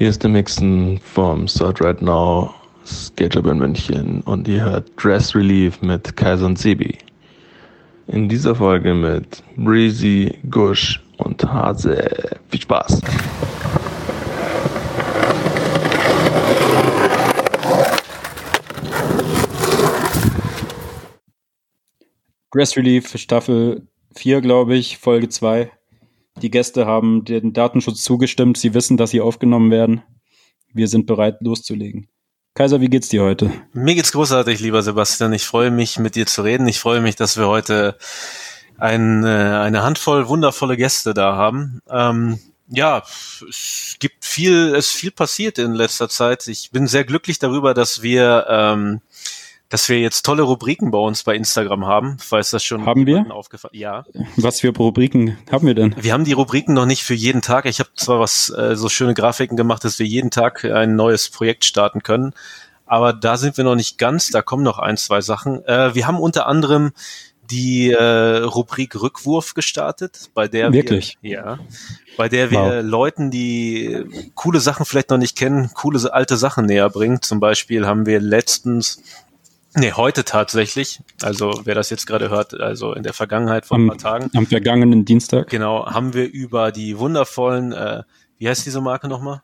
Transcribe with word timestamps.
Hier 0.00 0.08
ist 0.08 0.22
der 0.22 0.30
Mixen 0.30 0.98
vom 0.98 1.44
Third 1.44 1.82
Right 1.82 2.00
Now 2.00 2.54
Skater 2.86 3.44
in 3.44 3.58
München 3.58 4.22
und 4.22 4.48
ihr 4.48 4.64
hört 4.64 4.90
Dress 4.96 5.34
Relief 5.34 5.82
mit 5.82 6.16
Kaiser 6.16 6.46
und 6.46 6.58
Sebi. 6.58 6.96
In 8.06 8.26
dieser 8.26 8.54
Folge 8.54 8.94
mit 8.94 9.42
Breezy, 9.58 10.38
Gush 10.48 11.02
und 11.18 11.44
Hase. 11.44 12.08
Viel 12.48 12.62
Spaß! 12.62 13.02
Dress 22.50 22.74
Relief 22.74 23.14
Staffel 23.18 23.86
4, 24.14 24.40
glaube 24.40 24.76
ich, 24.76 24.96
Folge 24.96 25.28
2. 25.28 25.70
Die 26.42 26.50
Gäste 26.50 26.86
haben 26.86 27.24
den 27.24 27.52
Datenschutz 27.52 28.02
zugestimmt. 28.02 28.56
Sie 28.56 28.74
wissen, 28.74 28.96
dass 28.96 29.10
sie 29.10 29.20
aufgenommen 29.20 29.70
werden. 29.70 30.02
Wir 30.72 30.88
sind 30.88 31.06
bereit, 31.06 31.38
loszulegen. 31.40 32.08
Kaiser, 32.54 32.80
wie 32.80 32.88
geht's 32.88 33.08
dir 33.08 33.22
heute? 33.22 33.52
Mir 33.72 33.94
geht's 33.94 34.12
großartig, 34.12 34.60
lieber 34.60 34.82
Sebastian. 34.82 35.32
Ich 35.32 35.44
freue 35.44 35.70
mich, 35.70 35.98
mit 35.98 36.16
dir 36.16 36.26
zu 36.26 36.42
reden. 36.42 36.66
Ich 36.66 36.80
freue 36.80 37.00
mich, 37.00 37.16
dass 37.16 37.36
wir 37.36 37.46
heute 37.46 37.96
ein, 38.78 39.24
äh, 39.24 39.28
eine 39.28 39.82
Handvoll 39.82 40.28
wundervolle 40.28 40.76
Gäste 40.76 41.14
da 41.14 41.36
haben. 41.36 41.80
Ähm, 41.88 42.38
ja, 42.68 43.02
es 43.48 43.96
gibt 43.98 44.24
viel, 44.24 44.74
es 44.74 44.88
ist 44.88 44.94
viel 44.94 45.10
passiert 45.10 45.58
in 45.58 45.74
letzter 45.74 46.08
Zeit. 46.08 46.46
Ich 46.48 46.70
bin 46.70 46.86
sehr 46.86 47.04
glücklich 47.04 47.38
darüber, 47.38 47.74
dass 47.74 48.02
wir 48.02 48.46
ähm, 48.48 49.00
dass 49.70 49.88
wir 49.88 50.00
jetzt 50.00 50.26
tolle 50.26 50.42
Rubriken 50.42 50.90
bei 50.90 50.98
uns 50.98 51.22
bei 51.22 51.34
Instagram 51.34 51.86
haben, 51.86 52.16
falls 52.18 52.50
das 52.50 52.62
schon 52.62 52.84
haben 52.84 53.06
wir 53.06 53.32
aufgefallen. 53.32 53.72
Ja. 53.74 54.04
Was 54.36 54.60
für 54.60 54.76
Rubriken 54.76 55.38
haben 55.50 55.66
wir 55.66 55.74
denn? 55.74 55.94
Wir 55.98 56.12
haben 56.12 56.24
die 56.24 56.32
Rubriken 56.32 56.74
noch 56.74 56.86
nicht 56.86 57.04
für 57.04 57.14
jeden 57.14 57.40
Tag. 57.40 57.66
Ich 57.66 57.78
habe 57.78 57.90
zwar 57.94 58.18
was 58.18 58.50
äh, 58.50 58.74
so 58.76 58.88
schöne 58.88 59.14
Grafiken 59.14 59.56
gemacht, 59.56 59.84
dass 59.84 59.98
wir 59.98 60.06
jeden 60.06 60.30
Tag 60.30 60.64
ein 60.64 60.96
neues 60.96 61.30
Projekt 61.30 61.64
starten 61.64 62.02
können, 62.02 62.34
aber 62.84 63.12
da 63.12 63.36
sind 63.36 63.56
wir 63.56 63.64
noch 63.64 63.76
nicht 63.76 63.96
ganz. 63.96 64.30
Da 64.30 64.42
kommen 64.42 64.64
noch 64.64 64.80
ein, 64.80 64.96
zwei 64.96 65.20
Sachen. 65.20 65.64
Äh, 65.64 65.94
wir 65.94 66.08
haben 66.08 66.18
unter 66.18 66.48
anderem 66.48 66.90
die 67.48 67.90
äh, 67.90 68.38
Rubrik 68.38 69.00
Rückwurf 69.00 69.54
gestartet, 69.54 70.30
bei 70.34 70.48
der 70.48 70.72
Wirklich? 70.72 71.16
wir 71.20 71.30
ja, 71.30 71.58
bei 72.16 72.28
der 72.28 72.50
wir 72.50 72.58
wow. 72.58 72.84
Leuten, 72.84 73.30
die 73.30 74.04
coole 74.34 74.60
Sachen 74.60 74.84
vielleicht 74.84 75.10
noch 75.10 75.18
nicht 75.18 75.36
kennen, 75.36 75.70
coole 75.74 76.12
alte 76.12 76.36
Sachen 76.36 76.66
näher 76.66 76.90
bringen. 76.90 77.22
Zum 77.22 77.38
Beispiel 77.38 77.86
haben 77.86 78.06
wir 78.06 78.20
letztens 78.20 79.02
Nee, 79.74 79.92
heute 79.92 80.24
tatsächlich. 80.24 81.00
Also 81.22 81.60
wer 81.64 81.74
das 81.74 81.90
jetzt 81.90 82.06
gerade 82.06 82.28
hört, 82.28 82.58
also 82.58 82.92
in 82.92 83.02
der 83.02 83.12
Vergangenheit 83.12 83.66
vor 83.66 83.76
am, 83.76 83.84
ein 83.84 83.88
paar 83.88 83.98
Tagen. 83.98 84.30
Am 84.34 84.46
vergangenen 84.46 85.04
Dienstag. 85.04 85.48
Genau, 85.48 85.86
haben 85.86 86.14
wir 86.14 86.28
über 86.28 86.72
die 86.72 86.98
wundervollen, 86.98 87.72
äh, 87.72 88.02
wie 88.38 88.48
heißt 88.48 88.66
diese 88.66 88.80
Marke 88.80 89.08
nochmal? 89.08 89.42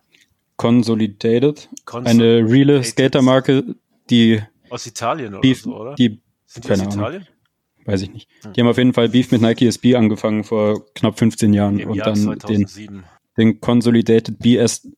Consolidated. 0.57 1.69
Consolidated. 1.85 2.45
Eine 2.45 2.51
reale 2.51 2.83
Skater-Marke, 2.83 3.77
die 4.11 4.43
aus 4.71 4.87
Italien 4.87 5.35
oder 5.35 5.41
Beef, 5.43 5.63
so, 5.63 5.77
oder? 5.77 5.95
Die, 5.95 6.21
Sind 6.47 6.67
die 6.67 6.73
aus 6.73 6.81
Italien? 6.83 7.23
Ahnung. 7.23 7.37
Weiß 7.85 8.03
ich 8.03 8.13
nicht. 8.13 8.29
Hm. 8.43 8.53
Die 8.53 8.61
haben 8.61 8.69
auf 8.69 8.79
jeden 8.79 8.95
Fall 8.95 9.09
Beef 9.09 9.31
mit 9.31 9.43
Nike 9.43 9.67
SB 9.67 9.95
angefangen 9.95 10.43
vor 10.43 10.85
knapp 10.95 11.19
15 11.19 11.53
Jahren 11.53 11.79
Im 11.79 11.91
und 11.91 11.97
Jahr 11.97 12.07
dann 12.07 12.17
2007. 12.17 12.95
den, 12.97 13.05
den 13.39 13.61
Consolidated 13.61 14.39
BS 14.41 14.89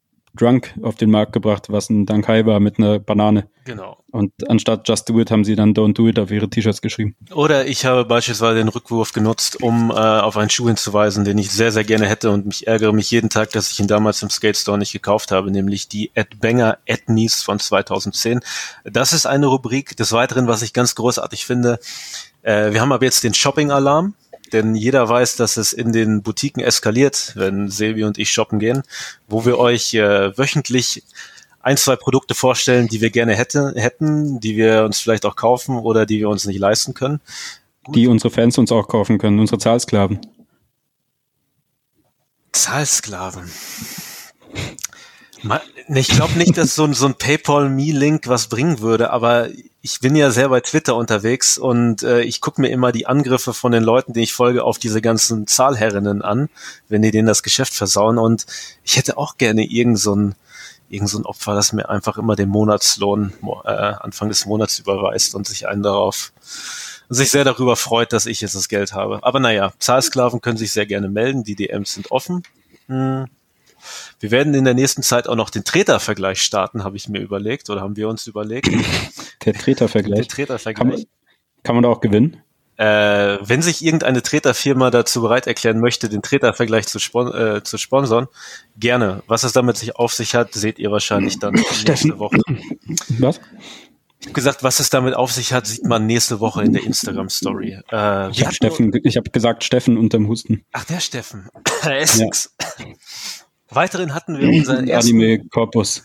Drunk 0.41 0.75
auf 0.83 0.97
den 0.97 1.11
Markt 1.11 1.33
gebracht, 1.33 1.67
was 1.69 1.91
ein 1.91 2.07
Dankai 2.07 2.47
war 2.47 2.61
mit 2.61 2.79
einer 2.79 2.99
Banane. 2.99 3.49
Genau. 3.65 4.03
Und 4.11 4.33
anstatt 4.49 4.89
Just 4.89 5.09
Do 5.09 5.21
It 5.21 5.31
haben 5.31 5.45
sie 5.45 5.55
dann 5.55 5.75
Don't 5.75 5.93
Do 5.93 6.09
It 6.09 6.19
auf 6.19 6.31
ihre 6.31 6.49
T-Shirts 6.49 6.81
geschrieben. 6.81 7.15
Oder 7.35 7.67
ich 7.67 7.85
habe 7.85 8.05
beispielsweise 8.07 8.57
den 8.57 8.69
Rückwurf 8.69 9.13
genutzt, 9.13 9.63
um 9.63 9.91
äh, 9.91 9.95
auf 9.95 10.37
einen 10.37 10.49
Schuh 10.49 10.69
hinzuweisen, 10.69 11.25
den 11.25 11.37
ich 11.37 11.51
sehr, 11.51 11.73
sehr 11.73 11.85
gerne 11.85 12.07
hätte 12.07 12.31
und 12.31 12.47
mich 12.47 12.67
ärgere 12.67 12.95
mich 12.95 13.11
jeden 13.11 13.29
Tag, 13.29 13.51
dass 13.53 13.71
ich 13.71 13.81
ihn 13.81 13.87
damals 13.87 14.23
im 14.23 14.31
Skate 14.31 14.57
Store 14.57 14.79
nicht 14.79 14.93
gekauft 14.93 15.31
habe, 15.31 15.51
nämlich 15.51 15.89
die 15.89 16.11
Ed 16.15 16.41
Banger 16.41 16.79
Ethnies 16.87 17.43
von 17.43 17.61
2010. 17.61 18.41
Das 18.85 19.13
ist 19.13 19.27
eine 19.27 19.47
Rubrik. 19.47 19.97
Des 19.97 20.13
Weiteren, 20.13 20.47
was 20.47 20.63
ich 20.63 20.73
ganz 20.73 20.95
großartig 20.95 21.45
finde, 21.45 21.79
äh, 22.43 22.73
wir 22.73 22.81
haben 22.81 22.93
aber 22.93 23.05
jetzt 23.05 23.25
den 23.25 23.35
Shopping-Alarm 23.35 24.15
denn 24.53 24.75
jeder 24.75 25.09
weiß, 25.09 25.37
dass 25.37 25.57
es 25.57 25.73
in 25.73 25.93
den 25.93 26.23
Boutiquen 26.23 26.63
eskaliert, 26.63 27.33
wenn 27.37 27.69
Sebi 27.69 28.05
und 28.05 28.19
ich 28.19 28.31
shoppen 28.31 28.59
gehen, 28.59 28.83
wo 29.27 29.45
wir 29.45 29.59
euch 29.59 29.95
äh, 29.95 30.37
wöchentlich 30.37 31.05
ein, 31.61 31.77
zwei 31.77 31.97
Produkte 31.97 32.35
vorstellen, 32.35 32.89
die 32.89 33.01
wir 33.01 33.11
gerne 33.11 33.35
hätte, 33.35 33.75
hätten, 33.77 34.41
die 34.41 34.57
wir 34.57 34.85
uns 34.85 35.01
vielleicht 35.01 35.27
auch 35.27 35.37
kaufen 35.37 35.77
oder 35.79 36.07
die 36.07 36.19
wir 36.19 36.29
uns 36.29 36.47
nicht 36.47 36.59
leisten 36.59 36.95
können. 36.95 37.21
Gut. 37.85 37.97
Die 37.97 38.07
unsere 38.07 38.31
Fans 38.31 38.57
uns 38.59 38.73
auch 38.73 38.89
kaufen 38.89 39.19
können, 39.19 39.39
unsere 39.39 39.59
Zahlsklaven. 39.59 40.21
Zahlsklaven. 42.53 43.51
Ich 45.95 46.09
glaube 46.09 46.39
nicht, 46.39 46.57
dass 46.57 46.75
so 46.75 46.85
ein, 46.85 46.95
so 46.95 47.07
ein 47.07 47.15
PayPal-Me-Link 47.15 48.29
was 48.29 48.49
bringen 48.49 48.81
würde, 48.81 49.11
aber 49.11 49.49
ich 49.81 50.01
bin 50.01 50.17
ja 50.17 50.31
sehr 50.31 50.49
bei 50.49 50.61
Twitter 50.61 50.97
unterwegs 50.97 51.57
und 51.57 52.03
äh, 52.03 52.23
ich 52.23 52.41
gucke 52.41 52.61
mir 52.61 52.69
immer 52.69 52.91
die 52.91 53.07
Angriffe 53.07 53.55
von 53.55 53.73
den 53.73 53.85
Leuten, 53.85 54.13
die 54.13 54.23
ich 54.23 54.33
folge, 54.33 54.65
auf 54.65 54.79
diese 54.79 55.01
ganzen 55.01 55.47
Zahlherrinnen 55.47 56.23
an, 56.23 56.49
wenn 56.89 57.03
die 57.03 57.13
denen 57.13 57.29
das 57.29 57.43
Geschäft 57.43 57.75
versauen. 57.75 58.19
Und 58.19 58.47
ich 58.83 58.97
hätte 58.97 59.17
auch 59.19 59.37
gerne 59.39 59.65
irgend 59.65 59.99
so 59.99 60.33
irgend 60.91 61.11
so 61.11 61.23
Opfer, 61.25 61.55
das 61.55 61.73
mir 61.73 61.89
einfach 61.89 62.19
immer 62.19 62.35
den 62.35 62.49
Monatslohn 62.49 63.33
äh, 63.65 63.69
Anfang 63.69 64.29
des 64.29 64.47
Monats 64.47 64.79
überweist 64.79 65.35
und 65.35 65.47
sich 65.47 65.69
einen 65.69 65.83
darauf 65.83 66.33
sich 67.11 67.31
sehr 67.31 67.45
darüber 67.45 67.77
freut, 67.77 68.13
dass 68.13 68.27
ich 68.27 68.41
jetzt 68.41 68.55
das 68.55 68.69
Geld 68.69 68.93
habe. 68.93 69.21
Aber 69.23 69.41
naja, 69.41 69.73
Zahlsklaven 69.79 70.41
können 70.41 70.59
sich 70.59 70.73
sehr 70.73 70.87
gerne 70.87 71.09
melden, 71.09 71.45
die 71.45 71.55
DMs 71.55 71.95
sind 71.95 72.11
offen. 72.11 72.43
Hm. 72.87 73.27
Wir 74.21 74.31
werden 74.31 74.55
in 74.55 74.65
der 74.65 74.75
nächsten 74.75 75.03
Zeit 75.03 75.29
auch 75.29 75.37
noch 75.37 75.51
den 75.51 75.65
Treter-Vergleich 75.65 76.43
starten, 76.43 76.85
habe 76.85 76.97
ich 76.97 77.09
mir 77.09 77.21
überlegt 77.21 77.71
oder 77.71 77.81
haben 77.81 77.97
wir 77.97 78.09
uns 78.09 78.27
überlegt. 78.27 78.69
Der 79.45 79.55
Treter-Vergleich. 79.55 80.21
Der 80.21 80.29
Treter-Vergleich. 80.29 80.77
Kann 80.77 80.89
man, 80.89 81.05
kann 81.63 81.75
man 81.77 81.83
da 81.85 81.89
auch 81.89 82.01
gewinnen? 82.01 82.43
Äh, 82.79 83.39
wenn 83.41 83.61
sich 83.61 83.85
irgendeine 83.85 84.23
Treterfirma 84.23 84.93
dazu 84.93 85.21
bereit 85.21 85.49
erklären 85.49 85.81
möchte, 85.81 86.09
den 86.09 86.23
Tretervergleich 86.23 86.87
zu, 86.87 87.01
spon 87.01 87.35
äh, 87.35 87.65
zu 87.65 87.77
sponsern, 87.77 88.29
gerne. 88.79 89.25
Was 89.27 89.43
es 89.43 89.53
damit 89.53 89.77
sich 89.77 89.97
auf 89.97 90.15
sich 90.15 90.37
hat, 90.37 90.55
seht 90.55 90.79
ihr 90.79 90.93
wahrscheinlich 90.93 91.41
dann 91.41 91.55
nächste 91.87 92.19
Woche. 92.21 92.41
Was? 93.19 93.41
Ich 94.21 94.27
habe 94.27 94.35
gesagt, 94.35 94.65
was 94.65 94.81
es 94.81 94.91
damit 94.91 95.15
auf 95.15 95.31
sich 95.31 95.53
hat, 95.53 95.69
sieht 95.69 95.85
man 95.85 96.07
nächste 96.07 96.41
Woche 96.41 96.65
in 96.65 96.73
der 96.73 96.83
Instagram-Story. 96.83 97.79
Äh, 97.91 98.31
ich 98.31 98.45
habe 98.45 98.53
Steffen, 98.53 98.93
ich 99.05 99.17
habe 99.17 99.31
gesagt 99.31 99.63
Steffen 99.63 99.97
unterm 99.97 100.27
Husten. 100.27 100.65
Ach, 100.73 100.85
der 100.85 100.99
Steffen. 100.99 101.49
Essex. 101.85 102.53
Ja. 102.81 102.87
Weiterhin 103.71 104.15
hatten 104.15 104.39
wir 104.39 104.49
unseren 104.49 104.89
ersten, 104.89 105.51
Corpus. 105.51 106.05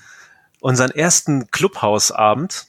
unseren 0.59 0.91
ersten 0.91 1.49
Clubhausabend, 1.51 2.65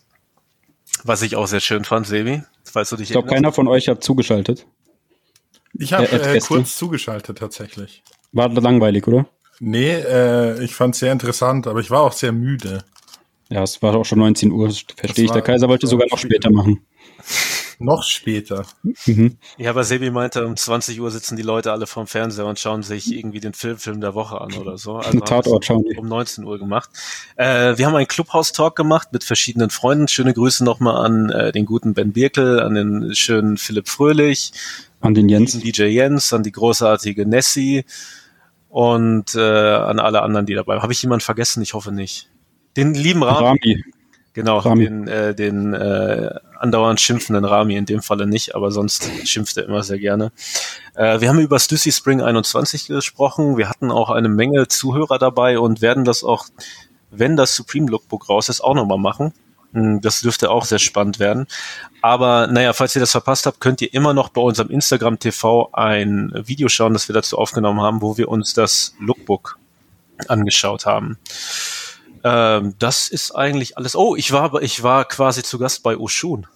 was 1.03 1.22
ich 1.22 1.37
auch 1.37 1.47
sehr 1.47 1.60
schön 1.60 1.84
fand, 1.84 2.06
Sebi. 2.06 2.43
Falls 2.65 2.91
du 2.91 2.97
dich 2.97 3.10
ich 3.10 3.12
glaube, 3.12 3.28
keiner 3.28 3.53
von 3.53 3.69
euch 3.69 3.88
hat 3.88 4.03
zugeschaltet. 4.03 4.66
Ich 5.75 5.93
habe 5.93 6.10
äh, 6.10 6.41
kurz 6.41 6.77
zugeschaltet 6.77 7.38
tatsächlich. 7.38 8.03
War 8.32 8.49
langweilig, 8.49 9.06
oder? 9.06 9.27
Nee, 9.60 9.93
äh, 9.93 10.62
ich 10.62 10.75
fand 10.75 10.94
es 10.94 11.00
sehr 11.00 11.12
interessant, 11.12 11.66
aber 11.66 11.81
ich 11.81 11.91
war 11.91 12.03
auch 12.03 12.12
sehr 12.12 12.32
müde. 12.32 12.84
Ja, 13.50 13.62
es 13.62 13.82
war 13.82 13.94
auch 13.94 14.05
schon 14.05 14.19
19 14.19 14.50
Uhr, 14.50 14.71
verstehe 14.97 15.26
ich. 15.26 15.31
Der 15.31 15.43
Kaiser 15.43 15.69
wollte 15.69 15.87
sogar 15.87 16.09
noch 16.11 16.19
später 16.19 16.50
machen. 16.50 16.84
Noch 17.79 18.03
später. 18.03 18.65
Mhm. 19.07 19.37
Ja, 19.59 19.71
aber 19.71 19.85
Sebi 19.85 20.11
meinte, 20.11 20.47
um 20.47 20.57
20 20.57 21.01
Uhr 21.01 21.11
sitzen 21.11 21.37
die 21.37 21.43
Leute 21.43 21.73
alle 21.73 21.87
vorm 21.87 22.07
Fernseher 22.07 22.47
und 22.47 22.59
schauen 22.59 22.83
sich 22.83 23.12
irgendwie 23.12 23.41
den 23.41 23.53
Film, 23.53 23.79
Film 23.79 24.01
der 24.01 24.15
Woche 24.15 24.41
an 24.41 24.53
oder 24.55 24.79
so. 24.79 24.97
Also 24.97 25.21
Tatort 25.21 25.65
schauen 25.65 25.85
die. 25.85 25.97
Um 25.97 26.09
19 26.09 26.45
Uhr 26.45 26.59
gemacht. 26.59 26.91
Äh, 27.37 27.77
wir 27.77 27.87
haben 27.87 27.95
einen 27.95 28.09
Clubhouse-Talk 28.09 28.77
gemacht 28.77 29.09
mit 29.12 29.25
verschiedenen 29.25 29.71
Freunden. 29.71 30.09
Schöne 30.09 30.35
Grüße 30.35 30.65
nochmal 30.65 31.05
an 31.05 31.31
äh, 31.31 31.53
den 31.53 31.67
guten 31.67 31.95
Ben 31.95 32.12
Birkel, 32.12 32.61
an 32.61 32.75
den 32.75 33.15
schönen 33.15 33.57
Philipp 33.57 33.89
Fröhlich. 33.89 34.53
An 35.01 35.15
den 35.15 35.29
Jens. 35.29 35.59
DJ 35.59 35.85
Jens, 35.85 36.33
an 36.33 36.43
die 36.43 36.53
großartige 36.53 37.27
Nessie 37.27 37.85
und 38.69 39.35
äh, 39.35 39.41
an 39.41 40.01
alle 40.01 40.23
anderen, 40.23 40.47
die 40.47 40.55
dabei. 40.55 40.81
Habe 40.81 40.93
ich 40.93 41.03
jemanden 41.03 41.25
vergessen? 41.25 41.62
Ich 41.62 41.75
hoffe 41.75 41.93
nicht. 41.93 42.29
Den 42.77 42.94
lieben 42.94 43.23
Rami. 43.23 43.47
Rami. 43.47 43.85
Genau, 44.34 44.58
Rami. 44.58 44.84
den, 44.84 45.08
äh, 45.08 45.32
den 45.32 45.75
äh, 45.75 46.34
andauernd 46.58 47.00
schimpfenden 47.00 47.44
Rami 47.44 47.76
in 47.76 47.86
dem 47.86 48.02
Falle 48.02 48.26
nicht, 48.26 48.56
aber 48.56 48.72
sonst 48.72 49.08
schimpft 49.25 49.56
er 49.56 49.64
immer 49.64 49.84
sehr 49.84 49.98
gerne. 49.98 50.32
Äh, 50.94 51.20
wir 51.20 51.28
haben 51.28 51.38
über 51.38 51.60
Stussy 51.60 51.92
Spring 51.92 52.20
21 52.20 52.88
gesprochen. 52.88 53.56
Wir 53.56 53.70
hatten 53.70 53.92
auch 53.92 54.10
eine 54.10 54.28
Menge 54.28 54.66
Zuhörer 54.66 55.19
dabei 55.20 55.60
und 55.60 55.81
werden 55.82 56.04
das 56.04 56.25
auch, 56.25 56.46
wenn 57.12 57.36
das 57.36 57.54
Supreme 57.54 57.88
Lookbook 57.88 58.28
raus 58.28 58.48
ist, 58.48 58.60
auch 58.60 58.75
nochmal 58.75 58.98
machen. 58.98 59.32
Hm, 59.72 60.00
das 60.00 60.20
dürfte 60.20 60.50
auch 60.50 60.64
sehr 60.64 60.81
spannend 60.81 61.20
werden. 61.20 61.46
Aber 62.02 62.48
naja, 62.48 62.72
falls 62.72 62.96
ihr 62.96 63.00
das 63.00 63.12
verpasst 63.12 63.46
habt, 63.46 63.60
könnt 63.60 63.82
ihr 63.82 63.94
immer 63.94 64.14
noch 64.14 64.31
bei 64.31 64.40
unserem 64.40 64.70
Instagram 64.70 65.20
TV 65.20 65.70
ein 65.72 66.32
Video 66.34 66.69
schauen, 66.69 66.92
das 66.92 67.08
wir 67.08 67.14
dazu 67.14 67.38
aufgenommen 67.38 67.82
haben, 67.82 68.02
wo 68.02 68.19
wir 68.19 68.28
uns 68.28 68.52
das 68.52 68.96
Lookbook 68.98 69.58
angeschaut 70.26 70.86
haben. 70.86 71.19
Ähm, 72.25 72.75
das 72.79 73.09
ist 73.09 73.32
eigentlich 73.32 73.76
alles. 73.76 73.94
Oh, 73.94 74.17
ich 74.17 74.32
war, 74.32 74.61
ich 74.62 74.82
war 74.82 75.05
quasi 75.05 75.43
zu 75.43 75.59
Gast 75.59 75.82
bei 75.82 75.97
Oshun. 75.97 76.47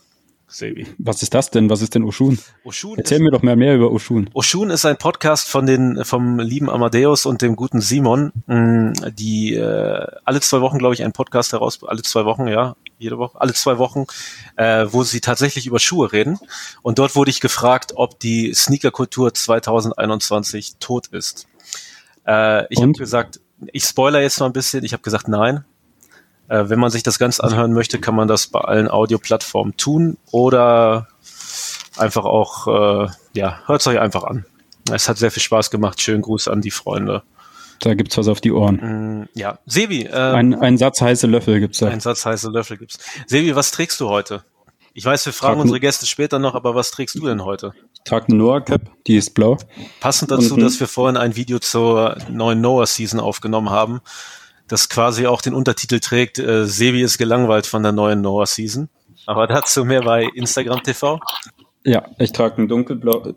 Sebi. 0.50 0.86
Was 0.96 1.22
ist 1.22 1.34
das 1.34 1.50
denn? 1.50 1.68
Was 1.68 1.82
ist 1.82 1.94
denn 1.94 2.04
Oshun? 2.04 2.38
Oshun 2.64 2.96
Erzähl 2.96 3.18
mir 3.18 3.30
doch 3.30 3.42
mal 3.42 3.54
mehr 3.54 3.74
über 3.74 3.92
Oshun. 3.92 4.30
Oshun 4.32 4.70
ist 4.70 4.86
ein 4.86 4.96
Podcast 4.96 5.46
von 5.46 5.66
den, 5.66 6.06
vom 6.06 6.38
lieben 6.38 6.70
Amadeus 6.70 7.26
und 7.26 7.42
dem 7.42 7.54
guten 7.54 7.82
Simon, 7.82 8.32
mm, 8.46 8.92
die 9.12 9.54
äh, 9.54 10.06
alle 10.24 10.40
zwei 10.40 10.62
Wochen, 10.62 10.78
glaube 10.78 10.94
ich, 10.94 11.04
einen 11.04 11.12
Podcast 11.12 11.52
heraus, 11.52 11.80
alle 11.84 12.00
zwei 12.00 12.24
Wochen, 12.24 12.48
ja, 12.48 12.76
jede 12.98 13.18
Woche, 13.18 13.38
alle 13.38 13.52
zwei 13.52 13.76
Wochen, 13.76 14.06
äh, 14.56 14.86
wo 14.88 15.02
sie 15.02 15.20
tatsächlich 15.20 15.66
über 15.66 15.78
Schuhe 15.80 16.12
reden. 16.12 16.38
Und 16.80 16.98
dort 16.98 17.14
wurde 17.14 17.30
ich 17.30 17.40
gefragt, 17.40 17.92
ob 17.96 18.18
die 18.18 18.54
Sneakerkultur 18.54 19.34
2021 19.34 20.76
tot 20.80 21.08
ist. 21.08 21.46
Äh, 22.26 22.72
ich 22.72 22.80
habe 22.80 22.92
gesagt, 22.92 23.40
ich 23.72 23.84
spoiler 23.84 24.20
jetzt 24.20 24.40
mal 24.40 24.46
ein 24.46 24.52
bisschen, 24.52 24.84
ich 24.84 24.92
habe 24.92 25.02
gesagt, 25.02 25.28
nein, 25.28 25.64
äh, 26.48 26.64
wenn 26.68 26.78
man 26.78 26.90
sich 26.90 27.02
das 27.02 27.18
ganz 27.18 27.40
anhören 27.40 27.72
möchte, 27.72 27.98
kann 27.98 28.14
man 28.14 28.28
das 28.28 28.46
bei 28.46 28.60
allen 28.60 28.88
Audioplattformen 28.88 29.76
tun 29.76 30.16
oder 30.30 31.08
einfach 31.96 32.24
auch, 32.24 32.66
äh, 32.66 33.08
ja, 33.34 33.60
hört 33.66 33.80
es 33.80 33.86
euch 33.86 33.98
einfach 33.98 34.24
an. 34.24 34.44
Es 34.90 35.08
hat 35.08 35.18
sehr 35.18 35.30
viel 35.30 35.42
Spaß 35.42 35.70
gemacht. 35.70 36.00
Schönen 36.00 36.22
Gruß 36.22 36.48
an 36.48 36.62
die 36.62 36.70
Freunde. 36.70 37.22
Da 37.80 37.94
gibt's 37.94 38.16
was 38.16 38.28
auf 38.28 38.40
die 38.40 38.52
Ohren. 38.52 39.20
Mm, 39.22 39.28
ja, 39.34 39.58
Sebi. 39.66 40.04
Äh, 40.04 40.12
ein, 40.12 40.54
ein 40.54 40.78
Satz 40.78 41.00
heiße 41.00 41.26
Löffel 41.26 41.60
gibt's 41.60 41.78
da. 41.78 41.88
Ein 41.88 42.00
Satz 42.00 42.24
heiße 42.24 42.50
Löffel 42.50 42.78
gibt's. 42.78 42.98
Sebi, 43.26 43.54
was 43.54 43.70
trägst 43.70 44.00
du 44.00 44.08
heute? 44.08 44.44
Ich 44.98 45.04
weiß, 45.04 45.26
wir 45.26 45.32
fragen 45.32 45.54
Trag 45.54 45.62
unsere 45.62 45.78
Gäste 45.78 46.06
später 46.06 46.40
noch, 46.40 46.56
aber 46.56 46.74
was 46.74 46.90
trägst 46.90 47.14
du 47.14 47.24
denn 47.24 47.44
heute? 47.44 47.72
Ich 47.94 48.02
trage 48.02 48.26
eine 48.30 48.36
Noah 48.36 48.60
Cap, 48.60 48.90
die 49.06 49.16
ist 49.16 49.32
blau. 49.32 49.56
Passend 50.00 50.32
dazu, 50.32 50.54
Und, 50.54 50.60
dass 50.60 50.80
wir 50.80 50.88
vorhin 50.88 51.16
ein 51.16 51.36
Video 51.36 51.60
zur 51.60 52.18
neuen 52.28 52.60
Noah 52.60 52.84
Season 52.84 53.20
aufgenommen 53.20 53.70
haben, 53.70 54.00
das 54.66 54.88
quasi 54.88 55.28
auch 55.28 55.40
den 55.40 55.54
Untertitel 55.54 56.00
trägt, 56.00 56.40
äh, 56.40 56.66
Sebi 56.66 57.00
ist 57.00 57.16
gelangweilt 57.16 57.68
von 57.68 57.84
der 57.84 57.92
neuen 57.92 58.22
Noah 58.22 58.46
Season. 58.46 58.88
Aber 59.24 59.46
dazu 59.46 59.84
mehr 59.84 60.02
bei 60.02 60.24
Instagram 60.34 60.82
TV. 60.82 61.20
Ja, 61.84 62.04
ich 62.18 62.32
trage 62.32 62.56
einen 62.56 62.66
dunkelblau, 62.66 63.34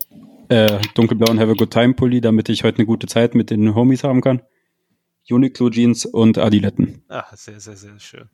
äh, 0.49 0.79
dunkelblauen 0.95 1.39
Have 1.39 1.51
a 1.51 1.53
Good 1.53 1.69
Time 1.69 1.93
Pulli, 1.93 2.21
damit 2.21 2.49
ich 2.49 2.63
heute 2.63 2.79
eine 2.79 2.87
gute 2.87 3.05
Zeit 3.05 3.35
mit 3.35 3.51
den 3.51 3.75
Homies 3.75 4.03
haben 4.03 4.21
kann. 4.21 4.41
Uniqlo 5.29 5.69
Jeans 5.69 6.07
und 6.07 6.39
Adiletten. 6.39 7.03
Ah, 7.07 7.25
sehr, 7.35 7.59
sehr, 7.59 7.75
sehr 7.75 7.99
schön. 7.99 8.31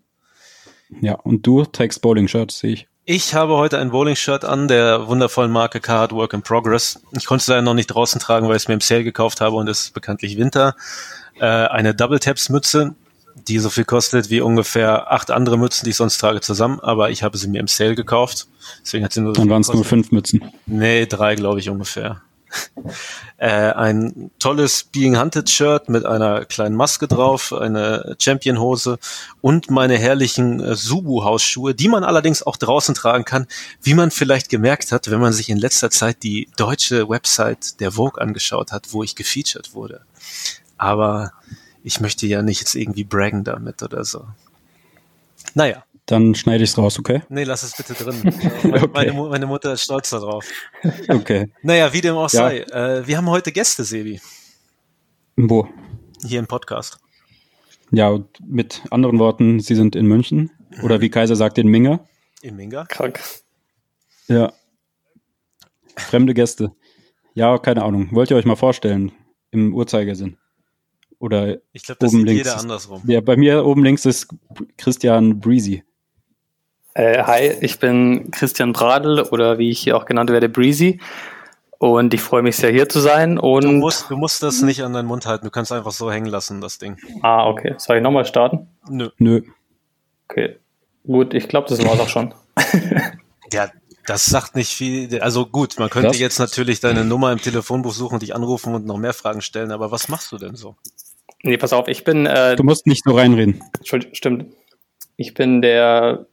Ja, 1.02 1.16
und 1.16 1.46
du 1.46 1.66
trägst 1.66 2.02
Bowling-Shirts, 2.02 2.60
sehe 2.60 2.72
ich. 2.72 2.88
Ich 3.10 3.34
habe 3.34 3.56
heute 3.56 3.80
ein 3.80 3.92
Bowling-Shirt 3.92 4.44
an, 4.44 4.68
der 4.68 5.08
wundervollen 5.08 5.50
Marke 5.50 5.80
Card 5.80 6.12
Work 6.12 6.34
in 6.34 6.42
Progress. 6.42 7.00
Ich 7.14 7.26
konnte 7.26 7.44
es 7.44 7.48
leider 7.48 7.62
noch 7.62 7.74
nicht 7.74 7.88
draußen 7.88 8.20
tragen, 8.20 8.50
weil 8.50 8.58
ich 8.58 8.64
es 8.64 8.68
mir 8.68 8.74
im 8.74 8.82
Sale 8.82 9.06
gekauft 9.06 9.40
habe 9.40 9.56
und 9.56 9.70
es 9.70 9.80
ist 9.80 9.94
bekanntlich 9.94 10.38
Winter 10.38 10.76
äh, 11.40 11.46
eine 11.46 11.96
Double 11.96 12.20
Taps 12.20 12.50
Mütze, 12.50 12.96
die 13.48 13.60
so 13.60 13.70
viel 13.70 13.86
kostet 13.86 14.30
wie 14.30 14.42
ungefähr 14.42 15.10
acht 15.10 15.32
andere 15.32 15.58
Mützen, 15.58 15.86
die 15.86 15.92
ich 15.92 15.96
sonst 15.96 16.18
trage, 16.18 16.42
zusammen. 16.42 16.82
Aber 16.82 17.10
ich 17.10 17.24
habe 17.24 17.38
sie 17.38 17.48
mir 17.48 17.62
im 17.62 17.70
Sale 17.70 17.96
gekauft. 17.96 18.50
Deswegen 18.82 19.06
hat 19.06 19.14
sie 19.14 19.22
nur 19.22 19.34
so 19.34 19.40
Dann 19.42 19.50
waren 19.50 19.62
es 19.62 19.72
nur 19.72 19.86
fünf 19.86 20.12
Mützen. 20.12 20.44
Nee, 20.66 21.06
drei, 21.06 21.36
glaube 21.36 21.62
ich, 21.62 21.70
ungefähr. 21.70 22.22
äh, 23.38 23.48
ein 23.48 24.32
tolles 24.40 24.84
Being 24.86 25.20
Hunted 25.20 25.50
Shirt 25.50 25.90
mit 25.90 26.06
einer 26.06 26.46
kleinen 26.46 26.76
Maske 26.76 27.08
drauf, 27.08 27.54
eine 27.54 28.16
Champion 28.20 28.60
Hose 28.60 29.00
und 29.42 29.70
meine 29.70 29.98
herrlichen 29.98 30.60
äh, 30.60 30.76
Subu 30.76 31.24
Hausschuhe, 31.24 31.76
die 31.76 31.90
man 31.90 32.04
allerdings 32.04 32.44
auch 32.44 32.58
draußen 32.58 32.96
tragen 32.96 33.26
kann, 33.26 33.48
wie 33.82 33.94
man 33.94 34.12
vielleicht 34.12 34.50
gemerkt 34.50 34.92
hat, 34.92 35.10
wenn 35.12 35.20
man 35.20 35.34
sich 35.34 35.50
in 35.50 35.58
letzter 35.58 35.92
Zeit 35.92 36.24
die 36.24 36.50
deutsche 36.58 37.10
Website 37.10 37.80
der 37.80 37.92
Vogue 37.92 38.22
angeschaut 38.22 38.72
hat, 38.72 38.94
wo 38.94 39.04
ich 39.04 39.16
gefeatured 39.16 39.74
wurde 39.74 40.02
aber 40.78 41.34
ich 41.84 42.00
möchte 42.00 42.28
ja 42.28 42.42
nicht 42.42 42.60
jetzt 42.60 42.76
irgendwie 42.76 43.04
braggen 43.04 43.44
damit 43.44 43.84
oder 43.84 44.06
so. 44.06 44.26
Naja. 45.54 45.84
Dann 46.08 46.36
schneide 46.36 46.64
ich 46.64 46.70
es 46.70 46.78
raus, 46.78 46.98
okay? 46.98 47.22
Nee, 47.28 47.44
lass 47.44 47.64
es 47.64 47.76
bitte 47.76 47.94
drin. 47.94 48.22
meine, 48.64 48.84
okay. 48.84 49.12
meine, 49.12 49.14
meine, 49.14 49.46
Mutter 49.46 49.74
ist 49.74 49.84
stolz 49.84 50.10
darauf. 50.10 50.48
okay. 51.10 51.52
Naja, 51.62 51.92
wie 51.92 52.00
dem 52.00 52.16
auch 52.16 52.32
ja. 52.32 52.40
sei. 52.40 52.60
Äh, 52.60 53.06
wir 53.06 53.18
haben 53.18 53.30
heute 53.30 53.52
Gäste, 53.52 53.84
Sebi. 53.84 54.22
Wo? 55.36 55.68
Hier 56.26 56.40
im 56.40 56.48
Podcast. 56.48 57.00
Ja, 57.92 58.20
mit 58.46 58.84
anderen 58.90 59.20
Worten, 59.20 59.60
Sie 59.60 59.76
sind 59.76 59.98
in 59.98 60.08
München. 60.08 60.50
Oder 60.82 61.02
wie 61.02 61.10
Kaiser 61.10 61.36
sagt, 61.36 61.58
in 61.58 61.68
Minga. 61.68 62.00
In 62.42 62.56
Minga? 62.56 62.86
Krank. 62.86 63.20
Ja. 64.30 64.54
Fremde 65.98 66.34
Gäste. 66.34 66.72
Ja, 67.34 67.58
keine 67.58 67.84
Ahnung. 67.84 68.10
Wollt 68.12 68.32
ihr 68.32 68.38
euch 68.38 68.46
mal 68.46 68.56
vorstellen? 68.56 69.12
Im 69.52 69.74
Uhrzeigersinn. 69.74 70.38
Oder 71.20 71.58
ich 71.74 71.84
glaube, 71.84 72.00
das 72.00 72.12
oben 72.14 72.20
sieht 72.20 72.28
links 72.28 72.46
jeder 72.46 72.60
andersrum. 72.60 73.02
Ja, 73.08 73.22
bei 73.22 73.36
mir 73.36 73.66
oben 73.66 73.84
links 73.84 74.06
ist 74.06 74.28
Christian 74.78 75.40
Breezy. 75.40 75.84
Äh, 76.98 77.24
hi, 77.24 77.56
ich 77.62 77.78
bin 77.78 78.32
Christian 78.32 78.74
Bradl 78.74 79.22
oder 79.30 79.60
wie 79.60 79.70
ich 79.70 79.80
hier 79.80 79.96
auch 79.96 80.06
genannt 80.06 80.32
werde, 80.32 80.50
Breezy. 80.50 81.00
Und 81.78 82.12
ich 82.16 82.22
freue 82.22 82.42
mich 82.42 82.56
sehr, 82.56 82.72
hier 82.72 82.90
zu 82.90 83.00
sein. 83.00 83.38
Und 83.38 83.66
du 83.66 83.72
musst, 83.72 84.10
du 84.10 84.18
musst 84.18 84.42
das 84.42 84.64
nicht 84.64 84.82
an 84.82 84.94
deinen 84.94 85.06
Mund 85.06 85.28
halten. 85.28 85.46
Du 85.46 85.52
kannst 85.52 85.72
einfach 85.72 85.92
so 85.92 86.12
hängen 86.12 86.26
lassen, 86.26 86.60
das 86.60 86.80
Ding. 86.80 86.98
Ah, 87.22 87.48
okay. 87.48 87.76
Soll 87.78 87.98
ich 87.98 88.04
nochmal 88.04 88.26
starten? 88.26 88.68
Nö. 88.90 89.10
Nö. 89.20 89.44
Okay. 90.28 90.58
Gut, 91.06 91.36
ich 91.36 91.48
glaube, 91.48 91.70
das 91.70 91.86
war's 91.86 92.00
auch 92.00 92.10
schon. 92.10 92.34
ja, 93.54 93.70
das 94.08 94.26
sagt 94.26 94.56
nicht 94.56 94.74
viel. 94.74 95.22
Also 95.22 95.46
gut, 95.46 95.78
man 95.78 95.92
könnte 95.92 96.08
das? 96.08 96.20
jetzt 96.20 96.40
natürlich 96.40 96.80
deine 96.80 97.06
Nummer 97.06 97.32
im 97.32 97.40
Telefonbuch 97.40 97.94
suchen, 97.94 98.18
dich 98.18 98.34
anrufen 98.34 98.74
und 98.74 98.88
noch 98.88 98.98
mehr 98.98 99.14
Fragen 99.14 99.42
stellen, 99.42 99.72
aber 99.72 99.92
was 99.92 100.10
machst 100.10 100.32
du 100.32 100.40
denn 100.40 100.56
so? 100.56 100.76
Nee, 101.44 101.58
pass 101.58 101.74
auf, 101.74 101.88
ich 101.90 102.04
bin. 102.04 102.26
Äh, 102.26 102.56
du 102.56 102.64
musst 102.64 102.88
nicht 102.88 103.04
so 103.04 103.16
reinreden. 103.16 103.64
Stimmt. 103.84 104.48
Ich 105.16 105.36
bin 105.36 105.62
der, 105.62 106.26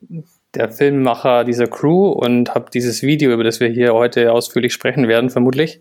der 0.54 0.70
Filmemacher 0.70 1.44
dieser 1.44 1.66
Crew 1.66 2.08
und 2.08 2.54
habe 2.54 2.70
dieses 2.72 3.02
Video, 3.02 3.32
über 3.32 3.44
das 3.44 3.60
wir 3.60 3.68
hier 3.68 3.94
heute 3.94 4.32
ausführlich 4.32 4.72
sprechen 4.72 5.08
werden, 5.08 5.30
vermutlich, 5.30 5.80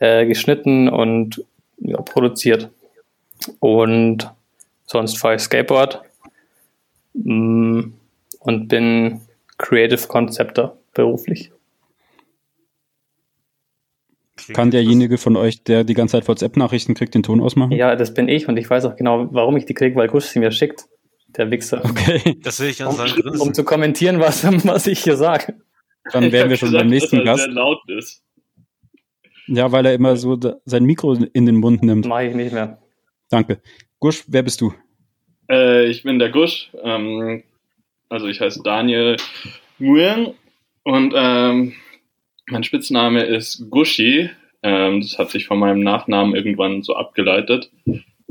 äh, 0.00 0.26
geschnitten 0.26 0.88
und 0.88 1.44
ja, 1.78 2.00
produziert. 2.00 2.70
Und 3.60 4.30
sonst 4.86 5.18
fahre 5.18 5.36
ich 5.36 5.42
Skateboard 5.42 6.02
mm, 7.14 7.80
und 8.40 8.68
bin 8.68 9.20
Creative 9.58 10.06
Conceptor 10.08 10.76
beruflich. 10.94 11.50
Kann 14.52 14.70
derjenige 14.70 15.16
von 15.16 15.36
euch, 15.36 15.62
der 15.62 15.84
die 15.84 15.94
ganze 15.94 16.12
Zeit 16.12 16.28
WhatsApp-Nachrichten 16.28 16.94
kriegt, 16.94 17.14
den 17.14 17.22
Ton 17.22 17.40
ausmachen? 17.40 17.72
Ja, 17.72 17.96
das 17.96 18.12
bin 18.12 18.28
ich 18.28 18.48
und 18.48 18.56
ich 18.56 18.68
weiß 18.68 18.84
auch 18.84 18.96
genau, 18.96 19.28
warum 19.30 19.56
ich 19.56 19.64
die 19.64 19.74
kriege, 19.74 19.96
weil 19.96 20.08
Gusch 20.08 20.26
sie 20.26 20.38
mir 20.38 20.50
schickt, 20.50 20.86
der 21.36 21.50
Wichser. 21.50 21.84
Okay. 21.84 22.38
Das 22.42 22.60
will 22.60 22.68
ich 22.68 22.82
an 22.82 22.88
um, 22.88 22.96
seinem 22.96 23.40
Um 23.40 23.54
zu 23.54 23.64
kommentieren, 23.64 24.20
was, 24.20 24.44
was 24.66 24.86
ich 24.86 25.02
hier 25.02 25.16
sage. 25.16 25.54
Dann 26.12 26.32
wären 26.32 26.50
wir 26.50 26.56
schon 26.56 26.68
gesagt, 26.68 26.82
beim 26.82 26.90
nächsten 26.90 27.16
dass 27.18 27.24
er 27.24 27.32
Gast. 27.32 27.44
Sehr 27.44 27.52
laut 27.52 27.88
ist. 27.88 28.22
Ja, 29.46 29.72
weil 29.72 29.86
er 29.86 29.94
immer 29.94 30.16
so 30.16 30.38
sein 30.64 30.84
Mikro 30.84 31.14
in 31.14 31.46
den 31.46 31.56
Mund 31.56 31.82
nimmt. 31.82 32.06
Mache 32.06 32.26
ich 32.26 32.34
nicht 32.34 32.52
mehr. 32.52 32.78
Danke. 33.30 33.60
Gusch, 33.98 34.24
wer 34.28 34.42
bist 34.42 34.60
du? 34.60 34.72
Äh, 35.50 35.86
ich 35.86 36.02
bin 36.02 36.18
der 36.18 36.30
Gusch. 36.30 36.70
Ähm, 36.82 37.42
also 38.08 38.26
ich 38.26 38.40
heiße 38.40 38.62
Daniel 38.62 39.16
Nguyen 39.78 40.34
und 40.82 41.12
ähm, 41.16 41.74
mein 42.46 42.64
Spitzname 42.64 43.24
ist 43.24 43.70
Gushi. 43.70 44.30
Ähm, 44.62 45.00
das 45.00 45.18
hat 45.18 45.30
sich 45.30 45.46
von 45.46 45.58
meinem 45.58 45.80
Nachnamen 45.80 46.34
irgendwann 46.34 46.82
so 46.82 46.94
abgeleitet. 46.94 47.70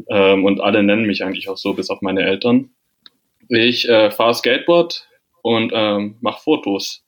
Ähm, 0.08 0.46
und 0.46 0.62
alle 0.62 0.84
nennen 0.84 1.06
mich 1.06 1.24
eigentlich 1.24 1.50
auch 1.50 1.58
so, 1.58 1.74
bis 1.74 1.89
auf 1.89 2.01
meine 2.01 2.24
Eltern. 2.24 2.70
Ich 3.50 3.88
äh, 3.88 4.12
fahre 4.12 4.34
Skateboard 4.34 5.08
und 5.42 5.72
ähm, 5.74 6.16
mache 6.22 6.42
Fotos. 6.42 7.04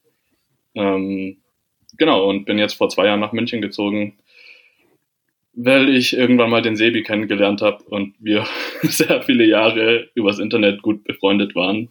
Ähm, 0.74 1.38
genau, 1.96 2.28
und 2.28 2.44
bin 2.44 2.58
jetzt 2.58 2.74
vor 2.74 2.88
zwei 2.88 3.06
Jahren 3.06 3.20
nach 3.20 3.32
München 3.32 3.62
gezogen, 3.62 4.18
weil 5.54 5.88
ich 5.88 6.16
irgendwann 6.16 6.50
mal 6.50 6.62
den 6.62 6.76
Sebi 6.76 7.02
kennengelernt 7.02 7.62
habe 7.62 7.82
und 7.84 8.14
wir 8.18 8.46
sehr 8.82 9.22
viele 9.22 9.44
Jahre 9.44 10.10
übers 10.14 10.38
Internet 10.38 10.82
gut 10.82 11.04
befreundet 11.04 11.54
waren. 11.54 11.88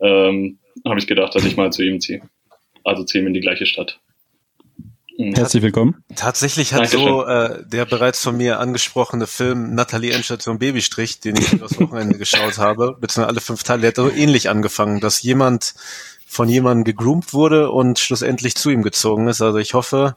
Ähm, 0.00 0.58
habe 0.84 0.98
ich 0.98 1.06
gedacht, 1.06 1.34
dass 1.34 1.44
ich 1.44 1.56
mal 1.56 1.72
zu 1.72 1.84
ihm 1.84 2.00
ziehe. 2.00 2.22
Also 2.84 3.04
ziehen 3.04 3.22
wir 3.22 3.28
in 3.28 3.34
die 3.34 3.40
gleiche 3.40 3.66
Stadt. 3.66 4.00
Mhm. 5.18 5.34
Herzlich 5.34 5.62
willkommen. 5.62 6.02
Tatsächlich 6.14 6.72
hat 6.72 6.92
Dankeschön. 6.92 7.06
so 7.06 7.24
äh, 7.24 7.62
der 7.66 7.84
bereits 7.84 8.22
von 8.22 8.36
mir 8.36 8.60
angesprochene 8.60 9.26
Film 9.26 9.74
Nathalie 9.74 10.12
Endstation 10.12 10.58
Babystrich, 10.58 11.20
den 11.20 11.36
ich 11.36 11.58
das 11.58 11.78
Wochenende 11.80 12.18
geschaut 12.18 12.58
habe, 12.58 12.96
beziehungsweise 13.00 13.28
alle 13.28 13.40
fünf 13.40 13.62
Teile, 13.62 13.80
der 13.82 13.88
hat 13.88 13.96
so 13.96 14.10
ähnlich 14.10 14.48
angefangen, 14.48 15.00
dass 15.00 15.22
jemand 15.22 15.74
von 16.26 16.48
jemandem 16.48 16.84
gegroomt 16.84 17.32
wurde 17.32 17.70
und 17.70 17.98
schlussendlich 17.98 18.54
zu 18.54 18.70
ihm 18.70 18.82
gezogen 18.82 19.28
ist. 19.28 19.42
Also 19.42 19.58
ich 19.58 19.74
hoffe, 19.74 20.16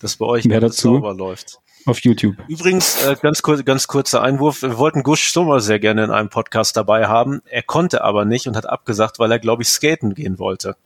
dass 0.00 0.16
bei 0.16 0.26
euch 0.26 0.44
Mehr 0.44 0.60
dazu 0.60 0.94
sauber 0.94 1.14
läuft. 1.14 1.60
Auf 1.86 2.00
YouTube. 2.00 2.36
Übrigens, 2.48 3.04
äh, 3.04 3.14
ganz, 3.20 3.42
kur 3.42 3.62
ganz 3.62 3.86
kurzer 3.86 4.22
Einwurf. 4.22 4.62
Wir 4.62 4.78
wollten 4.78 5.02
Gusch 5.02 5.30
Sommer 5.32 5.60
sehr 5.60 5.78
gerne 5.78 6.04
in 6.04 6.10
einem 6.10 6.30
Podcast 6.30 6.76
dabei 6.78 7.06
haben. 7.06 7.42
Er 7.44 7.62
konnte 7.62 8.02
aber 8.02 8.24
nicht 8.24 8.48
und 8.48 8.56
hat 8.56 8.66
abgesagt, 8.66 9.18
weil 9.18 9.30
er, 9.30 9.38
glaube 9.38 9.62
ich, 9.62 9.68
skaten 9.68 10.14
gehen 10.14 10.38
wollte. 10.38 10.76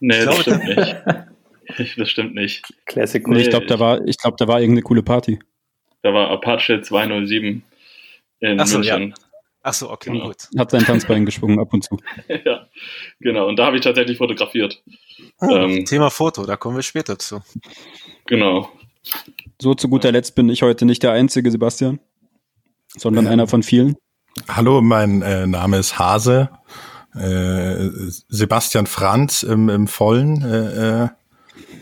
Nee, 0.00 0.24
das 0.24 0.38
stimmt 0.38 0.64
nicht. 0.64 0.96
Das 1.96 2.10
stimmt 2.10 2.34
nicht. 2.34 2.64
Classic. 2.86 3.26
Nee, 3.26 3.42
ich 3.42 3.50
glaube, 3.50 3.66
da 3.66 3.78
war, 3.78 4.06
ich 4.06 4.18
glaube, 4.18 4.36
da 4.38 4.48
war 4.48 4.60
irgendeine 4.60 4.82
coole 4.82 5.02
Party. 5.02 5.38
Da 6.02 6.12
war 6.12 6.30
Apache 6.30 6.80
207 6.80 7.62
in 8.40 8.60
Ach 8.60 8.66
so, 8.66 8.78
München. 8.78 9.08
Ja. 9.10 9.14
Ach 9.62 9.74
so, 9.74 9.90
okay, 9.90 10.10
genau. 10.10 10.28
gut. 10.28 10.48
Hat 10.56 10.70
sein 10.70 10.84
Tanzbein 10.84 11.26
geschwungen 11.26 11.58
ab 11.58 11.72
und 11.74 11.84
zu. 11.84 11.98
ja, 12.44 12.66
genau. 13.20 13.48
Und 13.48 13.58
da 13.58 13.66
habe 13.66 13.76
ich 13.76 13.82
tatsächlich 13.82 14.16
fotografiert. 14.16 14.82
Oh, 15.40 15.54
ähm, 15.54 15.84
Thema 15.84 16.10
Foto, 16.10 16.46
da 16.46 16.56
kommen 16.56 16.76
wir 16.76 16.82
später 16.82 17.18
zu. 17.18 17.42
Genau. 18.26 18.70
So 19.60 19.74
zu 19.74 19.88
guter 19.88 20.12
Letzt 20.12 20.34
bin 20.34 20.48
ich 20.48 20.62
heute 20.62 20.84
nicht 20.84 21.02
der 21.02 21.12
einzige 21.12 21.50
Sebastian, 21.50 21.98
sondern 22.96 23.26
ähm, 23.26 23.32
einer 23.32 23.46
von 23.48 23.62
vielen. 23.62 23.96
Hallo, 24.48 24.80
mein 24.80 25.22
äh, 25.22 25.46
Name 25.46 25.78
ist 25.78 25.98
Hase. 25.98 26.50
Äh, 27.14 27.88
Sebastian 28.28 28.86
Franz 28.86 29.42
im, 29.42 29.68
im 29.68 29.88
vollen 29.88 30.42
äh, 30.42 31.08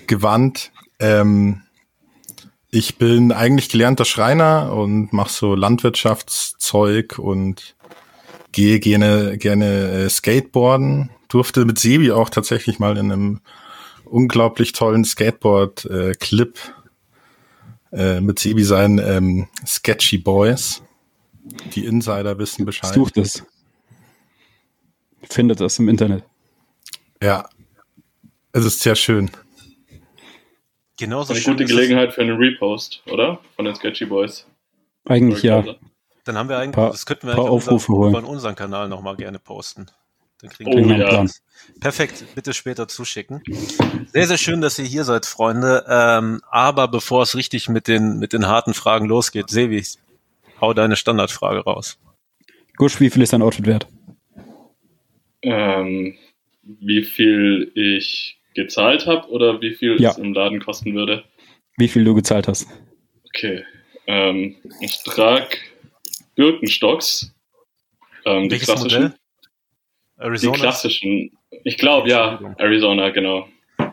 äh, 0.06 0.14
Gewand. 0.14 0.72
Ähm, 0.98 1.62
ich 2.70 2.98
bin 2.98 3.32
eigentlich 3.32 3.68
gelernter 3.68 4.04
Schreiner 4.04 4.72
und 4.72 5.12
mache 5.12 5.32
so 5.32 5.54
Landwirtschaftszeug 5.54 7.18
und 7.18 7.76
gehe 8.52 8.80
gerne, 8.80 9.38
gerne 9.38 9.90
äh, 9.90 10.10
Skateboarden. 10.10 11.10
Durfte 11.28 11.64
mit 11.64 11.78
Sebi 11.78 12.12
auch 12.12 12.30
tatsächlich 12.30 12.78
mal 12.78 12.96
in 12.96 13.12
einem 13.12 13.40
unglaublich 14.04 14.72
tollen 14.72 15.04
Skateboard-Clip 15.04 16.58
äh, 17.92 18.16
äh, 18.16 18.20
mit 18.20 18.38
Sebi 18.38 18.64
sein 18.64 18.98
ähm, 18.98 19.48
Sketchy 19.66 20.18
Boys. 20.18 20.82
Die 21.74 21.84
Insider 21.84 22.38
wissen 22.38 22.64
Bescheid. 22.64 22.94
Sucht 22.94 23.16
es. 23.16 23.44
Findet 25.22 25.60
das 25.60 25.78
im 25.78 25.88
Internet. 25.88 26.24
Ja. 27.22 27.48
Es 28.52 28.64
ist 28.64 28.80
sehr 28.80 28.94
schön. 28.94 29.30
Genauso 30.96 31.34
Eine 31.34 31.42
gute 31.42 31.64
Gelegenheit 31.64 32.14
für 32.14 32.22
einen 32.22 32.36
Repost, 32.36 33.02
oder? 33.10 33.38
Von 33.54 33.66
den 33.66 33.74
Sketchy 33.74 34.06
Boys. 34.06 34.46
Eigentlich 35.04 35.42
ja. 35.42 35.64
Dann 36.24 36.36
haben 36.36 36.48
wir 36.48 36.58
eigentlich, 36.58 36.74
paar, 36.74 36.90
das 36.90 37.06
könnten 37.06 37.28
wir 37.28 37.34
eigentlich 37.34 37.48
Aufrufe 37.48 37.92
unseren, 37.92 38.22
über 38.22 38.28
unseren 38.28 38.54
Kanal 38.54 38.88
nochmal 38.88 39.16
gerne 39.16 39.38
posten. 39.38 39.86
Dann 40.40 40.50
kriegen 40.50 40.70
oh, 40.70 40.88
wir 40.88 40.96
ja. 40.96 41.08
Plan. 41.08 41.30
Perfekt, 41.80 42.24
bitte 42.34 42.52
später 42.52 42.88
zuschicken. 42.88 43.42
Sehr, 44.12 44.26
sehr 44.26 44.38
schön, 44.38 44.60
dass 44.60 44.78
ihr 44.78 44.84
hier 44.84 45.04
seid, 45.04 45.24
Freunde. 45.24 45.84
Ähm, 45.88 46.40
aber 46.50 46.88
bevor 46.88 47.22
es 47.22 47.36
richtig 47.36 47.68
mit 47.68 47.88
den, 47.88 48.18
mit 48.18 48.32
den 48.32 48.46
harten 48.46 48.74
Fragen 48.74 49.06
losgeht, 49.06 49.50
Sevi, 49.50 49.82
hau 50.60 50.74
deine 50.74 50.96
Standardfrage 50.96 51.60
raus. 51.60 51.98
Gusch, 52.76 53.00
wie 53.00 53.10
viel 53.10 53.22
ist 53.22 53.32
dein 53.32 53.42
Outfit 53.42 53.66
wert? 53.66 53.86
Ähm, 55.42 56.16
wie 56.62 57.02
viel 57.02 57.70
ich 57.74 58.38
gezahlt 58.56 59.06
habe 59.06 59.28
oder 59.28 59.60
wie 59.60 59.74
viel 59.74 60.00
ja. 60.00 60.10
es 60.10 60.18
im 60.18 60.34
Laden 60.34 60.58
kosten 60.60 60.94
würde? 60.94 61.24
Wie 61.76 61.88
viel 61.88 62.04
du 62.04 62.14
gezahlt 62.14 62.48
hast. 62.48 62.66
Okay. 63.26 63.62
Ähm, 64.06 64.56
ich 64.80 65.02
trage 65.04 65.58
Birkenstocks. 66.34 67.32
Ähm, 68.24 68.48
die 68.48 68.58
klassischen. 68.58 69.02
Modell? 69.02 69.18
Arizona? 70.16 70.52
Die 70.52 70.60
klassischen. 70.60 71.30
Ich 71.64 71.78
glaube, 71.78 72.08
ja, 72.08 72.40
Arizona, 72.58 73.10
genau. 73.10 73.48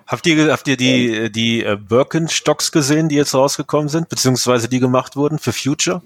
Habt 0.08 0.26
ihr, 0.28 0.52
habt 0.52 0.68
ihr 0.68 0.78
die, 0.78 1.32
die 1.32 1.64
äh, 1.64 1.78
Birkenstocks 1.78 2.72
gesehen, 2.72 3.10
die 3.10 3.16
jetzt 3.16 3.36
rausgekommen 3.36 3.90
sind, 3.90 4.10
beziehungsweise 4.10 4.68
die 4.68 4.80
gemacht 4.80 5.16
wurden 5.16 5.40
für 5.40 5.54
Future? 5.54 6.02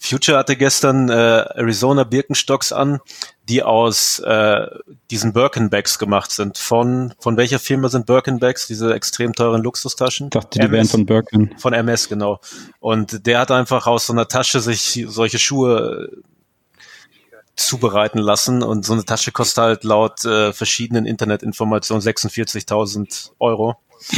Future 0.00 0.38
hatte 0.38 0.56
gestern 0.56 1.10
äh, 1.10 1.12
Arizona 1.12 2.04
Birkenstocks 2.04 2.72
an, 2.72 3.00
die 3.48 3.62
aus 3.62 4.18
äh, 4.20 4.66
diesen 5.10 5.34
Birkenbags 5.34 5.98
gemacht 5.98 6.32
sind. 6.32 6.56
Von 6.56 7.12
von 7.18 7.36
welcher 7.36 7.58
Firma 7.58 7.88
sind 7.90 8.06
Birkenbags, 8.06 8.66
diese 8.66 8.94
extrem 8.94 9.34
teuren 9.34 9.62
Luxustaschen? 9.62 10.28
Ich 10.28 10.30
dachte, 10.30 10.58
die 10.58 10.60
MS, 10.60 10.72
wären 10.72 10.88
von 10.88 11.06
Birken. 11.06 11.54
Von 11.58 11.74
MS, 11.74 12.08
genau. 12.08 12.40
Und 12.80 13.26
der 13.26 13.40
hat 13.40 13.50
einfach 13.50 13.86
aus 13.86 14.06
so 14.06 14.14
einer 14.14 14.26
Tasche 14.26 14.60
sich 14.60 15.04
solche 15.06 15.38
Schuhe 15.38 16.10
zubereiten 17.56 18.18
lassen 18.18 18.62
und 18.62 18.86
so 18.86 18.94
eine 18.94 19.04
Tasche 19.04 19.32
kostet 19.32 19.58
halt 19.58 19.84
laut 19.84 20.24
äh, 20.24 20.54
verschiedenen 20.54 21.04
Internetinformationen 21.04 22.02
46.000 22.02 23.32
Euro. 23.38 23.76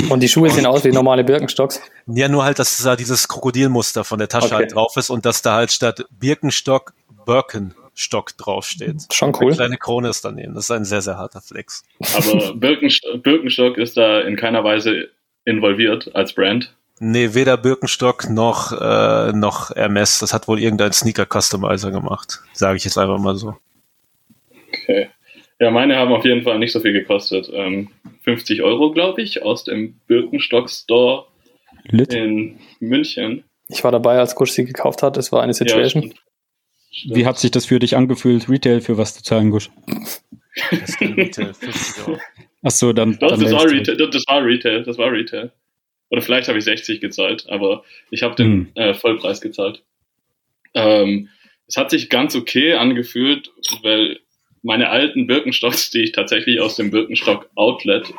Und 0.09 0.21
die 0.21 0.29
Schuhe 0.29 0.51
sehen 0.51 0.67
aus 0.67 0.85
wie 0.85 0.93
normale 0.93 1.25
Birkenstocks? 1.25 1.81
Ja, 2.07 2.29
nur 2.29 2.45
halt, 2.45 2.59
dass 2.59 2.77
da 2.83 2.97
dieses 2.97 3.29
Krokodilmuster 3.29 4.05
von 4.05 4.19
der 4.19 4.29
Tasche 4.29 4.47
okay. 4.47 4.55
halt 4.55 4.75
drauf 4.75 4.97
ist 4.97 5.11
und 5.11 5.27
dass 5.27 5.43
da 5.43 5.55
halt 5.55 5.73
statt 5.73 6.05
Birkenstock 6.11 6.95
Birkenstock 7.25 8.37
draufsteht. 8.37 9.13
Schon 9.13 9.35
cool. 9.37 9.49
Eine 9.49 9.57
kleine 9.57 9.77
Krone 9.77 10.09
ist 10.09 10.25
daneben. 10.25 10.55
Das 10.55 10.65
ist 10.65 10.71
ein 10.71 10.85
sehr, 10.85 11.03
sehr 11.03 11.19
harter 11.19 11.41
Flex. 11.41 11.85
Aber 12.15 12.55
Birkenstock, 12.55 13.23
Birkenstock 13.23 13.79
ist 13.79 13.97
da 13.97 14.21
in 14.21 14.37
keiner 14.37 14.65
Weise 14.65 15.09
involviert 15.45 16.15
als 16.15 16.33
Brand. 16.33 16.75
Nee, 16.99 17.35
weder 17.35 17.57
Birkenstock 17.57 18.31
noch, 18.31 18.73
äh, 18.73 19.33
noch 19.33 19.71
Hermes. 19.75 20.21
Das 20.21 20.33
hat 20.33 20.47
wohl 20.47 20.61
irgendein 20.61 20.93
Sneaker-Customizer 20.93 21.91
gemacht. 21.91 22.41
Sage 22.53 22.77
ich 22.77 22.85
jetzt 22.85 22.97
einfach 22.97 23.19
mal 23.19 23.37
so. 23.37 23.57
Okay. 24.69 25.11
Ja, 25.63 25.71
meine 25.71 25.95
haben 25.95 26.13
auf 26.13 26.25
jeden 26.25 26.43
Fall 26.43 26.59
nicht 26.59 26.73
so 26.73 26.81
viel 26.81 26.93
gekostet. 26.93 27.49
Ähm, 27.55 27.89
50 28.23 28.63
Euro, 28.63 28.91
glaube 28.91 29.23
ich, 29.23 29.45
aus 29.45 29.63
dem 29.63 29.95
Birkenstock 30.09 30.69
Store 30.69 31.27
Lit. 31.85 32.13
in 32.13 32.59
München. 32.81 33.45
Ich 33.69 33.85
war 33.85 33.93
dabei, 33.93 34.19
als 34.19 34.35
Kusch 34.35 34.51
sie 34.51 34.65
gekauft 34.65 35.05
hat. 35.05 35.17
Es 35.17 35.31
war 35.31 35.41
eine 35.41 35.55
Situation. 35.55 36.03
Ja, 36.03 36.09
stimmt. 36.09 36.23
Stimmt. 36.91 37.15
Wie 37.15 37.27
hat 37.27 37.39
sich 37.39 37.53
das 37.53 37.67
für 37.67 37.79
dich 37.79 37.95
angefühlt, 37.97 38.49
Retail 38.49 38.81
für 38.81 38.99
was 38.99 39.15
zu 39.15 39.23
zahlen, 39.23 39.53
Gusch? 39.53 39.71
Das 40.73 41.01
Retail, 41.01 41.55
50 41.55 42.09
Euro. 42.09 42.19
Achso, 42.63 42.93
dann. 42.93 43.17
Doch, 43.21 43.29
dann 43.29 43.41
das, 43.41 43.53
war 43.53 43.71
Retail, 43.71 43.97
das 43.97 44.25
war 44.27 44.45
Retail, 44.45 44.83
das 44.83 44.99
war 44.99 45.13
Retail. 45.13 45.53
Oder 46.11 46.23
vielleicht 46.23 46.49
habe 46.49 46.59
ich 46.59 46.65
60 46.65 47.01
gezahlt, 47.01 47.47
aber 47.49 47.85
ich 48.11 48.25
habe 48.25 48.35
den 48.35 48.47
hm. 48.47 48.69
äh, 48.75 48.95
Vollpreis 48.95 49.41
gezahlt. 49.41 49.85
Ähm, 50.75 51.29
es 51.69 51.77
hat 51.77 51.91
sich 51.91 52.11
ganz 52.11 52.35
okay 52.35 52.75
angefühlt, 52.75 53.53
weil 53.83 54.19
meine 54.63 54.91
alten 54.91 55.27
Birkenstocks, 55.27 55.91
die 55.91 56.03
ich 56.03 56.13
tatsächlich 56.13 56.61
aus 56.61 56.77
dem 56.77 56.91
Birkenstock 56.91 57.51
Outlet 57.55 58.13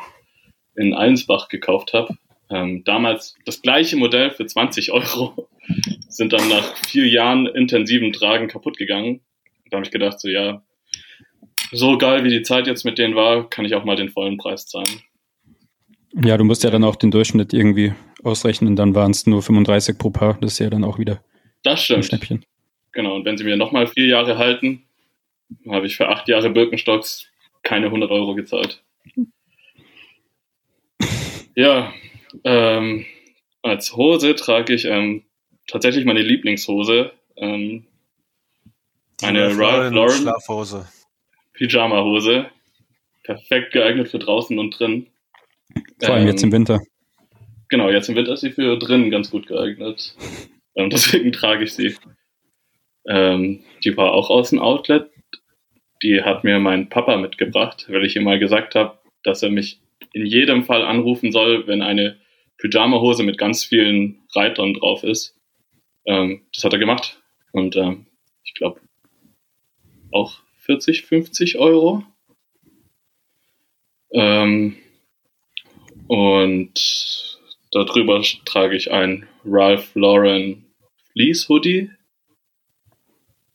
in 0.76 0.94
Allensbach 0.94 1.48
gekauft 1.48 1.92
habe, 1.92 2.16
ähm, 2.50 2.84
damals 2.84 3.34
das 3.46 3.62
gleiche 3.62 3.96
Modell 3.96 4.30
für 4.30 4.46
20 4.46 4.92
Euro, 4.92 5.48
sind 6.08 6.32
dann 6.32 6.48
nach 6.48 6.76
vier 6.86 7.06
Jahren 7.08 7.46
intensiven 7.46 8.12
Tragen 8.12 8.48
kaputt 8.48 8.76
gegangen. 8.76 9.20
Da 9.70 9.76
habe 9.76 9.86
ich 9.86 9.90
gedacht, 9.90 10.20
so 10.20 10.28
ja, 10.28 10.62
so 11.72 11.98
geil 11.98 12.22
wie 12.24 12.30
die 12.30 12.42
Zeit 12.42 12.66
jetzt 12.66 12.84
mit 12.84 12.98
denen 12.98 13.14
war, 13.14 13.48
kann 13.48 13.64
ich 13.64 13.74
auch 13.74 13.84
mal 13.84 13.96
den 13.96 14.10
vollen 14.10 14.36
Preis 14.36 14.66
zahlen. 14.66 15.02
Ja, 16.22 16.36
du 16.36 16.44
musst 16.44 16.62
ja 16.62 16.70
dann 16.70 16.84
auch 16.84 16.96
den 16.96 17.10
Durchschnitt 17.10 17.52
irgendwie 17.52 17.92
ausrechnen, 18.22 18.76
dann 18.76 18.94
waren 18.94 19.10
es 19.10 19.26
nur 19.26 19.42
35 19.42 19.98
pro 19.98 20.10
Paar, 20.10 20.38
das 20.40 20.52
ist 20.52 20.58
ja 20.60 20.70
dann 20.70 20.84
auch 20.84 20.98
wieder 20.98 21.20
das 21.64 21.82
stimmt. 21.82 21.98
ein 21.98 22.02
Schnäppchen. 22.04 22.44
Genau, 22.92 23.16
und 23.16 23.24
wenn 23.24 23.36
sie 23.36 23.44
mir 23.44 23.56
nochmal 23.56 23.88
vier 23.88 24.06
Jahre 24.06 24.38
halten, 24.38 24.83
habe 25.68 25.86
ich 25.86 25.96
für 25.96 26.08
acht 26.08 26.28
Jahre 26.28 26.50
Birkenstocks 26.50 27.30
keine 27.62 27.86
100 27.86 28.10
Euro 28.10 28.34
gezahlt. 28.34 28.82
Ja, 31.56 31.92
ähm, 32.42 33.06
als 33.62 33.94
Hose 33.94 34.34
trage 34.34 34.74
ich 34.74 34.86
ähm, 34.86 35.22
tatsächlich 35.68 36.04
meine 36.04 36.20
Lieblingshose. 36.20 37.12
Ähm, 37.36 37.86
eine 39.22 39.56
Ralph 39.56 39.92
Lauren 39.92 40.22
Schlafhose. 40.22 40.88
Pyjama-Hose. 41.52 42.46
Perfekt 43.22 43.72
geeignet 43.72 44.08
für 44.08 44.18
draußen 44.18 44.58
und 44.58 44.78
drin. 44.78 45.06
Vor 46.00 46.14
allem 46.14 46.22
ähm, 46.22 46.28
jetzt 46.28 46.42
im 46.42 46.52
Winter. 46.52 46.80
Genau, 47.68 47.88
jetzt 47.88 48.08
im 48.08 48.16
Winter 48.16 48.32
ist 48.32 48.40
sie 48.40 48.50
für 48.50 48.76
drinnen 48.76 49.10
ganz 49.10 49.30
gut 49.30 49.46
geeignet. 49.46 50.16
Ähm, 50.76 50.90
deswegen 50.90 51.30
trage 51.30 51.62
ich 51.62 51.72
sie. 51.72 51.94
Ähm, 53.06 53.62
die 53.84 53.96
war 53.96 54.10
auch 54.10 54.28
aus 54.28 54.50
dem 54.50 54.58
Outlet 54.58 55.08
die 56.04 56.22
hat 56.22 56.44
mir 56.44 56.60
mein 56.60 56.90
Papa 56.90 57.16
mitgebracht, 57.16 57.86
weil 57.88 58.04
ich 58.04 58.14
ihm 58.14 58.24
mal 58.24 58.38
gesagt 58.38 58.74
habe, 58.74 58.98
dass 59.22 59.42
er 59.42 59.50
mich 59.50 59.80
in 60.12 60.26
jedem 60.26 60.62
Fall 60.62 60.82
anrufen 60.82 61.32
soll, 61.32 61.66
wenn 61.66 61.80
eine 61.80 62.20
Pyjama-Hose 62.58 63.22
mit 63.22 63.38
ganz 63.38 63.64
vielen 63.64 64.22
Reitern 64.34 64.74
drauf 64.74 65.02
ist. 65.02 65.34
Ähm, 66.04 66.42
das 66.52 66.62
hat 66.62 66.74
er 66.74 66.78
gemacht. 66.78 67.22
Und 67.52 67.74
ähm, 67.76 68.06
ich 68.44 68.52
glaube 68.52 68.80
auch 70.12 70.40
40, 70.58 71.06
50 71.06 71.58
Euro. 71.58 72.04
Ähm, 74.12 74.76
und 76.06 77.38
darüber 77.72 78.22
trage 78.44 78.76
ich 78.76 78.92
ein 78.92 79.26
Ralph 79.46 79.94
Lauren 79.94 80.66
Fleece 81.12 81.48
Hoodie, 81.48 81.90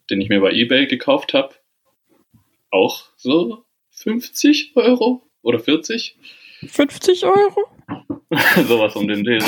den 0.09 0.19
ich 0.19 0.29
mir 0.29 0.41
bei 0.41 0.51
eBay 0.51 0.87
gekauft 0.87 1.35
habe 1.35 1.58
auch 2.71 3.03
so 3.15 3.65
50 3.91 4.73
Euro 4.75 5.23
oder 5.41 5.59
40. 5.59 6.17
50 6.67 7.25
Euro? 7.25 7.67
Sowas 8.67 8.95
um 8.95 9.07
den 9.07 9.23
Dreh. 9.23 9.39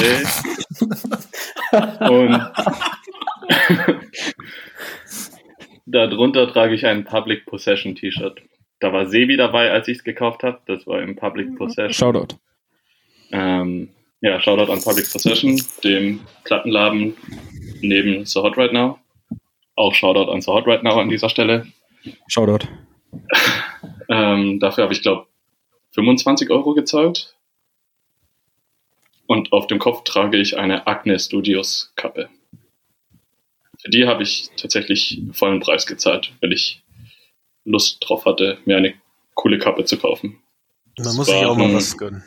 Und 2.09 2.41
darunter 5.85 6.51
trage 6.51 6.75
ich 6.75 6.85
ein 6.85 7.03
Public 7.03 7.45
Possession 7.45 7.95
T-Shirt. 7.95 8.41
Da 8.79 8.91
war 8.91 9.07
Sebi 9.07 9.37
dabei, 9.37 9.71
als 9.71 9.87
ich 9.87 9.99
es 9.99 10.03
gekauft 10.03 10.43
habe. 10.43 10.59
Das 10.65 10.87
war 10.87 11.01
im 11.01 11.15
Public 11.15 11.55
Possession. 11.55 11.93
Shoutout. 11.93 12.35
Ähm, 13.31 13.89
ja, 14.21 14.39
Shoutout 14.39 14.71
an 14.71 14.81
Public 14.81 15.11
Possession, 15.11 15.61
dem 15.83 16.21
Plattenladen 16.43 17.15
neben 17.81 18.25
So 18.25 18.43
Hot 18.43 18.57
Right 18.57 18.73
Now. 18.73 18.99
Auch 19.75 19.93
Shoutout 19.93 20.31
an 20.31 20.41
So 20.41 20.53
Hot 20.53 20.67
Right 20.67 20.83
Now 20.83 20.99
an 20.99 21.09
dieser 21.09 21.29
Stelle. 21.29 21.67
Shoutout. 22.27 22.67
Ähm, 24.09 24.59
dafür 24.59 24.83
habe 24.83 24.93
ich, 24.93 25.01
glaube 25.01 25.27
25 25.93 26.49
Euro 26.49 26.73
gezahlt. 26.73 27.35
Und 29.27 29.53
auf 29.53 29.67
dem 29.67 29.79
Kopf 29.79 30.03
trage 30.03 30.37
ich 30.37 30.57
eine 30.57 30.87
Acne 30.87 31.17
Studios 31.17 31.93
Kappe. 31.95 32.29
Für 33.79 33.89
die 33.89 34.05
habe 34.05 34.23
ich 34.23 34.49
tatsächlich 34.57 35.21
vollen 35.31 35.59
Preis 35.59 35.85
gezahlt, 35.85 36.33
weil 36.41 36.51
ich 36.51 36.83
Lust 37.63 37.97
drauf 38.01 38.25
hatte, 38.25 38.57
mir 38.65 38.77
eine 38.77 38.93
coole 39.33 39.57
Kappe 39.57 39.85
zu 39.85 39.97
kaufen. 39.97 40.39
Man 40.97 41.15
muss 41.15 41.27
sich 41.27 41.45
auch 41.45 41.55
mal 41.55 41.73
was 41.73 41.97
gönnen. 41.97 42.23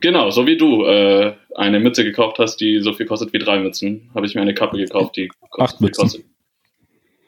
Genau, 0.00 0.30
so 0.30 0.46
wie 0.46 0.56
du 0.56 0.84
äh, 0.84 1.36
eine 1.54 1.78
Mütze 1.78 2.02
gekauft 2.02 2.40
hast, 2.40 2.56
die 2.56 2.80
so 2.80 2.92
viel 2.92 3.06
kostet 3.06 3.32
wie 3.32 3.38
drei 3.38 3.60
Mützen, 3.60 4.10
habe 4.14 4.26
ich 4.26 4.34
mir 4.34 4.40
eine 4.40 4.52
Kappe 4.52 4.76
gekauft, 4.76 5.16
die 5.16 5.28
kostet, 5.50 5.74
Acht 5.74 5.80
Mützen. 5.80 6.02
kostet. 6.02 6.24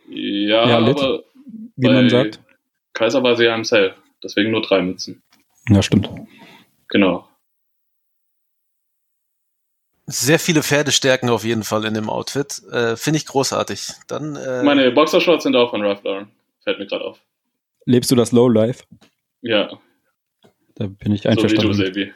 Ja, 0.09 0.69
ja 0.69 0.79
aber 0.79 1.23
wie 1.77 1.89
man 1.89 2.11
sagt. 2.11 2.41
Kaiser 2.95 3.23
war 3.23 3.37
sie 3.37 3.45
ja 3.45 3.55
im 3.55 3.65
Sale, 3.65 3.95
deswegen 4.23 4.51
nur 4.51 4.63
drei 4.63 4.81
Mützen. 4.81 5.23
Ja, 5.69 5.83
stimmt. 5.83 6.09
Genau. 6.89 7.29
Sehr 10.07 10.39
viele 10.39 10.63
Pferdestärken 10.63 11.31
auf 11.31 11.45
jeden 11.45 11.65
Fall 11.65 11.85
in 11.85 11.95
dem 11.95 12.11
Outfit. 12.11 12.63
Äh, 12.71 12.97
Finde 12.97 13.17
ich 13.19 13.27
großartig. 13.27 13.89
Dann, 14.07 14.37
äh, 14.37 14.63
Meine 14.63 14.91
Boxershorts 14.91 15.45
sind 15.45 15.57
auch 15.57 15.71
von 15.71 15.83
Ralph 15.83 16.03
Lauren. 16.05 16.31
Fällt 16.63 16.79
mir 16.79 16.87
gerade 16.87 17.05
auf. 17.05 17.19
Lebst 17.87 18.11
du 18.11 18.15
das 18.17 18.33
Low 18.33 18.49
Life? 18.49 18.85
Ja. 19.41 19.71
Da 20.75 20.87
bin 20.87 21.13
ich 21.13 21.27
einverstanden. 21.27 21.75
So 21.75 21.83
wie 21.85 21.91
du, 21.93 21.95
Sebi. 21.95 22.13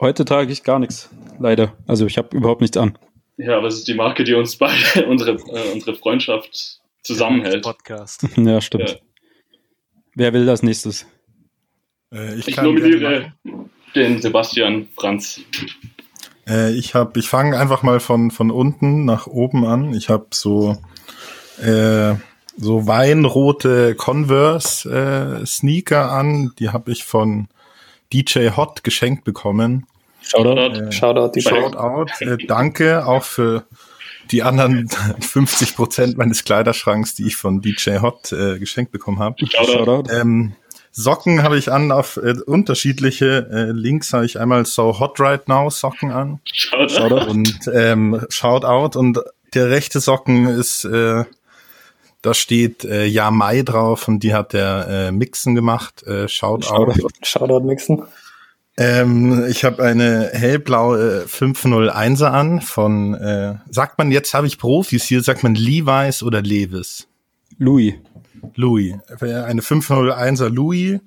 Heute 0.00 0.24
trage 0.24 0.52
ich 0.52 0.62
gar 0.62 0.78
nichts, 0.78 1.10
leider. 1.40 1.76
Also 1.88 2.06
ich 2.06 2.18
habe 2.18 2.36
überhaupt 2.36 2.60
nichts 2.60 2.76
an. 2.76 2.96
Ja, 3.36 3.56
aber 3.56 3.66
es 3.68 3.74
ist 3.74 3.88
die 3.88 3.94
Marke, 3.94 4.22
die 4.22 4.34
uns 4.34 4.56
beide, 4.56 5.06
unsere, 5.08 5.32
äh, 5.32 5.72
unsere 5.72 5.94
Freundschaft 5.96 6.80
zusammenhält. 7.02 7.62
Podcast. 7.62 8.26
Ja, 8.36 8.60
stimmt. 8.60 8.90
Ja. 8.90 8.96
Wer 10.18 10.32
will 10.32 10.46
das 10.46 10.64
nächstes? 10.64 11.06
Äh, 12.12 12.34
ich, 12.34 12.48
ich 12.48 12.56
nominiere 12.56 13.34
den 13.94 14.20
Sebastian 14.20 14.88
Franz. 14.96 15.40
Äh, 16.44 16.72
ich 16.72 16.96
habe, 16.96 17.20
ich 17.20 17.28
fange 17.28 17.56
einfach 17.56 17.84
mal 17.84 18.00
von 18.00 18.32
von 18.32 18.50
unten 18.50 19.04
nach 19.04 19.28
oben 19.28 19.64
an. 19.64 19.94
Ich 19.94 20.08
habe 20.08 20.26
so 20.32 20.76
äh, 21.62 22.14
so 22.56 22.88
weinrote 22.88 23.94
Converse 23.94 25.40
äh, 25.42 25.46
Sneaker 25.46 26.10
an. 26.10 26.50
Die 26.58 26.70
habe 26.70 26.90
ich 26.90 27.04
von 27.04 27.46
DJ 28.12 28.48
Hot 28.56 28.82
geschenkt 28.82 29.22
bekommen. 29.22 29.86
Shoutout. 30.22 30.80
Äh, 30.80 30.90
Shoutout. 30.90 31.40
Shoutout. 31.40 32.24
Äh, 32.24 32.38
danke 32.44 33.06
auch 33.06 33.22
für 33.22 33.66
die 34.30 34.42
anderen 34.42 34.88
50 35.20 35.76
Prozent 35.76 36.18
meines 36.18 36.44
Kleiderschranks, 36.44 37.14
die 37.14 37.26
ich 37.26 37.36
von 37.36 37.60
DJ 37.60 37.98
Hot 38.00 38.32
äh, 38.32 38.58
geschenkt 38.58 38.92
bekommen 38.92 39.18
habe. 39.18 39.36
Shoutout. 39.46 40.10
Ähm, 40.12 40.54
Socken 40.90 41.42
habe 41.42 41.58
ich 41.58 41.70
an 41.70 41.92
auf 41.92 42.16
äh, 42.16 42.34
unterschiedliche. 42.46 43.48
Äh, 43.50 43.72
links 43.72 44.12
habe 44.12 44.26
ich 44.26 44.40
einmal 44.40 44.66
So 44.66 44.98
Hot 44.98 45.20
Right 45.20 45.46
Now 45.48 45.70
Socken 45.70 46.10
an. 46.10 46.40
Shoutout. 46.52 47.30
Und 47.30 47.60
ähm, 47.72 48.26
Shoutout. 48.30 48.98
Und 48.98 49.20
der 49.54 49.70
rechte 49.70 50.00
Socken 50.00 50.46
ist, 50.48 50.84
äh, 50.84 51.24
da 52.22 52.34
steht 52.34 52.84
äh, 52.84 53.04
Ja 53.04 53.30
Mai 53.30 53.62
drauf 53.62 54.08
und 54.08 54.20
die 54.24 54.34
hat 54.34 54.52
der 54.52 54.86
äh, 54.88 55.12
Mixen 55.12 55.54
gemacht. 55.54 56.02
Äh, 56.02 56.28
Shoutout. 56.28 56.66
Shoutout, 56.66 57.08
Shoutout 57.22 57.60
Mixen. 57.60 58.02
Ähm, 58.80 59.44
ich 59.48 59.64
habe 59.64 59.82
eine 59.82 60.30
hellblaue 60.32 61.24
501er 61.26 62.26
an 62.26 62.60
von, 62.60 63.14
äh, 63.14 63.56
sagt 63.70 63.98
man, 63.98 64.12
jetzt 64.12 64.32
habe 64.34 64.46
ich 64.46 64.56
Profis 64.56 65.02
hier, 65.02 65.20
sagt 65.20 65.42
man 65.42 65.56
Levi's 65.56 66.22
oder 66.22 66.40
Levis? 66.40 67.08
Louis. 67.58 67.94
Louis. 68.54 68.94
Eine 69.20 69.62
501er 69.62 70.48
Louis. 70.48 71.00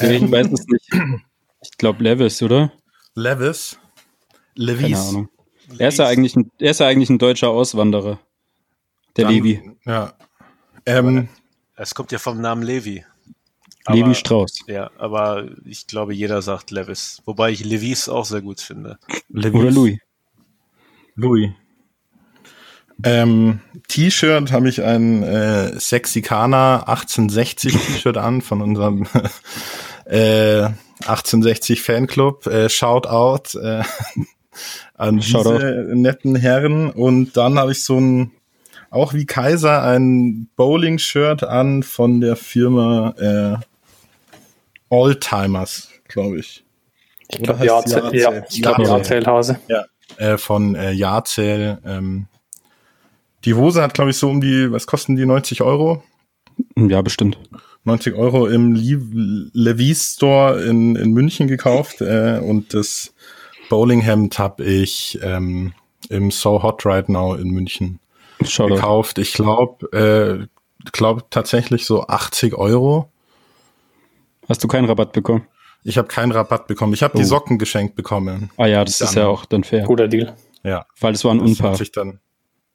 Ähm, 0.00 0.24
ich 0.24 0.32
weiß 0.32 0.46
es 0.50 0.66
nicht. 0.66 0.90
Ich 1.62 1.76
glaube 1.76 2.02
Levis, 2.02 2.42
oder? 2.42 2.72
Levis. 3.14 3.78
Levis. 4.54 4.82
Keine 4.92 4.98
Ahnung. 4.98 5.28
Er 5.78 5.88
ist 5.88 5.98
ja 5.98 6.06
eigentlich 6.06 6.36
ein, 6.36 6.50
er 6.58 6.70
ist 6.70 6.80
ja 6.80 6.86
eigentlich 6.86 7.10
ein 7.10 7.18
deutscher 7.18 7.50
Auswanderer. 7.50 8.18
Der 9.18 9.26
Dann, 9.26 9.34
Levi. 9.34 9.60
Ja. 9.84 10.14
Ähm, 10.86 11.28
es 11.76 11.94
kommt 11.94 12.12
ja 12.12 12.18
vom 12.18 12.40
Namen 12.40 12.62
Levi. 12.62 13.04
Aber, 13.84 13.96
Levi 13.96 14.14
Strauss. 14.14 14.60
Ja, 14.66 14.90
aber 14.98 15.46
ich 15.64 15.86
glaube, 15.86 16.14
jeder 16.14 16.40
sagt 16.42 16.70
Levis. 16.70 17.22
Wobei 17.26 17.50
ich 17.50 17.64
Levis 17.64 18.08
auch 18.08 18.24
sehr 18.24 18.40
gut 18.40 18.60
finde. 18.60 18.98
Levis. 19.28 19.60
Oder 19.60 19.70
Louis. 19.70 19.98
Louis. 21.16 21.50
Ähm, 23.02 23.60
T-Shirt 23.88 24.52
habe 24.52 24.68
ich 24.68 24.82
ein 24.82 25.22
äh, 25.22 25.78
Sexicana 25.78 26.84
1860 26.86 27.72
T-Shirt 27.72 28.16
an 28.16 28.40
von 28.40 28.62
unserem 28.62 29.06
äh, 30.06 30.68
1860 31.00 31.82
Fanclub. 31.82 32.46
Äh, 32.46 32.68
Shout 32.68 33.06
out 33.06 33.54
äh, 33.56 33.82
an 34.94 35.20
Shout 35.20 35.42
diese 35.44 35.90
netten 35.94 36.36
Herren. 36.36 36.90
Und 36.90 37.36
dann 37.36 37.58
habe 37.58 37.72
ich 37.72 37.82
so 37.82 37.98
ein, 37.98 38.30
auch 38.90 39.12
wie 39.12 39.26
Kaiser, 39.26 39.82
ein 39.82 40.48
Bowling-Shirt 40.56 41.42
an 41.42 41.82
von 41.82 42.20
der 42.20 42.36
Firma 42.36 43.14
äh, 43.60 43.64
Oldtimers, 44.94 45.88
glaube 46.08 46.38
ich. 46.38 46.64
Ich 47.28 47.42
glaube, 47.42 47.64
ja, 47.64 47.82
ja, 48.12 48.44
ich 48.48 48.62
glaube, 48.62 48.84
Jahrzählhause. 48.84 49.58
Ja, 49.68 49.84
äh, 50.18 50.38
von 50.38 50.74
äh, 50.74 50.92
Jahrzähl. 50.92 51.78
Ähm, 51.84 52.26
die 53.44 53.54
Hose 53.54 53.82
hat, 53.82 53.94
glaube 53.94 54.10
ich, 54.10 54.16
so 54.16 54.30
um 54.30 54.40
die, 54.40 54.70
was 54.70 54.86
kosten 54.86 55.16
die, 55.16 55.26
90 55.26 55.62
Euro? 55.62 56.02
Ja, 56.76 57.02
bestimmt. 57.02 57.38
90 57.84 58.14
Euro 58.14 58.46
im 58.46 58.74
Le 58.74 59.50
Levi's 59.52 60.14
Store 60.14 60.62
in, 60.62 60.96
in 60.96 61.12
München 61.12 61.48
gekauft 61.48 62.00
äh, 62.00 62.38
und 62.42 62.72
das 62.72 63.12
Bowlinghemd 63.68 64.38
habe 64.38 64.64
ich 64.64 65.18
ähm, 65.22 65.74
im 66.08 66.30
So 66.30 66.62
Hot 66.62 66.86
Right 66.86 67.08
Now 67.08 67.34
in 67.34 67.50
München 67.50 67.98
Schau 68.46 68.68
gekauft. 68.68 69.18
Ich 69.18 69.32
glaube, 69.34 69.86
äh, 69.92 70.46
glaube 70.92 71.24
tatsächlich 71.30 71.84
so 71.84 72.06
80 72.06 72.54
Euro. 72.54 73.10
Hast 74.48 74.62
du 74.62 74.68
keinen 74.68 74.86
Rabatt 74.86 75.12
bekommen? 75.12 75.46
Ich 75.84 75.98
habe 75.98 76.08
keinen 76.08 76.32
Rabatt 76.32 76.66
bekommen. 76.66 76.94
Ich 76.94 77.02
habe 77.02 77.14
oh. 77.14 77.18
die 77.18 77.24
Socken 77.24 77.58
geschenkt 77.58 77.94
bekommen. 77.94 78.50
Ah 78.56 78.66
ja, 78.66 78.84
das 78.84 79.00
ist 79.00 79.14
ja 79.14 79.26
auch 79.26 79.44
dann 79.44 79.64
fair. 79.64 79.84
Guter 79.84 80.08
Deal. 80.08 80.34
Ja. 80.62 80.86
Weil 80.98 81.12
es 81.12 81.24
war 81.24 81.32
ein 81.32 81.40
Unpaar. 81.40 81.78
Dann, 81.92 82.20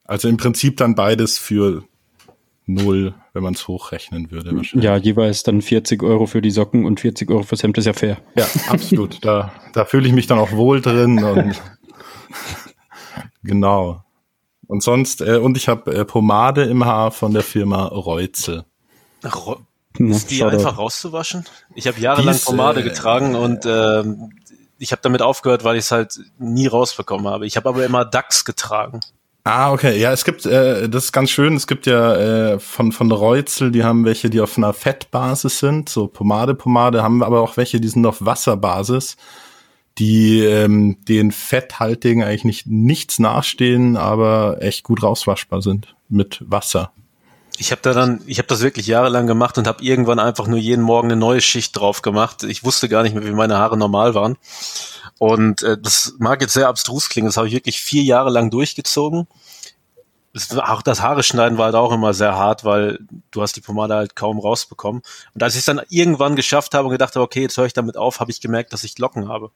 also 0.06 0.28
im 0.28 0.38
Prinzip 0.38 0.78
dann 0.78 0.96
beides 0.96 1.40
für 1.40 1.84
null, 2.68 3.16
wenn 3.34 3.44
man 3.44 3.56
es 3.56 3.68
hochrechnen 3.68 4.30
würde. 4.32 4.56
Wahrscheinlich. 4.56 4.86
Ja, 4.86 4.96
jeweils 4.96 5.44
dann 5.44 5.62
40 5.62 6.04
Euro 6.04 6.28
für 6.28 6.42
die 6.42 6.52
Socken 6.52 6.86
und 6.86 7.00
40 7.00 7.30
Euro 7.32 7.44
fürs 7.44 7.64
Hemd 7.64 7.78
ist 7.80 7.86
ja 7.86 7.94
fair. 7.94 8.18
Ja, 8.36 8.46
absolut. 8.70 9.26
da, 9.26 9.52
da 9.74 9.86
fühle 9.86 10.08
ich 10.08 10.14
mich 10.14 10.28
dann 10.28 10.38
auch 10.38 10.52
wohl 10.52 10.82
drin 10.82 11.24
und 11.24 11.62
genau. 13.44 14.04
Und 14.68 14.84
sonst, 14.84 15.22
äh, 15.22 15.38
und 15.38 15.58
ich 15.58 15.68
habe 15.68 15.92
äh, 15.92 16.06
Pomade 16.06 16.64
im 16.64 16.86
Haar 16.86 17.10
von 17.10 17.34
der 17.34 17.42
Firma 17.42 17.88
Reuzel. 17.88 18.66
Ro 20.00 20.06
ist 20.06 20.32
die 20.32 20.44
einfach 20.44 20.78
rauszuwaschen? 20.78 21.46
Ich 21.76 21.88
habe 21.88 22.00
jahrelang 22.00 22.34
Dies, 22.34 22.46
Pomade 22.46 22.82
äh, 22.82 22.84
getragen 22.84 23.36
und 23.36 23.66
äh, 23.66 24.04
ich 24.78 24.92
habe 24.92 25.02
damit 25.02 25.22
aufgehört, 25.22 25.64
weil 25.64 25.76
ich 25.76 25.86
es 25.86 25.92
halt 25.92 26.20
nie 26.38 26.68
rausbekommen 26.68 27.28
habe. 27.28 27.46
Ich 27.46 27.58
habe 27.58 27.70
aber 27.70 27.86
immer 27.86 28.06
DAX 28.06 28.46
getragen. 28.46 29.02
Ah, 29.44 29.72
okay. 29.72 30.00
Ja, 30.00 30.12
es 30.12 30.26
gibt, 30.26 30.46
äh, 30.46 30.90
das 30.90 31.06
ist 31.06 31.12
ganz 31.12 31.30
schön, 31.32 31.56
es 31.56 31.68
gibt 31.68 31.86
ja 31.86 32.16
äh, 32.54 32.60
von, 32.60 32.92
von 32.92 33.12
Reuzel, 33.12 33.72
die 33.72 33.84
haben 33.84 34.06
welche, 34.06 34.30
die 34.30 34.42
auf 34.42 34.58
einer 34.58 34.74
Fettbasis 34.74 35.60
sind, 35.60 35.90
so 35.90 36.08
Pomade, 36.08 36.56
Pomade, 36.56 37.04
haben 37.04 37.24
aber 37.24 37.42
auch 37.42 37.58
welche, 37.58 37.80
die 37.80 37.88
sind 37.88 38.06
auf 38.06 38.24
Wasserbasis, 38.24 39.18
die 39.98 40.42
ähm, 40.42 40.98
den 41.08 41.32
fetthaltigen 41.32 42.24
eigentlich 42.24 42.46
nicht 42.46 42.68
nichts 42.68 43.20
nachstehen, 43.20 43.98
aber 43.98 44.58
echt 44.62 44.84
gut 44.84 45.04
rauswaschbar 45.04 45.62
sind 45.62 45.96
mit 46.10 46.44
Wasser. 46.46 46.92
Ich 47.60 47.72
habe 47.72 47.82
da 47.82 47.94
dann, 47.94 48.22
ich 48.26 48.38
habe 48.38 48.48
das 48.48 48.62
wirklich 48.62 48.88
jahrelang 48.88 49.28
gemacht 49.28 49.58
und 49.58 49.68
habe 49.68 49.84
irgendwann 49.84 50.18
einfach 50.18 50.48
nur 50.48 50.58
jeden 50.58 50.82
Morgen 50.82 51.12
eine 51.12 51.20
neue 51.20 51.42
Schicht 51.42 51.78
drauf 51.78 52.02
gemacht. 52.02 52.44
Ich 52.44 52.64
wusste 52.64 52.88
gar 52.88 53.04
nicht 53.04 53.14
mehr, 53.14 53.26
wie 53.26 53.32
meine 53.32 53.58
Haare 53.58 53.76
normal 53.76 54.16
waren. 54.16 54.38
Und 55.18 55.62
äh, 55.64 55.78
das 55.78 56.14
mag 56.20 56.42
jetzt 56.42 56.54
sehr 56.54 56.70
abstrus 56.70 57.10
klingen, 57.10 57.28
das 57.28 57.36
habe 57.36 57.48
ich 57.48 57.54
wirklich 57.54 57.82
vier 57.82 58.04
Jahre 58.04 58.30
lang 58.30 58.50
durchgezogen. 58.50 59.28
Das, 60.34 60.58
auch 60.58 60.82
das 60.82 61.02
Haare 61.02 61.22
schneiden 61.22 61.58
war 61.58 61.66
halt 61.66 61.76
auch 61.76 61.92
immer 61.92 62.14
sehr 62.14 62.36
hart, 62.36 62.64
weil 62.64 63.00
du 63.32 63.42
hast 63.42 63.58
die 63.58 63.62
Pomade 63.62 63.94
halt 63.96 64.16
kaum 64.16 64.40
rausbekommen. 64.40 65.02
Und 65.34 65.44
als 65.44 65.56
ich 65.56 65.60
es 65.60 65.66
dann 65.66 65.82
irgendwann 65.90 66.38
geschafft 66.38 66.74
habe 66.74 66.86
und 66.86 66.92
gedacht 66.92 67.16
habe, 67.16 67.26
okay, 67.26 67.42
jetzt 67.42 67.58
höre 67.58 67.66
ich 67.66 67.74
damit 67.74 67.98
auf, 67.98 68.22
habe 68.22 68.32
ich 68.32 68.40
gemerkt, 68.40 68.72
dass 68.72 68.86
ich 68.86 68.98
Locken 69.00 69.28
habe. 69.28 69.52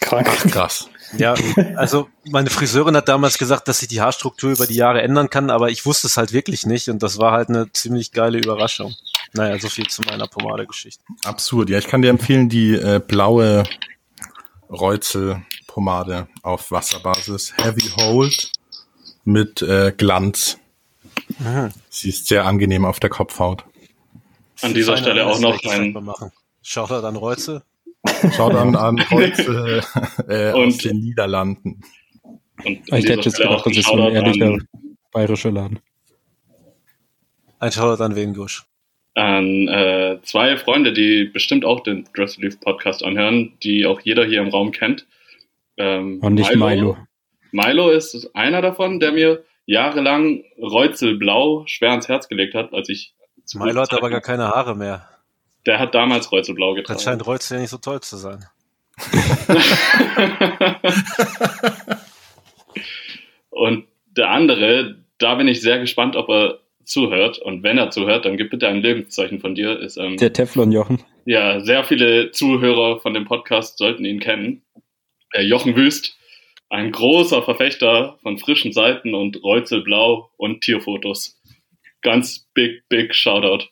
Krank. 0.00 0.28
Ach, 0.30 0.50
krass. 0.50 0.88
Ja, 1.16 1.34
also 1.76 2.08
meine 2.24 2.50
Friseurin 2.50 2.96
hat 2.96 3.08
damals 3.08 3.38
gesagt, 3.38 3.68
dass 3.68 3.78
sich 3.78 3.88
die 3.88 4.00
Haarstruktur 4.00 4.50
über 4.50 4.66
die 4.66 4.74
Jahre 4.74 5.02
ändern 5.02 5.30
kann, 5.30 5.50
aber 5.50 5.70
ich 5.70 5.86
wusste 5.86 6.08
es 6.08 6.16
halt 6.16 6.32
wirklich 6.32 6.66
nicht 6.66 6.88
und 6.88 7.02
das 7.02 7.18
war 7.18 7.32
halt 7.32 7.48
eine 7.48 7.72
ziemlich 7.72 8.12
geile 8.12 8.38
Überraschung. 8.38 8.94
Naja, 9.32 9.58
so 9.58 9.68
viel 9.68 9.86
zu 9.86 10.02
meiner 10.02 10.26
Pomade-Geschichte. 10.26 11.04
Absurd. 11.24 11.70
Ja, 11.70 11.78
ich 11.78 11.86
kann 11.86 12.02
dir 12.02 12.10
empfehlen, 12.10 12.48
die 12.48 12.74
äh, 12.74 13.00
blaue 13.04 13.64
Reuzel-Pomade 14.68 16.28
auf 16.42 16.70
Wasserbasis. 16.70 17.54
Heavy 17.56 17.88
Hold 17.96 18.50
mit 19.24 19.62
äh, 19.62 19.92
Glanz. 19.96 20.58
Mhm. 21.38 21.70
Sie 21.88 22.08
ist 22.08 22.26
sehr 22.26 22.46
angenehm 22.46 22.84
auf 22.84 22.98
der 22.98 23.10
Kopfhaut. 23.10 23.64
An 24.62 24.74
dieser 24.74 24.96
Stelle 24.96 25.26
auch 25.26 25.38
noch 25.38 25.62
ein... 25.64 25.96
Schaut 26.62 26.90
er 26.90 27.02
dann 27.02 27.16
Reuzel? 27.16 27.62
Schaut 28.32 28.54
an, 28.54 28.76
an 28.76 29.10
Holze 29.10 29.82
äh, 30.28 30.52
aus 30.52 30.78
den 30.78 31.00
Niederlanden. 31.00 31.80
ich 32.64 32.80
hätte 32.90 33.12
jetzt 33.14 33.36
gedacht, 33.38 33.66
das 33.66 33.76
ist 33.76 33.90
ein 33.90 33.98
ehrlicher 33.98 34.58
bayerischer 35.12 35.50
Laden. 35.50 35.80
Ein 37.58 37.72
Shoutout 37.72 38.02
an 38.02 38.16
wen, 38.16 38.34
Gusch? 38.34 38.66
An 39.14 39.66
äh, 39.68 40.18
zwei 40.22 40.58
Freunde, 40.58 40.92
die 40.92 41.24
bestimmt 41.24 41.64
auch 41.64 41.80
den 41.80 42.06
Dress 42.14 42.38
Relief 42.38 42.60
Podcast 42.60 43.02
anhören, 43.02 43.56
die 43.62 43.86
auch 43.86 44.00
jeder 44.02 44.26
hier 44.26 44.42
im 44.42 44.48
Raum 44.48 44.72
kennt. 44.72 45.06
Ähm, 45.78 46.20
Und 46.20 46.34
nicht 46.34 46.54
Milo. 46.54 46.66
Milo. 46.66 46.96
Milo 47.52 47.90
ist 47.90 48.30
einer 48.34 48.60
davon, 48.60 49.00
der 49.00 49.12
mir 49.12 49.44
jahrelang 49.64 50.44
Reuzelblau 50.60 51.64
schwer 51.66 51.90
ans 51.90 52.08
Herz 52.08 52.28
gelegt 52.28 52.54
hat, 52.54 52.74
als 52.74 52.90
ich. 52.90 53.14
Milo 53.54 53.80
hat 53.80 53.94
aber 53.94 54.10
gar 54.10 54.20
keine 54.20 54.48
Haare 54.48 54.76
mehr. 54.76 55.08
Der 55.66 55.78
hat 55.78 55.94
damals 55.94 56.32
Reuzelblau 56.32 56.74
getragen. 56.74 56.96
Das 56.96 57.04
scheint 57.04 57.26
Reuzel 57.26 57.56
ja 57.56 57.60
nicht 57.60 57.70
so 57.70 57.78
toll 57.78 58.00
zu 58.00 58.16
sein. 58.16 58.46
Und 63.50 63.86
der 64.16 64.30
andere, 64.30 64.96
da 65.18 65.34
bin 65.34 65.48
ich 65.48 65.60
sehr 65.60 65.78
gespannt, 65.78 66.16
ob 66.16 66.30
er 66.30 66.60
zuhört. 66.84 67.38
Und 67.38 67.62
wenn 67.62 67.78
er 67.78 67.90
zuhört, 67.90 68.24
dann 68.24 68.36
gib 68.36 68.50
bitte 68.50 68.68
ein 68.68 68.80
Lebenszeichen 68.80 69.40
von 69.40 69.54
dir. 69.54 69.78
Ist, 69.80 69.96
ähm, 69.96 70.16
der 70.16 70.32
Teflon-Jochen. 70.32 71.02
Ja, 71.24 71.60
sehr 71.60 71.84
viele 71.84 72.30
Zuhörer 72.30 73.00
von 73.00 73.12
dem 73.12 73.24
Podcast 73.24 73.78
sollten 73.78 74.04
ihn 74.04 74.20
kennen. 74.20 74.62
Äh, 75.32 75.42
Jochen 75.42 75.76
Wüst, 75.76 76.16
ein 76.68 76.92
großer 76.92 77.42
Verfechter 77.42 78.18
von 78.22 78.38
frischen 78.38 78.72
Seiten 78.72 79.14
und 79.14 79.42
Reuzelblau 79.42 80.30
und 80.36 80.60
Tierfotos. 80.60 81.40
Ganz 82.02 82.48
big, 82.54 82.88
big 82.88 83.14
Shoutout. 83.14 83.66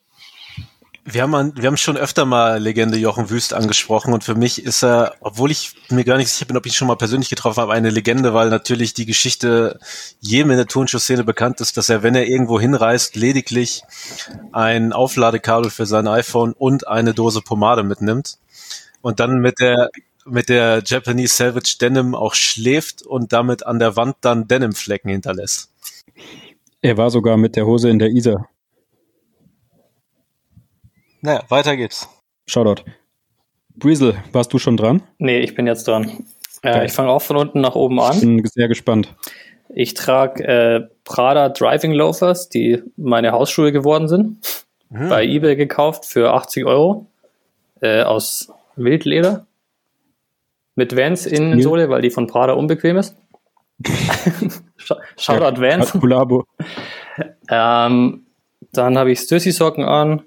Wir 1.07 1.21
haben, 1.21 1.55
wir 1.55 1.67
haben 1.67 1.77
schon 1.77 1.97
öfter 1.97 2.25
mal 2.25 2.59
Legende 2.59 2.97
Jochen 2.97 3.29
Wüst 3.29 3.53
angesprochen 3.53 4.11
und 4.11 4.23
für 4.23 4.33
mich 4.33 4.65
ist 4.65 4.83
er, 4.83 5.13
obwohl 5.19 5.51
ich 5.51 5.75
mir 5.91 6.03
gar 6.03 6.17
nicht 6.17 6.29
sicher 6.29 6.47
bin, 6.47 6.57
ob 6.57 6.65
ich 6.65 6.71
ihn 6.71 6.75
schon 6.75 6.87
mal 6.87 6.95
persönlich 6.95 7.29
getroffen 7.29 7.61
habe, 7.61 7.73
eine 7.73 7.91
Legende, 7.91 8.33
weil 8.33 8.49
natürlich 8.49 8.95
die 8.95 9.05
Geschichte 9.05 9.79
jedem 10.19 10.49
in 10.49 10.57
der 10.57 10.65
Turnschuh-Szene 10.65 11.23
bekannt 11.23 11.61
ist, 11.61 11.77
dass 11.77 11.89
er, 11.89 12.01
wenn 12.01 12.15
er 12.15 12.27
irgendwo 12.27 12.59
hinreist, 12.59 13.15
lediglich 13.15 13.83
ein 14.51 14.93
Aufladekabel 14.93 15.69
für 15.69 15.85
sein 15.85 16.07
iPhone 16.07 16.53
und 16.53 16.87
eine 16.87 17.13
Dose 17.13 17.41
Pomade 17.41 17.83
mitnimmt 17.83 18.39
und 19.01 19.19
dann 19.19 19.39
mit 19.41 19.59
der 19.59 19.91
mit 20.25 20.49
der 20.49 20.81
Japanese 20.83 21.35
Salvage 21.35 21.77
Denim 21.79 22.15
auch 22.15 22.33
schläft 22.33 23.03
und 23.03 23.31
damit 23.31 23.63
an 23.63 23.77
der 23.77 23.95
Wand 23.95 24.15
dann 24.21 24.47
Denim-Flecken 24.47 25.11
hinterlässt. 25.11 25.69
Er 26.81 26.97
war 26.97 27.11
sogar 27.11 27.37
mit 27.37 27.55
der 27.55 27.67
Hose 27.67 27.91
in 27.91 27.99
der 27.99 28.09
Isar. 28.09 28.49
Naja, 31.25 31.41
weiter 31.49 31.75
geht's. 31.75 32.07
Shoutout. 32.45 32.83
Breezel, 33.75 34.15
warst 34.31 34.53
du 34.53 34.59
schon 34.59 34.77
dran? 34.77 35.01
Nee, 35.17 35.39
ich 35.39 35.55
bin 35.55 35.65
jetzt 35.65 35.87
dran. 35.87 36.23
Äh, 36.63 36.85
ich 36.85 36.91
fange 36.91 37.09
auch 37.09 37.21
von 37.23 37.35
unten 37.35 37.61
nach 37.61 37.73
oben 37.73 37.99
an. 37.99 38.13
Ich 38.13 38.19
bin 38.21 38.45
sehr 38.45 38.67
gespannt. 38.67 39.15
Ich 39.69 39.95
trage 39.95 40.43
äh, 40.43 40.87
Prada 41.03 41.49
Driving 41.49 41.93
Loafers, 41.93 42.49
die 42.49 42.83
meine 42.95 43.31
Hausschuhe 43.31 43.71
geworden 43.71 44.07
sind. 44.07 44.37
Mhm. 44.89 45.09
Bei 45.09 45.25
eBay 45.25 45.55
gekauft 45.55 46.05
für 46.05 46.31
80 46.31 46.63
Euro. 46.65 47.07
Äh, 47.81 48.03
aus 48.03 48.53
Wildleder. 48.75 49.47
Mit 50.75 50.95
Vans 50.95 51.25
Innensohle, 51.25 51.89
weil 51.89 52.03
die 52.03 52.11
von 52.11 52.27
Prada 52.27 52.53
unbequem 52.53 52.97
ist. 52.97 53.17
Shoutout 55.17 55.59
ja, 55.59 55.81
Vans. 55.81 55.91
Ähm, 57.49 58.25
dann 58.73 58.97
habe 58.99 59.11
ich 59.11 59.21
Stussy 59.21 59.51
Socken 59.51 59.85
an. 59.85 60.21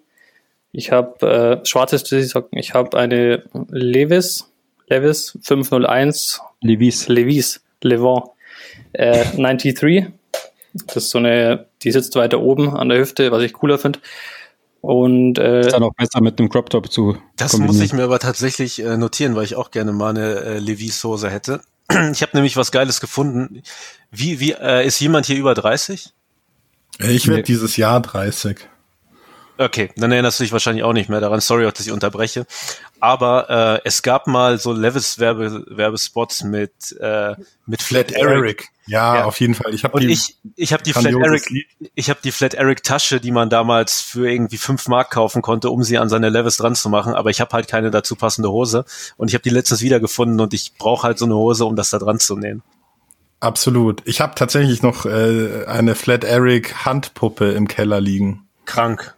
Ich 0.72 0.92
habe 0.92 1.60
äh, 1.62 1.66
schwarze 1.66 1.98
Socken. 1.98 2.58
Ich 2.58 2.74
habe 2.74 2.96
eine 2.98 3.44
Levis, 3.70 4.50
Levis 4.88 5.38
501. 5.42 6.40
Levis. 6.60 7.08
Levis, 7.08 7.62
Levant. 7.82 8.24
Äh, 8.92 9.24
93. 9.36 10.06
Das 10.86 10.96
ist 10.96 11.10
so 11.10 11.18
eine, 11.18 11.66
die 11.82 11.92
sitzt 11.92 12.14
weiter 12.16 12.40
oben 12.40 12.76
an 12.76 12.88
der 12.88 12.98
Hüfte, 12.98 13.32
was 13.32 13.42
ich 13.42 13.52
cooler 13.52 13.78
finde. 13.78 14.00
Und 14.80 15.38
äh, 15.38 15.60
ist 15.60 15.72
dann 15.72 15.82
auch 15.82 15.94
besser 15.94 16.20
mit 16.20 16.38
einem 16.38 16.48
Crop 16.48 16.70
Top 16.70 16.92
zu. 16.92 17.16
Das 17.36 17.56
muss 17.58 17.80
ich 17.80 17.92
mir 17.92 18.04
aber 18.04 18.18
tatsächlich 18.18 18.80
äh, 18.80 18.96
notieren, 18.96 19.34
weil 19.34 19.44
ich 19.44 19.56
auch 19.56 19.70
gerne 19.70 19.92
mal 19.92 20.10
eine 20.10 20.36
äh, 20.36 20.58
Levis 20.58 21.02
Hose 21.04 21.30
hätte. 21.30 21.60
Ich 22.12 22.20
habe 22.20 22.32
nämlich 22.34 22.56
was 22.58 22.70
Geiles 22.70 23.00
gefunden. 23.00 23.62
Wie, 24.10 24.40
wie 24.40 24.52
äh, 24.52 24.86
ist 24.86 25.00
jemand 25.00 25.24
hier 25.24 25.36
über 25.36 25.54
30? 25.54 26.12
Ich 26.98 27.26
werde 27.26 27.40
nee. 27.40 27.44
dieses 27.44 27.78
Jahr 27.78 28.02
30. 28.02 28.58
Okay, 29.60 29.90
dann 29.96 30.12
erinnerst 30.12 30.38
du 30.38 30.44
dich 30.44 30.52
wahrscheinlich 30.52 30.84
auch 30.84 30.92
nicht 30.92 31.08
mehr 31.08 31.20
daran. 31.20 31.40
Sorry, 31.40 31.64
dass 31.64 31.84
ich 31.84 31.90
unterbreche. 31.90 32.46
Aber 33.00 33.80
äh, 33.82 33.88
es 33.88 34.02
gab 34.02 34.28
mal 34.28 34.56
so 34.58 34.72
Levis 34.72 35.18
Werbe 35.18 35.64
Werbespots 35.68 36.44
mit 36.44 36.96
äh, 37.00 37.34
mit 37.66 37.82
Flat, 37.82 38.12
Flat 38.12 38.20
Eric. 38.20 38.36
Eric. 38.36 38.68
Ja, 38.86 39.16
ja, 39.16 39.24
auf 39.24 39.40
jeden 39.40 39.54
Fall. 39.54 39.74
Ich 39.74 39.82
habe 39.82 39.98
die 39.98 40.06
ich 40.06 40.36
ich 40.54 40.72
habe 40.72 40.84
die 40.84 40.92
Flat 40.92 41.12
Eric 41.12 41.42
ich 41.96 42.08
habe 42.08 42.20
die 42.22 42.30
Flat 42.30 42.54
Eric 42.54 42.84
Tasche, 42.84 43.18
die 43.18 43.32
man 43.32 43.50
damals 43.50 44.00
für 44.00 44.30
irgendwie 44.30 44.58
fünf 44.58 44.86
Mark 44.86 45.10
kaufen 45.10 45.42
konnte, 45.42 45.70
um 45.70 45.82
sie 45.82 45.98
an 45.98 46.08
seine 46.08 46.28
Levis 46.28 46.58
dran 46.58 46.76
zu 46.76 46.88
machen. 46.88 47.14
Aber 47.14 47.30
ich 47.30 47.40
habe 47.40 47.50
halt 47.52 47.66
keine 47.66 47.90
dazu 47.90 48.14
passende 48.14 48.52
Hose 48.52 48.84
und 49.16 49.26
ich 49.26 49.34
habe 49.34 49.42
die 49.42 49.50
letztens 49.50 49.82
wiedergefunden 49.82 50.38
und 50.40 50.54
ich 50.54 50.74
brauche 50.78 51.04
halt 51.04 51.18
so 51.18 51.24
eine 51.24 51.34
Hose, 51.34 51.64
um 51.64 51.74
das 51.74 51.90
da 51.90 51.98
dran 51.98 52.20
zu 52.20 52.36
nähen. 52.36 52.62
Absolut. 53.40 54.02
Ich 54.04 54.20
habe 54.20 54.36
tatsächlich 54.36 54.82
noch 54.82 55.04
äh, 55.04 55.64
eine 55.66 55.96
Flat 55.96 56.22
Eric 56.22 56.84
Handpuppe 56.84 57.50
im 57.50 57.66
Keller 57.66 58.00
liegen. 58.00 58.46
Krank. 58.64 59.16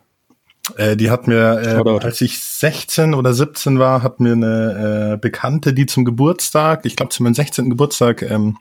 Äh, 0.76 0.96
die 0.96 1.10
hat 1.10 1.26
mir, 1.26 1.82
äh, 1.84 2.04
als 2.04 2.20
ich 2.20 2.38
16 2.38 3.14
oder 3.14 3.34
17 3.34 3.78
war, 3.78 4.02
hat 4.02 4.20
mir 4.20 4.32
eine 4.32 5.14
äh, 5.14 5.16
Bekannte, 5.18 5.72
die 5.72 5.86
zum 5.86 6.04
Geburtstag, 6.04 6.84
ich 6.84 6.96
glaube 6.96 7.10
zu 7.10 7.22
meinem 7.22 7.34
16. 7.34 7.70
Geburtstag, 7.70 8.22
ähm, 8.22 8.58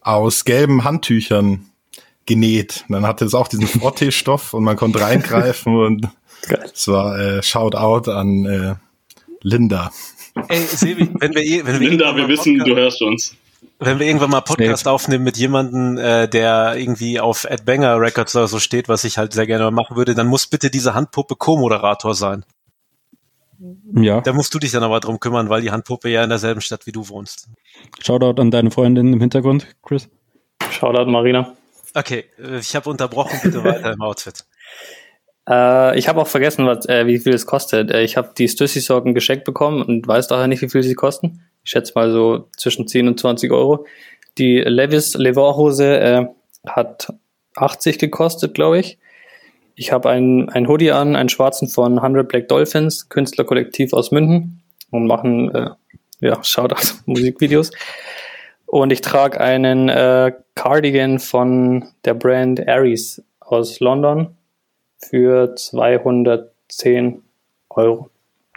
aus 0.00 0.44
gelben 0.44 0.84
Handtüchern 0.84 1.66
genäht. 2.26 2.84
Und 2.88 2.94
dann 2.94 3.06
hatte 3.06 3.24
es 3.24 3.34
auch 3.34 3.48
diesen 3.48 3.66
Frottee-Stoff 3.80 4.54
und 4.54 4.64
man 4.64 4.76
konnte 4.76 5.00
reingreifen 5.00 5.76
und 5.76 6.08
es 6.72 6.88
war 6.88 7.18
äh, 7.18 7.42
Shoutout 7.42 8.10
an 8.10 8.44
äh, 8.44 8.74
Linda. 9.42 9.90
Ey, 10.48 10.60
Sebi, 10.60 11.10
wenn 11.20 11.34
wir, 11.34 11.42
eh, 11.42 11.64
wenn 11.64 11.80
wir 11.80 11.90
Linda, 11.90 12.16
wir 12.16 12.26
wissen, 12.28 12.58
du 12.58 12.74
hörst 12.74 13.02
uns 13.02 13.36
wenn 13.84 13.98
wir 13.98 14.06
irgendwann 14.06 14.30
mal 14.30 14.40
Podcast 14.40 14.86
aufnehmen 14.86 15.24
mit 15.24 15.36
jemandem, 15.36 15.98
äh, 15.98 16.28
der 16.28 16.76
irgendwie 16.76 17.20
auf 17.20 17.44
Ed 17.44 17.64
Banger 17.64 18.00
Records 18.00 18.34
oder 18.36 18.46
so 18.46 18.58
steht, 18.58 18.88
was 18.88 19.04
ich 19.04 19.18
halt 19.18 19.32
sehr 19.32 19.46
gerne 19.46 19.70
machen 19.70 19.96
würde, 19.96 20.14
dann 20.14 20.28
muss 20.28 20.46
bitte 20.46 20.70
diese 20.70 20.94
Handpuppe 20.94 21.36
Co-Moderator 21.36 22.14
sein. 22.14 22.44
Ja. 23.94 24.20
Da 24.20 24.32
musst 24.32 24.54
du 24.54 24.58
dich 24.58 24.72
dann 24.72 24.82
aber 24.82 25.00
drum 25.00 25.20
kümmern, 25.20 25.48
weil 25.48 25.62
die 25.62 25.70
Handpuppe 25.70 26.08
ja 26.08 26.22
in 26.22 26.30
derselben 26.30 26.60
Stadt 26.60 26.86
wie 26.86 26.92
du 26.92 27.08
wohnst. 27.08 27.48
Shoutout 28.00 28.40
an 28.40 28.50
deine 28.50 28.70
Freundin 28.70 29.12
im 29.12 29.20
Hintergrund, 29.20 29.66
Chris. 29.82 30.08
Shoutout 30.70 31.10
Marina. 31.10 31.52
Okay, 31.94 32.24
äh, 32.38 32.58
ich 32.58 32.74
habe 32.74 32.88
unterbrochen, 32.88 33.38
bitte 33.42 33.64
weiter 33.64 33.92
im 33.92 34.02
Outfit. 34.02 34.44
Äh, 35.48 35.98
ich 35.98 36.06
habe 36.06 36.20
auch 36.20 36.28
vergessen, 36.28 36.66
was, 36.66 36.86
äh, 36.86 37.04
wie 37.08 37.18
viel 37.18 37.34
es 37.34 37.46
kostet. 37.46 37.90
Äh, 37.90 38.04
ich 38.04 38.16
habe 38.16 38.30
die 38.38 38.46
Stussy-Socken 38.46 39.12
geschenkt 39.12 39.42
bekommen 39.42 39.82
und 39.82 40.06
weiß 40.06 40.28
daher 40.28 40.46
nicht, 40.46 40.62
wie 40.62 40.68
viel 40.68 40.84
sie 40.84 40.94
kosten 40.94 41.42
ich 41.64 41.70
schätze 41.70 41.92
mal 41.94 42.12
so 42.12 42.48
zwischen 42.56 42.88
10 42.88 43.08
und 43.08 43.20
20 43.20 43.52
Euro. 43.52 43.86
Die 44.38 44.58
Levis 44.58 45.14
Levant 45.14 45.56
Hose 45.56 46.00
äh, 46.00 46.26
hat 46.66 47.12
80 47.56 47.98
gekostet, 47.98 48.54
glaube 48.54 48.78
ich. 48.78 48.98
Ich 49.74 49.92
habe 49.92 50.10
ein, 50.10 50.48
ein 50.50 50.68
Hoodie 50.68 50.92
an, 50.92 51.16
einen 51.16 51.28
schwarzen 51.28 51.68
von 51.68 51.98
100 51.98 52.28
Black 52.28 52.48
Dolphins, 52.48 53.08
Künstlerkollektiv 53.08 53.92
aus 53.92 54.10
München 54.10 54.62
und 54.90 55.06
machen, 55.06 55.54
äh, 55.54 55.70
ja, 56.20 56.42
Shoutout, 56.42 56.94
Musikvideos. 57.06 57.70
Und 58.66 58.90
ich 58.90 59.02
trage 59.02 59.40
einen 59.40 59.88
äh, 59.88 60.32
Cardigan 60.54 61.18
von 61.18 61.88
der 62.04 62.14
Brand 62.14 62.66
Aries 62.66 63.22
aus 63.40 63.80
London 63.80 64.34
für 64.98 65.54
210 65.54 67.22
Euro. 67.70 68.10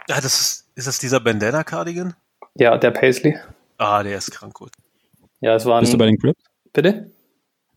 Ja, 0.08 0.16
das 0.16 0.40
ist, 0.40 0.68
ist 0.74 0.86
das 0.86 0.98
dieser 0.98 1.20
Bandana 1.20 1.64
Cardigan? 1.64 2.14
Ja, 2.58 2.78
der 2.78 2.90
Paisley. 2.90 3.36
Ah, 3.78 4.02
der 4.02 4.18
ist 4.18 4.30
krank 4.30 4.54
gut. 4.54 4.72
Ja, 5.40 5.54
es 5.54 5.66
war 5.66 5.80
Bist 5.80 5.92
du 5.92 5.98
bei 5.98 6.06
den 6.06 6.18
Crips? 6.18 6.42
Bitte? 6.72 7.10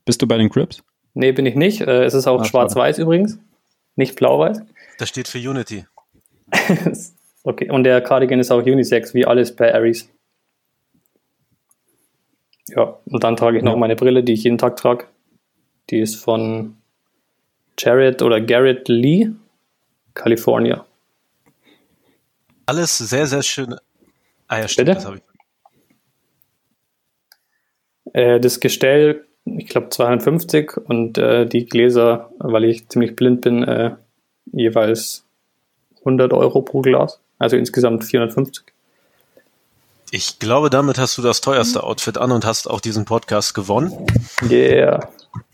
Bist 0.06 0.22
du 0.22 0.28
bei 0.28 0.38
den 0.38 0.50
Crips? 0.50 0.82
Nee, 1.14 1.32
bin 1.34 1.46
ich 1.46 1.56
nicht. 1.56 1.82
Äh, 1.82 2.06
es 2.06 2.14
ist 2.14 2.28
auch 2.28 2.46
schwarz-weiß 2.46 3.00
übrigens. 3.00 3.38
Nicht 3.96 4.16
blau-weiß. 4.16 4.62
Das 4.98 5.10
steht 5.10 5.28
für 5.28 5.38
Unity. 5.38 5.86
okay, 7.44 7.70
und 7.70 7.84
der 7.84 8.02
Cardigan 8.02 8.40
ist 8.40 8.52
auch 8.52 8.62
Unisex, 8.64 9.14
wie 9.14 9.26
alles 9.26 9.56
bei 9.56 9.74
Aries. 9.74 10.10
Ja, 12.70 13.00
und 13.06 13.24
dann 13.24 13.36
trage 13.36 13.58
ich 13.58 13.64
noch 13.64 13.76
meine 13.76 13.96
Brille, 13.96 14.24
die 14.24 14.34
ich 14.34 14.44
jeden 14.44 14.58
Tag 14.58 14.78
trage. 14.78 15.06
Die 15.90 16.00
ist 16.00 16.16
von 16.16 16.78
Jared 17.78 18.22
oder 18.22 18.40
Garrett 18.40 18.88
Lee, 18.88 19.32
California. 20.14 20.86
Alles 22.66 22.98
sehr, 22.98 23.26
sehr 23.26 23.42
schön 23.42 23.76
Ah 24.50 24.60
ja, 24.60 24.68
stimmt, 24.68 24.88
Bitte? 24.88 24.96
das 24.96 25.06
habe 25.06 25.18
ich. 25.18 25.24
Äh, 28.14 28.40
das 28.40 28.60
Gestell, 28.60 29.26
ich 29.46 29.68
glaube 29.68 29.90
250 29.90 30.78
und 30.78 31.18
äh, 31.18 31.46
die 31.46 31.66
Gläser, 31.66 32.32
weil 32.40 32.66
ich 32.66 32.90
ziemlich 32.90 33.16
blind 33.16 33.42
bin, 33.42 33.64
äh, 33.64 33.96
jeweils 34.52 35.24
100 36.00 36.34
Euro 36.34 36.64
pro 36.64 36.82
Glas, 36.82 37.22
also 37.38 37.56
insgesamt 37.56 38.04
450. 38.04 38.66
Ich 40.12 40.40
glaube, 40.40 40.72
damit 40.72 40.98
hast 40.98 41.20
du 41.20 41.22
das 41.22 41.42
teuerste 41.42 41.84
Outfit 41.84 42.18
an 42.18 42.32
und 42.32 42.44
hast 42.44 42.68
auch 42.68 42.82
diesen 42.82 43.06
Podcast 43.06 43.54
gewonnen. 43.54 44.08
Yeah. 44.50 45.08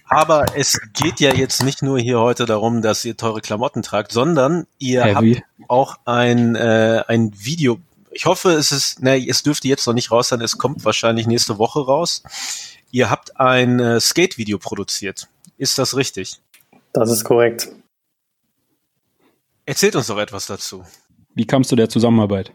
Aber 0.08 0.46
es 0.56 0.80
geht 0.94 1.20
ja 1.20 1.34
jetzt 1.34 1.64
nicht 1.64 1.82
nur 1.82 2.00
hier 2.00 2.22
heute 2.22 2.46
darum, 2.46 2.82
dass 2.82 3.04
ihr 3.04 3.18
teure 3.18 3.42
Klamotten 3.42 3.82
tragt, 3.82 4.14
sondern 4.14 4.66
ihr 4.78 5.04
Heavy. 5.04 5.36
habt 5.36 5.70
auch 5.70 5.98
ein, 6.06 6.56
äh, 6.56 7.04
ein 7.08 7.34
Video. 7.36 7.80
Ich 8.16 8.26
hoffe, 8.26 8.52
es 8.52 8.72
ist, 8.72 9.04
ne, 9.04 9.18
es 9.28 9.44
dürfte 9.44 9.68
jetzt 9.68 9.86
noch 9.86 9.94
nicht 9.94 10.10
raus 10.10 10.30
sein, 10.30 10.40
es 10.40 10.58
kommt 10.58 10.86
wahrscheinlich 10.86 11.28
nächste 11.28 11.58
Woche 11.58 11.86
raus. 11.86 12.24
Ihr 12.90 13.10
habt 13.10 13.38
ein 13.42 13.82
äh, 13.82 14.00
Skate-Video 14.00 14.58
produziert. 14.58 15.28
Ist 15.58 15.78
das 15.78 15.98
richtig? 15.98 16.40
Das 16.94 17.12
ist 17.12 17.26
korrekt. 17.26 17.68
Erzählt 19.66 19.98
uns 19.98 20.08
doch 20.08 20.18
etwas 20.18 20.46
dazu. 20.46 20.86
Wie 21.34 21.46
kamst 21.46 21.74
du 21.74 21.76
der 21.76 21.90
Zusammenarbeit? 21.90 22.54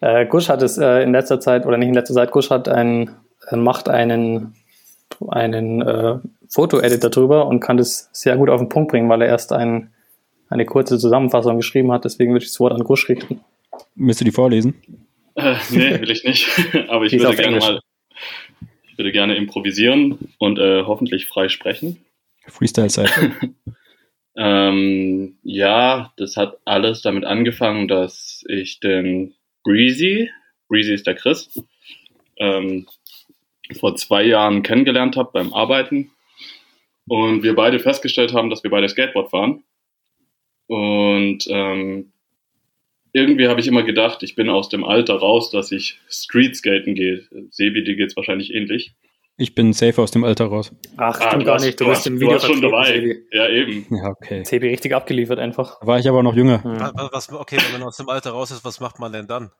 Äh, 0.00 0.24
Gush 0.24 0.48
hat 0.48 0.62
es 0.62 0.78
äh, 0.78 1.02
in 1.02 1.12
letzter 1.12 1.40
Zeit, 1.40 1.66
oder 1.66 1.76
nicht 1.76 1.88
in 1.88 1.94
letzter 1.94 2.14
Zeit, 2.14 2.30
Gush 2.30 2.48
hat 2.48 2.66
ein, 2.66 3.14
äh, 3.48 3.56
macht 3.56 3.90
einen, 3.90 4.56
einen 5.28 5.82
äh, 5.82 6.20
Foto-Editor 6.48 7.10
drüber 7.10 7.48
und 7.48 7.60
kann 7.60 7.76
das 7.76 8.08
sehr 8.12 8.38
gut 8.38 8.48
auf 8.48 8.62
den 8.62 8.70
Punkt 8.70 8.92
bringen, 8.92 9.10
weil 9.10 9.20
er 9.20 9.28
erst 9.28 9.52
ein, 9.52 9.92
eine 10.48 10.64
kurze 10.64 10.98
Zusammenfassung 10.98 11.58
geschrieben 11.58 11.92
hat. 11.92 12.06
Deswegen 12.06 12.32
würde 12.32 12.46
ich 12.46 12.50
das 12.50 12.60
Wort 12.60 12.72
an 12.72 12.82
Gush 12.82 13.10
richten. 13.10 13.42
Willst 13.94 14.20
du 14.20 14.24
die 14.24 14.32
vorlesen? 14.32 14.74
Äh, 15.34 15.56
nee, 15.70 16.00
will 16.00 16.10
ich 16.10 16.24
nicht. 16.24 16.48
Aber 16.88 17.04
ich 17.04 17.12
würde 17.12 17.36
gerne 17.36 17.58
mal, 17.58 17.80
ich 18.90 18.98
würde 18.98 19.12
gerne 19.12 19.36
improvisieren 19.36 20.34
und 20.38 20.58
äh, 20.58 20.84
hoffentlich 20.84 21.26
frei 21.26 21.48
sprechen. 21.48 22.04
Freestyle-Zeit. 22.46 23.10
ähm, 24.36 25.38
ja, 25.42 26.12
das 26.16 26.36
hat 26.36 26.58
alles 26.64 27.02
damit 27.02 27.24
angefangen, 27.24 27.88
dass 27.88 28.44
ich 28.48 28.80
den 28.80 29.34
Breezy, 29.62 30.30
Breezy 30.68 30.94
ist 30.94 31.06
der 31.06 31.14
Chris, 31.14 31.62
ähm, 32.38 32.86
vor 33.78 33.96
zwei 33.96 34.24
Jahren 34.24 34.62
kennengelernt 34.62 35.16
habe 35.16 35.30
beim 35.32 35.52
Arbeiten 35.52 36.10
und 37.08 37.42
wir 37.42 37.54
beide 37.54 37.78
festgestellt 37.78 38.32
haben, 38.32 38.50
dass 38.50 38.62
wir 38.62 38.70
beide 38.70 38.88
Skateboard 38.88 39.30
fahren. 39.30 39.64
Und 40.68 41.46
ähm, 41.48 42.12
irgendwie 43.16 43.48
habe 43.48 43.60
ich 43.60 43.66
immer 43.66 43.82
gedacht, 43.82 44.22
ich 44.22 44.34
bin 44.34 44.50
aus 44.50 44.68
dem 44.68 44.84
Alter 44.84 45.14
raus, 45.16 45.50
dass 45.50 45.72
ich 45.72 45.98
Streetskaten 46.08 46.94
gehe. 46.94 47.24
Sebi, 47.50 47.82
dir 47.82 47.96
geht 47.96 48.10
es 48.10 48.16
wahrscheinlich 48.16 48.52
ähnlich. 48.54 48.94
Ich 49.38 49.54
bin 49.54 49.72
safe 49.72 50.00
aus 50.00 50.10
dem 50.10 50.24
Alter 50.24 50.46
raus. 50.46 50.72
Ach, 50.96 51.18
ah, 51.20 51.36
gar 51.38 51.60
nicht. 51.60 51.78
Du, 51.80 51.84
du 51.84 51.90
bist 51.90 52.06
im 52.06 52.20
Video 52.20 52.38
schon 52.38 52.60
dabei. 52.60 52.86
Sebi. 52.86 53.16
Ja, 53.32 53.48
eben. 53.48 53.86
Ja, 53.90 54.10
okay. 54.10 54.44
Sebi 54.44 54.68
richtig 54.68 54.94
abgeliefert 54.94 55.38
einfach. 55.38 55.78
Da 55.80 55.86
war 55.86 55.98
ich 55.98 56.08
aber 56.08 56.22
noch 56.22 56.34
jünger. 56.34 56.62
Hm. 56.62 56.78
Was, 57.12 57.30
okay, 57.32 57.56
wenn 57.56 57.80
man 57.80 57.88
aus 57.88 57.96
dem 57.96 58.08
Alter 58.08 58.30
raus 58.30 58.50
ist, 58.50 58.64
was 58.64 58.80
macht 58.80 58.98
man 58.98 59.12
denn 59.12 59.26
dann? 59.26 59.50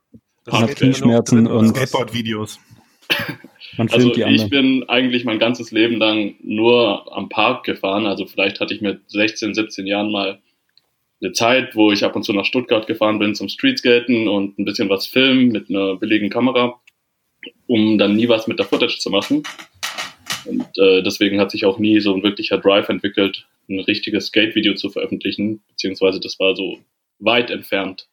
Man 0.46 0.62
hat 0.62 0.76
Knieschmerzen 0.76 1.46
und 1.46 1.76
Skateboard-Videos. 1.76 2.60
also 3.78 4.12
ich 4.14 4.50
bin 4.50 4.84
eigentlich 4.88 5.24
mein 5.24 5.38
ganzes 5.38 5.70
Leben 5.70 5.96
lang 5.96 6.34
nur 6.42 7.10
am 7.14 7.28
Park 7.28 7.64
gefahren. 7.64 8.06
Also 8.06 8.26
vielleicht 8.26 8.60
hatte 8.60 8.74
ich 8.74 8.80
mit 8.80 9.10
16, 9.10 9.54
17 9.54 9.86
Jahren 9.86 10.10
mal 10.10 10.40
eine 11.20 11.32
Zeit, 11.32 11.74
wo 11.74 11.92
ich 11.92 12.04
ab 12.04 12.14
und 12.16 12.24
zu 12.24 12.32
nach 12.32 12.44
Stuttgart 12.44 12.86
gefahren 12.86 13.18
bin 13.18 13.34
zum 13.34 13.48
Streetskaten 13.48 14.28
und 14.28 14.58
ein 14.58 14.64
bisschen 14.64 14.88
was 14.88 15.06
filmen 15.06 15.48
mit 15.48 15.70
einer 15.70 15.96
billigen 15.96 16.30
Kamera, 16.30 16.80
um 17.66 17.98
dann 17.98 18.16
nie 18.16 18.28
was 18.28 18.46
mit 18.46 18.58
der 18.58 18.66
Footage 18.66 18.98
zu 18.98 19.10
machen. 19.10 19.42
Und 20.44 20.78
äh, 20.78 21.02
deswegen 21.02 21.40
hat 21.40 21.50
sich 21.50 21.64
auch 21.64 21.78
nie 21.78 22.00
so 22.00 22.14
ein 22.14 22.22
wirklicher 22.22 22.58
Drive 22.58 22.88
entwickelt, 22.88 23.46
ein 23.68 23.80
richtiges 23.80 24.26
Skate-Video 24.26 24.74
zu 24.74 24.90
veröffentlichen, 24.90 25.62
beziehungsweise 25.68 26.20
das 26.20 26.38
war 26.38 26.54
so 26.54 26.78
weit 27.18 27.50
entfernt. 27.50 28.06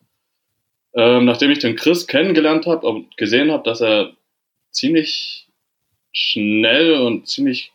Ähm, 0.95 1.25
nachdem 1.25 1.51
ich 1.51 1.59
den 1.59 1.75
Chris 1.75 2.07
kennengelernt 2.07 2.65
habe 2.65 2.87
und 2.87 3.17
gesehen 3.17 3.51
habe, 3.51 3.63
dass 3.63 3.81
er 3.81 4.13
ziemlich 4.71 5.47
schnell 6.11 6.93
und 6.95 7.27
ziemlich 7.27 7.71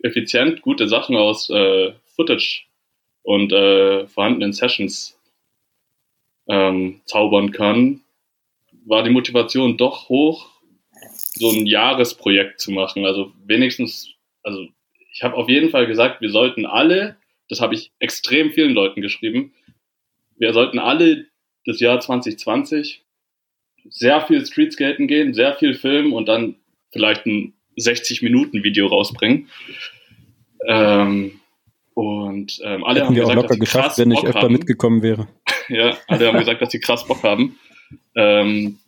effizient 0.00 0.62
gute 0.62 0.88
Sachen 0.88 1.16
aus 1.16 1.50
äh, 1.50 1.92
Footage 2.16 2.64
und 3.22 3.52
äh, 3.52 4.06
vorhandenen 4.06 4.52
Sessions 4.52 5.18
ähm, 6.48 7.00
zaubern 7.04 7.52
kann, 7.52 8.00
war 8.84 9.02
die 9.02 9.10
Motivation 9.10 9.76
doch 9.76 10.08
hoch, 10.08 10.50
so 11.34 11.50
ein 11.50 11.66
Jahresprojekt 11.66 12.60
zu 12.60 12.72
machen. 12.72 13.06
Also 13.06 13.32
wenigstens, 13.44 14.08
also 14.42 14.66
ich 15.12 15.22
habe 15.22 15.36
auf 15.36 15.48
jeden 15.48 15.70
Fall 15.70 15.86
gesagt, 15.86 16.20
wir 16.20 16.30
sollten 16.30 16.66
alle, 16.66 17.16
das 17.48 17.60
habe 17.60 17.74
ich 17.74 17.92
extrem 17.98 18.52
vielen 18.52 18.72
Leuten 18.72 19.00
geschrieben, 19.00 19.52
wir 20.36 20.52
sollten 20.52 20.78
alle 20.78 21.26
das 21.64 21.80
Jahr 21.80 22.00
2020 22.00 23.02
sehr 23.88 24.20
viel 24.22 24.44
Streetskaten 24.44 25.06
gehen, 25.06 25.34
sehr 25.34 25.54
viel 25.54 25.74
filmen 25.74 26.12
und 26.12 26.26
dann 26.26 26.56
vielleicht 26.92 27.26
ein 27.26 27.54
60-Minuten-Video 27.78 28.86
rausbringen. 28.86 29.48
Ähm, 30.66 31.40
und 31.94 32.60
ähm, 32.64 32.84
alle 32.84 33.00
Hätten 33.00 33.08
haben 33.08 33.16
wir 33.16 33.22
gesagt, 33.22 33.38
auch 33.38 33.42
locker 33.42 33.56
geschafft, 33.56 33.98
wenn 33.98 34.10
ich 34.10 34.24
öfter 34.24 34.42
haben. 34.42 34.52
mitgekommen 34.52 35.02
wäre. 35.02 35.28
ja, 35.68 35.96
alle 36.08 36.28
haben 36.28 36.38
gesagt, 36.38 36.62
dass 36.62 36.70
sie 36.70 36.80
krass 36.80 37.06
Bock 37.06 37.22
haben. 37.22 37.58
Ähm, 38.14 38.78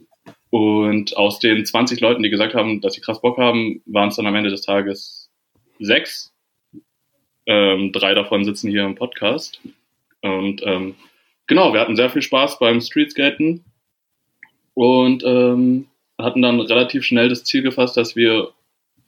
und 0.51 1.17
aus 1.17 1.39
den 1.41 1.67
20 1.67 2.01
Leuten, 2.01 2.23
die 2.23 2.31
gesagt 2.31 2.55
haben, 2.55 2.81
dass 2.81 2.95
sie 2.95 3.01
krass 3.01 3.21
Bock 3.21 3.39
haben, 3.39 3.83
waren 3.87 4.09
es 4.09 4.17
dann 4.17 4.27
am 4.27 4.35
Ende 4.35 4.51
des 4.51 4.63
Tages 4.63 5.31
sechs. 5.79 6.33
Ähm, 7.47 7.93
drei 7.93 8.15
davon 8.15 8.45
sitzen 8.45 8.71
hier 8.71 8.85
im 8.85 8.95
Podcast. 8.95 9.61
Und 10.23 10.63
ähm, 10.65 10.95
genau, 11.47 11.73
wir 11.73 11.81
hatten 11.81 11.97
sehr 11.97 12.09
viel 12.09 12.23
Spaß 12.23 12.59
beim 12.59 12.81
Streetskaten 12.81 13.65
und 14.73 15.23
ähm, 15.25 15.89
hatten 16.19 16.41
dann 16.41 16.61
relativ 16.61 17.05
schnell 17.05 17.29
das 17.29 17.45
Ziel 17.45 17.63
gefasst, 17.63 17.97
dass 17.97 18.17
wir 18.17 18.51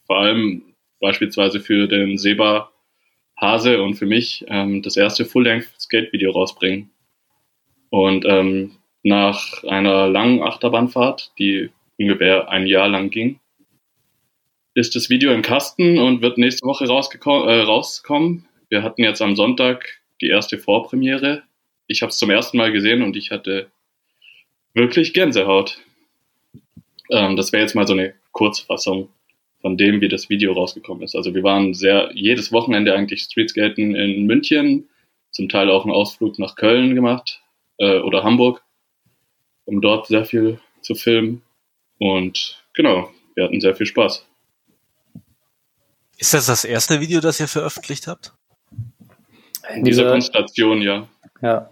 vor 0.06 0.18
allem 0.18 0.62
beispielsweise 1.00 1.60
für 1.60 1.86
den 1.86 2.18
Seba 2.18 2.70
Hase 3.40 3.82
und 3.82 3.94
für 3.94 4.06
mich 4.06 4.44
ähm, 4.48 4.82
das 4.82 4.96
erste 4.96 5.24
Full-Length-Skate-Video 5.24 6.30
rausbringen. 6.30 6.90
Und 7.90 8.24
ähm, 8.26 8.76
nach 9.02 9.62
einer 9.64 10.08
langen 10.08 10.42
Achterbahnfahrt, 10.42 11.32
die 11.38 11.70
ungefähr 11.98 12.48
ein 12.48 12.66
Jahr 12.66 12.88
lang 12.88 13.10
ging, 13.10 13.38
ist 14.74 14.94
das 14.94 15.08
Video 15.08 15.32
im 15.32 15.42
Kasten 15.42 15.98
und 15.98 16.22
wird 16.22 16.38
nächste 16.38 16.66
Woche 16.66 16.84
äh, 16.84 17.60
rauskommen. 17.62 18.46
Wir 18.68 18.82
hatten 18.82 19.02
jetzt 19.02 19.22
am 19.22 19.36
Sonntag 19.36 20.00
die 20.20 20.28
erste 20.28 20.58
Vorpremiere. 20.58 21.42
Ich 21.86 22.02
habe 22.02 22.10
es 22.10 22.18
zum 22.18 22.30
ersten 22.30 22.56
Mal 22.56 22.72
gesehen 22.72 23.02
und 23.02 23.16
ich 23.16 23.30
hatte 23.30 23.70
wirklich 24.74 25.14
Gänsehaut. 25.14 25.78
Ähm, 27.10 27.36
das 27.36 27.52
wäre 27.52 27.62
jetzt 27.62 27.74
mal 27.74 27.86
so 27.86 27.92
eine 27.92 28.14
Kurzfassung 28.32 29.08
von 29.60 29.76
dem, 29.76 30.00
wie 30.00 30.08
das 30.08 30.28
Video 30.28 30.52
rausgekommen 30.52 31.02
ist. 31.02 31.16
Also 31.16 31.34
wir 31.34 31.42
waren 31.42 31.74
sehr 31.74 32.10
jedes 32.14 32.52
Wochenende 32.52 32.94
eigentlich 32.94 33.22
Streetskaten 33.22 33.94
in 33.94 34.26
München, 34.26 34.88
zum 35.30 35.48
Teil 35.48 35.70
auch 35.70 35.84
einen 35.84 35.94
Ausflug 35.94 36.38
nach 36.38 36.54
Köln 36.56 36.94
gemacht 36.94 37.42
äh, 37.78 37.98
oder 37.98 38.22
Hamburg, 38.22 38.62
um 39.64 39.80
dort 39.80 40.06
sehr 40.06 40.24
viel 40.24 40.60
zu 40.82 40.94
filmen. 40.94 41.42
Und 41.98 42.62
genau, 42.74 43.10
wir 43.34 43.44
hatten 43.44 43.60
sehr 43.60 43.74
viel 43.74 43.86
Spaß. 43.86 44.26
Ist 46.18 46.32
das 46.32 46.46
das 46.46 46.64
erste 46.64 47.00
Video, 47.00 47.20
das 47.20 47.40
ihr 47.40 47.48
veröffentlicht 47.48 48.06
habt? 48.06 48.32
In 49.74 49.84
dieser 49.84 50.10
Konstellation, 50.10 50.80
ja. 50.80 51.08
Ja. 51.42 51.70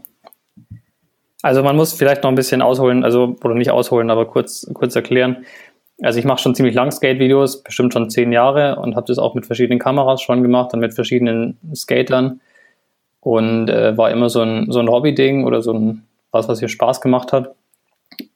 Also 1.42 1.62
man 1.62 1.76
muss 1.76 1.92
vielleicht 1.92 2.22
noch 2.22 2.30
ein 2.30 2.36
bisschen 2.36 2.62
ausholen, 2.62 3.04
also 3.04 3.36
oder 3.44 3.54
nicht 3.54 3.70
ausholen, 3.70 4.10
aber 4.10 4.26
kurz, 4.26 4.66
kurz 4.72 4.96
erklären. 4.96 5.44
Also 6.02 6.18
ich 6.18 6.24
mache 6.24 6.42
schon 6.42 6.54
ziemlich 6.54 6.74
lang 6.74 6.90
Skate-Videos, 6.90 7.62
bestimmt 7.62 7.92
schon 7.92 8.10
zehn 8.10 8.32
Jahre 8.32 8.76
und 8.76 8.96
habe 8.96 9.06
das 9.06 9.18
auch 9.18 9.34
mit 9.34 9.46
verschiedenen 9.46 9.78
Kameras 9.78 10.22
schon 10.22 10.42
gemacht 10.42 10.74
und 10.74 10.80
mit 10.80 10.94
verschiedenen 10.94 11.56
Skatern 11.74 12.40
und 13.20 13.68
äh, 13.68 13.96
war 13.96 14.10
immer 14.10 14.28
so 14.28 14.42
ein, 14.42 14.70
so 14.70 14.80
ein 14.80 14.88
Hobby-Ding 14.88 15.44
oder 15.44 15.62
so 15.62 15.72
ein 15.72 16.04
was, 16.34 16.48
was 16.48 16.60
mir 16.60 16.68
Spaß 16.68 17.00
gemacht 17.00 17.32
hat. 17.32 17.54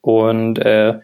Und 0.00 0.58
äh, 0.60 1.00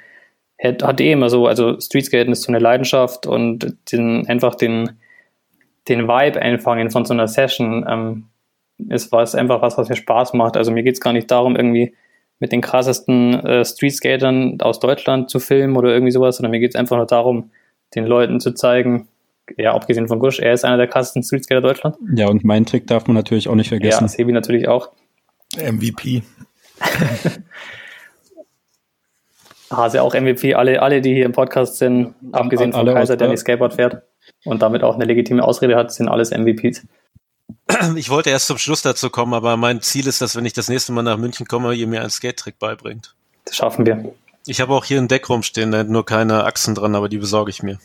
hat, 0.62 1.00
eh 1.00 1.12
immer 1.12 1.28
so, 1.28 1.46
also 1.46 1.78
Streetskaten 1.78 2.32
ist 2.32 2.42
so 2.42 2.52
eine 2.52 2.60
Leidenschaft 2.60 3.26
und 3.26 3.76
den, 3.92 4.26
einfach 4.28 4.54
den, 4.54 4.92
den 5.88 6.08
Vibe 6.08 6.40
einfangen 6.40 6.90
von 6.90 7.04
so 7.04 7.12
einer 7.12 7.28
Session 7.28 7.84
ähm, 7.88 8.28
ist 8.88 9.12
was 9.12 9.34
einfach 9.34 9.60
was, 9.60 9.76
was 9.76 9.88
mir 9.88 9.96
Spaß 9.96 10.32
macht. 10.32 10.56
Also 10.56 10.70
mir 10.72 10.82
geht 10.82 10.94
es 10.94 11.00
gar 11.00 11.12
nicht 11.12 11.30
darum, 11.30 11.56
irgendwie 11.56 11.94
mit 12.38 12.52
den 12.52 12.60
krassesten 12.60 13.34
äh, 13.44 13.64
Streetskatern 13.64 14.60
aus 14.60 14.80
Deutschland 14.80 15.30
zu 15.30 15.38
filmen 15.38 15.76
oder 15.76 15.92
irgendwie 15.92 16.12
sowas, 16.12 16.36
sondern 16.36 16.50
mir 16.50 16.60
geht 16.60 16.74
es 16.74 16.76
einfach 16.76 16.96
nur 16.96 17.06
darum, 17.06 17.50
den 17.94 18.06
Leuten 18.06 18.40
zu 18.40 18.52
zeigen, 18.52 19.08
ja, 19.56 19.74
abgesehen 19.74 20.08
von 20.08 20.18
Gush, 20.18 20.40
er 20.40 20.52
ist 20.52 20.64
einer 20.64 20.76
der 20.76 20.88
krassesten 20.88 21.22
Streetskater 21.22 21.60
Deutschland. 21.60 21.96
Ja, 22.14 22.28
und 22.28 22.44
meinen 22.44 22.66
Trick 22.66 22.86
darf 22.86 23.06
man 23.06 23.14
natürlich 23.14 23.48
auch 23.48 23.54
nicht 23.54 23.68
vergessen. 23.68 24.04
Ja, 24.04 24.08
Sebi 24.08 24.32
natürlich 24.32 24.68
auch. 24.68 24.90
MVP. 25.56 26.22
Hase 29.70 30.02
auch 30.02 30.14
MVP. 30.14 30.54
Alle, 30.54 30.80
alle, 30.82 31.00
die 31.00 31.14
hier 31.14 31.26
im 31.26 31.32
Podcast 31.32 31.78
sind, 31.78 32.14
abgesehen 32.32 32.72
von 32.72 32.86
Kaiser, 32.86 33.16
der 33.16 33.28
nicht 33.28 33.40
Skateboard 33.40 33.74
fährt 33.74 34.02
und 34.44 34.62
damit 34.62 34.82
auch 34.82 34.94
eine 34.94 35.04
legitime 35.04 35.42
Ausrede 35.42 35.76
hat, 35.76 35.92
sind 35.92 36.08
alles 36.08 36.30
MVPs. 36.30 36.86
Ich 37.96 38.10
wollte 38.10 38.30
erst 38.30 38.46
zum 38.46 38.58
Schluss 38.58 38.82
dazu 38.82 39.10
kommen, 39.10 39.34
aber 39.34 39.56
mein 39.56 39.80
Ziel 39.80 40.06
ist, 40.06 40.20
dass 40.20 40.36
wenn 40.36 40.44
ich 40.44 40.52
das 40.52 40.68
nächste 40.68 40.92
Mal 40.92 41.02
nach 41.02 41.16
München 41.16 41.46
komme, 41.46 41.74
ihr 41.74 41.86
mir 41.86 42.00
einen 42.00 42.10
Skate-Trick 42.10 42.58
beibringt. 42.58 43.14
Das 43.44 43.56
schaffen 43.56 43.86
wir. 43.86 44.12
Ich 44.46 44.60
habe 44.60 44.74
auch 44.74 44.84
hier 44.84 44.98
ein 44.98 45.08
Deck 45.08 45.28
rumstehen, 45.28 45.72
da 45.72 45.84
nur 45.84 46.04
keine 46.04 46.44
Achsen 46.44 46.74
dran, 46.74 46.94
aber 46.94 47.08
die 47.08 47.18
besorge 47.18 47.50
ich 47.50 47.62
mir. 47.62 47.78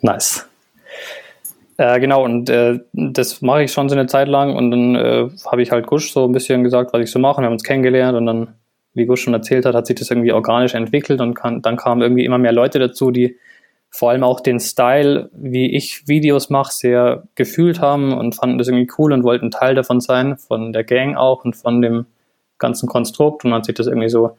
Nice. 0.00 0.46
Äh, 1.78 2.00
genau, 2.00 2.24
und 2.24 2.48
äh, 2.48 2.80
das 2.92 3.42
mache 3.42 3.64
ich 3.64 3.72
schon 3.72 3.88
so 3.88 3.94
eine 3.94 4.06
Zeit 4.06 4.28
lang 4.28 4.54
und 4.54 4.70
dann 4.70 4.94
äh, 4.94 5.28
habe 5.50 5.62
ich 5.62 5.72
halt 5.72 5.86
Gusch 5.86 6.12
so 6.12 6.24
ein 6.24 6.32
bisschen 6.32 6.64
gesagt, 6.64 6.92
was 6.92 7.02
ich 7.02 7.10
so 7.10 7.18
mache. 7.18 7.42
Wir 7.42 7.46
haben 7.46 7.52
uns 7.52 7.64
kennengelernt 7.64 8.16
und 8.16 8.26
dann, 8.26 8.54
wie 8.94 9.04
Gusch 9.04 9.22
schon 9.22 9.34
erzählt 9.34 9.66
hat, 9.66 9.74
hat 9.74 9.86
sich 9.86 9.96
das 9.96 10.10
irgendwie 10.10 10.32
organisch 10.32 10.74
entwickelt 10.74 11.20
und 11.20 11.34
kann, 11.34 11.60
dann 11.60 11.76
kamen 11.76 12.00
irgendwie 12.00 12.24
immer 12.24 12.38
mehr 12.38 12.52
Leute 12.52 12.78
dazu, 12.78 13.10
die 13.10 13.36
vor 13.96 14.10
allem 14.10 14.24
auch 14.24 14.40
den 14.40 14.60
Style, 14.60 15.30
wie 15.32 15.74
ich 15.74 16.06
Videos 16.06 16.50
mache, 16.50 16.70
sehr 16.70 17.22
gefühlt 17.34 17.80
haben 17.80 18.12
und 18.12 18.34
fanden 18.34 18.58
das 18.58 18.68
irgendwie 18.68 18.92
cool 18.98 19.10
und 19.14 19.24
wollten 19.24 19.50
Teil 19.50 19.74
davon 19.74 20.00
sein, 20.00 20.36
von 20.36 20.74
der 20.74 20.84
Gang 20.84 21.16
auch 21.16 21.46
und 21.46 21.56
von 21.56 21.80
dem 21.80 22.04
ganzen 22.58 22.90
Konstrukt 22.90 23.42
und 23.42 23.52
dann 23.52 23.58
hat 23.58 23.64
sich 23.64 23.74
das 23.74 23.86
irgendwie 23.86 24.10
so 24.10 24.36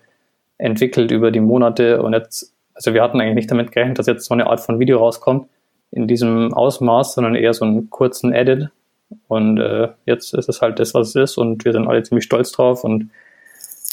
entwickelt 0.59 1.09
über 1.09 1.31
die 1.31 1.39
Monate 1.39 2.03
und 2.03 2.13
jetzt, 2.13 2.53
also 2.75 2.93
wir 2.93 3.01
hatten 3.01 3.19
eigentlich 3.19 3.33
nicht 3.33 3.51
damit 3.51 3.71
gerechnet, 3.71 3.97
dass 3.97 4.05
jetzt 4.05 4.25
so 4.25 4.33
eine 4.35 4.45
Art 4.45 4.59
von 4.59 4.79
Video 4.79 4.99
rauskommt 4.99 5.47
in 5.89 6.07
diesem 6.07 6.53
Ausmaß, 6.53 7.15
sondern 7.15 7.33
eher 7.33 7.53
so 7.55 7.65
einen 7.65 7.89
kurzen 7.89 8.33
Edit. 8.33 8.69
Und 9.27 9.57
äh, 9.57 9.87
jetzt 10.05 10.35
ist 10.35 10.49
es 10.49 10.61
halt 10.61 10.79
das, 10.79 10.93
was 10.93 11.09
es 11.09 11.15
ist 11.15 11.37
und 11.37 11.65
wir 11.65 11.73
sind 11.73 11.87
alle 11.87 12.03
ziemlich 12.03 12.25
stolz 12.25 12.51
drauf 12.51 12.83
und 12.83 13.09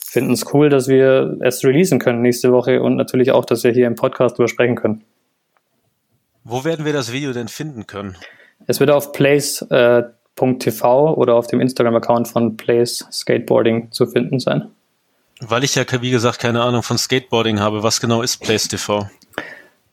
finden 0.05 0.33
es 0.33 0.53
cool, 0.53 0.69
dass 0.69 0.89
wir 0.89 1.39
es 1.41 1.65
releasen 1.65 1.99
können 1.99 2.21
nächste 2.21 2.53
Woche 2.53 2.83
und 2.83 2.97
natürlich 2.97 3.33
auch, 3.33 3.47
dass 3.47 3.65
wir 3.65 3.73
hier 3.73 3.87
im 3.87 3.95
Podcast 3.95 4.37
drüber 4.37 4.49
sprechen 4.49 4.75
können. 4.75 5.03
Wo 6.45 6.63
werden 6.65 6.85
wir 6.85 6.93
das 6.93 7.11
Video 7.11 7.33
denn 7.33 7.49
finden 7.49 7.87
können? 7.87 8.17
Es 8.67 8.79
wird 8.79 8.91
auf 8.91 9.13
place.tv 9.13 10.11
äh, 10.41 11.13
oder 11.13 11.37
auf 11.37 11.47
dem 11.47 11.61
Instagram-Account 11.61 12.29
von 12.29 12.59
Place 12.59 13.07
Skateboarding 13.11 13.91
zu 13.91 14.07
finden 14.07 14.39
sein. 14.39 14.69
Weil 15.41 15.65
ich 15.65 15.75
ja, 15.75 15.85
wie 16.01 16.11
gesagt, 16.11 16.39
keine 16.39 16.63
Ahnung 16.63 16.83
von 16.83 16.99
Skateboarding 16.99 17.61
habe, 17.61 17.83
was 17.83 17.99
genau 18.01 18.21
ist 18.21 18.43
Place 18.43 18.69
TV? 18.69 19.09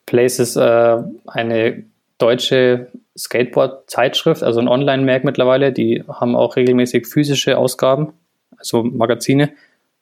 Place 0.05 0.39
ist 0.39 0.57
äh, 0.57 0.97
eine 1.25 1.85
deutsche 2.17 2.91
Skateboard-Zeitschrift, 3.17 4.43
also 4.43 4.59
ein 4.59 4.67
Online-Merk 4.67 5.23
mittlerweile. 5.23 5.71
Die 5.71 6.03
haben 6.07 6.35
auch 6.35 6.57
regelmäßig 6.57 7.07
physische 7.07 7.57
Ausgaben, 7.57 8.13
also 8.57 8.83
Magazine, 8.83 9.53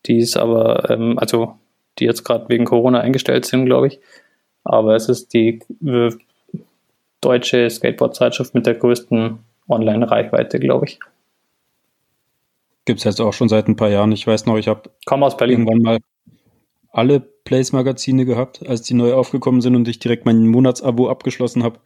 die 0.08 0.18
ist 0.18 0.36
aber, 0.36 0.90
ähm, 0.90 1.20
also 1.20 1.60
die 2.00 2.06
jetzt 2.06 2.24
gerade 2.24 2.50
wegen 2.50 2.66
Corona 2.66 3.02
eingestellt 3.02 3.46
sind, 3.46 3.66
glaube 3.66 3.88
ich. 3.88 4.00
Aber 4.64 4.96
es 4.96 5.10
ist 5.10 5.34
die 5.34 5.60
deutsche 7.22 7.70
Skateboard-Zeitschrift 7.70 8.54
mit 8.56 8.66
der 8.66 8.76
größten 8.76 9.40
Online-Reichweite, 9.68 10.60
glaube 10.60 10.86
ich. 10.86 11.00
Gibt 12.86 13.00
es 13.00 13.04
jetzt 13.04 13.22
auch 13.22 13.34
schon 13.34 13.50
seit 13.50 13.68
ein 13.68 13.76
paar 13.76 13.90
Jahren. 13.90 14.12
Ich 14.12 14.26
weiß 14.26 14.46
noch, 14.46 14.58
ich 14.58 14.68
habe 14.68 14.90
irgendwann 15.08 15.82
mal 15.82 16.00
alle 16.92 17.20
Plays-Magazine 17.20 18.26
gehabt, 18.26 18.68
als 18.68 18.82
die 18.82 18.94
neu 18.94 19.14
aufgekommen 19.14 19.62
sind 19.62 19.76
und 19.76 19.88
ich 19.88 20.00
direkt 20.00 20.26
mein 20.26 20.48
Monatsabo 20.48 21.10
abgeschlossen 21.10 21.64
habe. 21.64 21.80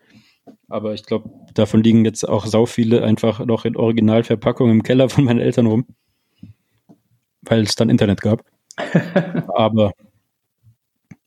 Aber 0.68 0.94
ich 0.94 1.06
glaube, 1.06 1.30
davon 1.54 1.84
liegen 1.84 2.06
jetzt 2.06 2.28
auch 2.28 2.46
sau 2.46 2.66
viele 2.66 3.04
einfach 3.04 3.46
noch 3.46 3.66
in 3.66 3.76
Originalverpackung 3.76 4.70
im 4.70 4.84
Keller 4.84 5.10
von 5.10 5.26
meinen 5.26 5.40
Eltern 5.40 5.68
rum, 5.68 5.86
weil 7.42 7.62
es 7.62 7.76
dann 7.76 7.90
Internet 7.90 8.22
gab. 8.22 8.44
Aber 9.56 9.94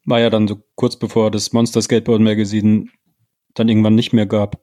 war 0.04 0.20
ja 0.20 0.30
dann 0.30 0.48
so 0.48 0.62
kurz 0.74 0.96
bevor 0.96 1.30
das 1.30 1.52
Monster 1.52 1.82
Skateboard 1.82 2.20
Magazine 2.20 2.86
dann 3.58 3.68
irgendwann 3.68 3.94
nicht 3.94 4.12
mehr 4.12 4.26
gab. 4.26 4.60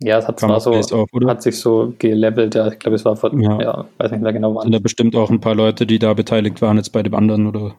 Ja, 0.00 0.18
es 0.18 0.26
hat 0.26 0.40
zwar 0.40 0.60
so, 0.60 0.72
auf, 0.72 1.08
hat 1.26 1.42
sich 1.42 1.58
so 1.58 1.94
gelevelt, 1.98 2.54
ja, 2.54 2.66
ich 2.68 2.78
glaube, 2.78 2.96
es 2.96 3.04
war 3.04 3.16
vor, 3.16 3.32
ja. 3.40 3.60
ja, 3.60 3.84
weiß 3.98 4.10
nicht 4.10 4.22
mehr 4.22 4.32
genau 4.32 4.54
wann. 4.54 4.64
Sind 4.64 4.72
da 4.72 4.78
bestimmt 4.78 5.16
auch 5.16 5.30
ein 5.30 5.40
paar 5.40 5.54
Leute, 5.54 5.86
die 5.86 5.98
da 5.98 6.14
beteiligt 6.14 6.60
waren 6.60 6.76
jetzt 6.76 6.90
bei 6.90 7.02
dem 7.02 7.14
anderen 7.14 7.46
oder 7.46 7.76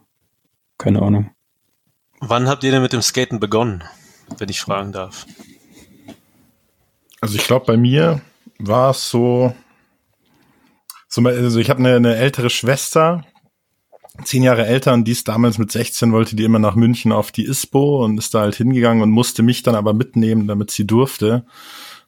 keine 0.78 1.02
Ahnung. 1.02 1.32
Wann 2.22 2.48
habt 2.48 2.64
ihr 2.64 2.72
denn 2.72 2.82
mit 2.82 2.94
dem 2.94 3.02
Skaten 3.02 3.40
begonnen, 3.40 3.84
wenn 4.38 4.50
ich 4.50 4.62
fragen 4.62 4.92
darf? 4.92 5.26
Also 7.22 7.36
ich 7.36 7.46
glaube, 7.46 7.66
bei 7.66 7.78
mir 7.78 8.22
war 8.60 8.92
es 8.92 9.10
so, 9.10 9.54
so 11.08 11.22
also 11.22 11.60
ich 11.60 11.70
habe 11.70 11.80
eine, 11.80 11.96
eine 11.96 12.16
ältere 12.16 12.50
Schwester, 12.50 13.26
zehn 14.24 14.44
Jahre 14.44 14.66
älter 14.66 14.94
und 14.94 15.06
die 15.06 15.12
ist 15.12 15.28
damals 15.28 15.58
mit 15.58 15.72
16 15.72 16.12
wollte 16.12 16.36
die 16.36 16.44
immer 16.44 16.60
nach 16.60 16.76
München 16.76 17.12
auf 17.12 17.32
die 17.32 17.46
ISPO 17.46 18.04
und 18.04 18.18
ist 18.18 18.34
da 18.34 18.42
halt 18.42 18.56
hingegangen 18.56 19.04
und 19.04 19.12
musste 19.12 19.44
mich 19.44 19.64
dann 19.64 19.76
aber 19.76 19.94
mitnehmen, 19.94 20.48
damit 20.48 20.72
sie 20.72 20.88
durfte. 20.88 21.46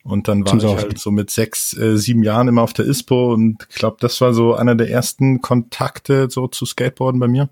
Und 0.03 0.29
dann 0.29 0.41
war 0.41 0.47
Zum 0.47 0.59
ich 0.59 0.63
Saufen. 0.63 0.79
halt 0.79 0.99
so 0.99 1.11
mit 1.11 1.29
sechs, 1.29 1.75
äh, 1.75 1.97
sieben 1.97 2.23
Jahren 2.23 2.47
immer 2.47 2.61
auf 2.61 2.73
der 2.73 2.85
ISPO 2.85 3.33
und 3.33 3.67
ich 3.69 3.75
glaube, 3.75 3.97
das 3.99 4.21
war 4.21 4.33
so 4.33 4.55
einer 4.55 4.75
der 4.75 4.89
ersten 4.89 5.41
Kontakte 5.41 6.29
so 6.29 6.47
zu 6.47 6.65
Skateboarden 6.65 7.19
bei 7.19 7.27
mir. 7.27 7.49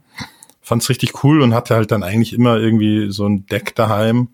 Fand's 0.62 0.89
richtig 0.89 1.24
cool 1.24 1.41
und 1.41 1.54
hatte 1.54 1.76
halt 1.76 1.91
dann 1.91 2.02
eigentlich 2.02 2.34
immer 2.34 2.58
irgendwie 2.58 3.12
so 3.12 3.28
ein 3.28 3.46
Deck 3.48 3.76
daheim 3.76 4.30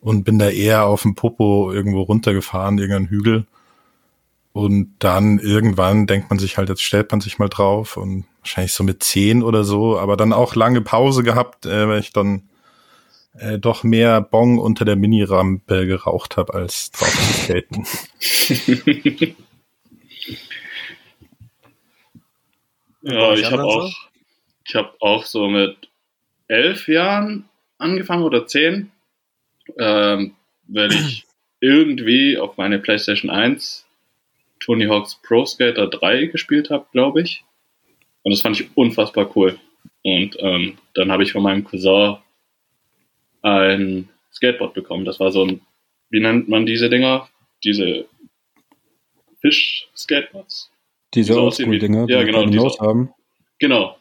und 0.00 0.24
bin 0.24 0.38
da 0.38 0.48
eher 0.48 0.86
auf 0.86 1.02
dem 1.02 1.14
Popo 1.14 1.72
irgendwo 1.72 2.02
runtergefahren, 2.02 2.78
irgendeinen 2.78 3.08
Hügel. 3.08 3.46
Und 4.52 4.94
dann 5.00 5.38
irgendwann 5.38 6.06
denkt 6.06 6.30
man 6.30 6.38
sich 6.38 6.56
halt, 6.58 6.68
jetzt 6.68 6.82
stellt 6.82 7.10
man 7.10 7.20
sich 7.20 7.38
mal 7.38 7.48
drauf 7.48 7.96
und 7.96 8.24
wahrscheinlich 8.48 8.72
so 8.72 8.84
mit 8.84 9.02
zehn 9.02 9.42
oder 9.42 9.64
so, 9.64 9.98
aber 9.98 10.16
dann 10.16 10.32
auch 10.32 10.54
lange 10.54 10.80
Pause 10.80 11.22
gehabt, 11.22 11.66
äh, 11.66 11.88
weil 11.88 12.00
ich 12.00 12.12
dann 12.12 12.48
äh, 13.34 13.58
doch 13.58 13.84
mehr 13.84 14.20
Bong 14.20 14.58
unter 14.58 14.84
der 14.84 14.96
Mini-Rampe 14.96 15.86
geraucht 15.86 16.36
habe, 16.36 16.54
als 16.54 16.90
drauf 16.90 17.10
zu 17.10 17.32
skaten. 17.42 17.86
ja, 23.02 23.34
ich 23.34 23.50
habe 23.50 23.64
auch, 23.64 23.92
ich 24.66 24.74
habe 24.74 24.92
auch 25.00 25.24
so 25.24 25.48
mit 25.48 25.76
elf 26.48 26.88
Jahren 26.88 27.48
angefangen 27.78 28.24
oder 28.24 28.46
zehn 28.46 28.90
ähm, 29.76 30.34
weil 30.66 30.92
ich 30.92 31.24
irgendwie 31.60 32.38
auf 32.38 32.56
meine 32.56 32.78
PlayStation 32.78 33.30
1 33.30 33.86
Tony 34.60 34.86
Hawk's 34.86 35.20
Pro 35.22 35.44
Skater 35.46 35.88
3 35.88 36.26
gespielt 36.26 36.70
habe, 36.70 36.86
glaube 36.92 37.22
ich. 37.22 37.44
Und 38.22 38.32
das 38.32 38.40
fand 38.40 38.60
ich 38.60 38.68
unfassbar 38.74 39.30
cool. 39.36 39.58
Und 40.02 40.36
ähm, 40.40 40.78
dann 40.94 41.10
habe 41.10 41.22
ich 41.22 41.32
von 41.32 41.42
meinem 41.42 41.64
Cousin 41.64 42.16
ein 43.42 44.08
Skateboard 44.32 44.74
bekommen. 44.74 45.04
Das 45.04 45.20
war 45.20 45.30
so 45.30 45.44
ein, 45.44 45.60
wie 46.10 46.20
nennt 46.20 46.48
man 46.48 46.66
diese 46.66 46.90
Dinger? 46.90 47.28
Diese 47.64 48.06
Fisch-Skateboards? 49.40 50.70
Diese 51.14 51.34
so 51.34 51.42
Oldschool-Dinger, 51.42 52.06
die 52.06 52.12
ja, 52.12 52.22
genau, 52.22 52.44
die 52.44 52.58
so, 52.58 52.78
haben. 52.80 53.12
Genau. 53.58 53.96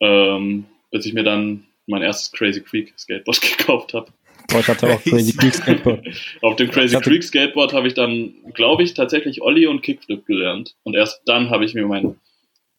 Ähm, 0.00 0.66
bis 0.90 1.06
ich 1.06 1.14
mir 1.14 1.24
dann 1.24 1.64
mein 1.86 2.02
erstes 2.02 2.32
Crazy 2.32 2.60
Creek 2.60 2.92
Skateboard 2.98 3.40
gekauft 3.58 3.94
habe. 3.94 4.12
Oh, 4.54 4.58
ich 4.58 4.68
hatte 4.68 4.92
auch 4.92 5.02
Crazy 5.02 5.36
Creek 5.36 5.54
Skateboard. 5.54 6.06
Auf 6.42 6.56
dem 6.56 6.70
Crazy 6.70 6.96
Creek 7.00 7.22
Skateboard 7.22 7.72
habe 7.72 7.88
ich 7.88 7.94
dann, 7.94 8.34
glaube 8.52 8.82
ich, 8.82 8.94
tatsächlich 8.94 9.40
Ollie 9.40 9.70
und 9.70 9.82
Kickflip 9.82 10.26
gelernt. 10.26 10.74
Und 10.82 10.94
erst 10.94 11.22
dann 11.26 11.50
habe 11.50 11.64
ich 11.64 11.74
mir 11.74 11.86
mein 11.86 12.16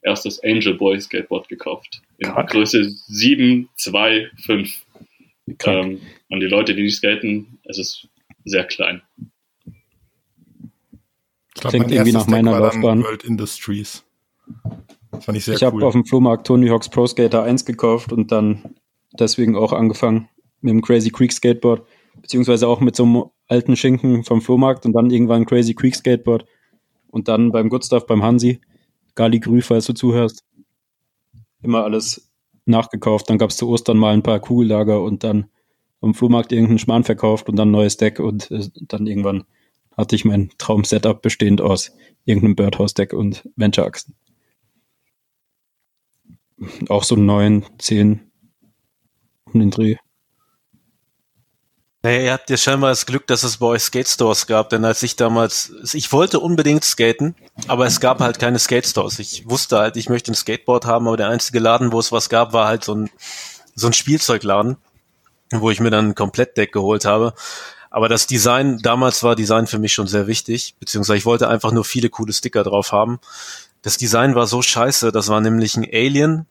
erstes 0.03 0.43
Angel 0.43 0.75
Boy 0.75 0.99
Skateboard 0.99 1.47
gekauft. 1.47 2.01
In 2.17 2.29
Kack. 2.29 2.49
Größe 2.49 2.89
7, 3.07 3.69
2, 3.75 4.29
5. 4.45 4.85
Ähm, 5.65 6.01
und 6.29 6.39
die 6.39 6.47
Leute, 6.47 6.75
die 6.75 6.83
nicht 6.83 6.95
skaten, 6.95 7.59
es 7.63 7.77
ist 7.77 8.07
sehr 8.45 8.63
klein. 8.65 9.01
Ich 11.55 11.61
glaub, 11.61 11.71
Klingt 11.71 11.91
irgendwie 11.91 12.13
nach 12.13 12.27
meiner 12.27 12.59
Laufbahn. 12.59 13.03
World 13.03 13.23
Industries. 13.23 14.03
Das 15.11 15.25
fand 15.25 15.37
ich 15.37 15.45
sehr 15.45 15.55
ich 15.55 15.61
cool. 15.61 15.67
habe 15.67 15.85
auf 15.85 15.93
dem 15.93 16.05
Flohmarkt 16.05 16.47
Tony 16.47 16.67
Hawk's 16.67 16.89
Pro 16.89 17.05
Skater 17.05 17.43
1 17.43 17.65
gekauft 17.65 18.11
und 18.11 18.31
dann 18.31 18.75
deswegen 19.19 19.55
auch 19.55 19.73
angefangen 19.73 20.29
mit 20.61 20.71
dem 20.71 20.81
Crazy 20.81 21.11
Creek 21.11 21.31
Skateboard, 21.31 21.85
beziehungsweise 22.21 22.67
auch 22.67 22.79
mit 22.79 22.95
so 22.95 23.03
einem 23.03 23.23
alten 23.47 23.75
Schinken 23.75 24.23
vom 24.23 24.41
Flohmarkt 24.41 24.85
und 24.85 24.93
dann 24.93 25.11
irgendwann 25.11 25.45
Crazy 25.45 25.75
Creek 25.75 25.95
Skateboard 25.95 26.45
und 27.09 27.27
dann 27.27 27.51
beim 27.51 27.69
Good 27.69 27.85
Stuff 27.85 28.07
beim 28.07 28.23
Hansi, 28.23 28.61
Gali 29.15 29.39
Grü, 29.39 29.61
falls 29.61 29.85
du 29.85 29.93
zuhörst, 29.93 30.43
immer 31.61 31.83
alles 31.83 32.31
nachgekauft. 32.65 33.29
Dann 33.29 33.37
gab 33.37 33.49
es 33.49 33.57
zu 33.57 33.67
Ostern 33.69 33.97
mal 33.97 34.13
ein 34.13 34.23
paar 34.23 34.39
Kugellager 34.39 35.01
und 35.01 35.23
dann 35.23 35.49
am 36.01 36.13
Flohmarkt 36.13 36.51
irgendeinen 36.51 36.79
Schmarrn 36.79 37.03
verkauft 37.03 37.49
und 37.49 37.55
dann 37.55 37.71
neues 37.71 37.97
Deck 37.97 38.19
und 38.19 38.51
äh, 38.51 38.67
dann 38.81 39.07
irgendwann 39.07 39.45
hatte 39.95 40.15
ich 40.15 40.25
mein 40.25 40.49
Traum-Setup 40.57 41.21
bestehend 41.21 41.61
aus 41.61 41.95
irgendeinem 42.25 42.55
Birdhouse-Deck 42.55 43.13
und 43.13 43.47
Venture-Achsen. 43.55 44.15
Auch 46.89 47.03
so 47.03 47.15
neun, 47.15 47.65
zehn 47.77 48.31
um 49.45 49.59
den 49.59 49.69
Dreh. 49.69 49.95
Naja, 52.05 52.19
ihr 52.19 52.33
habt 52.33 52.49
ja 52.49 52.57
scheinbar 52.57 52.89
das 52.89 53.05
Glück, 53.05 53.27
dass 53.27 53.43
es 53.43 53.57
bei 53.57 53.65
euch 53.67 53.81
Skate 53.81 54.09
Stores 54.09 54.45
gab, 54.45 54.69
denn 54.69 54.83
als 54.83 55.01
ich 55.03 55.15
damals, 55.15 55.71
ich 55.93 56.11
wollte 56.11 56.41
unbedingt 56.41 56.83
skaten, 56.83 57.33
aber 57.69 57.85
es 57.85 58.01
gab 58.01 58.19
halt 58.19 58.39
keine 58.39 58.59
Skate 58.59 58.85
Stores. 58.85 59.19
Ich 59.19 59.49
wusste 59.49 59.77
halt, 59.77 59.95
ich 59.95 60.09
möchte 60.09 60.33
ein 60.33 60.35
Skateboard 60.35 60.85
haben, 60.85 61.07
aber 61.07 61.15
der 61.15 61.29
einzige 61.29 61.59
Laden, 61.59 61.93
wo 61.93 61.99
es 61.99 62.11
was 62.11 62.27
gab, 62.27 62.51
war 62.51 62.67
halt 62.67 62.83
so 62.83 62.93
ein, 62.93 63.09
so 63.73 63.87
ein 63.87 63.93
Spielzeugladen, 63.93 64.75
wo 65.53 65.71
ich 65.71 65.79
mir 65.79 65.91
dann 65.91 66.09
ein 66.09 66.15
Komplettdeck 66.15 66.73
geholt 66.73 67.05
habe. 67.05 67.33
Aber 67.89 68.09
das 68.09 68.27
Design, 68.27 68.79
damals 68.79 69.23
war 69.23 69.37
Design 69.37 69.65
für 69.65 69.79
mich 69.79 69.93
schon 69.93 70.07
sehr 70.07 70.27
wichtig, 70.27 70.75
beziehungsweise 70.81 71.19
ich 71.19 71.25
wollte 71.25 71.47
einfach 71.47 71.71
nur 71.71 71.85
viele 71.85 72.09
coole 72.09 72.33
Sticker 72.33 72.65
drauf 72.65 72.91
haben. 72.91 73.19
Das 73.81 73.95
Design 73.95 74.35
war 74.35 74.47
so 74.47 74.61
scheiße, 74.61 75.13
das 75.13 75.29
war 75.29 75.39
nämlich 75.39 75.77
ein 75.77 75.87
Alien 75.89 76.47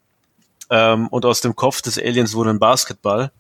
ähm, 0.71 1.09
und 1.09 1.27
aus 1.27 1.43
dem 1.43 1.55
Kopf 1.57 1.83
des 1.83 1.99
Aliens 1.99 2.33
wurde 2.33 2.49
ein 2.49 2.59
Basketball. 2.59 3.33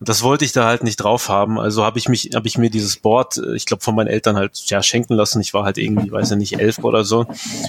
Das 0.00 0.22
wollte 0.22 0.44
ich 0.44 0.52
da 0.52 0.66
halt 0.66 0.82
nicht 0.82 0.96
drauf 0.96 1.28
haben. 1.28 1.60
Also 1.60 1.84
habe 1.84 1.98
ich 1.98 2.08
mich, 2.08 2.30
habe 2.34 2.48
ich 2.48 2.58
mir 2.58 2.70
dieses 2.70 2.96
Board, 2.96 3.36
äh, 3.36 3.54
ich 3.54 3.66
glaube 3.66 3.82
von 3.82 3.94
meinen 3.94 4.08
Eltern 4.08 4.36
halt 4.36 4.58
ja 4.66 4.82
schenken 4.82 5.14
lassen. 5.14 5.40
Ich 5.40 5.54
war 5.54 5.64
halt 5.64 5.78
irgendwie, 5.78 6.10
weiß 6.10 6.32
ich 6.32 6.36
nicht, 6.36 6.58
elf 6.58 6.78
oder 6.78 7.04
so 7.04 7.26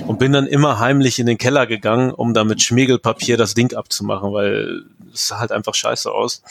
und 0.07 0.19
bin 0.19 0.32
dann 0.32 0.47
immer 0.47 0.80
heimlich 0.80 1.19
in 1.19 1.26
den 1.26 1.38
Keller 1.38 1.67
gegangen, 1.67 2.11
um 2.11 2.34
da 2.34 2.43
mit 2.43 2.61
Schmiegelpapier 2.61 3.38
das 3.38 3.53
Ding 3.53 3.74
abzumachen, 3.76 4.34
weil 4.34 4.84
es 5.13 5.28
sah 5.28 5.39
halt 5.39 5.51
einfach 5.51 5.76
scheiße 5.76 6.11
aus. 6.11 6.41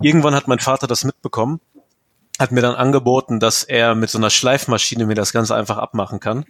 Irgendwann 0.00 0.34
hat 0.34 0.48
mein 0.48 0.58
Vater 0.58 0.86
das 0.86 1.04
mitbekommen, 1.04 1.60
hat 2.38 2.52
mir 2.52 2.62
dann 2.62 2.74
angeboten, 2.74 3.40
dass 3.40 3.64
er 3.64 3.94
mit 3.94 4.10
so 4.10 4.18
einer 4.18 4.30
Schleifmaschine 4.30 5.06
mir 5.06 5.14
das 5.14 5.32
Ganze 5.32 5.54
einfach 5.54 5.78
abmachen 5.78 6.20
kann. 6.20 6.44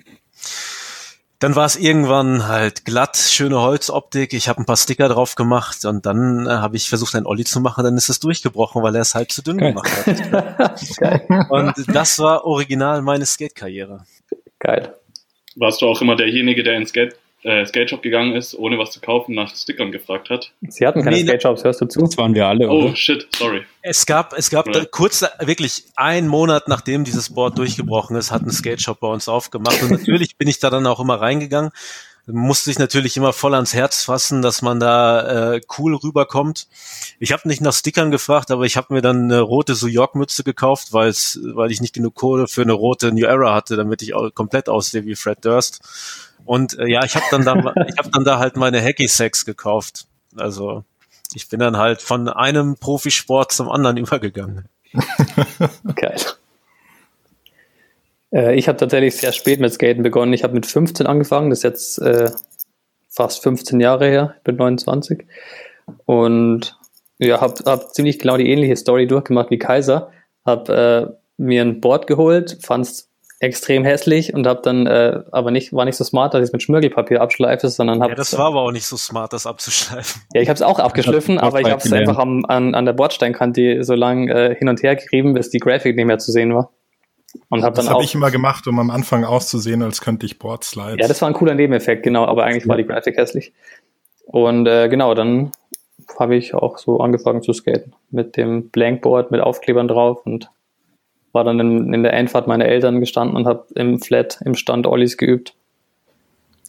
Dann 1.41 1.57
war 1.57 1.65
es 1.65 1.77
irgendwann 1.77 2.49
halt 2.49 2.85
glatt, 2.85 3.17
schöne 3.17 3.61
Holzoptik. 3.61 4.35
Ich 4.35 4.49
habe 4.49 4.61
ein 4.61 4.67
paar 4.67 4.77
Sticker 4.77 5.09
drauf 5.09 5.37
gemacht 5.37 5.87
und 5.87 6.05
dann 6.05 6.47
äh, 6.47 6.51
habe 6.51 6.77
ich 6.77 6.91
versucht, 6.91 7.15
einen 7.15 7.25
Olli 7.25 7.45
zu 7.45 7.61
machen. 7.61 7.83
Dann 7.83 7.97
ist 7.97 8.11
es 8.11 8.21
durchgebrochen, 8.21 8.83
weil 8.83 8.95
er 8.95 9.01
es 9.01 9.15
halt 9.15 9.33
zu 9.33 9.43
dünn 9.43 9.57
Geil. 9.57 9.73
gemacht 9.73 9.91
hat. 10.07 11.51
und 11.51 11.97
das 11.97 12.19
war 12.19 12.45
original 12.45 13.01
meine 13.01 13.25
Skate-Karriere. 13.25 14.05
Geil. 14.59 14.95
Warst 15.57 15.81
du 15.81 15.87
auch 15.87 16.03
immer 16.03 16.15
derjenige, 16.15 16.63
der 16.63 16.77
ins 16.77 16.91
Skate 16.91 17.17
äh, 17.43 17.65
Skate 17.67 17.91
Shop 17.91 18.03
gegangen 18.03 18.35
ist, 18.35 18.55
ohne 18.55 18.79
was 18.79 18.91
zu 18.91 19.01
kaufen, 19.01 19.35
nach 19.35 19.55
Stickern 19.55 19.93
gefragt 19.93 20.31
hat. 20.31 20.53
Sie 20.69 20.87
hatten 20.87 21.03
keine 21.03 21.17
nee, 21.17 21.25
Skate 21.25 21.43
Shops, 21.43 21.65
hörst 21.65 21.81
du 21.81 21.87
zu? 21.87 22.01
Das 22.01 22.17
waren 22.19 22.35
wir 22.35 22.47
alle, 22.47 22.69
Oh, 22.69 22.85
oder? 22.85 22.97
shit, 22.97 23.27
sorry. 23.37 23.63
Es 23.83 24.07
gab, 24.07 24.35
es 24.37 24.51
gab 24.51 24.71
da, 24.73 24.85
kurz, 24.85 25.25
wirklich 25.41 25.85
einen 25.97 26.29
Monat, 26.29 26.69
nachdem 26.69 27.05
dieses 27.05 27.33
Board 27.35 27.59
durchgebrochen 27.59 28.17
ist, 28.17 28.31
hat 28.31 28.43
ein 28.43 28.51
Skate 28.51 28.81
Shop 28.81 29.01
bei 29.01 29.09
uns 29.09 29.29
aufgemacht. 29.29 29.83
Und 29.83 29.91
natürlich 29.91 30.37
bin 30.37 30.49
ich 30.49 30.59
da 30.59 30.71
dann 30.71 30.87
auch 30.87 31.01
immer 31.01 31.21
reingegangen 31.21 31.71
musste 32.33 32.71
sich 32.71 32.79
natürlich 32.79 33.17
immer 33.17 33.33
voll 33.33 33.55
ans 33.55 33.75
Herz 33.75 34.05
fassen, 34.05 34.43
dass 34.43 34.63
man 34.63 34.81
da 34.81 35.55
äh, 35.55 35.61
cool 35.79 35.95
rüberkommt. 35.95 36.69
Ich 37.19 37.33
habe 37.33 37.49
nicht 37.49 37.61
nach 37.61 37.73
Stickern 37.73 38.11
gefragt, 38.11 38.51
aber 38.51 38.65
ich 38.65 38.77
habe 38.77 38.95
mir 38.95 39.03
dann 39.03 39.25
eine 39.25 39.41
rote 39.41 39.75
New 39.81 39.89
York 39.89 40.15
Mütze 40.15 40.45
gekauft, 40.45 40.93
weil's, 40.93 41.39
weil 41.43 41.71
ich 41.71 41.81
nicht 41.81 41.95
genug 41.95 42.15
Kohle 42.15 42.47
für 42.49 42.63
eine 42.63 42.73
rote 42.73 43.13
New 43.13 43.27
Era 43.27 43.55
hatte, 43.55 43.77
damit 43.77 44.03
ich 44.03 44.15
auch 44.15 44.31
komplett 44.35 44.69
aussehe 44.69 45.05
wie 45.07 45.17
Fred 45.17 45.45
Durst. 45.45 45.81
Und 46.45 46.79
äh, 46.79 46.89
ja, 46.89 47.05
ich 47.05 47.15
habe 47.15 47.27
dann 47.31 47.45
da, 47.45 47.55
ich 47.89 47.99
habe 47.99 48.11
dann 48.11 48.25
da 48.25 48.39
halt 48.39 48.57
meine 48.57 48.83
Hacky 48.83 49.09
Sacks 49.09 49.45
gekauft. 49.45 50.07
Also 50.37 50.85
ich 51.35 51.49
bin 51.49 51.61
dann 51.61 51.77
halt 51.77 52.03
von 52.03 52.29
einem 52.29 52.77
Profisport 52.77 53.53
zum 53.53 53.69
anderen 53.69 53.97
übergegangen. 53.99 54.67
Geil. 55.95 56.17
Äh, 58.33 58.57
ich 58.57 58.69
habe 58.69 58.79
tatsächlich 58.79 59.17
sehr 59.17 59.33
spät 59.33 59.61
mit 59.61 59.73
Skaten 59.73 60.03
begonnen. 60.03 60.33
Ich 60.33 60.45
habe 60.45 60.55
mit 60.55 60.67
15 60.67 61.07
angefangen, 61.07 61.51
das 61.51 61.61
ist 61.61 61.65
jetzt 61.65 61.99
äh, 61.99 62.31
fast 63.09 63.43
15 63.43 63.81
Jahre 63.81 64.07
her, 64.07 64.35
ich 64.39 64.45
bin 64.45 64.57
29. 64.57 65.27
Und 66.07 66.79
ja, 67.19 67.41
habe 67.41 67.63
hab 67.67 67.95
ziemlich 67.95 68.19
genau 68.19 68.37
die 68.37 68.49
ähnliche 68.49 68.77
Story 68.77 69.07
durchgemacht 69.07 69.51
wie 69.51 69.59
Kaiser. 69.59 70.11
Habe 70.47 70.73
äh, 71.09 71.43
mir 71.43 71.63
ein 71.63 71.81
Board 71.81 72.07
geholt, 72.07 72.59
fand 72.63 72.87
es 72.87 73.10
extrem 73.41 73.85
hässlich 73.85 74.35
und 74.35 74.47
habe 74.47 74.61
dann 74.63 74.87
äh, 74.87 75.23
aber 75.33 75.51
nicht 75.51 75.73
war 75.73 75.87
nicht 75.87 75.97
so 75.97 76.05
smart, 76.05 76.35
dass 76.35 76.41
ich 76.41 76.49
es 76.49 76.53
mit 76.53 76.63
Schmirgelpapier 76.63 77.23
abschleife, 77.23 77.71
sondern 77.71 78.03
habe 78.03 78.13
Ja, 78.13 78.17
das 78.17 78.37
war 78.37 78.49
aber 78.49 78.61
auch 78.61 78.71
nicht 78.71 78.87
so 78.87 78.99
smart, 78.99 79.33
das 79.33 79.47
abzuschleifen. 79.47 80.23
Ja, 80.35 80.43
ich 80.43 80.49
habe 80.49 80.57
es 80.57 80.63
auch 80.63 80.79
abgeschliffen, 80.79 81.39
aber 81.39 81.61
ich 81.61 81.71
habe 81.71 81.83
es 81.83 81.91
einfach 81.91 82.19
am, 82.19 82.45
an, 82.45 82.75
an 82.75 82.85
der 82.85 82.93
Bordsteinkante 82.93 83.83
so 83.83 83.95
lang 83.95 84.29
äh, 84.29 84.55
hin 84.55 84.69
und 84.69 84.83
her 84.83 84.95
gerieben, 84.95 85.33
bis 85.33 85.49
die 85.49 85.59
Grafik 85.59 85.97
nicht 85.97 86.05
mehr 86.05 86.19
zu 86.19 86.33
sehen 86.33 86.55
war. 86.55 86.71
Und 87.49 87.63
hab 87.63 87.75
das 87.75 87.89
habe 87.89 88.05
ich 88.05 88.15
immer 88.15 88.31
gemacht, 88.31 88.67
um 88.67 88.79
am 88.79 88.91
Anfang 88.91 89.25
auszusehen, 89.25 89.83
als 89.83 90.03
könnte 90.03 90.27
ich 90.27 90.39
Boardslides. 90.39 90.99
Ja, 91.01 91.09
das 91.09 91.23
war 91.23 91.29
ein 91.29 91.35
cooler 91.35 91.55
Nebeneffekt, 91.55 92.03
genau, 92.03 92.27
aber 92.27 92.45
eigentlich 92.45 92.65
ja. 92.65 92.69
war 92.69 92.77
die 92.77 92.85
Grafik 92.85 93.17
hässlich. 93.17 93.55
Und 94.27 94.67
äh, 94.67 94.89
genau, 94.89 95.15
dann 95.15 95.53
habe 96.19 96.37
ich 96.37 96.55
auch 96.55 96.77
so 96.77 97.01
angefangen 97.01 97.43
zu 97.43 97.53
skaten. 97.55 97.95
Mit 98.11 98.37
dem 98.37 98.69
Blankboard, 98.69 99.31
mit 99.31 99.41
Aufklebern 99.41 99.89
drauf 99.89 100.27
und 100.27 100.51
war 101.33 101.45
dann 101.45 101.61
in, 101.61 101.95
in 101.95 102.03
der 102.03 102.13
Einfahrt 102.13 102.47
meiner 102.47 102.67
Eltern 102.67 103.01
gestanden 103.01 103.37
und 103.37 103.47
habe 103.47 103.65
im 103.75 104.01
Flat, 104.01 104.41
im 104.45 104.55
Stand 104.55 104.87
Ollies 104.87 105.17
geübt. 105.17 105.55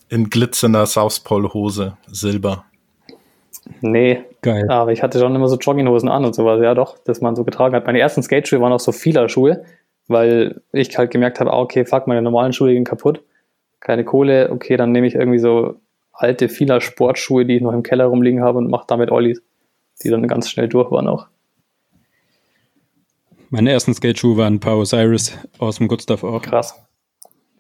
In 0.10 0.30
glitzernder 0.30 0.86
South 0.86 1.22
Pole 1.22 1.54
Hose, 1.54 1.98
Silber. 2.08 2.66
Nee, 3.82 4.24
Geil. 4.42 4.70
aber 4.70 4.92
ich 4.92 5.04
hatte 5.04 5.20
schon 5.20 5.36
immer 5.36 5.48
so 5.48 5.58
Jogginghosen 5.58 6.10
an 6.10 6.26
und 6.26 6.36
sowas, 6.36 6.62
ja 6.62 6.74
doch, 6.74 6.98
dass 7.00 7.22
man 7.22 7.36
so 7.36 7.44
getragen 7.44 7.76
hat. 7.76 7.86
Meine 7.86 8.00
ersten 8.00 8.24
Skateschuhe 8.24 8.60
waren 8.60 8.74
auch 8.74 8.80
so 8.80 8.92
vieler 8.92 9.30
Schuhe, 9.30 9.64
weil 10.08 10.62
ich 10.72 10.98
halt 10.98 11.12
gemerkt 11.12 11.40
habe, 11.40 11.54
ah, 11.54 11.60
okay, 11.60 11.86
fuck, 11.86 12.08
meine 12.08 12.22
normalen 12.22 12.54
Schuhe 12.54 12.74
gehen 12.74 12.84
kaputt. 12.84 13.24
Keine 13.80 14.04
Kohle, 14.04 14.50
okay, 14.52 14.78
dann 14.78 14.92
nehme 14.92 15.08
ich 15.08 15.16
irgendwie 15.16 15.40
so 15.40 15.76
alte 16.12 16.50
vieler 16.50 16.82
Sportschuhe, 16.82 17.46
die 17.46 17.58
ich 17.58 17.62
noch 17.62 17.74
im 17.74 17.84
Keller 17.84 18.06
rumliegen 18.06 18.42
habe 18.42 18.58
und 18.58 18.70
mache 18.70 18.86
damit 18.88 19.12
Ollies, 19.12 19.42
die 20.04 20.10
dann 20.10 20.28
ganz 20.28 20.50
schnell 20.50 20.68
durch 20.68 20.92
waren 20.92 21.08
auch. 21.08 21.28
Meine 23.52 23.70
ersten 23.70 23.94
Skateschuhe 23.94 24.38
waren 24.38 24.56
ein 24.56 24.60
paar 24.62 24.78
Osiris 24.78 25.38
aus 25.60 25.78
dem 25.78 25.90
Good 25.90 26.04
Stuff 26.04 26.24
auch. 26.24 26.42
Krass. 26.42 26.74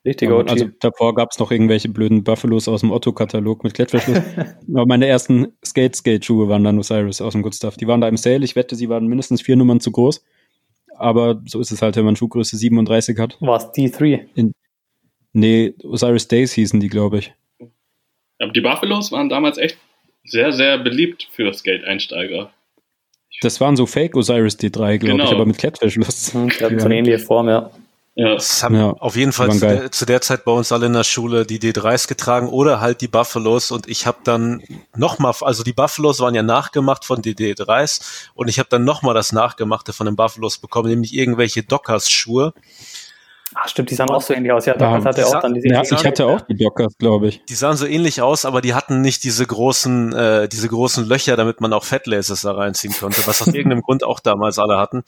Richtiger 0.05 0.39
OG. 0.39 0.49
Also 0.49 0.69
davor 0.79 1.13
gab 1.13 1.31
es 1.31 1.37
noch 1.37 1.51
irgendwelche 1.51 1.89
blöden 1.89 2.23
Buffalos 2.23 2.69
aus 2.69 2.79
dem 2.79 2.91
Otto-Katalog 2.91 3.63
mit 3.65 3.73
Klettverschluss. 3.73 4.17
Aber 4.73 4.85
meine 4.85 5.05
ersten 5.05 5.49
Skate-Skate-Schuhe 5.63 6.47
waren 6.47 6.63
dann 6.63 6.79
Osiris 6.79 7.19
aus 7.21 7.33
dem 7.33 7.41
Good 7.41 7.55
Stuff. 7.55 7.75
Die 7.75 7.87
waren 7.87 7.99
da 7.99 8.07
im 8.07 8.15
Sale. 8.15 8.45
Ich 8.45 8.55
wette, 8.55 8.77
sie 8.77 8.87
waren 8.87 9.05
mindestens 9.07 9.41
vier 9.41 9.57
Nummern 9.57 9.81
zu 9.81 9.91
groß. 9.91 10.23
Aber 10.95 11.41
so 11.45 11.59
ist 11.59 11.71
es 11.71 11.81
halt, 11.81 11.97
wenn 11.97 12.05
man 12.05 12.15
Schuhgröße 12.15 12.55
37 12.55 13.19
hat. 13.19 13.37
War 13.41 13.57
es 13.57 13.65
D3? 13.65 14.27
In, 14.33 14.53
nee, 15.33 15.73
Osiris 15.83 16.29
Days 16.29 16.53
hießen 16.53 16.79
die, 16.79 16.87
glaube 16.87 17.19
ich. 17.19 17.33
Aber 18.39 18.53
die 18.53 18.61
Buffalos 18.61 19.11
waren 19.11 19.27
damals 19.27 19.57
echt 19.57 19.77
sehr, 20.23 20.53
sehr 20.53 20.77
beliebt 20.77 21.27
für 21.31 21.53
Skate-Einsteiger. 21.53 22.51
Das 23.41 23.61
waren 23.61 23.75
so 23.75 23.85
Fake 23.85 24.15
Osiris 24.15 24.59
D3, 24.59 24.97
glaube 24.97 24.99
genau. 24.99 25.23
ich, 25.23 25.31
aber 25.31 25.45
mit 25.45 25.57
Klettverschluss. 25.57 26.33
Hm, 26.33 26.49
ja, 26.59 26.79
so 26.79 26.85
eine 26.85 26.97
ähnliche 26.97 27.19
Form, 27.19 27.47
ja. 27.47 27.71
Ja. 28.15 28.33
Das 28.33 28.61
haben 28.61 28.75
ja, 28.75 28.89
auf 28.89 29.15
jeden 29.15 29.31
Fall 29.31 29.51
zu 29.53 29.59
der, 29.59 29.91
zu 29.91 30.05
der, 30.05 30.19
Zeit 30.19 30.43
bei 30.43 30.51
uns 30.51 30.73
alle 30.73 30.87
in 30.87 30.93
der 30.93 31.05
Schule 31.05 31.45
die 31.45 31.59
D3s 31.59 32.09
getragen 32.09 32.49
oder 32.49 32.81
halt 32.81 32.99
die 32.99 33.07
Buffalos 33.07 33.71
und 33.71 33.87
ich 33.87 34.05
habe 34.05 34.17
dann 34.25 34.61
nochmal, 34.97 35.33
also 35.39 35.63
die 35.63 35.71
Buffalos 35.71 36.19
waren 36.19 36.35
ja 36.35 36.43
nachgemacht 36.43 37.05
von 37.05 37.21
den 37.21 37.35
D3s 37.35 38.01
und 38.33 38.49
ich 38.49 38.59
habe 38.59 38.67
dann 38.69 38.83
nochmal 38.83 39.13
das 39.13 39.31
Nachgemachte 39.31 39.93
von 39.93 40.07
den 40.07 40.17
Buffalos 40.17 40.57
bekommen, 40.57 40.89
nämlich 40.89 41.13
irgendwelche 41.13 41.63
Dockers-Schuhe 41.63 42.53
Ach 43.53 43.67
stimmt, 43.67 43.89
die 43.89 43.95
sahen 43.95 44.09
auch 44.09 44.21
so 44.21 44.33
ähnlich 44.33 44.51
aus. 44.51 44.65
Ja, 44.65 44.73
Dockers 44.73 45.03
ja, 45.03 45.09
hatte 45.09 45.27
auch 45.27 45.41
dann 45.41 45.53
diese. 45.53 45.67
Ja, 45.67 45.81
ich 45.81 46.05
hatte 46.05 46.25
auch 46.25 46.41
die 46.41 46.55
Dockers, 46.55 46.97
glaube 46.97 47.27
ich. 47.27 47.43
Die 47.45 47.55
sahen 47.55 47.75
so 47.75 47.85
ähnlich 47.85 48.21
aus, 48.21 48.45
aber 48.45 48.61
die 48.61 48.73
hatten 48.73 49.01
nicht 49.01 49.23
diese 49.25 49.45
großen, 49.45 50.13
äh, 50.13 50.47
diese 50.47 50.69
großen 50.69 51.05
Löcher, 51.05 51.35
damit 51.35 51.59
man 51.59 51.73
auch 51.73 51.83
Fettlasers 51.83 52.41
da 52.41 52.53
reinziehen 52.53 52.93
konnte, 52.93 53.25
was 53.27 53.41
aus 53.41 53.47
irgendeinem 53.53 53.81
Grund 53.81 54.03
auch 54.03 54.21
damals 54.21 54.57
alle 54.57 54.77
hatten. 54.77 55.03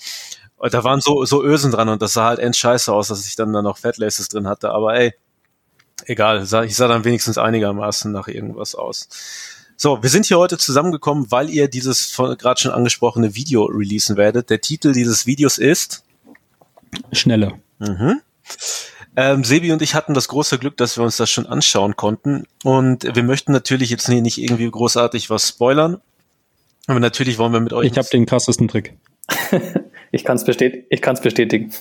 Und 0.57 0.73
da 0.73 0.83
waren 0.83 0.99
so, 0.99 1.23
so 1.25 1.43
Ösen 1.43 1.71
dran 1.71 1.89
und 1.89 2.01
das 2.01 2.13
sah 2.13 2.25
halt 2.25 2.39
end 2.39 2.55
scheiße 2.55 2.91
aus, 2.91 3.07
dass 3.07 3.25
ich 3.25 3.35
dann 3.35 3.53
da 3.53 3.61
noch 3.61 3.77
Fettlaces 3.77 4.27
drin 4.27 4.47
hatte. 4.47 4.71
Aber 4.71 4.95
ey, 4.95 5.13
egal, 6.05 6.43
ich 6.43 6.75
sah 6.75 6.87
dann 6.87 7.05
wenigstens 7.05 7.37
einigermaßen 7.37 8.11
nach 8.11 8.27
irgendwas 8.27 8.75
aus. 8.75 9.07
So, 9.77 10.03
wir 10.03 10.09
sind 10.09 10.25
hier 10.25 10.37
heute 10.37 10.57
zusammengekommen, 10.57 11.31
weil 11.31 11.49
ihr 11.49 11.67
dieses 11.67 12.15
gerade 12.15 12.59
schon 12.59 12.71
angesprochene 12.71 13.35
Video 13.35 13.65
releasen 13.65 14.17
werdet. 14.17 14.49
Der 14.49 14.61
Titel 14.61 14.93
dieses 14.93 15.25
Videos 15.25 15.57
ist 15.57 16.03
Schneller. 17.11 17.53
Mhm. 17.79 18.21
Ähm, 19.15 19.43
Sebi 19.43 19.71
und 19.71 19.81
ich 19.81 19.93
hatten 19.93 20.13
das 20.13 20.27
große 20.27 20.57
Glück, 20.57 20.75
dass 20.77 20.97
wir 20.97 21.03
uns 21.03 21.17
das 21.17 21.29
schon 21.29 21.45
anschauen 21.45 21.95
konnten. 21.95 22.45
Und 22.63 23.03
wir 23.15 23.23
möchten 23.23 23.51
natürlich 23.51 23.89
jetzt 23.89 24.09
nicht 24.09 24.39
irgendwie 24.39 24.69
großartig 24.69 25.29
was 25.29 25.47
spoilern. 25.47 26.01
Aber 26.87 26.99
natürlich 26.99 27.37
wollen 27.37 27.53
wir 27.53 27.59
mit 27.59 27.73
euch. 27.73 27.91
Ich 27.91 27.97
habe 27.97 28.07
den 28.11 28.25
krassesten 28.25 28.67
Trick. 28.67 28.97
ich 30.11 30.23
kann 30.23 30.37
es 30.37 30.43
bestät 30.43 30.85
ich 30.89 31.01
bestätigen. 31.01 31.71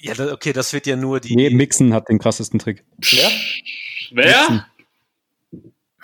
Ja, 0.00 0.14
okay, 0.32 0.52
das 0.52 0.72
wird 0.72 0.86
ja 0.86 0.96
nur 0.96 1.20
die. 1.20 1.36
Nee, 1.36 1.50
Mixen 1.50 1.92
hat 1.92 2.08
den 2.08 2.18
krassesten 2.18 2.58
Trick. 2.58 2.84
Wer? 2.98 3.30
Wer? 4.10 4.66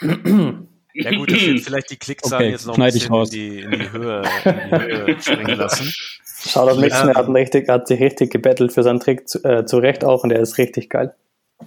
Ja 0.96 1.10
gut, 1.10 1.32
das 1.32 1.40
wird 1.40 1.60
vielleicht 1.64 1.90
die 1.90 1.96
Klickzahlen 1.96 2.44
okay, 2.44 2.52
jetzt 2.52 2.66
noch 2.66 2.78
ein 2.78 2.92
bisschen 2.92 3.12
in 3.12 3.30
die, 3.30 3.58
in 3.62 3.70
die 3.72 3.90
Höhe, 3.90 4.22
in 4.44 4.60
die 4.60 4.96
Höhe 4.96 5.20
springen 5.20 5.58
lassen. 5.58 5.92
Shoutout 6.46 6.80
Mixon, 6.80 7.08
er 7.08 7.14
hat, 7.14 7.28
richtig, 7.28 7.68
hat 7.68 7.88
sich 7.88 8.00
richtig 8.00 8.30
gebettelt 8.30 8.72
für 8.72 8.82
seinen 8.82 9.00
Trick 9.00 9.28
zu, 9.28 9.42
äh, 9.44 9.64
zu 9.64 9.78
Recht 9.78 10.04
auch 10.04 10.24
und 10.24 10.30
der 10.30 10.40
ist 10.40 10.58
richtig 10.58 10.90
geil. 10.90 11.14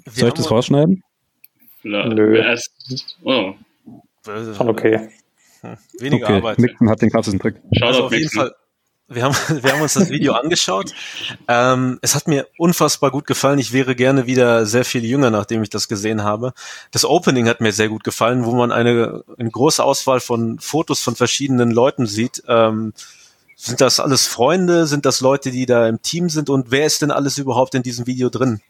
Soll 0.06 0.30
ich 0.30 0.34
das 0.36 0.52
rausschneiden? 0.52 1.04
Na, 1.84 2.06
Nö. 2.06 2.44
Oh. 3.24 3.54
Schon 4.24 4.70
okay. 4.70 5.10
Hm, 5.62 5.78
weniger 6.00 6.26
okay. 6.26 6.36
Arbeit. 6.36 6.60
Mixon 6.60 6.90
hat 6.90 7.02
den 7.02 7.10
krassesten 7.10 7.40
Trick. 7.40 7.56
Shoutout 7.72 7.88
also 7.88 8.04
auf 8.06 8.12
jeden 8.12 8.30
Fall. 8.30 8.52
Wir 9.10 9.24
haben, 9.24 9.36
wir 9.64 9.72
haben 9.72 9.82
uns 9.82 9.94
das 9.94 10.10
Video 10.10 10.34
angeschaut. 10.34 10.94
Ähm, 11.48 11.98
es 12.02 12.14
hat 12.14 12.28
mir 12.28 12.48
unfassbar 12.58 13.10
gut 13.10 13.26
gefallen. 13.26 13.58
Ich 13.60 13.72
wäre 13.72 13.96
gerne 13.96 14.28
wieder 14.28 14.66
sehr 14.66 14.86
viel 14.86 15.06
jünger, 15.06 15.30
nachdem 15.32 15.64
ich 15.64 15.70
das 15.70 15.88
gesehen 15.88 16.24
habe. 16.24 16.54
Das 16.92 17.06
Opening 17.06 17.48
hat 17.48 17.62
mir 17.62 17.72
sehr 17.72 17.90
gut 17.90 18.04
gefallen, 18.04 18.46
wo 18.46 18.54
man 18.54 18.72
eine, 18.72 19.24
eine 19.38 19.50
große 19.50 19.84
Auswahl 19.84 20.20
von 20.20 20.60
Fotos 20.60 21.02
von 21.02 21.16
verschiedenen 21.16 21.72
Leuten 21.72 22.06
sieht. 22.06 22.44
Ähm, 22.48 22.94
sind 23.58 23.82
das 23.82 24.00
alles 24.00 24.28
Freunde? 24.28 24.86
Sind 24.86 25.06
das 25.06 25.20
Leute, 25.20 25.52
die 25.52 25.66
da 25.66 25.90
im 25.90 26.02
Team 26.02 26.30
sind? 26.30 26.50
Und 26.50 26.70
wer 26.70 26.86
ist 26.86 27.02
denn 27.02 27.12
alles 27.12 27.38
überhaupt 27.38 27.74
in 27.74 27.84
diesem 27.84 28.06
Video 28.06 28.30
drin? 28.30 28.62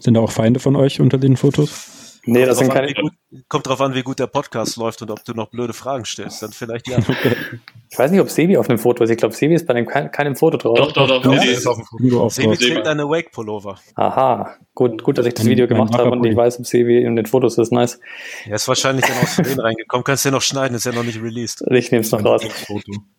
Sind 0.00 0.14
da 0.14 0.20
auch 0.20 0.32
Feinde 0.32 0.58
von 0.58 0.74
euch 0.74 1.00
unter 1.00 1.18
den 1.18 1.36
Fotos? 1.36 2.07
Nee, 2.24 2.44
das 2.44 2.58
sind 2.58 2.72
keine. 2.72 2.92
Gut, 2.92 3.12
kommt 3.48 3.66
drauf 3.66 3.80
an, 3.80 3.94
wie 3.94 4.02
gut 4.02 4.18
der 4.18 4.26
Podcast 4.26 4.76
läuft 4.76 5.02
und 5.02 5.10
ob 5.10 5.24
du 5.24 5.32
noch 5.34 5.48
blöde 5.48 5.72
Fragen 5.72 6.04
stellst. 6.04 6.42
Dann 6.42 6.52
vielleicht 6.52 6.88
ja. 6.88 6.98
Ich 7.90 7.98
weiß 7.98 8.10
nicht, 8.10 8.20
ob 8.20 8.28
Sebi 8.28 8.58
auf 8.58 8.68
einem 8.68 8.78
Foto 8.78 9.02
ist. 9.02 9.10
Ich 9.10 9.16
glaube, 9.16 9.34
Sebi 9.34 9.54
ist 9.54 9.66
bei 9.66 9.72
dem 9.72 9.86
kein, 9.86 10.10
keinem 10.10 10.36
Foto 10.36 10.58
drauf. 10.58 10.76
Doch, 10.76 10.92
doch, 10.92 11.22
doch. 11.22 11.22
Sebi 11.22 11.52
ist 11.52 11.66
auf 11.66 11.76
dem 11.76 11.86
Foto. 11.86 12.28
Sebi 12.28 12.56
trägt 12.56 12.86
eine 12.86 13.08
Wake-Pullover. 13.08 13.78
Aha. 13.94 14.56
Gut, 14.74 15.02
gut, 15.02 15.16
dass 15.16 15.26
ich 15.26 15.34
das 15.34 15.46
Video 15.46 15.66
gemacht 15.66 15.94
habe 15.94 16.10
und 16.10 16.24
ich 16.24 16.36
weiß, 16.36 16.60
ob 16.60 16.66
Sebi 16.66 17.02
in 17.02 17.16
den 17.16 17.26
Fotos 17.26 17.56
ist. 17.56 17.72
Nice. 17.72 17.98
Er 18.46 18.56
ist 18.56 18.68
wahrscheinlich 18.68 19.06
dann 19.06 19.16
aus 19.22 19.34
Versehen 19.34 19.60
reingekommen. 19.60 20.04
Kannst 20.04 20.24
du 20.24 20.28
ja 20.28 20.34
noch 20.34 20.42
schneiden, 20.42 20.74
ist 20.74 20.84
ja 20.84 20.92
noch 20.92 21.02
nicht 21.02 21.20
released. 21.22 21.64
Ich 21.70 21.90
nehme 21.90 22.02
es 22.02 22.10
noch 22.12 22.24
raus. 22.24 22.42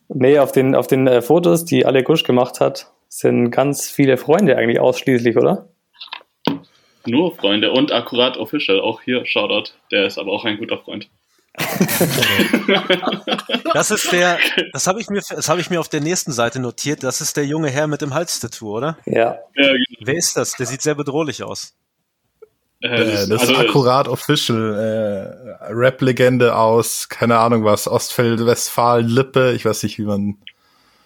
Nee, 0.07 0.39
auf 0.39 0.51
den, 0.51 0.75
auf 0.75 0.87
den 0.87 1.07
äh, 1.07 1.21
Fotos, 1.21 1.65
die 1.65 1.85
alle 1.85 2.03
Gusch 2.03 2.23
gemacht 2.23 2.59
hat, 2.59 2.91
sind 3.09 3.51
ganz 3.51 3.89
viele 3.89 4.17
Freunde 4.17 4.55
eigentlich 4.55 4.79
ausschließlich, 4.79 5.35
oder? 5.37 5.69
Nur 7.05 7.35
Freunde 7.35 7.71
und 7.71 7.91
akkurat 7.91 8.37
official. 8.37 8.79
Auch 8.79 9.01
hier 9.01 9.25
Shoutout. 9.25 9.71
Der 9.91 10.05
ist 10.05 10.17
aber 10.17 10.31
auch 10.31 10.45
ein 10.45 10.57
guter 10.57 10.77
Freund. 10.77 11.09
das 13.73 13.91
ist 13.91 14.11
der, 14.11 14.37
das 14.71 14.87
habe 14.87 15.01
ich 15.01 15.09
mir, 15.09 15.21
das 15.29 15.49
habe 15.49 15.59
ich 15.59 15.69
mir 15.69 15.79
auf 15.79 15.89
der 15.89 16.01
nächsten 16.01 16.31
Seite 16.31 16.59
notiert. 16.59 17.03
Das 17.03 17.21
ist 17.21 17.37
der 17.37 17.45
junge 17.45 17.69
Herr 17.69 17.87
mit 17.87 18.01
dem 18.01 18.13
Halstattoo, 18.13 18.77
oder? 18.77 18.97
Ja. 19.05 19.39
ja 19.55 19.71
genau. 19.71 19.83
Wer 20.01 20.15
ist 20.15 20.37
das? 20.37 20.53
Der 20.53 20.65
sieht 20.65 20.81
sehr 20.81 20.95
bedrohlich 20.95 21.43
aus. 21.43 21.75
Äh, 22.81 22.97
das, 22.97 23.27
das 23.27 23.41
also, 23.41 23.53
ist 23.53 23.59
akkurat 23.59 24.07
official. 24.07 24.73
Äh, 24.75 25.73
Rap-Legende 25.73 26.55
aus, 26.55 27.09
keine 27.09 27.37
Ahnung 27.39 27.65
was, 27.65 27.87
Ostfeld-Westfalen-Lippe. 27.87 29.51
Ich 29.53 29.65
weiß 29.65 29.83
nicht, 29.83 29.99
wie 29.99 30.03
man. 30.03 30.37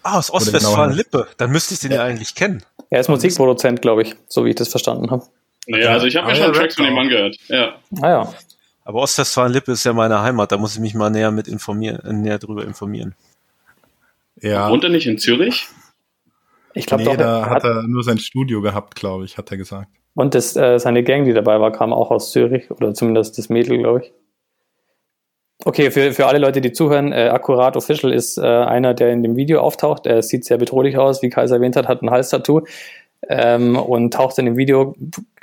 Ah, 0.02 0.18
aus 0.18 0.30
Ostwestfalen-Lippe. 0.30 1.18
Genau 1.18 1.34
Dann 1.38 1.50
müsste 1.50 1.74
ich 1.74 1.80
den 1.80 1.90
ja. 1.90 1.98
ja 1.98 2.04
eigentlich 2.04 2.34
kennen. 2.34 2.62
Er 2.90 3.00
ist 3.00 3.08
Musikproduzent, 3.08 3.82
glaube 3.82 4.02
ich, 4.02 4.14
so 4.28 4.44
wie 4.44 4.50
ich 4.50 4.56
das 4.56 4.68
verstanden 4.68 5.10
habe. 5.10 5.24
Naja, 5.66 5.90
also 5.90 6.06
ich 6.06 6.16
habe 6.16 6.26
mir 6.26 6.32
ah, 6.32 6.36
schon 6.36 6.46
ja, 6.46 6.52
Tracks 6.52 6.74
von 6.76 6.86
ihm 6.86 6.98
angehört. 6.98 7.36
Ja. 7.48 7.76
Ah 8.00 8.08
ja. 8.08 8.34
Aber 8.84 9.00
Ostwestfalen-Lippe 9.00 9.72
ist 9.72 9.84
ja 9.84 9.92
meine 9.92 10.20
Heimat, 10.20 10.52
da 10.52 10.58
muss 10.58 10.74
ich 10.74 10.80
mich 10.80 10.94
mal 10.94 11.10
näher 11.10 11.30
mit 11.30 11.48
informieren, 11.48 12.00
äh, 12.04 12.12
näher 12.12 12.38
drüber 12.38 12.64
informieren. 12.64 13.14
Ja. 14.40 14.70
Wohnt 14.70 14.84
er 14.84 14.90
nicht 14.90 15.06
in 15.06 15.18
Zürich? 15.18 15.66
Ich 16.74 16.86
glaube, 16.86 17.04
nee, 17.04 17.16
da 17.16 17.46
hat, 17.46 17.62
hat 17.62 17.64
er 17.64 17.82
nur 17.84 18.02
sein 18.02 18.18
Studio 18.18 18.60
gehabt, 18.60 18.94
glaube 18.94 19.24
ich, 19.24 19.38
hat 19.38 19.50
er 19.50 19.56
gesagt. 19.56 19.88
Und 20.14 20.34
das, 20.34 20.54
äh, 20.56 20.78
seine 20.78 21.02
Gang, 21.02 21.24
die 21.24 21.32
dabei 21.32 21.60
war, 21.60 21.72
kam 21.72 21.92
auch 21.92 22.10
aus 22.10 22.30
Zürich 22.30 22.70
oder 22.70 22.94
zumindest 22.94 23.38
das 23.38 23.48
Mädel, 23.48 23.78
glaube 23.78 24.02
ich. 24.04 24.12
Okay, 25.64 25.90
für, 25.90 26.12
für 26.12 26.26
alle 26.26 26.38
Leute, 26.38 26.60
die 26.60 26.72
zuhören, 26.72 27.12
äh, 27.12 27.28
Akkurat 27.28 27.76
Official 27.76 28.12
ist 28.12 28.38
äh, 28.38 28.42
einer, 28.42 28.92
der 28.92 29.12
in 29.12 29.22
dem 29.22 29.36
Video 29.36 29.60
auftaucht. 29.60 30.04
Er 30.04 30.22
sieht 30.22 30.44
sehr 30.44 30.58
bedrohlich 30.58 30.98
aus, 30.98 31.22
wie 31.22 31.30
Kaiser 31.30 31.56
erwähnt 31.56 31.76
hat, 31.76 31.88
hat 31.88 32.02
ein 32.02 32.10
Halstattoo 32.10 32.62
ähm, 33.28 33.76
und 33.76 34.14
taucht 34.14 34.38
in 34.38 34.46
dem 34.46 34.56
Video, 34.56 34.94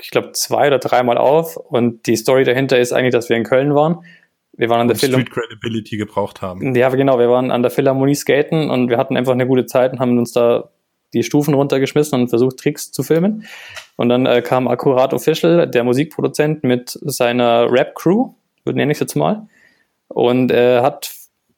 ich 0.02 0.10
glaube, 0.12 0.32
zwei 0.34 0.68
oder 0.68 0.80
dreimal 0.80 1.18
auf. 1.18 1.58
Und 1.58 2.08
die 2.08 2.16
Story 2.16 2.44
dahinter 2.44 2.80
ist 2.80 2.94
eigentlich, 2.94 3.14
dass 3.14 3.30
wir 3.30 3.38
in 3.38 3.44
Köln 3.44 3.76
waren. 3.76 4.04
Wir 4.54 4.70
waren 4.70 4.82
an 4.82 4.88
der 4.88 4.98
Philharmonie. 4.98 5.30
Street 5.30 5.48
Credibility 5.48 5.98
gebraucht 5.98 6.42
haben. 6.42 6.76
Ja, 6.76 6.90
genau. 6.90 7.18
Wir 7.20 7.30
waren 7.30 7.52
an 7.52 7.62
der 7.62 7.72
Philharmonie 7.72 8.16
skaten 8.16 8.70
und 8.70 8.90
wir 8.90 8.98
hatten 8.98 9.18
einfach 9.18 9.32
eine 9.34 9.48
gute 9.48 9.66
Zeit 9.66 9.94
und 9.94 10.00
haben 10.00 10.18
uns 10.18 10.34
da 10.34 10.70
die 11.14 11.24
Stufen 11.24 11.54
runtergeschmissen 11.54 12.20
und 12.20 12.30
versucht, 12.30 12.58
Tricks 12.58 12.92
zu 12.92 13.04
filmen. 13.04 13.46
Und 13.96 14.10
dann 14.10 14.26
äh, 14.26 14.42
kam 14.42 14.68
Akkurat 14.68 15.14
Official, 15.14 15.68
der 15.68 15.84
Musikproduzent, 15.84 16.64
mit 16.64 16.98
seiner 17.02 17.72
Rap-Crew, 17.72 18.34
nenne 18.66 18.92
ich 18.92 18.98
es 18.98 19.00
jetzt 19.00 19.16
mal, 19.16 19.48
und 20.08 20.52
er 20.52 20.80
äh, 20.80 20.82
hat 20.82 21.12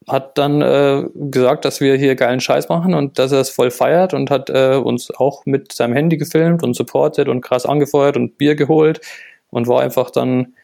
hat 0.08 0.36
dann 0.38 0.60
äh, 0.62 1.04
gesagt, 1.14 1.64
dass 1.64 1.80
wir 1.80 1.96
hier 1.96 2.14
geilen 2.14 2.40
Scheiß 2.40 2.68
machen 2.68 2.94
und 2.94 3.18
dass 3.18 3.32
er 3.32 3.40
es 3.40 3.50
voll 3.50 3.70
feiert 3.70 4.14
und 4.14 4.30
hat 4.30 4.50
äh, 4.50 4.76
uns 4.76 5.10
auch 5.10 5.46
mit 5.46 5.72
seinem 5.72 5.94
Handy 5.94 6.16
gefilmt 6.16 6.62
und 6.62 6.74
supportet 6.74 7.28
und 7.28 7.40
krass 7.40 7.66
angefeuert 7.66 8.16
und 8.16 8.36
Bier 8.36 8.54
geholt 8.54 9.00
und 9.50 9.66
war 9.66 9.80
einfach 9.80 10.10
dann 10.10 10.54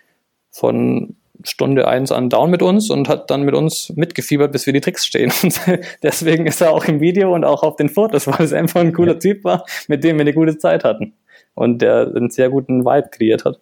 von 0.50 1.16
Stunde 1.44 1.88
eins 1.88 2.12
an 2.12 2.28
down 2.28 2.50
mit 2.50 2.62
uns 2.62 2.90
und 2.90 3.08
hat 3.08 3.30
dann 3.30 3.42
mit 3.42 3.54
uns 3.54 3.92
mitgefiebert, 3.96 4.52
bis 4.52 4.66
wir 4.66 4.72
die 4.72 4.80
Tricks 4.80 5.06
stehen. 5.06 5.32
Und 5.42 5.58
deswegen 6.02 6.46
ist 6.46 6.60
er 6.60 6.72
auch 6.72 6.84
im 6.84 7.00
Video 7.00 7.34
und 7.34 7.44
auch 7.44 7.62
auf 7.62 7.76
den 7.76 7.88
Fotos, 7.88 8.26
weil 8.26 8.44
es 8.44 8.52
einfach 8.52 8.80
ein 8.80 8.92
cooler 8.92 9.18
Typ 9.18 9.44
war, 9.44 9.64
mit 9.88 10.04
dem 10.04 10.16
wir 10.16 10.22
eine 10.22 10.34
gute 10.34 10.58
Zeit 10.58 10.84
hatten. 10.84 11.14
Und 11.54 11.82
der 11.82 12.12
einen 12.14 12.30
sehr 12.30 12.50
guten 12.50 12.84
Vibe 12.84 13.08
kreiert 13.10 13.44
hat. 13.44 13.58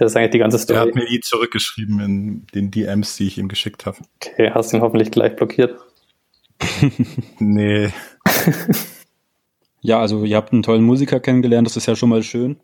Das 0.00 0.12
ist 0.12 0.16
eigentlich 0.16 0.30
die 0.30 0.38
ganze 0.38 0.58
Story. 0.58 0.78
Er 0.78 0.82
hat 0.86 0.94
mir 0.94 1.04
nie 1.04 1.20
zurückgeschrieben 1.20 2.00
in 2.00 2.46
den 2.54 2.70
DMs, 2.70 3.18
die 3.18 3.26
ich 3.26 3.36
ihm 3.36 3.48
geschickt 3.48 3.84
habe. 3.84 3.98
Okay, 4.16 4.50
hast 4.50 4.72
du 4.72 4.78
ihn 4.78 4.82
hoffentlich 4.82 5.10
gleich 5.10 5.36
blockiert? 5.36 5.78
nee. 7.38 7.90
ja, 9.82 10.00
also 10.00 10.24
ihr 10.24 10.38
habt 10.38 10.54
einen 10.54 10.62
tollen 10.62 10.84
Musiker 10.84 11.20
kennengelernt, 11.20 11.68
das 11.68 11.76
ist 11.76 11.84
ja 11.84 11.96
schon 11.96 12.08
mal 12.08 12.22
schön. 12.22 12.56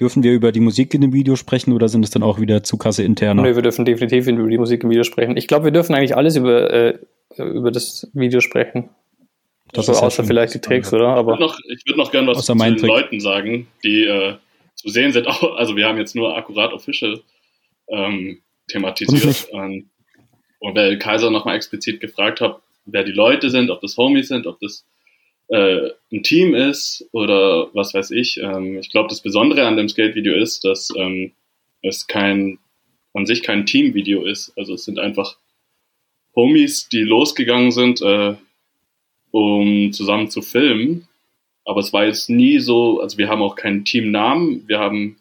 Dürfen 0.00 0.24
wir 0.24 0.32
über 0.32 0.50
die 0.50 0.58
Musik 0.58 0.92
in 0.92 1.00
dem 1.00 1.12
Video 1.12 1.36
sprechen 1.36 1.72
oder 1.74 1.88
sind 1.88 2.04
es 2.04 2.10
dann 2.10 2.24
auch 2.24 2.40
wieder 2.40 2.64
zu 2.64 2.76
Kasse 2.76 3.04
interner? 3.04 3.42
Nee, 3.42 3.54
wir 3.54 3.62
dürfen 3.62 3.84
definitiv 3.84 4.26
über 4.26 4.48
die 4.48 4.58
Musik 4.58 4.82
im 4.82 4.90
Video 4.90 5.04
sprechen. 5.04 5.36
Ich 5.36 5.46
glaube, 5.46 5.66
wir 5.66 5.72
dürfen 5.72 5.94
eigentlich 5.94 6.16
alles 6.16 6.34
über, 6.34 6.72
äh, 6.72 6.98
über 7.36 7.70
das 7.70 8.10
Video 8.14 8.40
sprechen. 8.40 8.88
Das 9.72 9.88
also, 9.88 10.00
außer 10.00 10.24
vielleicht 10.24 10.54
die 10.54 10.60
Tricks, 10.60 10.92
oder? 10.92 11.10
Aber 11.10 11.34
ich 11.34 11.38
würde 11.38 11.52
noch, 11.52 11.58
würd 11.86 11.96
noch 11.96 12.10
gerne 12.10 12.26
was 12.26 12.44
zu 12.44 12.52
den 12.52 12.76
Trick. 12.76 12.88
Leuten 12.88 13.20
sagen, 13.20 13.68
die 13.84 14.06
äh, 14.06 14.34
zu 14.80 14.88
sehen 14.88 15.12
sind. 15.12 15.26
Auch, 15.28 15.56
also 15.56 15.76
wir 15.76 15.86
haben 15.86 15.98
jetzt 15.98 16.14
nur 16.14 16.36
akkurat 16.36 16.72
Official 16.72 17.20
ähm, 17.88 18.40
thematisiert. 18.68 19.48
Ähm, 19.52 19.90
und 20.58 20.74
weil 20.74 20.98
Kaiser 20.98 21.30
nochmal 21.30 21.56
explizit 21.56 22.00
gefragt 22.00 22.40
hat, 22.40 22.60
wer 22.84 23.04
die 23.04 23.12
Leute 23.12 23.50
sind, 23.50 23.70
ob 23.70 23.80
das 23.80 23.96
Homies 23.96 24.28
sind, 24.28 24.46
ob 24.46 24.60
das 24.60 24.84
äh, 25.48 25.90
ein 26.12 26.22
Team 26.22 26.54
ist 26.54 27.08
oder 27.12 27.74
was 27.74 27.94
weiß 27.94 28.10
ich. 28.12 28.38
Ähm, 28.38 28.78
ich 28.78 28.90
glaube, 28.90 29.08
das 29.08 29.20
Besondere 29.20 29.66
an 29.66 29.76
dem 29.76 29.88
Skate-Video 29.88 30.34
ist, 30.34 30.64
dass 30.64 30.90
ähm, 30.96 31.32
es 31.82 32.06
kein 32.06 32.58
an 33.12 33.26
sich 33.26 33.42
kein 33.42 33.66
Team-Video 33.66 34.24
ist. 34.24 34.52
Also 34.56 34.74
es 34.74 34.84
sind 34.84 34.98
einfach 34.98 35.36
Homies, 36.36 36.88
die 36.88 37.02
losgegangen 37.02 37.72
sind, 37.72 38.00
äh, 38.02 38.36
um 39.32 39.92
zusammen 39.92 40.30
zu 40.30 40.42
filmen 40.42 41.08
aber 41.64 41.80
es 41.80 41.92
war 41.92 42.04
jetzt 42.04 42.30
nie 42.30 42.58
so, 42.58 43.00
also 43.00 43.18
wir 43.18 43.28
haben 43.28 43.42
auch 43.42 43.56
keinen 43.56 43.84
Teamnamen, 43.84 44.66
wir 44.68 44.78
haben, 44.78 45.20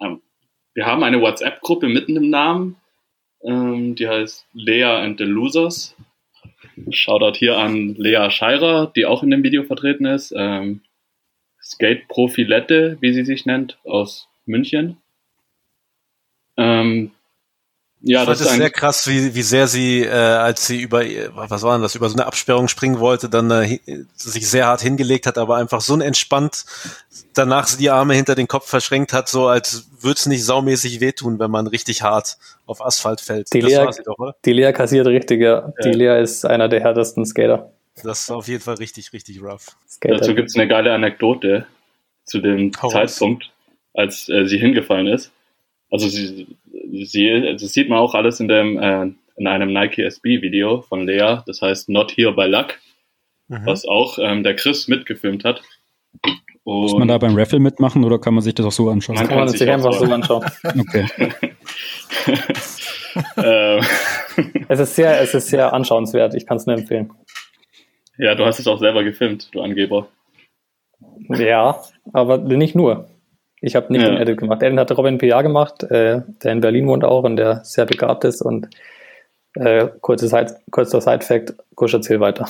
ähm, 0.00 0.20
wir 0.74 0.86
haben 0.86 1.02
eine 1.02 1.20
WhatsApp-Gruppe 1.20 1.88
mitten 1.88 2.16
im 2.16 2.30
Namen, 2.30 2.76
ähm, 3.42 3.94
die 3.94 4.08
heißt 4.08 4.46
Lea 4.52 4.84
and 4.84 5.18
the 5.18 5.24
Losers. 5.24 5.96
Shoutout 6.90 7.36
hier 7.38 7.58
an 7.58 7.94
Lea 7.96 8.30
Scheirer, 8.30 8.92
die 8.94 9.06
auch 9.06 9.22
in 9.22 9.30
dem 9.30 9.42
Video 9.42 9.64
vertreten 9.64 10.06
ist. 10.06 10.32
Ähm, 10.36 10.82
Skate-Profilette, 11.60 12.98
wie 13.00 13.12
sie 13.12 13.24
sich 13.24 13.46
nennt, 13.46 13.78
aus 13.84 14.28
München. 14.46 14.96
Ähm, 16.56 17.12
ja, 18.00 18.24
das 18.24 18.40
ist 18.40 18.54
sehr 18.54 18.70
krass, 18.70 19.08
wie, 19.08 19.34
wie 19.34 19.42
sehr 19.42 19.66
sie, 19.66 20.04
äh, 20.04 20.10
als 20.10 20.66
sie 20.66 20.80
über, 20.80 21.02
was 21.32 21.62
war 21.62 21.74
denn 21.74 21.82
das, 21.82 21.96
über 21.96 22.08
so 22.08 22.14
eine 22.14 22.26
Absperrung 22.26 22.68
springen 22.68 23.00
wollte, 23.00 23.28
dann 23.28 23.50
äh, 23.50 23.78
sich 24.14 24.48
sehr 24.48 24.66
hart 24.66 24.80
hingelegt 24.80 25.26
hat, 25.26 25.36
aber 25.36 25.56
einfach 25.56 25.80
so 25.80 25.98
entspannt 25.98 26.64
danach 27.34 27.68
die 27.76 27.90
Arme 27.90 28.14
hinter 28.14 28.34
den 28.34 28.48
Kopf 28.48 28.68
verschränkt 28.68 29.12
hat, 29.12 29.28
so 29.28 29.46
als 29.46 29.88
würde 30.00 30.16
es 30.16 30.26
nicht 30.26 30.44
saumäßig 30.44 31.00
wehtun, 31.00 31.38
wenn 31.38 31.50
man 31.50 31.66
richtig 31.66 32.02
hart 32.02 32.36
auf 32.66 32.84
Asphalt 32.84 33.20
fällt. 33.20 33.52
Die, 33.52 33.60
Lea, 33.60 33.86
doch, 34.04 34.32
die 34.44 34.52
Lea 34.52 34.72
kassiert 34.72 35.06
richtig, 35.06 35.40
ja. 35.40 35.72
ja. 35.76 35.90
Die 35.90 35.96
Lea 35.96 36.20
ist 36.20 36.44
einer 36.44 36.68
der 36.68 36.80
härtesten 36.80 37.24
Skater. 37.24 37.72
Das 38.02 38.20
ist 38.20 38.30
auf 38.30 38.46
jeden 38.48 38.62
Fall 38.62 38.76
richtig, 38.76 39.12
richtig 39.12 39.42
rough. 39.42 39.76
Skater. 39.88 40.16
Dazu 40.16 40.34
gibt 40.34 40.50
es 40.50 40.56
eine 40.56 40.68
geile 40.68 40.92
Anekdote 40.92 41.66
zu 42.24 42.40
dem 42.40 42.70
Hau 42.80 42.88
Zeitpunkt, 42.88 43.50
als 43.94 44.28
äh, 44.28 44.46
sie 44.46 44.58
hingefallen 44.58 45.06
ist. 45.06 45.32
Also 45.90 46.08
sie, 46.08 46.46
sie, 46.90 47.56
das 47.58 47.72
sieht 47.72 47.88
man 47.88 47.98
auch 47.98 48.14
alles 48.14 48.40
in 48.40 48.48
dem 48.48 48.78
äh, 48.78 49.10
in 49.36 49.46
einem 49.46 49.72
Nike 49.72 50.02
SB 50.02 50.42
Video 50.42 50.82
von 50.82 51.06
Lea, 51.06 51.38
das 51.46 51.62
heißt 51.62 51.88
Not 51.88 52.16
Here 52.16 52.32
by 52.32 52.46
Luck, 52.46 52.78
mhm. 53.48 53.66
was 53.66 53.86
auch 53.86 54.18
ähm, 54.18 54.42
der 54.42 54.56
Chris 54.56 54.88
mitgefilmt 54.88 55.44
hat. 55.44 55.62
Und 56.64 56.82
Muss 56.82 56.94
man 56.94 57.08
da 57.08 57.16
beim 57.18 57.36
Raffle 57.36 57.60
mitmachen 57.60 58.04
oder 58.04 58.18
kann 58.18 58.34
man 58.34 58.42
sich 58.42 58.54
das 58.54 58.66
auch 58.66 58.72
so 58.72 58.90
anschauen? 58.90 59.16
Man 59.16 59.28
kann, 59.28 59.38
man 59.38 59.48
sich 59.48 59.70
einfach 59.70 59.92
so 59.92 60.04
anschauen. 60.04 60.44
okay. 60.78 61.06
Ähm. 63.36 63.80
es 64.68 64.80
ist 64.80 64.94
sehr, 64.94 65.20
es 65.20 65.34
ist 65.34 65.48
sehr 65.48 65.72
anschauenswert. 65.72 66.34
Ich 66.34 66.46
kann 66.46 66.56
es 66.56 66.66
nur 66.66 66.76
empfehlen. 66.76 67.12
Ja, 68.16 68.34
du 68.34 68.44
hast 68.44 68.58
es 68.58 68.66
auch 68.66 68.78
selber 68.78 69.04
gefilmt, 69.04 69.48
du 69.52 69.60
Angeber. 69.60 70.08
Ja, 71.28 71.80
aber 72.12 72.38
nicht 72.38 72.74
nur. 72.74 73.08
Ich 73.60 73.74
habe 73.74 73.92
nicht 73.92 74.02
ja. 74.02 74.10
den 74.10 74.18
Edit 74.18 74.38
gemacht. 74.38 74.62
Edit 74.62 74.78
hat 74.78 74.96
Robin 74.96 75.18
PA 75.18 75.42
gemacht, 75.42 75.82
äh, 75.84 76.22
der 76.42 76.52
in 76.52 76.60
Berlin 76.60 76.86
wohnt 76.86 77.04
auch 77.04 77.24
und 77.24 77.36
der 77.36 77.64
sehr 77.64 77.86
begabt 77.86 78.24
ist. 78.24 78.40
Und 78.40 78.68
äh, 79.54 79.88
kurze 80.00 80.28
Side, 80.28 80.60
kurzer 80.70 81.00
Side-Fact, 81.00 81.54
Gusch, 81.74 81.94
erzähl 81.94 82.20
weiter. 82.20 82.48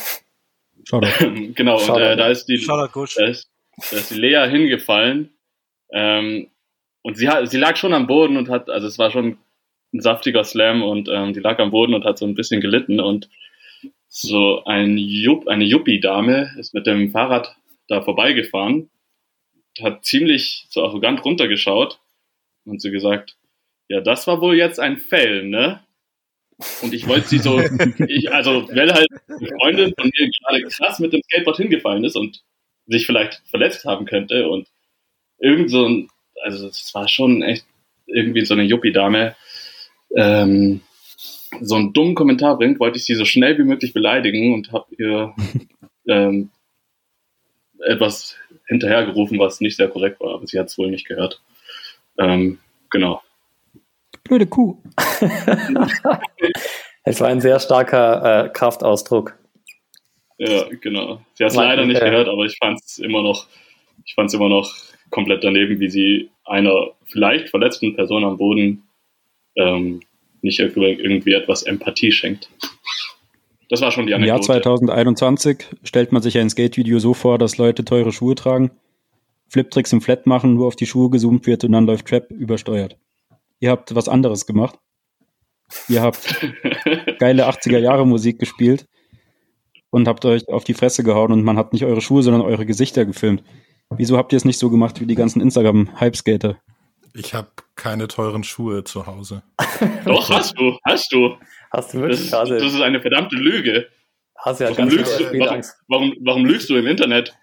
genau, 1.55 1.77
und 1.77 2.01
äh, 2.01 2.17
da, 2.17 2.29
ist 2.29 2.47
die, 2.47 2.65
da, 2.67 2.87
ist, 3.27 3.51
da 3.91 3.97
ist 3.97 4.11
die 4.11 4.19
Lea 4.19 4.47
hingefallen. 4.49 5.31
Ähm, 5.93 6.49
und 7.03 7.17
sie, 7.17 7.29
hat, 7.29 7.49
sie 7.49 7.59
lag 7.59 7.77
schon 7.77 7.95
am 7.95 8.07
Boden 8.07 8.37
und 8.37 8.51
hat, 8.51 8.69
also 8.69 8.87
es 8.87 8.99
war 8.99 9.11
schon 9.11 9.39
ein 9.95 10.01
saftiger 10.01 10.45
Slam 10.45 10.83
und 10.83 11.09
ähm, 11.11 11.33
die 11.33 11.41
lag 11.41 11.59
am 11.59 11.71
Boden 11.71 11.95
und 11.95 12.05
hat 12.05 12.19
so 12.19 12.27
ein 12.27 12.35
bisschen 12.35 12.61
gelitten. 12.61 13.01
Und 13.01 13.31
so 14.09 14.65
ein 14.65 14.99
Jupp, 14.99 15.49
eine 15.49 15.65
Yuppie-Dame 15.65 16.55
ist 16.59 16.75
mit 16.75 16.87
dem 16.87 17.11
Fahrrad 17.11 17.57
da 17.89 18.03
vorbeigefahren 18.03 18.91
hat 19.83 20.05
ziemlich 20.05 20.67
so 20.69 20.83
arrogant 20.83 21.25
runtergeschaut 21.25 22.01
und 22.65 22.81
so 22.81 22.91
gesagt, 22.91 23.37
ja, 23.89 24.01
das 24.01 24.27
war 24.27 24.41
wohl 24.41 24.57
jetzt 24.57 24.81
ein 24.81 24.99
Fail, 24.99 25.45
ne? 25.45 25.81
Und 26.83 26.93
ich 26.93 27.07
wollte 27.07 27.29
sie 27.29 27.39
so, 27.39 27.61
ich, 28.09 28.33
also, 28.33 28.69
weil 28.69 28.93
halt 28.93 29.09
eine 29.29 29.49
Freundin 29.61 29.95
von 29.99 30.11
mir 30.13 30.31
gerade 30.31 30.63
krass 30.65 30.99
mit 30.99 31.13
dem 31.13 31.23
Skateboard 31.23 31.57
hingefallen 31.57 32.05
ist 32.05 32.17
und 32.17 32.43
sich 32.87 33.07
vielleicht 33.07 33.43
verletzt 33.47 33.85
haben 33.85 34.07
könnte 34.07 34.49
und 34.49 34.67
irgend 35.39 35.71
so 35.71 35.87
ein, 35.87 36.09
also 36.43 36.69
es 36.69 36.93
war 36.95 37.09
schon 37.09 37.43
echt 37.43 37.65
irgendwie 38.07 38.45
so 38.45 38.55
eine 38.55 38.65
Yuppie-Dame, 38.65 39.37
ähm, 40.17 40.81
so 41.61 41.77
einen 41.77 41.93
dummen 41.93 42.15
Kommentar 42.15 42.57
bringt, 42.59 42.81
wollte 42.81 42.99
ich 42.99 43.05
sie 43.05 43.15
so 43.15 43.25
schnell 43.25 43.59
wie 43.59 43.65
möglich 43.65 43.93
beleidigen 43.93 44.55
und 44.55 44.73
habe 44.73 44.87
ihr 44.97 45.35
ähm, 46.09 46.51
etwas 47.87 48.37
hinterhergerufen, 48.69 49.39
was 49.39 49.61
nicht 49.61 49.77
sehr 49.77 49.89
korrekt 49.89 50.21
war, 50.21 50.35
aber 50.35 50.47
sie 50.47 50.59
hat 50.59 50.69
es 50.69 50.79
wohl 50.79 50.91
nicht 50.91 51.07
gehört. 51.07 51.41
Ähm, 52.19 52.59
genau. 52.91 53.23
Blöde 54.25 54.47
Kuh. 54.47 54.77
es 57.05 57.21
war 57.21 57.29
ein 57.29 57.41
sehr 57.41 57.59
starker 57.61 58.47
äh, 58.47 58.49
Kraftausdruck. 58.51 59.37
Ja, 60.37 60.67
genau. 60.81 61.23
Sie 61.35 61.45
hat 61.45 61.51
es 61.51 61.57
leider 61.57 61.85
nicht 61.87 62.01
äh, 62.01 62.05
gehört, 62.05 62.29
aber 62.29 62.45
ich 62.45 62.57
fand 62.59 62.79
es 62.85 62.99
immer 62.99 63.23
noch, 63.23 63.47
ich 64.05 64.15
fand 64.15 64.29
es 64.29 64.35
immer 64.35 64.49
noch 64.49 64.73
komplett 65.11 65.43
daneben, 65.43 65.81
wie 65.81 65.91
sie 65.91 66.31
einer 66.45 66.91
vielleicht 67.05 67.49
verletzten 67.49 67.97
Person 67.97 68.25
am 68.25 68.37
Boden 68.37 68.85
ähm, 69.57 70.01
nicht 70.43 70.61
irgendwie 70.61 71.33
etwas 71.33 71.65
Empathie 71.65 72.13
schenkt. 72.13 72.49
Das 73.69 73.81
war 73.83 73.91
schon 73.91 74.07
die 74.07 74.15
Anekdote. 74.15 74.33
Im 74.33 74.37
Jahr 74.37 74.63
2021 74.63 75.67
stellt 75.83 76.13
man 76.13 76.23
sich 76.23 76.39
ein 76.39 76.49
Skate-Video 76.49 76.99
so 76.99 77.15
vor, 77.15 77.39
dass 77.39 77.59
Leute 77.59 77.85
teure 77.85 78.13
Schuhe 78.13 78.35
tragen, 78.35 78.71
Fliptricks 79.49 79.93
im 79.93 80.01
Flat 80.01 80.27
machen, 80.27 80.55
nur 80.55 80.67
auf 80.67 80.77
die 80.77 80.87
Schuhe 80.87 81.11
gezoomt 81.11 81.47
wird 81.47 81.65
und 81.65 81.73
dann 81.73 81.87
läuft 81.87 82.07
Trap 82.07 82.31
übersteuert. 82.31 82.97
Ihr 83.61 83.71
habt 83.71 83.95
was 83.95 84.09
anderes 84.09 84.47
gemacht. 84.47 84.79
Ihr 85.89 86.03
habt 86.03 86.47
geile 87.19 87.49
80er 87.49 87.79
Jahre 87.79 88.07
Musik 88.07 88.39
gespielt 88.39 88.87
und 89.91 90.09
habt 90.09 90.25
euch 90.25 90.49
auf 90.49 90.65
die 90.65 90.75
Fresse 90.75 91.03
gehauen 91.03 91.33
und 91.33 91.43
man 91.43 91.59
hat 91.59 91.73
nicht 91.73 91.85
eure 91.85 92.01
Schuhe, 92.01 92.23
sondern 92.23 92.43
eure 92.43 92.67
Gesichter 92.67 93.05
gefilmt. 93.05 93.43
Wieso 93.91 94.17
habt 94.17 94.33
ihr 94.33 94.37
es 94.37 94.45
nicht 94.45 94.59
so 94.59 94.71
gemacht 94.71 95.01
wie 95.01 95.07
die 95.07 95.15
ganzen 95.15 95.41
Instagram-Hype-Skater? 95.41 96.59
Ich 97.15 97.35
habe 97.35 97.49
keine 97.75 98.07
teuren 98.07 98.45
Schuhe 98.45 98.85
zu 98.85 99.07
Hause. 99.07 99.43
Doch, 100.05 100.29
hast 100.31 100.59
du, 100.59 100.77
hast 100.85 101.13
du. 101.13 101.37
Hast 101.71 101.95
du 101.95 102.01
wirklich? 102.01 102.31
Das, 102.31 102.49
das 102.49 102.63
ist 102.63 102.81
eine 102.81 103.01
verdammte 103.01 103.37
Lüge. 103.37 103.89
Hast 104.37 104.61
ja 104.61 104.71
warum, 104.71 104.89
lügst 104.89 105.19
du, 105.19 105.25
warum, 105.39 105.63
warum, 105.89 106.15
warum 106.21 106.45
lügst 106.45 106.71
du 106.71 106.77
im 106.77 106.87
Internet? 106.87 107.37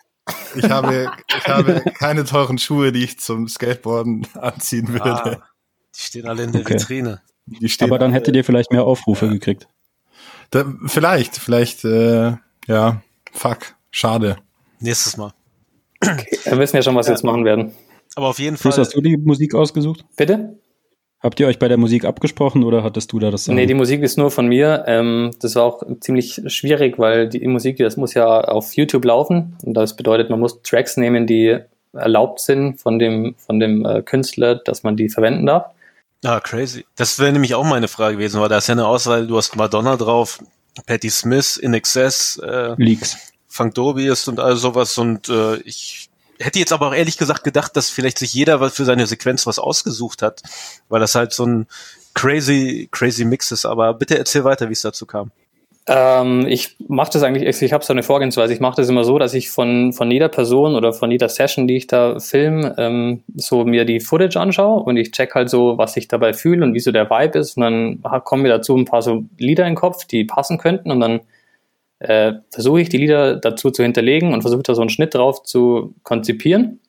Ich 0.55 0.69
habe, 0.69 1.11
ich 1.27 1.47
habe 1.47 1.83
keine 1.97 2.23
teuren 2.23 2.57
Schuhe, 2.57 2.91
die 2.91 3.03
ich 3.03 3.19
zum 3.19 3.47
Skateboarden 3.47 4.25
anziehen 4.35 4.87
würde. 4.87 5.11
Ah, 5.11 5.43
die 5.95 6.01
stehen 6.01 6.27
alle 6.27 6.43
in 6.43 6.51
der 6.51 6.61
okay. 6.61 6.75
Vitrine. 6.75 7.21
Aber 7.81 7.99
dann 7.99 8.11
hättet 8.11 8.35
ihr 8.35 8.43
vielleicht 8.43 8.71
mehr 8.71 8.83
Aufrufe 8.83 9.25
ja. 9.25 9.33
gekriegt. 9.33 9.67
Da, 10.49 10.65
vielleicht, 10.87 11.37
vielleicht, 11.37 11.83
äh, 11.85 12.33
ja, 12.67 13.01
fuck, 13.31 13.75
schade. 13.91 14.37
Nächstes 14.79 15.17
Mal. 15.17 15.33
Okay, 16.01 16.39
wir 16.43 16.59
wissen 16.59 16.77
ja 16.77 16.81
schon, 16.81 16.95
was 16.95 17.07
wir 17.07 17.13
jetzt 17.13 17.23
machen 17.23 17.45
werden. 17.45 17.73
Aber 18.15 18.27
auf 18.27 18.39
jeden 18.39 18.57
Fall. 18.57 18.71
Hast 18.71 18.95
du 18.95 19.01
die 19.01 19.17
Musik 19.17 19.53
ausgesucht? 19.53 20.05
Bitte? 20.15 20.57
Habt 21.25 21.39
ihr 21.39 21.47
euch 21.47 21.57
bei 21.57 21.67
der 21.67 21.77
Musik 21.77 22.05
abgesprochen 22.05 22.63
oder 22.63 22.83
hattest 22.83 23.11
du 23.11 23.17
da 23.17 23.31
das 23.31 23.45
Sagen? 23.45 23.55
Nee, 23.55 23.65
die 23.65 23.73
Musik 23.73 24.03
ist 24.03 24.15
nur 24.15 24.29
von 24.29 24.45
mir. 24.45 24.83
Ähm, 24.85 25.31
das 25.41 25.55
war 25.55 25.63
auch 25.63 25.81
ziemlich 25.99 26.39
schwierig, 26.45 26.99
weil 26.99 27.27
die 27.27 27.47
Musik, 27.47 27.77
das 27.77 27.97
muss 27.97 28.13
ja 28.13 28.41
auf 28.41 28.73
YouTube 28.75 29.03
laufen. 29.05 29.57
Und 29.63 29.73
das 29.73 29.95
bedeutet, 29.95 30.29
man 30.29 30.39
muss 30.39 30.61
Tracks 30.61 30.97
nehmen, 30.97 31.25
die 31.25 31.57
erlaubt 31.93 32.41
sind 32.41 32.79
von 32.79 32.99
dem, 32.99 33.33
von 33.39 33.59
dem 33.59 33.83
äh, 33.83 34.03
Künstler, 34.03 34.53
dass 34.53 34.83
man 34.83 34.97
die 34.97 35.09
verwenden 35.09 35.47
darf. 35.47 35.65
Ah, 36.23 36.39
crazy. 36.41 36.85
Das 36.95 37.17
wäre 37.17 37.31
nämlich 37.31 37.55
auch 37.55 37.65
meine 37.65 37.87
Frage 37.87 38.17
gewesen, 38.17 38.39
weil 38.39 38.49
da 38.49 38.59
ist 38.59 38.67
ja 38.67 38.73
eine 38.73 38.85
Auswahl, 38.85 39.25
du 39.25 39.35
hast 39.35 39.55
Madonna 39.55 39.95
drauf, 39.95 40.37
Patti 40.85 41.09
Smith, 41.09 41.57
In 41.57 41.73
Excess, 41.73 42.39
äh, 42.45 42.75
Leaks. 42.77 43.17
Funk 43.47 43.73
Dobiest 43.73 44.27
und 44.27 44.39
all 44.39 44.57
sowas 44.57 44.95
und 44.99 45.27
äh, 45.29 45.55
ich 45.61 46.09
hätte 46.39 46.59
jetzt 46.59 46.73
aber 46.73 46.87
auch 46.87 46.93
ehrlich 46.95 47.17
gesagt 47.17 47.43
gedacht, 47.43 47.75
dass 47.75 47.89
vielleicht 47.89 48.19
sich 48.19 48.33
jeder 48.33 48.69
für 48.69 48.85
seine 48.85 49.07
Sequenz 49.07 49.47
was 49.47 49.59
ausgesucht 49.59 50.21
hat, 50.21 50.41
weil 50.89 50.99
das 50.99 51.15
halt 51.15 51.33
so 51.33 51.45
ein 51.45 51.67
crazy, 52.13 52.87
crazy 52.91 53.25
Mix 53.25 53.51
ist. 53.51 53.65
Aber 53.65 53.93
bitte 53.93 54.17
erzähl 54.17 54.43
weiter, 54.43 54.69
wie 54.69 54.73
es 54.73 54.81
dazu 54.81 55.05
kam. 55.05 55.31
Ähm, 55.87 56.47
ich 56.47 56.77
mache 56.87 57.11
das 57.13 57.21
eigentlich, 57.21 57.61
ich 57.61 57.73
habe 57.73 57.85
so 57.85 57.93
eine 57.93 58.01
Vorgehensweise. 58.01 58.53
Ich 58.53 58.59
mache 58.59 58.77
das 58.77 58.89
immer 58.89 59.03
so, 59.03 59.19
dass 59.19 59.35
ich 59.35 59.51
von, 59.51 59.93
von 59.93 60.09
jeder 60.09 60.29
Person 60.29 60.75
oder 60.75 60.93
von 60.93 61.11
jeder 61.11 61.29
Session, 61.29 61.67
die 61.67 61.77
ich 61.77 61.85
da 61.85 62.19
film, 62.19 62.73
ähm, 62.77 63.23
so 63.35 63.65
mir 63.65 63.85
die 63.85 63.99
Footage 63.99 64.39
anschaue 64.39 64.81
und 64.81 64.97
ich 64.97 65.11
check 65.11 65.35
halt 65.35 65.49
so, 65.49 65.77
was 65.77 65.95
ich 65.95 66.07
dabei 66.07 66.33
fühle 66.33 66.65
und 66.65 66.73
wie 66.73 66.79
so 66.79 66.91
der 66.91 67.09
Vibe 67.09 67.37
ist. 67.37 67.57
Und 67.57 67.61
dann 67.61 68.23
kommen 68.23 68.41
mir 68.41 68.49
dazu 68.49 68.75
ein 68.75 68.85
paar 68.85 69.03
so 69.03 69.25
Lieder 69.37 69.65
in 69.65 69.71
den 69.71 69.75
Kopf, 69.75 70.05
die 70.05 70.23
passen 70.23 70.57
könnten 70.57 70.89
und 70.89 70.99
dann 70.99 71.21
äh, 71.99 72.33
versuche 72.51 72.81
ich 72.81 72.89
die 72.89 72.97
Lieder 72.97 73.35
dazu 73.37 73.71
zu 73.71 73.83
hinterlegen 73.83 74.33
und 74.33 74.41
versuche 74.41 74.63
da 74.63 74.75
so 74.75 74.81
einen 74.81 74.89
Schnitt 74.89 75.15
drauf 75.15 75.43
zu 75.43 75.95
konzipieren. 76.03 76.79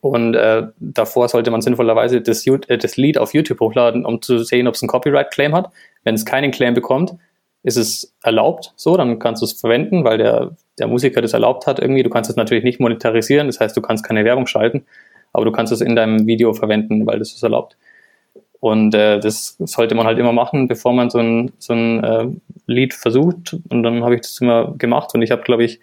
Und 0.00 0.34
äh, 0.34 0.66
davor 0.78 1.28
sollte 1.28 1.50
man 1.50 1.60
sinnvollerweise 1.60 2.20
das, 2.20 2.46
äh, 2.46 2.78
das, 2.78 2.96
Lied 2.96 3.18
auf 3.18 3.34
YouTube 3.34 3.60
hochladen, 3.60 4.04
um 4.04 4.20
zu 4.22 4.38
sehen, 4.38 4.66
ob 4.66 4.74
es 4.74 4.82
einen 4.82 4.88
Copyright-Claim 4.88 5.54
hat. 5.54 5.70
Wenn 6.02 6.14
es 6.14 6.24
keinen 6.24 6.50
Claim 6.50 6.74
bekommt, 6.74 7.14
ist 7.62 7.76
es 7.76 8.14
erlaubt 8.22 8.72
so, 8.76 8.96
dann 8.96 9.18
kannst 9.18 9.42
du 9.42 9.46
es 9.46 9.52
verwenden, 9.52 10.04
weil 10.04 10.18
der, 10.18 10.56
der 10.78 10.88
Musiker 10.88 11.20
das 11.20 11.32
erlaubt 11.32 11.66
hat 11.66 11.78
irgendwie. 11.78 12.02
Du 12.02 12.10
kannst 12.10 12.30
es 12.30 12.36
natürlich 12.36 12.64
nicht 12.64 12.80
monetarisieren, 12.80 13.46
das 13.46 13.60
heißt, 13.60 13.76
du 13.76 13.80
kannst 13.80 14.04
keine 14.04 14.24
Werbung 14.24 14.46
schalten, 14.46 14.84
aber 15.32 15.44
du 15.44 15.52
kannst 15.52 15.72
es 15.72 15.80
in 15.80 15.94
deinem 15.94 16.26
Video 16.26 16.54
verwenden, 16.54 17.06
weil 17.06 17.18
das 17.18 17.32
ist 17.32 17.42
erlaubt. 17.42 17.76
Und 18.60 18.94
äh, 18.94 19.20
das 19.20 19.56
sollte 19.60 19.94
man 19.94 20.06
halt 20.06 20.18
immer 20.18 20.32
machen, 20.32 20.66
bevor 20.66 20.92
man 20.92 21.10
so 21.10 21.18
ein, 21.18 21.52
so 21.58 21.74
ein 21.74 22.04
äh, 22.04 22.26
Lied 22.66 22.94
versucht. 22.94 23.56
Und 23.68 23.82
dann 23.82 24.02
habe 24.02 24.16
ich 24.16 24.22
das 24.22 24.40
immer 24.40 24.74
gemacht. 24.76 25.14
Und 25.14 25.22
ich 25.22 25.30
habe, 25.30 25.42
glaube 25.42 25.64
ich, 25.64 25.80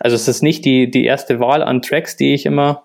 also 0.00 0.16
es 0.16 0.26
ist 0.26 0.42
nicht 0.42 0.64
die, 0.64 0.90
die 0.90 1.04
erste 1.04 1.38
Wahl 1.40 1.62
an 1.62 1.82
Tracks, 1.82 2.16
die 2.16 2.34
ich 2.34 2.46
immer, 2.46 2.84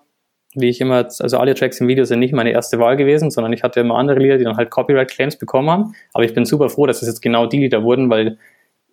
wie 0.54 0.68
ich 0.68 0.80
immer, 0.80 1.08
also 1.18 1.38
alle 1.38 1.54
Tracks 1.54 1.80
im 1.80 1.88
Video 1.88 2.04
sind 2.04 2.20
nicht 2.20 2.34
meine 2.34 2.50
erste 2.50 2.78
Wahl 2.78 2.96
gewesen, 2.96 3.30
sondern 3.30 3.52
ich 3.52 3.62
hatte 3.62 3.80
immer 3.80 3.96
andere 3.96 4.20
Lieder, 4.20 4.38
die 4.38 4.44
dann 4.44 4.56
halt 4.56 4.70
Copyright-Claims 4.70 5.36
bekommen 5.36 5.70
haben. 5.70 5.94
Aber 6.12 6.24
ich 6.24 6.34
bin 6.34 6.44
super 6.44 6.68
froh, 6.68 6.86
dass 6.86 7.02
es 7.02 7.08
jetzt 7.08 7.20
genau 7.22 7.46
die 7.46 7.58
Lieder 7.58 7.82
wurden, 7.82 8.08
weil 8.10 8.38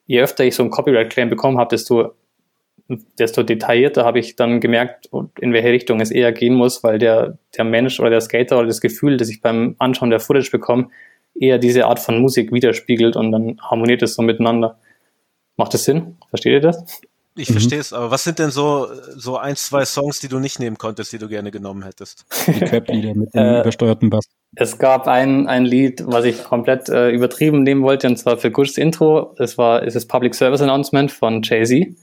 je 0.07 0.21
öfter 0.21 0.43
ich 0.45 0.55
so 0.55 0.63
ein 0.63 0.71
Copyright-Claim 0.71 1.29
bekommen 1.29 1.59
habe, 1.59 1.69
desto 1.69 2.13
desto 2.88 3.43
detaillierter 3.43 4.05
habe 4.05 4.19
ich 4.19 4.36
dann 4.36 4.59
gemerkt, 4.59 5.09
in 5.39 5.53
welche 5.53 5.69
Richtung 5.69 6.01
es 6.01 6.11
eher 6.11 6.31
gehen 6.31 6.53
muss, 6.53 6.84
weil 6.84 6.99
der, 6.99 7.38
der 7.57 7.63
Mensch 7.63 7.99
oder 7.99 8.09
der 8.09 8.21
Skater 8.21 8.57
oder 8.57 8.67
das 8.67 8.81
Gefühl, 8.81 9.17
das 9.17 9.29
ich 9.29 9.41
beim 9.41 9.75
Anschauen 9.79 10.09
der 10.09 10.19
Footage 10.19 10.51
bekomme, 10.51 10.89
eher 11.34 11.57
diese 11.57 11.86
Art 11.86 11.99
von 11.99 12.19
Musik 12.19 12.51
widerspiegelt 12.51 13.15
und 13.15 13.31
dann 13.31 13.59
harmoniert 13.61 14.01
es 14.01 14.15
so 14.15 14.21
miteinander. 14.21 14.77
Macht 15.55 15.73
das 15.73 15.86
Sinn? 15.86 16.17
Versteht 16.29 16.53
ihr 16.53 16.59
das? 16.61 16.84
Ich 17.36 17.49
mhm. 17.49 17.53
verstehe 17.53 17.79
es, 17.79 17.93
aber 17.93 18.11
was 18.11 18.23
sind 18.23 18.38
denn 18.38 18.51
so, 18.51 18.88
so 19.15 19.38
ein, 19.38 19.55
zwei 19.55 19.86
Songs, 19.86 20.19
die 20.19 20.27
du 20.27 20.39
nicht 20.39 20.59
nehmen 20.59 20.77
konntest, 20.77 21.13
die 21.13 21.17
du 21.17 21.27
gerne 21.27 21.49
genommen 21.49 21.84
hättest? 21.84 22.25
Die 22.45 22.59
Trap-Lieder 22.59 23.15
mit 23.15 23.34
dem 23.34 23.41
äh, 23.41 23.61
übersteuerten 23.61 24.09
Bass. 24.09 24.25
Es 24.55 24.77
gab 24.77 25.07
ein, 25.07 25.47
ein 25.47 25.65
Lied, 25.65 26.03
was 26.05 26.25
ich 26.25 26.43
komplett 26.43 26.89
äh, 26.89 27.09
übertrieben 27.09 27.63
nehmen 27.63 27.81
wollte, 27.81 28.07
und 28.07 28.17
zwar 28.17 28.38
für 28.38 28.51
Gush's 28.51 28.77
Intro. 28.77 29.34
Das 29.38 29.57
war, 29.57 29.81
ist 29.81 29.95
das 29.95 30.05
Public 30.05 30.36
Service 30.36 30.61
Announcement 30.61 31.11
von 31.11 31.41
Jay-Z. 31.41 31.95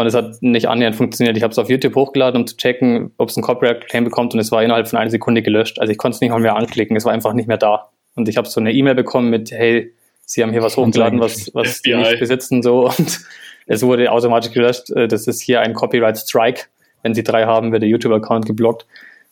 Und 0.00 0.06
es 0.06 0.14
hat 0.14 0.40
nicht 0.40 0.66
annähernd 0.66 0.96
funktioniert. 0.96 1.36
Ich 1.36 1.42
habe 1.42 1.52
es 1.52 1.58
auf 1.58 1.68
YouTube 1.68 1.94
hochgeladen, 1.94 2.40
um 2.40 2.46
zu 2.46 2.56
checken, 2.56 3.12
ob 3.18 3.28
es 3.28 3.36
einen 3.36 3.44
Copyright-Claim 3.44 4.04
bekommt 4.04 4.32
und 4.32 4.40
es 4.40 4.50
war 4.50 4.62
innerhalb 4.62 4.88
von 4.88 4.98
einer 4.98 5.10
Sekunde 5.10 5.42
gelöscht. 5.42 5.78
Also 5.78 5.92
ich 5.92 5.98
konnte 5.98 6.14
es 6.14 6.20
nicht 6.22 6.30
mal 6.30 6.40
mehr 6.40 6.56
anklicken, 6.56 6.96
es 6.96 7.04
war 7.04 7.12
einfach 7.12 7.34
nicht 7.34 7.48
mehr 7.48 7.58
da. 7.58 7.90
Und 8.14 8.28
ich 8.28 8.36
habe 8.36 8.48
so 8.48 8.60
eine 8.60 8.72
E-Mail 8.72 8.94
bekommen 8.94 9.30
mit, 9.30 9.50
hey, 9.50 9.92
Sie 10.24 10.42
haben 10.42 10.52
hier 10.52 10.62
was 10.62 10.76
hochgeladen, 10.76 11.20
was, 11.20 11.50
was 11.54 11.80
Sie 11.82 11.94
nicht 11.94 12.20
besitzen, 12.20 12.62
so. 12.62 12.86
Und 12.86 13.20
es 13.66 13.82
wurde 13.82 14.10
automatisch 14.10 14.52
gelöscht. 14.52 14.90
Äh, 14.90 15.06
das 15.06 15.26
ist 15.26 15.42
hier 15.42 15.60
ein 15.60 15.74
Copyright-Strike. 15.74 16.62
Wenn 17.02 17.14
Sie 17.14 17.22
drei 17.22 17.44
haben, 17.44 17.72
wird 17.72 17.82
der 17.82 17.88
YouTube-Account 17.90 18.46
geblockt. 18.46 18.86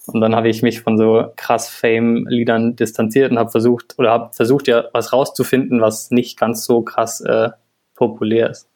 Und 0.06 0.20
dann 0.20 0.34
habe 0.34 0.48
ich 0.48 0.62
mich 0.62 0.80
von 0.80 0.98
so 0.98 1.26
krass 1.36 1.68
Fame-Liedern 1.68 2.76
distanziert 2.76 3.30
und 3.30 3.38
habe 3.38 3.50
versucht, 3.50 3.94
oder 3.98 4.10
habe 4.10 4.34
versucht, 4.34 4.68
ja 4.68 4.84
was 4.92 5.12
rauszufinden, 5.12 5.80
was 5.80 6.10
nicht 6.10 6.38
ganz 6.38 6.64
so 6.64 6.82
krass 6.82 7.20
äh, 7.20 7.50
populär 7.94 8.50
ist. 8.50 8.67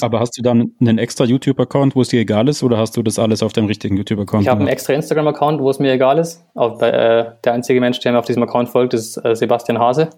Aber 0.00 0.20
hast 0.20 0.36
du 0.38 0.42
dann 0.42 0.72
einen 0.80 0.98
extra 0.98 1.24
YouTube-Account, 1.24 1.96
wo 1.96 2.02
es 2.02 2.08
dir 2.08 2.20
egal 2.20 2.48
ist, 2.48 2.62
oder 2.62 2.78
hast 2.78 2.96
du 2.96 3.02
das 3.02 3.18
alles 3.18 3.42
auf 3.42 3.52
deinem 3.52 3.66
richtigen 3.66 3.96
YouTube-Account? 3.96 4.42
Ich 4.42 4.48
habe 4.48 4.60
einen 4.60 4.68
extra 4.68 4.92
Instagram-Account, 4.92 5.60
wo 5.60 5.70
es 5.70 5.78
mir 5.78 5.92
egal 5.92 6.18
ist. 6.18 6.44
Auch 6.54 6.78
bei, 6.78 6.90
äh, 6.90 7.32
der 7.44 7.52
einzige 7.52 7.80
Mensch, 7.80 8.00
der 8.00 8.12
mir 8.12 8.18
auf 8.18 8.26
diesem 8.26 8.42
Account 8.42 8.68
folgt, 8.68 8.94
ist 8.94 9.16
äh, 9.24 9.34
Sebastian 9.34 9.78
Hase. 9.78 10.10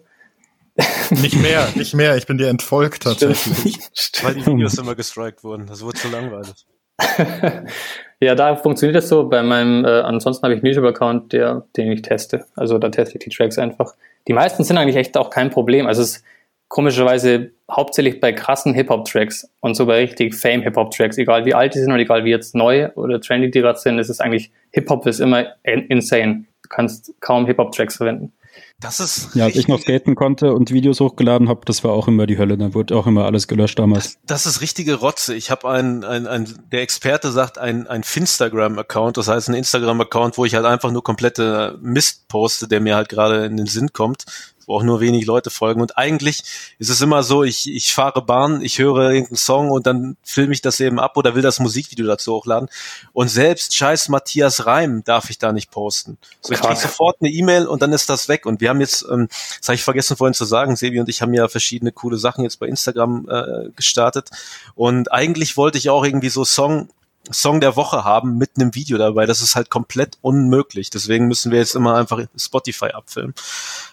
Nicht 1.10 1.40
mehr, 1.40 1.66
nicht 1.74 1.94
mehr. 1.94 2.18
Ich 2.18 2.26
bin 2.26 2.36
dir 2.36 2.48
entfolgt 2.48 3.04
tatsächlich. 3.04 3.78
Weil 4.22 4.34
die 4.34 4.44
Videos 4.44 4.76
immer 4.76 4.94
gestrikt 4.94 5.42
wurden. 5.42 5.66
Das 5.66 5.82
wurde 5.82 5.96
zu 5.96 6.08
langweilig. 6.08 6.66
ja, 8.20 8.34
da 8.34 8.56
funktioniert 8.56 8.96
das 8.96 9.08
so. 9.08 9.26
Bei 9.26 9.42
meinem, 9.42 9.86
äh, 9.86 10.00
ansonsten 10.00 10.42
habe 10.42 10.54
ich 10.54 10.62
einen 10.62 10.66
YouTube-Account, 10.66 11.32
den 11.32 11.92
ich 11.92 12.02
teste. 12.02 12.44
Also 12.56 12.76
da 12.76 12.90
teste 12.90 13.16
ich 13.16 13.24
die 13.24 13.30
Tracks 13.30 13.58
einfach. 13.58 13.94
Die 14.28 14.34
meisten 14.34 14.64
sind 14.64 14.76
eigentlich 14.76 14.96
echt 14.96 15.16
auch 15.16 15.30
kein 15.30 15.48
Problem. 15.48 15.86
Also 15.86 16.02
es 16.02 16.22
komischerweise 16.68 17.52
hauptsächlich 17.70 18.20
bei 18.20 18.32
krassen 18.32 18.74
Hip-Hop-Tracks 18.74 19.48
und 19.60 19.74
so 19.74 19.86
bei 19.86 20.00
richtig 20.00 20.34
Fame-Hip-Hop-Tracks, 20.34 21.18
egal 21.18 21.44
wie 21.44 21.54
alt 21.54 21.74
die 21.74 21.78
sind 21.78 21.90
oder 21.90 22.00
egal 22.00 22.24
wie 22.24 22.30
jetzt 22.30 22.54
neu 22.54 22.90
oder 22.94 23.20
trendy 23.20 23.50
die 23.50 23.60
gerade 23.60 23.78
sind, 23.78 23.98
ist 23.98 24.08
es 24.08 24.20
eigentlich, 24.20 24.50
Hip-Hop 24.72 25.06
ist 25.06 25.20
immer 25.20 25.46
insane. 25.64 26.44
Du 26.62 26.68
kannst 26.68 27.12
kaum 27.20 27.46
Hip-Hop-Tracks 27.46 27.96
verwenden. 27.96 28.32
Das 28.80 29.00
ist. 29.00 29.34
Ja, 29.34 29.44
als 29.44 29.56
ich 29.56 29.68
noch 29.68 29.80
skaten 29.80 30.14
konnte 30.14 30.52
und 30.52 30.70
Videos 30.70 31.00
hochgeladen 31.00 31.48
habe, 31.48 31.62
das 31.64 31.82
war 31.82 31.92
auch 31.92 32.08
immer 32.08 32.26
die 32.26 32.38
Hölle. 32.38 32.58
Da 32.58 32.74
wurde 32.74 32.96
auch 32.96 33.06
immer 33.06 33.24
alles 33.24 33.48
gelöscht 33.48 33.78
damals. 33.78 34.18
Das, 34.26 34.44
das 34.44 34.46
ist 34.46 34.60
richtige 34.60 34.94
Rotze. 34.96 35.34
Ich 35.34 35.50
habe 35.50 35.70
ein, 35.70 36.04
ein, 36.04 36.26
ein, 36.26 36.46
der 36.72 36.82
Experte 36.82 37.30
sagt, 37.30 37.58
ein, 37.58 37.86
ein 37.86 38.02
Finstagram-Account, 38.02 39.16
das 39.16 39.28
heißt 39.28 39.48
ein 39.48 39.54
Instagram-Account, 39.54 40.36
wo 40.36 40.44
ich 40.44 40.54
halt 40.54 40.66
einfach 40.66 40.90
nur 40.90 41.02
komplette 41.02 41.78
Mist 41.80 42.28
poste, 42.28 42.68
der 42.68 42.80
mir 42.80 42.96
halt 42.96 43.08
gerade 43.08 43.46
in 43.46 43.56
den 43.56 43.66
Sinn 43.66 43.92
kommt 43.92 44.24
wo 44.66 44.76
auch 44.76 44.82
nur 44.82 45.00
wenig 45.00 45.26
Leute 45.26 45.50
folgen. 45.50 45.80
Und 45.80 45.96
eigentlich 45.96 46.42
ist 46.78 46.90
es 46.90 47.00
immer 47.00 47.22
so, 47.22 47.44
ich, 47.44 47.72
ich 47.72 47.94
fahre 47.94 48.22
Bahn, 48.22 48.62
ich 48.62 48.78
höre 48.78 49.10
irgendeinen 49.10 49.36
Song 49.36 49.70
und 49.70 49.86
dann 49.86 50.16
filme 50.22 50.52
ich 50.52 50.62
das 50.62 50.80
eben 50.80 50.98
ab 50.98 51.16
oder 51.16 51.34
will 51.34 51.42
das 51.42 51.60
Musikvideo 51.60 52.06
dazu 52.06 52.34
hochladen. 52.34 52.68
Und 53.12 53.28
selbst 53.28 53.74
scheiß 53.74 54.08
Matthias 54.08 54.66
Reim 54.66 55.02
darf 55.04 55.30
ich 55.30 55.38
da 55.38 55.52
nicht 55.52 55.70
posten. 55.70 56.18
So, 56.40 56.52
ich 56.52 56.60
kriege 56.60 56.76
sofort 56.76 57.16
eine 57.20 57.30
E-Mail 57.30 57.66
und 57.66 57.82
dann 57.82 57.92
ist 57.92 58.08
das 58.08 58.28
weg. 58.28 58.46
Und 58.46 58.60
wir 58.60 58.68
haben 58.68 58.80
jetzt, 58.80 59.04
ähm, 59.10 59.28
das 59.58 59.68
habe 59.68 59.76
ich 59.76 59.84
vergessen 59.84 60.16
vorhin 60.16 60.34
zu 60.34 60.44
sagen, 60.44 60.76
Sebi 60.76 61.00
und 61.00 61.08
ich 61.08 61.22
haben 61.22 61.34
ja 61.34 61.48
verschiedene 61.48 61.92
coole 61.92 62.18
Sachen 62.18 62.44
jetzt 62.44 62.58
bei 62.58 62.66
Instagram 62.66 63.28
äh, 63.28 63.70
gestartet. 63.76 64.30
Und 64.74 65.12
eigentlich 65.12 65.56
wollte 65.56 65.78
ich 65.78 65.90
auch 65.90 66.04
irgendwie 66.04 66.28
so 66.28 66.44
Song 66.44 66.88
Song 67.32 67.60
der 67.60 67.76
Woche 67.76 68.04
haben 68.04 68.38
mit 68.38 68.50
einem 68.56 68.74
Video 68.74 68.98
dabei. 68.98 69.26
Das 69.26 69.40
ist 69.40 69.56
halt 69.56 69.70
komplett 69.70 70.18
unmöglich. 70.22 70.90
Deswegen 70.90 71.26
müssen 71.26 71.50
wir 71.52 71.58
jetzt 71.58 71.74
immer 71.74 71.96
einfach 71.96 72.20
Spotify 72.36 72.86
abfilmen. 72.86 73.34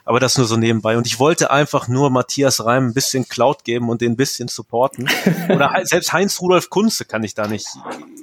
Aber 0.06 0.20
das 0.20 0.38
nur 0.38 0.48
so 0.48 0.58
nebenbei. 0.58 0.98
Und 0.98 1.08
ich 1.08 1.20
wollte 1.20 1.52
einfach 1.52 1.88
nur 1.88 2.10
Matthias 2.10 2.64
Reim 2.64 2.88
ein 2.88 2.94
bisschen 2.94 3.28
Cloud 3.28 3.64
geben 3.64 3.90
und 3.90 4.02
den 4.02 4.14
ein 4.14 4.18
bisschen 4.18 4.48
supporten. 4.48 5.10
Oder 5.50 5.72
selbst 5.84 6.14
Heinz 6.14 6.40
Rudolf 6.42 6.70
Kunze 6.70 7.06
kann 7.06 7.24
ich 7.24 7.34
da 7.34 7.48
nicht 7.48 7.68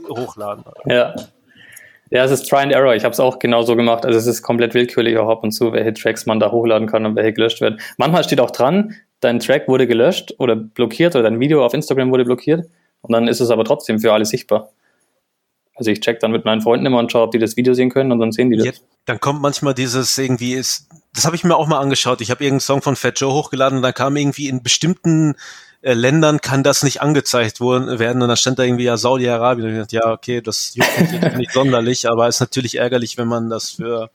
hochladen. 0.08 0.64
Ja. 0.86 1.14
Ja, 2.12 2.24
es 2.24 2.32
ist 2.32 2.48
Try 2.48 2.58
and 2.58 2.72
Error. 2.72 2.94
Ich 2.94 3.04
habe 3.04 3.12
es 3.12 3.20
auch 3.20 3.38
genauso 3.38 3.76
gemacht. 3.76 4.04
Also 4.04 4.18
es 4.18 4.26
ist 4.26 4.42
komplett 4.42 4.74
willkürlich 4.74 5.16
auch 5.18 5.28
ab 5.28 5.44
und 5.44 5.52
zu, 5.52 5.72
welche 5.72 5.94
Tracks 5.94 6.26
man 6.26 6.40
da 6.40 6.50
hochladen 6.50 6.88
kann 6.88 7.06
und 7.06 7.14
welche 7.14 7.32
gelöscht 7.32 7.60
werden. 7.60 7.80
Manchmal 7.98 8.24
steht 8.24 8.40
auch 8.40 8.50
dran, 8.50 8.96
dein 9.20 9.38
Track 9.38 9.68
wurde 9.68 9.86
gelöscht 9.86 10.34
oder 10.38 10.56
blockiert 10.56 11.14
oder 11.14 11.24
dein 11.24 11.38
Video 11.38 11.64
auf 11.64 11.72
Instagram 11.72 12.10
wurde 12.10 12.24
blockiert. 12.24 12.66
Und 13.02 13.12
dann 13.12 13.28
ist 13.28 13.40
es 13.40 13.50
aber 13.50 13.64
trotzdem 13.64 14.00
für 14.00 14.12
alle 14.12 14.24
sichtbar. 14.24 14.70
Also 15.80 15.90
ich 15.90 16.00
check 16.00 16.20
dann 16.20 16.30
mit 16.30 16.44
meinen 16.44 16.60
Freunden 16.60 16.84
immer 16.84 16.98
und 16.98 17.10
schaue, 17.10 17.22
ob 17.22 17.30
die 17.30 17.38
das 17.38 17.56
Video 17.56 17.72
sehen 17.72 17.88
können 17.88 18.12
und 18.12 18.20
dann 18.20 18.32
sehen 18.32 18.50
die 18.50 18.58
das. 18.58 18.66
Ja, 18.66 18.72
dann 19.06 19.18
kommt 19.18 19.40
manchmal 19.40 19.72
dieses 19.72 20.18
irgendwie 20.18 20.52
ist, 20.52 20.90
das 21.14 21.24
habe 21.24 21.36
ich 21.36 21.42
mir 21.42 21.56
auch 21.56 21.66
mal 21.66 21.78
angeschaut. 21.78 22.20
Ich 22.20 22.30
habe 22.30 22.44
irgendeinen 22.44 22.60
Song 22.60 22.82
von 22.82 22.96
Fat 22.96 23.18
Joe 23.18 23.32
hochgeladen 23.32 23.78
und 23.78 23.82
da 23.82 23.90
kam 23.90 24.14
irgendwie 24.16 24.48
in 24.48 24.62
bestimmten 24.62 25.36
äh, 25.80 25.94
Ländern 25.94 26.42
kann 26.42 26.62
das 26.62 26.82
nicht 26.82 27.00
angezeigt 27.00 27.62
werden 27.62 28.20
und 28.20 28.28
dann 28.28 28.36
stand 28.36 28.58
da 28.58 28.64
irgendwie 28.64 28.84
ja 28.84 28.98
Saudi-Arabien 28.98 29.68
und 29.68 29.72
ich 29.72 29.80
dachte, 29.80 29.96
ja 29.96 30.12
okay, 30.12 30.42
das 30.42 30.74
juckt 30.74 31.38
nicht 31.38 31.52
sonderlich, 31.52 32.10
aber 32.10 32.28
ist 32.28 32.40
natürlich 32.40 32.76
ärgerlich, 32.76 33.16
wenn 33.16 33.28
man 33.28 33.48
das 33.48 33.70
für 33.70 34.10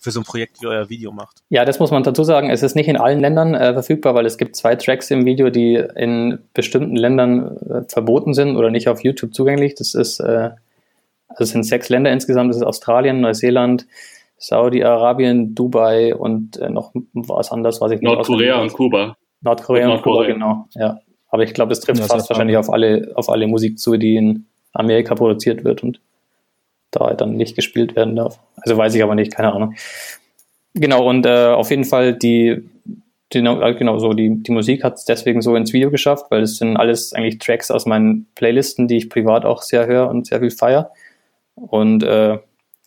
für 0.00 0.10
so 0.10 0.20
ein 0.20 0.24
Projekt 0.24 0.62
wie 0.62 0.66
euer 0.66 0.88
Video 0.88 1.10
macht. 1.10 1.38
Ja, 1.48 1.64
das 1.64 1.78
muss 1.78 1.90
man 1.90 2.02
dazu 2.02 2.22
sagen. 2.22 2.50
Es 2.50 2.62
ist 2.62 2.76
nicht 2.76 2.88
in 2.88 2.96
allen 2.96 3.20
Ländern 3.20 3.54
äh, 3.54 3.72
verfügbar, 3.72 4.14
weil 4.14 4.26
es 4.26 4.38
gibt 4.38 4.54
zwei 4.54 4.76
Tracks 4.76 5.10
im 5.10 5.24
Video, 5.24 5.50
die 5.50 5.82
in 5.96 6.38
bestimmten 6.54 6.96
Ländern 6.96 7.56
äh, 7.68 7.82
verboten 7.88 8.32
sind 8.32 8.56
oder 8.56 8.70
nicht 8.70 8.88
auf 8.88 9.02
YouTube 9.02 9.34
zugänglich. 9.34 9.74
Das 9.74 9.94
ist 9.94 10.20
äh, 10.20 10.50
also 11.28 11.44
es 11.44 11.50
sind 11.50 11.64
sechs 11.64 11.88
Länder 11.88 12.10
insgesamt, 12.12 12.50
das 12.50 12.58
ist 12.58 12.64
Australien, 12.64 13.20
Neuseeland, 13.20 13.86
Saudi-Arabien, 14.38 15.54
Dubai 15.54 16.14
und 16.14 16.56
äh, 16.58 16.70
noch 16.70 16.92
was 17.12 17.50
anderes, 17.52 17.80
was 17.80 17.92
ich 17.92 18.00
nicht 18.00 18.10
Nordkorea 18.12 18.60
und 18.60 18.72
Kuba. 18.72 19.16
Nordkorea 19.42 19.84
und, 19.84 19.90
Nordkorea. 19.90 20.26
Kuba, 20.26 20.32
genau, 20.32 20.68
ja. 20.74 21.00
Aber 21.30 21.42
ich 21.42 21.52
glaube, 21.52 21.70
das 21.70 21.80
trifft 21.80 22.00
ja, 22.00 22.06
fast 22.06 22.30
wahrscheinlich 22.30 22.56
auf 22.56 22.70
alle, 22.70 23.12
auf 23.14 23.28
alle 23.28 23.46
Musik 23.46 23.78
zu, 23.78 23.96
die 23.96 24.16
in 24.16 24.46
Amerika 24.72 25.14
produziert 25.14 25.64
wird 25.64 25.82
und 25.82 26.00
da 26.90 27.12
dann 27.14 27.36
nicht 27.36 27.54
gespielt 27.54 27.96
werden 27.96 28.16
darf. 28.16 28.38
Also 28.56 28.76
weiß 28.76 28.94
ich 28.94 29.02
aber 29.02 29.14
nicht, 29.14 29.34
keine 29.34 29.52
Ahnung. 29.52 29.74
Genau, 30.74 31.06
und 31.06 31.26
äh, 31.26 31.48
auf 31.48 31.70
jeden 31.70 31.84
Fall 31.84 32.14
die, 32.14 32.62
die 33.32 33.38
äh, 33.38 33.74
genau 33.74 33.98
so, 33.98 34.12
die, 34.12 34.42
die 34.42 34.52
Musik 34.52 34.84
hat 34.84 34.94
es 34.94 35.04
deswegen 35.04 35.42
so 35.42 35.54
ins 35.56 35.72
Video 35.72 35.90
geschafft, 35.90 36.26
weil 36.30 36.42
es 36.42 36.56
sind 36.56 36.76
alles 36.76 37.12
eigentlich 37.12 37.38
Tracks 37.38 37.70
aus 37.70 37.84
meinen 37.84 38.26
Playlisten, 38.34 38.88
die 38.88 38.96
ich 38.96 39.10
privat 39.10 39.44
auch 39.44 39.62
sehr 39.62 39.86
höre 39.86 40.08
und 40.08 40.26
sehr 40.26 40.40
viel 40.40 40.50
feier. 40.50 40.92
Und 41.68 42.02
äh, 42.02 42.38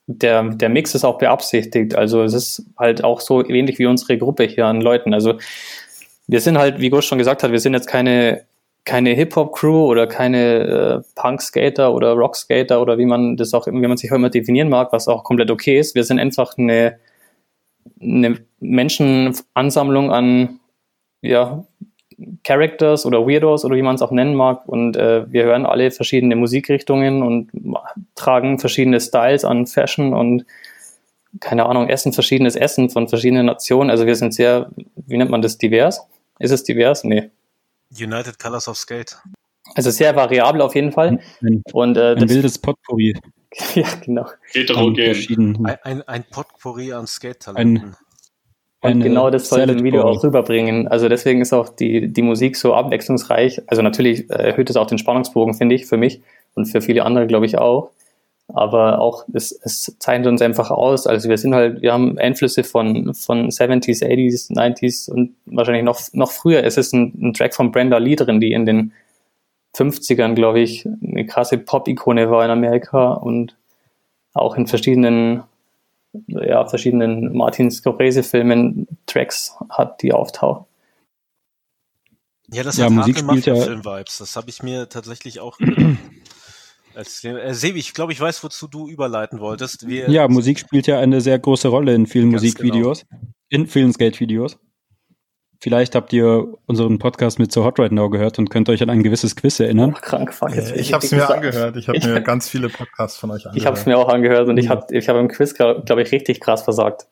der, 0.08 0.44
der 0.44 0.70
Mix 0.70 0.96
ist 0.96 1.06
auch 1.06 1.18
beabsichtigt. 1.18 1.96
Also 1.96 2.24
es 2.24 2.34
ist 2.34 2.66
halt 2.78 3.04
auch 3.04 3.22
so 3.22 3.46
ähnlich 3.46 3.80
wie 3.80 3.86
unsere 3.86 4.18
Gruppe 4.18 4.44
hier 4.44 4.66
an 4.66 4.82
Leuten. 4.82 5.14
Also 5.14 5.36
wir 6.28 6.42
sind 6.42 6.58
halt, 6.58 6.80
wie 6.80 6.90
Gusch 6.90 7.08
schon 7.08 7.18
gesagt 7.18 7.44
hat, 7.44 7.52
wir 7.52 7.60
sind 7.60 7.74
jetzt 7.74 7.88
keine, 7.88 8.46
keine 8.84 9.12
Hip-Hop-Crew 9.12 9.86
oder 9.86 10.08
keine 10.08 10.58
äh, 10.60 11.02
Punk-Skater 11.16 11.94
oder 11.94 12.14
Rock-Skater 12.14 12.82
oder 12.82 12.98
wie 12.98 13.06
man 13.06 13.38
das 13.38 13.54
auch, 13.54 13.68
wie 13.68 13.72
man 13.72 13.98
sich 13.98 14.12
auch 14.12 14.16
immer 14.16 14.30
definieren 14.30 14.70
mag, 14.70 14.92
was 14.92 15.08
auch 15.08 15.24
komplett 15.24 15.52
okay 15.52 15.80
ist. 15.80 15.96
Wir 15.96 16.04
sind 16.04 16.20
einfach 16.20 16.58
eine, 16.58 16.98
eine 18.02 18.38
Menschenansammlung 18.60 20.12
an 20.12 20.60
ja, 21.22 21.64
Characters 22.44 23.06
oder 23.06 23.28
Weirdos 23.28 23.66
oder 23.66 23.76
wie 23.76 23.82
man 23.82 23.96
es 23.96 24.02
auch 24.02 24.12
nennen 24.12 24.36
mag. 24.36 24.68
Und 24.68 24.98
äh, 24.98 25.32
wir 25.32 25.44
hören 25.44 25.66
alle 25.66 25.92
verschiedene 25.92 26.36
Musikrichtungen 26.36 27.24
und 27.24 27.52
tragen 28.16 28.60
verschiedene 28.60 29.00
Styles 29.00 29.46
an 29.46 29.68
Fashion 29.68 30.14
und 30.14 30.46
keine 31.40 31.66
Ahnung, 31.66 31.88
essen 31.88 32.12
verschiedenes 32.12 32.56
Essen 32.56 32.90
von 32.90 33.08
verschiedenen 33.08 33.46
Nationen. 33.46 33.90
Also 33.90 34.06
wir 34.06 34.16
sind 34.16 34.34
sehr, 34.34 34.70
wie 34.96 35.18
nennt 35.18 35.32
man 35.32 35.42
das, 35.42 35.58
divers? 35.58 36.02
Ist 36.40 36.52
es 36.52 36.64
divers? 36.64 37.04
Nee. 37.04 37.32
United 37.92 38.38
Colors 38.40 38.68
of 38.68 38.78
Skate. 38.78 39.18
Also 39.76 39.92
sehr 39.92 40.16
variabel 40.16 40.62
auf 40.62 40.76
jeden 40.76 40.92
Fall. 40.92 41.20
Ein, 41.42 41.64
und, 41.72 41.98
äh, 41.98 42.16
ein 42.16 42.30
wildes 42.30 42.60
Potpourri. 42.60 43.16
ja, 43.76 43.88
genau. 44.04 44.28
Heterogen. 44.52 45.66
Ein, 45.66 45.78
ein, 45.84 46.02
ein 46.08 46.24
Potpourri 46.30 46.94
an 46.94 47.08
Skate-Talenten. 47.08 47.96
Und 48.84 49.02
genau 49.02 49.30
das 49.30 49.48
soll 49.48 49.62
ein 49.62 49.84
Video 49.84 50.02
auch 50.04 50.24
rüberbringen. 50.24 50.88
Also 50.88 51.08
deswegen 51.08 51.42
ist 51.42 51.54
auch 51.54 51.70
die, 51.70 52.12
die 52.12 52.24
Musik 52.24 52.56
so 52.56 52.74
abwechslungsreich. 52.74 53.62
Also 53.68 53.84
natürlich 53.84 54.30
erhöht 54.32 54.72
es 54.72 54.76
auch 54.76 54.88
den 54.88 54.98
Spannungsbogen, 54.98 55.54
finde 55.54 55.76
ich, 55.76 55.86
für 55.86 55.98
mich 55.98 56.22
und 56.56 56.66
für 56.66 56.82
viele 56.82 57.06
andere, 57.06 57.28
glaube 57.28 57.46
ich, 57.46 57.60
auch. 57.60 57.92
Aber 58.48 59.00
auch, 59.00 59.26
es, 59.34 59.52
es 59.64 59.96
zeichnet 60.00 60.28
uns 60.28 60.42
einfach 60.42 60.72
aus. 60.72 61.06
Also 61.06 61.30
wir 61.30 61.38
sind 61.38 61.54
halt, 61.54 61.84
wir 61.84 61.94
haben 61.94 62.18
Einflüsse 62.18 62.64
von, 62.64 63.14
von 63.14 63.50
70s, 63.50 64.04
80s, 64.04 64.52
90s 64.52 65.12
und 65.12 65.36
wahrscheinlich 65.46 65.84
noch, 65.84 66.02
noch 66.14 66.32
früher. 66.32 66.64
Es 66.64 66.78
ist 66.78 66.92
ein, 66.94 67.14
ein 67.22 67.34
Track 67.34 67.54
von 67.54 67.72
Brenda 67.72 68.00
Lee 68.00 68.16
drin, 68.16 68.42
die 68.42 68.52
in 68.52 68.66
den 68.66 68.94
50ern, 69.76 70.34
glaube 70.34 70.60
ich, 70.60 70.88
eine 71.06 71.26
krasse 71.28 71.60
Pop-Ikone 71.60 72.32
war 72.32 72.44
in 72.44 72.52
Amerika 72.52 73.14
und 73.14 73.56
auch 74.34 74.58
in 74.58 74.66
verschiedenen 74.66 75.44
ja, 76.28 76.66
verschiedenen 76.66 77.36
Martin 77.36 77.72
Scorsese-Filmen 77.72 78.88
Tracks 79.06 79.56
hat, 79.70 80.02
die 80.02 80.14
auftauchen. 80.14 80.66
Ja, 82.54 82.64
das 82.64 82.78
ja, 82.78 82.86
hat 82.86 82.92
Musik 82.92 83.20
spielt 83.20 83.46
ja 83.46 83.56
Film-Vibes. 83.56 84.18
Das 84.18 84.36
habe 84.36 84.50
ich 84.50 84.62
mir 84.62 84.90
tatsächlich 84.90 85.40
auch 85.40 85.58
als 86.96 87.24
äh, 87.24 87.54
Sebi, 87.54 87.80
ich 87.80 87.94
glaube, 87.94 88.12
ich 88.12 88.20
weiß, 88.20 88.44
wozu 88.44 88.68
du 88.68 88.90
überleiten 88.90 89.40
wolltest. 89.40 89.88
Wir 89.88 90.10
ja, 90.10 90.28
Musik 90.28 90.60
spielt 90.60 90.88
ja 90.88 91.00
eine 91.00 91.22
sehr 91.22 91.40
große 91.40 91.70
Rolle 91.70 91.94
in 91.96 92.08
vielen 92.08 92.30
Musikvideos, 92.30 93.06
genau. 93.08 93.22
in 93.50 93.68
vielen 93.68 93.94
Skate-Videos. 93.94 94.58
Vielleicht 95.64 95.94
habt 95.94 96.12
ihr 96.12 96.56
unseren 96.66 96.98
Podcast 96.98 97.38
mit 97.38 97.52
So 97.52 97.64
Hot 97.64 97.78
Right 97.78 97.92
Now 97.92 98.10
gehört 98.10 98.40
und 98.40 98.50
könnt 98.50 98.68
euch 98.68 98.82
an 98.82 98.90
ein 98.90 99.04
gewisses 99.04 99.36
Quiz 99.36 99.60
erinnern. 99.60 99.94
Ach, 99.96 100.02
krank, 100.02 100.34
fuck, 100.34 100.56
jetzt 100.56 100.76
ich 100.76 100.92
habe 100.92 101.06
es 101.06 101.12
mir 101.12 101.20
gesagt. 101.20 101.34
angehört. 101.34 101.78
Ich 101.78 101.88
habe 101.88 102.00
mir 102.00 102.22
ganz 102.22 102.50
viele 102.50 102.68
Podcasts 102.68 103.20
von 103.20 103.30
euch 103.30 103.46
angehört. 103.46 103.58
Ich 103.58 103.66
habe 103.68 103.78
es 103.78 103.86
mir 103.86 103.96
auch 103.96 104.10
angehört 104.10 104.50
und 104.50 104.58
ich 104.58 104.70
habe 104.70 104.88
ich 104.90 105.08
hab 105.08 105.18
im 105.18 105.28
Quiz, 105.28 105.54
glaube 105.54 105.84
glaub 105.86 106.00
ich, 106.00 106.12
richtig 106.12 106.40
krass 106.40 106.64
versagt. 106.64 107.06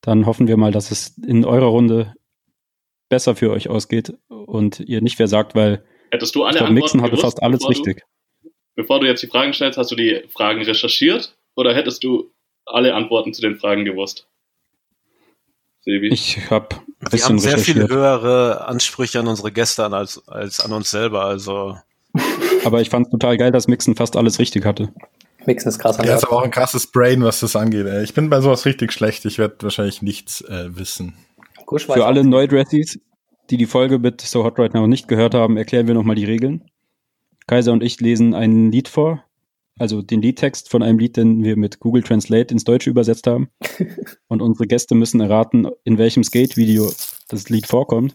Dann 0.00 0.24
hoffen 0.24 0.48
wir 0.48 0.56
mal, 0.56 0.72
dass 0.72 0.90
es 0.90 1.18
in 1.18 1.44
eurer 1.44 1.66
Runde 1.66 2.14
besser 3.10 3.36
für 3.36 3.50
euch 3.50 3.68
ausgeht 3.68 4.14
und 4.28 4.80
ihr 4.80 5.02
nicht 5.02 5.16
versagt, 5.16 5.54
weil 5.54 5.84
Hättest 6.12 6.34
du 6.34 6.44
alle 6.44 6.56
glaub, 6.56 6.70
Mixen 6.70 7.02
hatte 7.02 7.18
fast 7.18 7.42
alles 7.42 7.68
richtig. 7.68 8.04
Du, 8.42 8.50
bevor 8.74 9.00
du 9.00 9.06
jetzt 9.06 9.22
die 9.22 9.26
Fragen 9.26 9.52
stellst, 9.52 9.76
hast 9.76 9.90
du 9.90 9.96
die 9.96 10.24
Fragen 10.30 10.62
recherchiert 10.62 11.36
oder 11.56 11.74
hättest 11.74 12.04
du 12.04 12.32
alle 12.64 12.94
Antworten 12.94 13.34
zu 13.34 13.42
den 13.42 13.56
Fragen 13.56 13.84
gewusst? 13.84 14.28
Sebi? 15.82 16.08
Ich 16.08 16.50
habe 16.50 16.76
Wir 17.10 17.24
haben 17.24 17.38
sehr 17.38 17.58
viel 17.58 17.88
höhere 17.88 18.66
Ansprüche 18.66 19.20
an 19.20 19.28
unsere 19.28 19.52
Gäste 19.52 19.84
als, 19.84 20.26
als 20.28 20.60
an 20.60 20.72
uns 20.72 20.90
selber, 20.90 21.24
also. 21.24 21.78
aber 22.64 22.80
ich 22.80 22.90
fand 22.90 23.06
es 23.06 23.10
total 23.10 23.36
geil, 23.36 23.52
dass 23.52 23.68
Mixen 23.68 23.96
fast 23.96 24.16
alles 24.16 24.38
richtig 24.38 24.64
hatte. 24.64 24.90
Mixen 25.46 25.68
ist 25.68 25.78
krass. 25.78 25.98
Er 25.98 26.16
ist 26.16 26.24
aber 26.24 26.36
auch 26.36 26.42
ein 26.42 26.50
krasses 26.50 26.86
Brain, 26.86 27.22
was 27.22 27.40
das 27.40 27.56
angeht. 27.56 27.86
Ey. 27.86 28.02
Ich 28.02 28.14
bin 28.14 28.30
bei 28.30 28.40
sowas 28.40 28.64
richtig 28.64 28.92
schlecht. 28.92 29.24
Ich 29.24 29.38
werde 29.38 29.56
wahrscheinlich 29.60 30.02
nichts 30.02 30.40
äh, 30.42 30.76
wissen. 30.76 31.14
Für 31.66 32.06
alle 32.06 32.24
Neudressies, 32.24 33.00
die 33.50 33.56
die 33.56 33.66
Folge 33.66 33.98
mit 33.98 34.20
So 34.20 34.44
Hot 34.44 34.58
Right 34.58 34.74
Now 34.74 34.86
nicht 34.86 35.08
gehört 35.08 35.34
haben, 35.34 35.56
erklären 35.56 35.86
wir 35.86 35.94
nochmal 35.94 36.16
die 36.16 36.24
Regeln. 36.24 36.64
Kaiser 37.46 37.72
und 37.72 37.82
ich 37.82 38.00
lesen 38.00 38.34
ein 38.34 38.70
Lied 38.70 38.88
vor, 38.88 39.24
also 39.78 40.02
den 40.02 40.22
Liedtext 40.22 40.70
von 40.70 40.82
einem 40.82 40.98
Lied, 40.98 41.16
den 41.16 41.42
wir 41.42 41.56
mit 41.56 41.80
Google 41.80 42.02
Translate 42.02 42.52
ins 42.52 42.64
Deutsche 42.64 42.90
übersetzt 42.90 43.26
haben. 43.26 43.48
Und 44.28 44.42
unsere 44.42 44.66
Gäste 44.66 44.94
müssen 44.94 45.20
erraten, 45.20 45.68
in 45.84 45.98
welchem 45.98 46.22
Skate-Video 46.22 46.90
das 47.28 47.48
Lied 47.48 47.66
vorkommt. 47.66 48.14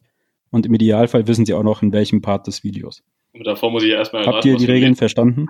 Und 0.51 0.65
im 0.65 0.73
Idealfall 0.73 1.27
wissen 1.27 1.45
sie 1.45 1.53
auch 1.53 1.63
noch, 1.63 1.81
in 1.81 1.91
welchem 1.91 2.21
Part 2.21 2.47
des 2.47 2.63
Videos. 2.63 3.03
Und 3.33 3.45
davor 3.45 3.71
muss 3.71 3.83
ich 3.83 3.91
erstmal 3.91 4.23
erraten, 4.23 4.37
Habt 4.37 4.45
ihr 4.45 4.55
die 4.55 4.65
Regeln 4.65 4.95
verstanden? 4.95 5.47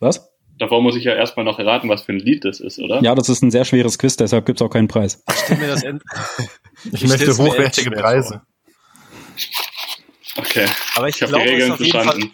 Was? 0.00 0.30
davor 0.58 0.82
muss 0.82 0.96
ich 0.96 1.04
ja 1.04 1.14
erstmal 1.14 1.44
noch 1.44 1.58
erraten, 1.58 1.88
was 1.88 2.02
für 2.02 2.12
ein 2.12 2.18
Lied 2.18 2.44
das 2.44 2.60
ist, 2.60 2.78
oder? 2.78 3.02
Ja, 3.02 3.14
das 3.14 3.28
ist 3.28 3.42
ein 3.42 3.50
sehr 3.50 3.64
schweres 3.64 3.98
Quiz, 3.98 4.16
deshalb 4.16 4.46
gibt 4.46 4.60
es 4.60 4.66
auch 4.66 4.70
keinen 4.70 4.88
Preis. 4.88 5.22
Ich, 5.50 5.58
mir 5.58 5.68
das 5.68 5.82
ich, 6.84 6.92
ich 6.92 7.08
möchte 7.08 7.36
hochwertige 7.36 7.90
Preise. 7.90 8.42
Okay. 10.36 10.66
Aber 10.94 11.08
ich, 11.08 11.20
ich 11.20 11.28
glaube, 11.28 11.44
die 11.44 11.50
Regeln 11.50 11.76
verstanden. 11.76 12.22
Fall, 12.22 12.30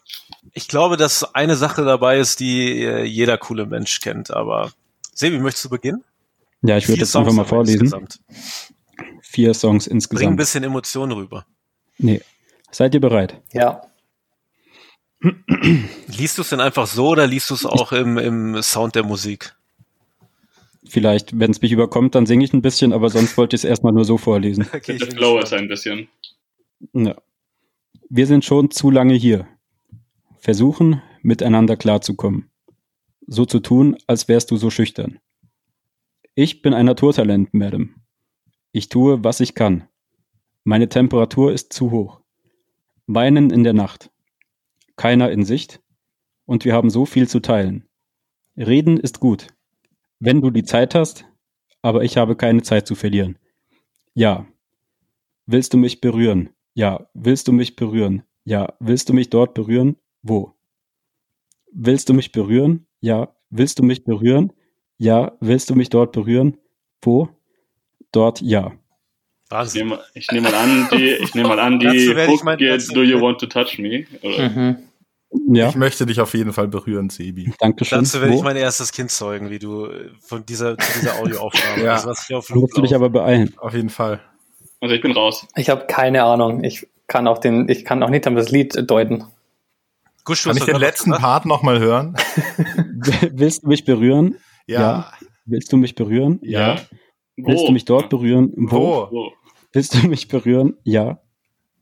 ich 0.52 0.68
glaube, 0.68 0.96
dass 0.96 1.34
eine 1.34 1.56
Sache 1.56 1.84
dabei 1.84 2.18
ist, 2.18 2.40
die 2.40 2.82
äh, 2.82 3.04
jeder 3.04 3.38
coole 3.38 3.66
Mensch 3.66 4.00
kennt. 4.00 4.30
Aber 4.30 4.72
Sebi, 5.14 5.38
möchtest 5.38 5.66
du 5.66 5.70
beginnen? 5.70 6.04
Ja, 6.62 6.76
ich 6.76 6.88
würde 6.88 7.00
jetzt 7.00 7.16
einfach 7.16 7.32
mal 7.32 7.44
vorlesen. 7.44 7.80
Insgesamt. 7.80 8.20
Vier 9.22 9.54
Songs 9.54 9.86
insgesamt. 9.86 10.20
Bring 10.20 10.30
ein 10.30 10.36
bisschen 10.36 10.64
Emotion 10.64 11.12
rüber. 11.12 11.46
Nee. 11.98 12.20
Seid 12.70 12.94
ihr 12.94 13.00
bereit? 13.00 13.40
Ja. 13.52 13.82
Liest 16.06 16.38
du 16.38 16.42
es 16.42 16.48
denn 16.48 16.60
einfach 16.60 16.86
so 16.86 17.08
oder 17.08 17.26
liest 17.26 17.50
du 17.50 17.54
es 17.54 17.64
auch 17.64 17.92
im, 17.92 18.18
im 18.18 18.62
Sound 18.62 18.94
der 18.94 19.04
Musik? 19.04 19.54
Vielleicht, 20.84 21.38
wenn 21.38 21.52
es 21.52 21.62
mich 21.62 21.70
überkommt, 21.70 22.14
dann 22.14 22.26
singe 22.26 22.44
ich 22.44 22.52
ein 22.52 22.62
bisschen, 22.62 22.92
aber 22.92 23.08
sonst 23.08 23.36
wollte 23.36 23.54
ich 23.54 23.60
es 23.60 23.64
erstmal 23.64 23.92
nur 23.92 24.04
so 24.04 24.18
vorlesen. 24.18 24.66
Okay, 24.74 24.98
der 24.98 25.10
Flow 25.12 25.38
ist 25.38 25.52
ein 25.52 25.68
bisschen. 25.68 26.08
Ja. 26.92 27.14
Wir 28.08 28.26
sind 28.26 28.44
schon 28.44 28.70
zu 28.70 28.90
lange 28.90 29.14
hier. 29.14 29.46
Versuchen, 30.42 31.00
miteinander 31.22 31.76
klarzukommen. 31.76 32.50
So 33.28 33.46
zu 33.46 33.60
tun, 33.60 33.96
als 34.08 34.26
wärst 34.26 34.50
du 34.50 34.56
so 34.56 34.70
schüchtern. 34.70 35.20
Ich 36.34 36.62
bin 36.62 36.74
ein 36.74 36.86
Naturtalent, 36.86 37.54
Madam. 37.54 37.94
Ich 38.72 38.88
tue, 38.88 39.22
was 39.22 39.38
ich 39.38 39.54
kann. 39.54 39.88
Meine 40.64 40.88
Temperatur 40.88 41.52
ist 41.52 41.72
zu 41.72 41.92
hoch. 41.92 42.20
Weinen 43.06 43.50
in 43.50 43.62
der 43.62 43.72
Nacht 43.72 44.10
keiner 44.96 45.30
in 45.30 45.44
Sicht 45.44 45.80
und 46.44 46.64
wir 46.64 46.74
haben 46.74 46.90
so 46.90 47.06
viel 47.06 47.28
zu 47.28 47.40
teilen. 47.40 47.88
Reden 48.56 48.98
ist 48.98 49.20
gut. 49.20 49.46
Wenn 50.18 50.40
du 50.40 50.50
die 50.50 50.64
Zeit 50.64 50.96
hast, 50.96 51.24
aber 51.82 52.02
ich 52.02 52.16
habe 52.16 52.36
keine 52.36 52.62
Zeit 52.62 52.86
zu 52.88 52.96
verlieren. 52.96 53.38
Ja. 54.14 54.46
Willst 55.46 55.72
du 55.72 55.78
mich 55.78 56.00
berühren? 56.00 56.50
Ja. 56.74 57.08
Willst 57.14 57.46
du 57.46 57.52
mich 57.52 57.76
berühren? 57.76 58.22
Ja. 58.44 58.74
Willst 58.80 59.08
du 59.08 59.12
mich 59.12 59.30
dort 59.30 59.54
berühren? 59.54 59.96
Wo? 60.22 60.54
Willst 61.72 62.08
du 62.08 62.14
mich 62.14 62.32
berühren? 62.32 62.86
Ja. 63.00 63.34
Willst 63.50 63.78
du 63.78 63.82
mich 63.82 64.04
berühren? 64.04 64.52
Ja. 64.98 65.32
Willst 65.40 65.70
du 65.70 65.74
mich 65.74 65.90
dort 65.90 66.12
berühren? 66.12 66.58
Wo? 67.02 67.28
Dort 68.12 68.40
ja. 68.40 68.72
Wahnsinn. 69.48 69.92
Ich 70.14 70.30
nehme, 70.30 70.50
mal 70.50 70.54
an, 70.54 70.88
die, 70.92 71.08
ich 71.08 71.34
nehme 71.34 71.48
mal 71.48 71.58
an, 71.58 71.78
die 71.78 72.08
Hook 72.08 72.58
geht 72.58 72.96
Do 72.96 73.02
You 73.02 73.20
Want 73.20 73.38
to 73.40 73.46
Touch 73.46 73.78
Me? 73.78 74.06
Mhm. 74.22 74.78
Ja. 75.48 75.68
Ich 75.68 75.76
möchte 75.76 76.06
dich 76.06 76.20
auf 76.20 76.34
jeden 76.34 76.52
Fall 76.52 76.68
berühren, 76.68 77.10
Sebi. 77.10 77.52
Dankeschön. 77.58 78.00
Dazu 78.00 78.20
werde 78.20 78.34
ich 78.34 78.42
mein 78.42 78.56
erstes 78.56 78.92
Kind 78.92 79.10
zeugen, 79.10 79.50
wie 79.50 79.58
du 79.58 79.86
äh, 79.86 80.10
von 80.20 80.44
dieser, 80.44 80.76
dieser 80.76 81.18
Audioaufnahme. 81.18 81.84
ja. 81.84 81.94
also, 81.94 82.08
was 82.08 82.28
ich 82.28 82.34
auf 82.34 82.48
Loop 82.50 82.62
musst 82.62 82.76
du 82.76 82.82
dich 82.82 82.94
aber 82.94 83.10
beeilen. 83.10 83.54
Auf 83.56 83.74
jeden 83.74 83.88
Fall. 83.88 84.20
Also 84.80 84.94
ich 84.94 85.00
bin 85.00 85.12
raus. 85.12 85.46
Ich 85.56 85.70
habe 85.70 85.86
keine 85.86 86.24
Ahnung. 86.24 86.64
Ich 86.64 86.86
kann 87.06 87.26
auch 87.28 87.38
den, 87.38 87.68
ich 87.68 87.84
kann 87.84 88.02
auch 88.02 88.10
nicht 88.10 88.26
das 88.26 88.50
Lied 88.50 88.90
deuten. 88.90 89.24
Gusch, 90.24 90.44
kann 90.44 90.56
ich 90.56 90.64
den 90.64 90.76
letzten 90.76 91.10
Part 91.12 91.46
nochmal 91.46 91.80
hören? 91.80 92.16
Willst 93.32 93.64
du 93.64 93.68
mich 93.68 93.84
berühren? 93.84 94.36
Ja. 94.66 94.80
ja. 94.80 95.12
Willst 95.44 95.72
du 95.72 95.76
mich 95.76 95.94
berühren? 95.94 96.38
Ja. 96.42 96.80
Willst 97.36 97.66
du 97.66 97.72
mich 97.72 97.84
dort 97.84 98.08
berühren? 98.08 98.52
Wo? 98.56 99.08
Wo? 99.10 99.32
Willst 99.72 99.94
du 99.94 100.06
mich 100.08 100.28
berühren? 100.28 100.76
Ja. 100.84 101.20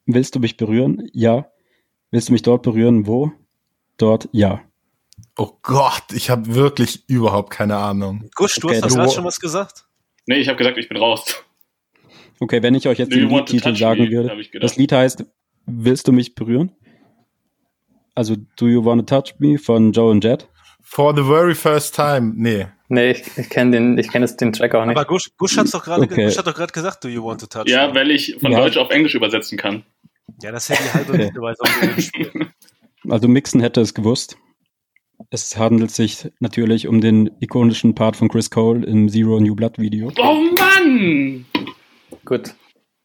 Willst 0.07 0.35
du 0.35 0.41
mich 0.41 0.57
berühren? 0.57 1.09
Ja. 1.13 1.51
Willst 2.11 2.29
du 2.29 2.33
mich 2.33 2.43
dort 2.43 2.63
berühren? 2.63 3.07
Wo? 3.07 3.33
Dort? 3.99 4.29
Ja. 4.33 4.63
Oh 5.37 5.59
Gott, 5.63 6.05
ich 6.13 6.31
habe 6.31 6.55
wirklich 6.55 7.09
überhaupt 7.09 7.51
keine 7.51 7.77
Ahnung. 7.77 8.31
Gusch, 8.35 8.57
du 8.57 8.69
okay, 8.69 8.81
hast 8.83 8.95
gerade 8.95 9.11
schon 9.11 9.25
was 9.25 9.39
gesagt? 9.39 9.85
Nee, 10.27 10.37
ich 10.37 10.49
habe 10.49 10.57
gesagt, 10.57 10.79
ich 10.79 10.89
bin 10.89 10.97
raus. 10.97 11.45
Okay, 12.39 12.63
wenn 12.63 12.75
ich 12.75 12.89
euch 12.89 12.99
jetzt 12.99 13.13
Do 13.13 13.17
den 13.17 13.29
Liedtitel 13.29 13.77
sagen 13.77 14.05
me, 14.05 14.11
würde. 14.11 14.61
Das 14.61 14.77
Lied 14.77 14.93
heißt 14.93 15.27
Willst 15.67 16.09
du 16.09 16.13
mich 16.13 16.35
berühren? 16.35 16.73
Also 18.21 18.37
Do 18.57 18.69
You 18.69 18.85
Wanna 18.85 19.03
Touch 19.05 19.37
Me 19.39 19.57
von 19.57 19.93
Joe 19.93 20.11
und 20.11 20.23
Jet. 20.23 20.47
For 20.83 21.17
the 21.17 21.23
very 21.23 21.55
first 21.55 21.95
time. 21.95 22.35
Nee. 22.37 22.67
Nee, 22.91 23.13
ich, 23.13 23.23
ich 23.39 23.49
kenne 23.49 23.71
den, 23.71 23.97
ich 23.97 24.11
kenne 24.11 24.27
den 24.27 24.53
Track 24.53 24.75
auch 24.75 24.85
nicht. 24.85 24.95
Aber 24.95 25.07
Gusch, 25.07 25.31
Gusch 25.39 25.57
hat's 25.57 25.71
doch 25.71 25.83
gerade, 25.83 26.03
okay. 26.03 26.31
Hat 26.31 26.47
doch 26.47 26.55
gerade 26.55 26.71
gesagt, 26.71 27.03
do 27.03 27.09
you 27.09 27.25
want 27.25 27.41
to 27.41 27.47
touch? 27.47 27.67
Ja, 27.67 27.89
me? 27.89 27.95
weil 27.95 28.11
ich 28.11 28.37
von 28.39 28.53
ja. 28.53 28.59
Deutsch 28.59 28.77
auf 28.77 28.91
Englisch 28.91 29.15
übersetzen 29.15 29.57
kann. 29.57 29.85
Ja, 30.43 30.53
das 30.53 30.69
hätte 30.69 30.83
die 30.83 30.93
halbe 30.93 31.13
okay. 31.15 31.25
Miete, 31.25 31.41
weil 31.41 31.55
es 31.97 32.13
Also 33.09 33.27
Mixen 33.27 33.63
hätte 33.63 33.81
es 33.81 33.95
gewusst. 33.95 34.37
Es 35.31 35.57
handelt 35.57 35.91
sich 35.91 36.31
natürlich 36.41 36.89
um 36.89 37.01
den 37.01 37.31
ikonischen 37.41 37.95
Part 37.95 38.17
von 38.17 38.29
Chris 38.29 38.51
Cole 38.51 38.87
im 38.87 39.09
Zero 39.09 39.41
New 39.41 39.55
Blood 39.55 39.79
Video. 39.79 40.13
Oh 40.19 40.45
Mann! 40.59 41.47
Gut. 42.27 42.55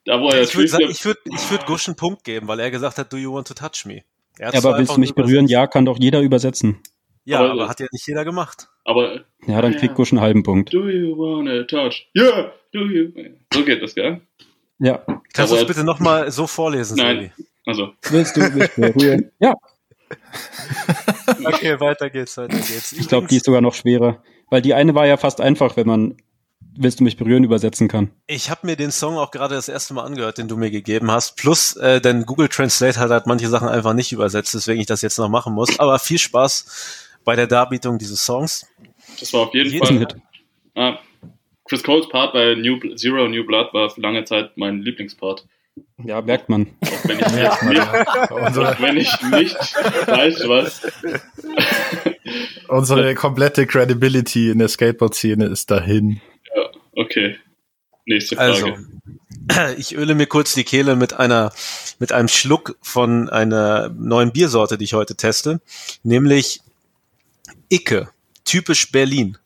Da, 0.03 0.19
wo 0.19 0.27
er 0.27 0.41
ich 0.41 0.57
würde 0.57 0.83
ich 0.89 1.05
würd, 1.05 1.19
ich 1.23 1.49
würd 1.49 1.65
Gusch 1.67 1.87
einen 1.87 1.95
Punkt 1.95 2.25
geben, 2.25 2.49
weil 2.49 2.59
er 2.59 2.69
gesagt 2.69 2.97
hat, 2.97 3.13
do 3.13 3.15
you 3.15 3.33
want 3.33 3.47
to 3.47 3.53
touch 3.53 3.85
me? 3.85 4.03
Ja, 4.39 4.53
aber 4.53 4.77
willst 4.77 4.95
du 4.95 4.99
mich 4.99 5.15
berühren? 5.15 5.47
Ja, 5.47 5.67
kann 5.67 5.85
doch 5.85 5.97
jeder 5.99 6.21
übersetzen. 6.21 6.81
Ja, 7.23 7.39
aber, 7.39 7.51
aber, 7.51 7.69
hat 7.69 7.79
ja 7.79 7.87
nicht 7.91 8.07
jeder 8.07 8.23
gemacht. 8.23 8.67
Aber. 8.83 9.21
Ja, 9.47 9.61
dann 9.61 9.75
kriegt 9.75 9.95
Gusch 9.95 10.11
einen 10.11 10.21
halben 10.21 10.43
Punkt. 10.43 10.73
Do 10.73 10.89
you 10.89 11.17
wanna 11.17 11.63
touch? 11.63 12.07
Yeah, 12.15 12.51
do 12.71 12.81
you. 12.85 13.11
So 13.53 13.65
geht 13.65 13.81
das, 13.81 13.95
gell? 13.95 14.21
Ja. 14.79 15.03
Kannst 15.33 15.53
du 15.53 15.57
es 15.57 15.65
bitte 15.65 15.83
nochmal 15.83 16.31
so 16.31 16.47
vorlesen, 16.47 16.97
Nein. 16.97 17.31
Also. 17.65 17.93
Willst 18.09 18.37
du 18.37 18.41
mich 18.41 18.71
berühren? 18.71 19.31
Ja. 19.39 19.55
okay, 21.45 21.79
weiter 21.79 22.11
geht's, 22.11 22.37
weiter 22.37 22.55
geht's. 22.55 22.93
Ich 22.93 23.07
glaube, 23.07 23.27
die 23.27 23.37
ist 23.37 23.45
sogar 23.45 23.61
noch 23.61 23.73
schwerer. 23.73 24.21
Weil 24.49 24.61
die 24.61 24.75
eine 24.75 24.93
war 24.93 25.07
ja 25.07 25.17
fast 25.17 25.41
einfach, 25.41 25.75
wenn 25.77 25.87
man 25.87 26.17
Willst 26.77 26.99
du 26.99 27.03
mich 27.03 27.17
berühren 27.17 27.43
übersetzen 27.43 27.87
kann. 27.87 28.11
Ich 28.27 28.49
habe 28.49 28.67
mir 28.67 28.75
den 28.75 28.91
Song 28.91 29.17
auch 29.17 29.31
gerade 29.31 29.55
das 29.55 29.69
erste 29.69 29.93
Mal 29.93 30.03
angehört, 30.03 30.37
den 30.37 30.47
du 30.47 30.57
mir 30.57 30.71
gegeben 30.71 31.09
hast. 31.11 31.37
Plus, 31.37 31.75
äh, 31.77 32.01
denn 32.01 32.25
Google 32.25 32.49
Translate 32.49 32.99
hat 32.99 33.11
halt 33.11 33.27
manche 33.27 33.47
Sachen 33.47 33.67
einfach 33.67 33.93
nicht 33.93 34.11
übersetzt, 34.11 34.53
deswegen 34.53 34.81
ich 34.81 34.87
das 34.87 35.01
jetzt 35.01 35.17
noch 35.17 35.29
machen 35.29 35.53
muss. 35.53 35.79
Aber 35.79 35.99
viel 35.99 36.17
Spaß 36.19 37.19
bei 37.23 37.35
der 37.35 37.47
Darbietung 37.47 37.97
dieses 37.97 38.23
Songs. 38.25 38.67
Das 39.19 39.31
war 39.33 39.41
auf 39.41 39.53
jeden, 39.53 39.71
jeden 39.71 39.85
Fall. 39.85 39.99
Hit. 39.99 40.15
Ah, 40.75 40.99
Chris 41.67 41.83
Coles 41.83 42.09
Part 42.09 42.33
bei 42.33 42.55
New, 42.55 42.79
Zero 42.95 43.27
New 43.27 43.45
Blood 43.45 43.73
war 43.73 43.89
für 43.89 44.01
lange 44.01 44.23
Zeit 44.23 44.55
mein 44.55 44.81
Lieblingspart. 44.81 45.45
Ja, 46.03 46.21
merkt 46.21 46.49
man. 46.49 46.67
Auch 46.81 47.05
wenn 47.05 47.19
ich, 47.19 47.27
nicht, 47.63 47.81
auch 48.31 48.81
wenn 48.81 48.97
ich 48.97 49.21
nicht 49.23 49.55
weiß, 50.07 50.47
was. 50.47 50.81
Unsere 52.67 53.15
komplette 53.15 53.65
Credibility 53.65 54.49
in 54.51 54.59
der 54.59 54.67
Skateboard-Szene 54.67 55.45
ist 55.45 55.71
dahin. 55.71 56.21
Okay. 56.95 57.37
Nächste 58.05 58.35
Frage. 58.35 58.77
Also, 59.47 59.73
ich 59.77 59.95
öle 59.95 60.15
mir 60.15 60.27
kurz 60.27 60.53
die 60.53 60.63
Kehle 60.63 60.95
mit 60.95 61.13
einer, 61.13 61.51
mit 61.99 62.11
einem 62.11 62.27
Schluck 62.27 62.77
von 62.81 63.29
einer 63.29 63.89
neuen 63.89 64.31
Biersorte, 64.31 64.77
die 64.77 64.85
ich 64.85 64.93
heute 64.93 65.15
teste, 65.15 65.61
nämlich 66.03 66.61
Icke, 67.69 68.09
typisch 68.43 68.91
Berlin. 68.91 69.37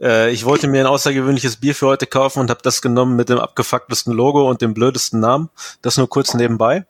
Äh, 0.00 0.32
ich 0.32 0.44
wollte 0.44 0.68
mir 0.68 0.80
ein 0.80 0.86
außergewöhnliches 0.86 1.56
Bier 1.56 1.74
für 1.74 1.86
heute 1.86 2.06
kaufen 2.06 2.40
und 2.40 2.50
habe 2.50 2.60
das 2.62 2.82
genommen 2.82 3.16
mit 3.16 3.28
dem 3.28 3.38
abgefucktesten 3.38 4.12
Logo 4.12 4.48
und 4.48 4.60
dem 4.60 4.74
blödesten 4.74 5.20
Namen. 5.20 5.48
Das 5.82 5.96
nur 5.96 6.08
kurz 6.08 6.34
nebenbei. 6.34 6.84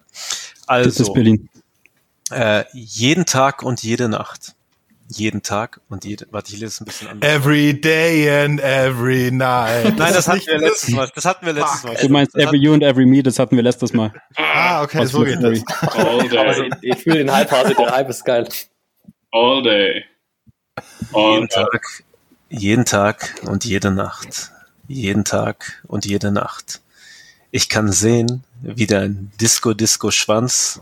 Also, 0.67 0.91
das 0.91 1.01
ist 1.01 1.13
Berlin. 1.13 1.49
Äh, 2.31 2.65
jeden 2.73 3.27
Tag 3.27 3.63
und 3.63 3.83
jede 3.83 4.09
Nacht. 4.09 4.55
Jeden 5.09 5.43
Tag 5.43 5.81
und 5.89 6.05
jede, 6.05 6.27
warte, 6.33 6.53
ich 6.53 6.59
lese 6.59 6.67
es 6.67 6.81
ein 6.81 6.85
bisschen 6.85 7.09
anders. 7.09 7.31
Every 7.31 7.81
day 7.81 8.29
and 8.45 8.61
every 8.61 9.31
night. 9.31 9.97
Nein, 9.97 10.13
das 10.13 10.27
hatten 10.27 10.47
wir 10.47 10.59
letztes 10.59 10.91
Mal. 10.91 11.11
Das 11.15 11.25
hatten 11.25 11.47
wir 11.47 11.53
letztes 11.53 11.85
Mal. 11.85 11.95
Du 11.95 12.09
meinst 12.09 12.35
every 12.37 12.59
you 12.59 12.73
and 12.75 12.83
every 12.83 13.07
me, 13.07 13.23
das 13.23 13.39
hatten 13.39 13.55
wir 13.55 13.63
letztes 13.63 13.93
Mal. 13.93 14.13
Ah, 14.37 14.83
okay, 14.83 14.99
Was 14.99 15.11
so 15.11 15.23
geht 15.23 15.41
das. 15.41 15.63
All 15.95 16.29
day. 16.29 16.39
Also, 16.39 16.65
ich 16.83 16.97
fühle 16.97 17.19
den 17.19 17.33
Halbphase, 17.33 17.75
der 17.75 17.91
Hype 17.93 18.09
ist 18.09 18.25
geil. 18.25 18.49
All 19.31 19.63
day. 19.63 20.05
All 21.13 21.35
jeden 21.35 21.49
Tag, 21.49 22.05
jeden 22.49 22.85
Tag 22.85 23.35
und 23.43 23.65
jede 23.65 23.93
Nacht. 23.93 24.51
Jeden 24.89 25.25
Tag 25.25 25.83
und 25.87 26.05
jede 26.05 26.33
Nacht. 26.33 26.81
Ich 27.53 27.69
kann 27.69 27.93
sehen, 27.93 28.45
wie 28.61 28.87
dein 28.87 29.31
Disco-Disco-Schwanz 29.41 30.81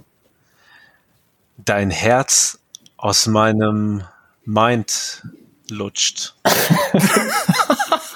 dein 1.56 1.90
Herz 1.90 2.58
aus 2.96 3.26
meinem 3.26 4.02
Mind 4.46 5.22
lutscht. 5.70 6.34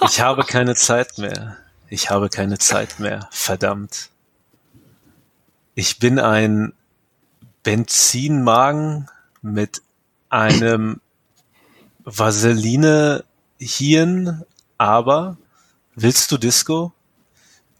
ich 0.06 0.20
habe 0.20 0.44
keine 0.44 0.74
Zeit 0.74 1.18
mehr. 1.18 1.56
Ich 1.88 2.10
habe 2.10 2.28
keine 2.28 2.58
Zeit 2.58 3.00
mehr. 3.00 3.28
Verdammt. 3.30 4.10
Ich 5.74 5.98
bin 5.98 6.18
ein 6.18 6.74
Benzinmagen 7.62 9.08
mit 9.40 9.82
einem 10.28 11.00
Vaseline 12.04 13.24
Hirn, 13.58 14.44
aber 14.76 15.38
willst 15.94 16.30
du 16.30 16.36
Disco? 16.36 16.92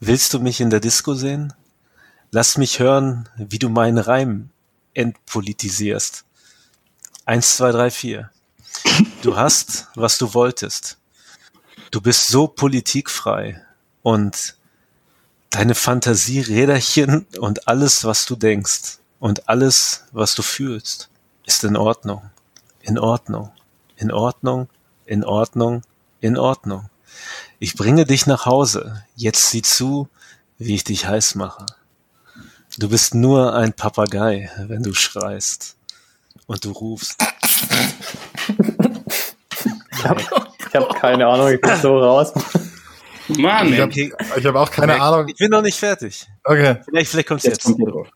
Willst 0.00 0.32
du 0.32 0.40
mich 0.40 0.60
in 0.60 0.70
der 0.70 0.80
Disco 0.80 1.14
sehen? 1.14 1.52
Lass 2.30 2.56
mich 2.56 2.78
hören, 2.78 3.28
wie 3.36 3.58
du 3.58 3.68
meinen 3.68 3.98
Reim 3.98 4.50
entpolitisierst. 4.94 6.24
Eins, 7.24 7.56
zwei, 7.56 7.72
drei, 7.72 7.90
vier. 7.90 8.30
Du 9.22 9.36
hast, 9.36 9.86
was 9.94 10.18
du 10.18 10.34
wolltest. 10.34 10.98
Du 11.90 12.00
bist 12.00 12.28
so 12.28 12.46
politikfrei 12.46 13.62
und 14.02 14.56
deine 15.50 15.74
Fantasieräderchen 15.74 17.26
und 17.38 17.68
alles, 17.68 18.04
was 18.04 18.26
du 18.26 18.36
denkst 18.36 18.98
und 19.18 19.48
alles, 19.48 20.04
was 20.12 20.34
du 20.34 20.42
fühlst, 20.42 21.08
ist 21.46 21.64
in 21.64 21.76
Ordnung. 21.76 22.30
In 22.80 22.98
Ordnung. 22.98 23.52
In 23.96 24.12
Ordnung. 24.12 24.68
In 25.06 25.24
Ordnung. 25.24 25.82
In 26.20 26.36
Ordnung. 26.36 26.90
Ich 27.58 27.74
bringe 27.74 28.04
dich 28.04 28.26
nach 28.26 28.46
Hause. 28.46 29.04
Jetzt 29.16 29.50
sieh 29.50 29.62
zu, 29.62 30.08
wie 30.58 30.74
ich 30.74 30.84
dich 30.84 31.06
heiß 31.06 31.34
mache. 31.34 31.66
Du 32.78 32.88
bist 32.88 33.14
nur 33.14 33.54
ein 33.54 33.72
Papagei, 33.72 34.50
wenn 34.58 34.82
du 34.82 34.94
schreist 34.94 35.76
und 36.46 36.64
du 36.64 36.70
rufst. 36.70 37.16
Ich 39.98 40.04
habe 40.04 40.22
hab 40.74 41.00
keine 41.00 41.26
Ahnung, 41.26 41.48
ich 41.48 41.60
bin 41.60 41.76
so 41.76 41.98
raus. 41.98 42.32
Mann, 43.28 43.72
ich 43.72 43.80
habe 43.80 44.48
hab 44.48 44.54
auch 44.54 44.70
keine 44.70 44.94
mehr, 44.94 45.02
Ahnung. 45.02 45.28
Ich 45.28 45.36
bin 45.36 45.50
noch 45.50 45.62
nicht 45.62 45.78
fertig. 45.78 46.26
Okay. 46.44 46.76
Vielleicht, 46.84 47.10
vielleicht 47.10 47.28
kommt's 47.28 47.44
jetzt. 47.44 47.66
jetzt. 47.66 47.78
Kommt 47.78 48.10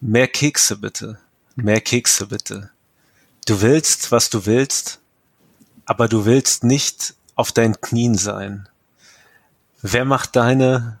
Mehr 0.00 0.28
Kekse 0.28 0.76
bitte. 0.76 1.18
Mehr 1.56 1.80
Kekse 1.80 2.26
bitte. 2.26 2.70
Du 3.46 3.60
willst, 3.60 4.12
was 4.12 4.30
du 4.30 4.46
willst, 4.46 5.00
aber 5.86 6.08
du 6.08 6.24
willst 6.24 6.64
nicht 6.64 7.14
auf 7.34 7.52
deinen 7.52 7.80
Knien 7.80 8.16
sein. 8.16 8.68
Wer 9.80 10.04
macht 10.04 10.36
deine, 10.36 11.00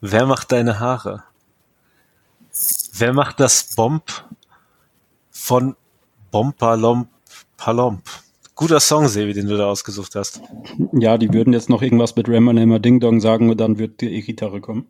wer 0.00 0.26
macht 0.26 0.52
deine 0.52 0.80
Haare? 0.80 1.24
Wer 2.92 3.12
macht 3.12 3.40
das 3.40 3.74
Bomb 3.74 4.24
von 5.30 5.76
Bompalomp 6.30 7.08
Palomp? 7.56 8.08
Guter 8.54 8.78
Song, 8.80 9.08
Sevi, 9.08 9.32
den 9.32 9.48
du 9.48 9.56
da 9.56 9.66
ausgesucht 9.66 10.14
hast. 10.14 10.40
Ja, 10.92 11.18
die 11.18 11.32
würden 11.32 11.52
jetzt 11.52 11.68
noch 11.68 11.82
irgendwas 11.82 12.14
mit 12.14 12.28
Rammer 12.28 12.78
Ding 12.78 13.00
Dong 13.00 13.20
sagen 13.20 13.50
und 13.50 13.58
dann 13.58 13.78
wird 13.78 14.00
die 14.00 14.14
E-Gitarre 14.14 14.60
kommen. 14.60 14.86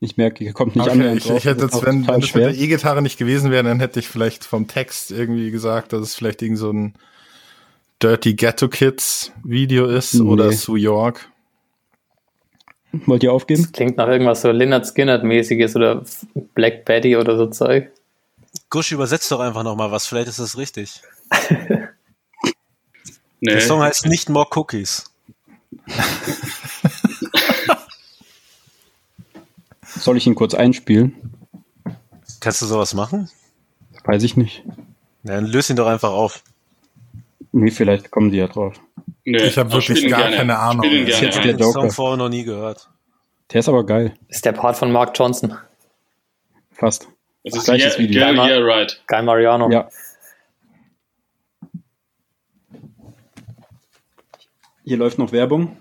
Ich 0.00 0.16
merke, 0.16 0.42
hier 0.42 0.52
kommt 0.52 0.74
nicht 0.74 0.88
okay, 0.88 1.08
an. 1.08 1.16
Ich, 1.16 1.30
ich 1.30 1.44
hätte 1.44 1.62
jetzt, 1.62 1.86
wenn, 1.86 2.06
wenn 2.06 2.20
das 2.20 2.34
mit 2.34 2.44
der 2.44 2.54
E-Gitarre 2.54 3.02
nicht 3.02 3.18
gewesen 3.18 3.50
wäre, 3.50 3.62
dann 3.62 3.78
hätte 3.78 4.00
ich 4.00 4.08
vielleicht 4.08 4.44
vom 4.44 4.66
Text 4.66 5.12
irgendwie 5.12 5.50
gesagt, 5.50 5.92
dass 5.92 6.00
es 6.00 6.14
vielleicht 6.14 6.42
irgend 6.42 6.58
so 6.58 6.72
ein 6.72 6.94
Dirty 8.02 8.34
Ghetto 8.34 8.68
Kids 8.68 9.32
Video 9.44 9.86
ist 9.86 10.14
nee. 10.14 10.22
oder 10.22 10.50
Sue 10.50 10.78
York. 10.78 11.30
Wollt 13.06 13.22
ihr 13.22 13.32
aufgeben? 13.32 13.62
Das 13.62 13.72
klingt 13.72 13.96
nach 13.96 14.08
irgendwas 14.08 14.42
so 14.42 14.50
Leonard 14.50 14.86
Skinner-mäßiges 14.86 15.76
oder 15.76 16.02
Black 16.54 16.84
Betty 16.84 17.16
oder 17.16 17.38
so 17.38 17.46
Zeug. 17.46 17.92
Gush, 18.70 18.92
übersetzt 18.92 19.30
doch 19.30 19.40
einfach 19.40 19.62
nochmal 19.62 19.92
was, 19.92 20.06
vielleicht 20.06 20.28
ist 20.28 20.40
das 20.40 20.58
richtig. 20.58 21.00
nee. 23.42 23.52
Der 23.52 23.60
Song 23.60 23.82
heißt 23.82 24.06
nicht 24.06 24.30
More 24.30 24.46
Cookies. 24.54 25.10
Soll 29.82 30.16
ich 30.16 30.26
ihn 30.26 30.34
kurz 30.34 30.54
einspielen? 30.54 31.14
Kannst 32.40 32.62
du 32.62 32.66
sowas 32.66 32.94
machen? 32.94 33.28
Weiß 34.04 34.22
ich 34.22 34.36
nicht. 34.36 34.64
Ja, 35.24 35.34
dann 35.34 35.46
löse 35.46 35.72
ihn 35.72 35.76
doch 35.76 35.86
einfach 35.86 36.10
auf. 36.10 36.42
Nee, 37.52 37.70
vielleicht 37.70 38.10
kommen 38.10 38.30
die 38.30 38.38
ja 38.38 38.48
drauf. 38.48 38.74
Nee, 39.24 39.44
ich 39.44 39.58
habe 39.58 39.72
wirklich 39.72 40.08
gar 40.08 40.22
gerne. 40.22 40.36
keine 40.36 40.58
Ahnung. 40.58 40.84
Ich, 40.84 41.22
habe 41.22 41.40
den 41.40 41.62
Song 41.62 41.90
vorher 41.90 42.16
noch 42.16 42.28
nie 42.28 42.44
gehört. 42.44 42.88
Der 43.52 43.60
ist 43.60 43.68
aber 43.68 43.84
geil. 43.84 44.14
Ist 44.28 44.44
der 44.44 44.52
Part 44.52 44.76
von 44.76 44.90
Mark 44.90 45.16
Johnson. 45.16 45.56
Fast. 46.72 47.08
Das 47.44 47.56
ist 47.56 47.64
gleiches 47.64 47.98
yeah, 47.98 47.98
Video. 47.98 48.20
Yeah, 48.22 48.32
yeah, 48.32 48.58
right. 48.58 49.02
Guy 49.06 49.22
Mariano. 49.22 49.70
Ja. 49.70 49.88
Hier 54.84 54.96
läuft 54.96 55.18
noch 55.18 55.30
Werbung. 55.30 55.76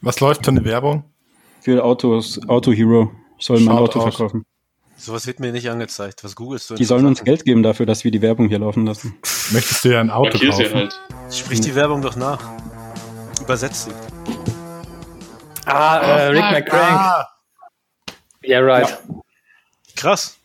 Was 0.00 0.18
läuft 0.18 0.44
für 0.44 0.50
eine 0.50 0.64
Werbung? 0.64 1.04
Für 1.60 1.84
Autos, 1.84 2.40
Auto 2.48 2.72
Hero. 2.72 3.12
Ich 3.38 3.46
soll 3.46 3.60
mein 3.60 3.76
Auto 3.76 4.00
aus. 4.00 4.16
verkaufen. 4.16 4.44
Sowas 4.96 5.26
wird 5.26 5.38
mir 5.38 5.52
nicht 5.52 5.70
angezeigt. 5.70 6.24
Was 6.24 6.34
googelst 6.34 6.70
du? 6.70 6.74
Die 6.74 6.84
sollen 6.84 7.06
uns 7.06 7.22
Geld 7.22 7.44
geben 7.44 7.62
dafür, 7.62 7.86
dass 7.86 8.02
wir 8.02 8.10
die 8.10 8.20
Werbung 8.20 8.48
hier 8.48 8.58
laufen 8.58 8.86
lassen. 8.86 9.14
Möchtest 9.52 9.84
du 9.84 9.90
ja 9.90 10.00
ein 10.00 10.10
Auto 10.10 10.38
Markier's 10.38 10.58
kaufen? 10.58 10.74
Halt. 10.74 11.00
Sprich 11.30 11.60
die 11.60 11.74
Werbung 11.74 12.02
doch 12.02 12.16
nach. 12.16 12.40
Übersetzt 13.40 13.84
sie. 13.84 13.90
Ah, 15.66 15.98
äh, 15.98 16.26
Rick 16.28 16.42
ah, 16.42 16.52
McCrank. 16.52 16.92
Ah. 16.92 17.28
Yeah, 18.44 18.60
right. 18.60 18.88
Ja. 18.88 19.20
Krass. 19.94 20.38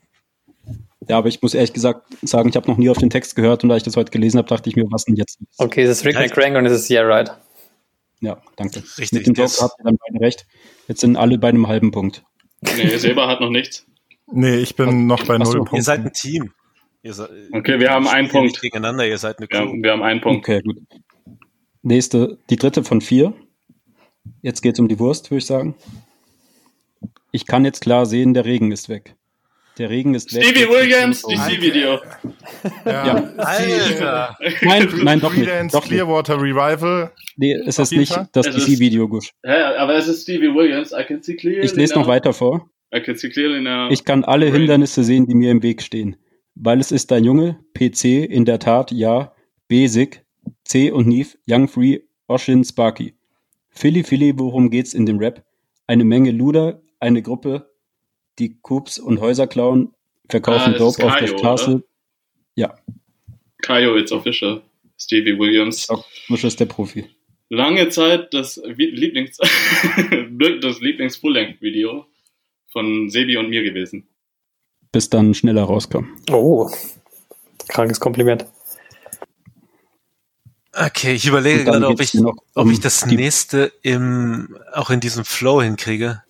Ja, 1.08 1.18
aber 1.18 1.30
ich 1.30 1.42
muss 1.42 1.54
ehrlich 1.54 1.74
gesagt 1.74 2.06
sagen, 2.22 2.50
ich 2.50 2.56
habe 2.56 2.70
noch 2.70 2.78
nie 2.78 2.90
auf 2.90 2.98
den 2.98 3.10
Text 3.10 3.36
gehört 3.36 3.64
und 3.64 3.70
da 3.70 3.78
ich 3.78 3.84
das 3.84 3.96
heute 3.96 4.12
gelesen 4.12 4.38
habe, 4.38 4.48
dachte 4.48 4.70
ich 4.70 4.76
mir, 4.76 4.86
was 4.92 5.06
denn 5.06 5.16
jetzt? 5.16 5.40
Okay, 5.58 5.84
es 5.84 5.90
ist 5.90 6.06
Rick 6.06 6.16
McCrank 6.16 6.56
und 6.56 6.66
es 6.66 6.74
ist 6.74 6.90
Yeah, 6.90 7.04
right. 7.04 7.32
Ja, 8.20 8.42
danke. 8.56 8.80
Richtig. 8.98 9.12
Mit 9.12 9.28
dem 9.28 9.34
Joke 9.34 9.54
habt 9.62 9.80
ihr 9.80 9.84
dann 9.84 9.98
beide 9.98 10.24
recht. 10.24 10.46
Jetzt 10.88 11.02
sind 11.02 11.18
alle 11.18 11.38
bei 11.38 11.50
einem 11.50 11.68
halben 11.68 11.92
Punkt. 11.92 12.24
Nee, 12.62 12.98
Silber 12.98 13.28
hat 13.28 13.42
noch 13.42 13.50
nichts. 13.50 13.86
Nee, 14.32 14.58
ich 14.58 14.76
bin 14.76 15.08
noch 15.08 15.26
bei 15.26 15.38
null 15.38 15.54
Punkten. 15.58 15.76
Ihr 15.76 15.84
seid 15.84 16.00
ein 16.02 16.14
Team. 16.14 16.54
Seid, 17.04 17.30
okay, 17.54 17.80
wir 17.80 17.92
haben 17.92 18.08
einen 18.08 18.28
Punkt. 18.28 18.60
Gegeneinander, 18.60 19.08
ihr 19.08 19.18
seid 19.18 19.38
eine 19.38 19.48
Crew. 19.48 19.76
Ja, 19.76 19.84
wir 19.84 19.92
haben 19.92 20.04
einen 20.04 20.20
Punkt. 20.20 20.40
Okay, 20.40 20.62
gut. 20.62 20.78
Nächste, 21.82 22.38
die 22.50 22.58
dritte 22.58 22.84
von 22.84 23.00
vier. 23.00 23.34
Jetzt 24.42 24.62
geht 24.62 24.74
es 24.74 24.80
um 24.80 24.90
die 24.90 25.00
Wurst, 25.00 25.32
würde 25.32 25.40
ich 25.40 25.46
sagen. 25.46 25.76
Ich 27.32 27.46
kann 27.46 27.64
jetzt 27.66 27.82
klar 27.82 28.06
sehen, 28.06 28.34
der 28.34 28.46
Regen 28.46 28.72
ist 28.72 28.90
weg. 28.90 29.16
Der 29.78 29.90
Regen 29.90 30.16
ist 30.16 30.34
weg. 30.34 30.44
Stevie 30.44 30.68
Williams, 30.70 31.22
DC-Video. 31.22 32.00
Ja. 32.86 33.06
ja. 33.06 33.34
Alter. 33.38 34.38
Nein, 34.62 34.90
nein, 35.04 35.20
doch 35.20 35.36
nicht. 35.36 35.50
Doch 35.74 35.86
Clearwater 35.86 36.42
Revival. 36.42 37.12
Nee, 37.36 37.54
es 37.66 37.78
ist 37.78 37.92
nicht 37.92 38.18
das 38.32 38.48
DC-Video, 38.48 39.08
Gusch. 39.08 39.32
Ja, 39.44 39.76
aber 39.76 39.96
es 39.96 40.08
ist 40.08 40.24
Stevie 40.24 40.54
Williams. 40.54 40.92
I 40.92 41.04
can 41.04 41.22
see 41.22 41.36
clearly 41.36 41.66
ich 41.66 41.76
lese 41.76 41.96
noch 41.96 42.08
weiter 42.08 42.34
vor. 42.34 42.70
I 42.96 43.02
can 43.02 43.16
see 43.16 43.30
clearly 43.30 43.62
now. 43.62 43.90
Ich 43.92 44.04
kann 44.04 44.24
alle 44.24 44.48
Hindernisse 44.48 45.04
sehen, 45.04 45.28
die 45.28 45.36
mir 45.36 45.52
im 45.52 45.62
Weg 45.62 45.82
stehen. 45.82 46.16
Weil 46.56 46.80
es 46.80 46.92
ist 46.92 47.12
dein 47.12 47.24
Junge, 47.24 47.60
PC, 47.76 48.26
in 48.26 48.46
der 48.46 48.58
Tat, 48.58 48.92
ja, 48.92 49.34
Basic, 49.68 50.24
C 50.64 50.90
und 50.90 51.08
Neve, 51.08 51.38
Young 51.48 51.68
Free, 51.68 52.00
Oshin, 52.28 52.64
Sparky. 52.64 53.14
Philly, 53.70 54.04
Philly, 54.04 54.34
worum 54.36 54.72
geht's 54.72 54.96
in 54.96 55.06
dem 55.06 55.20
Rap? 55.20 55.44
Eine 55.86 56.04
Menge 56.04 56.32
Luder, 56.32 56.82
eine 57.00 57.22
Gruppe, 57.22 57.70
die 58.40 58.58
Coops 58.62 59.00
und 59.00 59.20
Häuser 59.20 59.48
klauen, 59.48 59.94
verkaufen 60.30 60.76
ah, 60.76 60.78
Dope 60.78 61.04
auf 61.04 61.16
der 61.18 61.28
Straße. 61.28 61.76
Oder? 61.76 61.84
Ja. 62.56 62.78
Kayo, 63.62 63.98
it's 63.98 64.12
official. 64.12 64.62
Stevie 64.98 65.38
Williams. 65.38 65.88
Bush 66.28 66.44
ist 66.44 66.60
der 66.60 66.66
Profi. 66.66 67.06
Lange 67.50 67.90
Zeit 67.90 68.34
das 68.34 68.62
Lieblings, 68.66 69.38
das 70.62 70.82
Lieblings-Full-Length-Video 70.82 72.06
von 72.72 73.10
Sebi 73.10 73.38
und 73.38 73.50
mir 73.50 73.64
gewesen. 73.64 74.08
Bis 74.92 75.10
dann 75.10 75.34
schneller 75.34 75.64
rauskam. 75.64 76.06
Oh, 76.30 76.70
krankes 77.70 78.00
Kompliment. 78.00 78.46
Okay, 80.74 81.14
ich 81.14 81.26
überlege 81.26 81.64
gerade, 81.64 81.88
ob 81.88 82.00
ich, 82.02 82.14
ob 82.54 82.70
ich 82.70 82.80
das 82.80 83.06
nächste 83.06 83.72
im, 83.82 84.58
auch 84.74 84.90
in 84.90 85.00
diesem 85.00 85.26
Flow 85.26 85.62
hinkriege. 85.62 86.24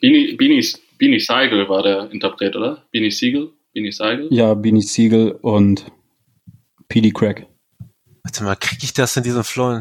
Beanie, 0.00 0.36
Beanie, 0.36 0.64
Beanie 0.98 1.20
Siegel 1.20 1.68
war 1.68 1.82
der 1.82 2.10
Interpret, 2.10 2.54
oder? 2.54 2.84
Beanie 2.92 3.10
Siegel? 3.10 3.50
Beanie 3.72 3.92
Siegel? 3.92 4.28
Ja, 4.30 4.54
Beanie 4.54 4.82
Siegel 4.82 5.32
und 5.32 5.86
PD 6.88 7.10
Crack. 7.10 7.46
Warte 8.22 8.44
mal, 8.44 8.56
kriege 8.56 8.84
ich 8.84 8.92
das 8.92 9.16
in 9.16 9.22
diesem 9.22 9.42
Flow? 9.42 9.80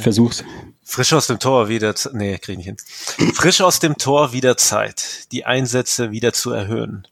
Versuch's. 0.00 0.44
Frisch 0.84 1.12
aus 1.12 1.26
dem 1.26 1.38
Tor 1.38 1.68
wieder, 1.68 1.94
nee, 2.12 2.38
krieg 2.38 2.58
ich 2.58 2.66
nicht 2.66 2.66
hin. 2.66 3.32
Frisch 3.34 3.60
aus 3.60 3.80
dem 3.80 3.96
Tor 3.96 4.32
wieder 4.32 4.56
Zeit, 4.56 5.30
die 5.32 5.44
Einsätze 5.44 6.12
wieder 6.12 6.32
zu 6.32 6.50
erhöhen. 6.52 7.06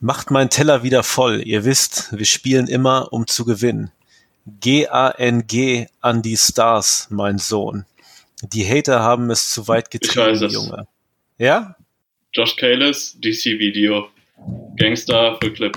Macht 0.00 0.30
mein 0.30 0.50
Teller 0.50 0.84
wieder 0.84 1.02
voll. 1.02 1.42
Ihr 1.44 1.64
wisst, 1.64 2.16
wir 2.16 2.26
spielen 2.26 2.68
immer, 2.68 3.12
um 3.12 3.26
zu 3.26 3.44
gewinnen. 3.44 3.90
G-A-N-G 4.60 5.86
an 6.00 6.22
die 6.22 6.36
Stars, 6.36 7.08
mein 7.10 7.38
Sohn. 7.38 7.84
Die 8.42 8.66
Hater 8.66 9.00
haben 9.00 9.30
es 9.30 9.50
zu 9.50 9.66
weit 9.68 9.90
getrieben, 9.90 10.48
Junge. 10.48 10.86
Ja? 11.38 11.76
Josh 12.32 12.56
Kalis, 12.56 13.18
DC-Video. 13.20 14.08
Gangster 14.76 15.36
für 15.40 15.52
Clip. 15.52 15.76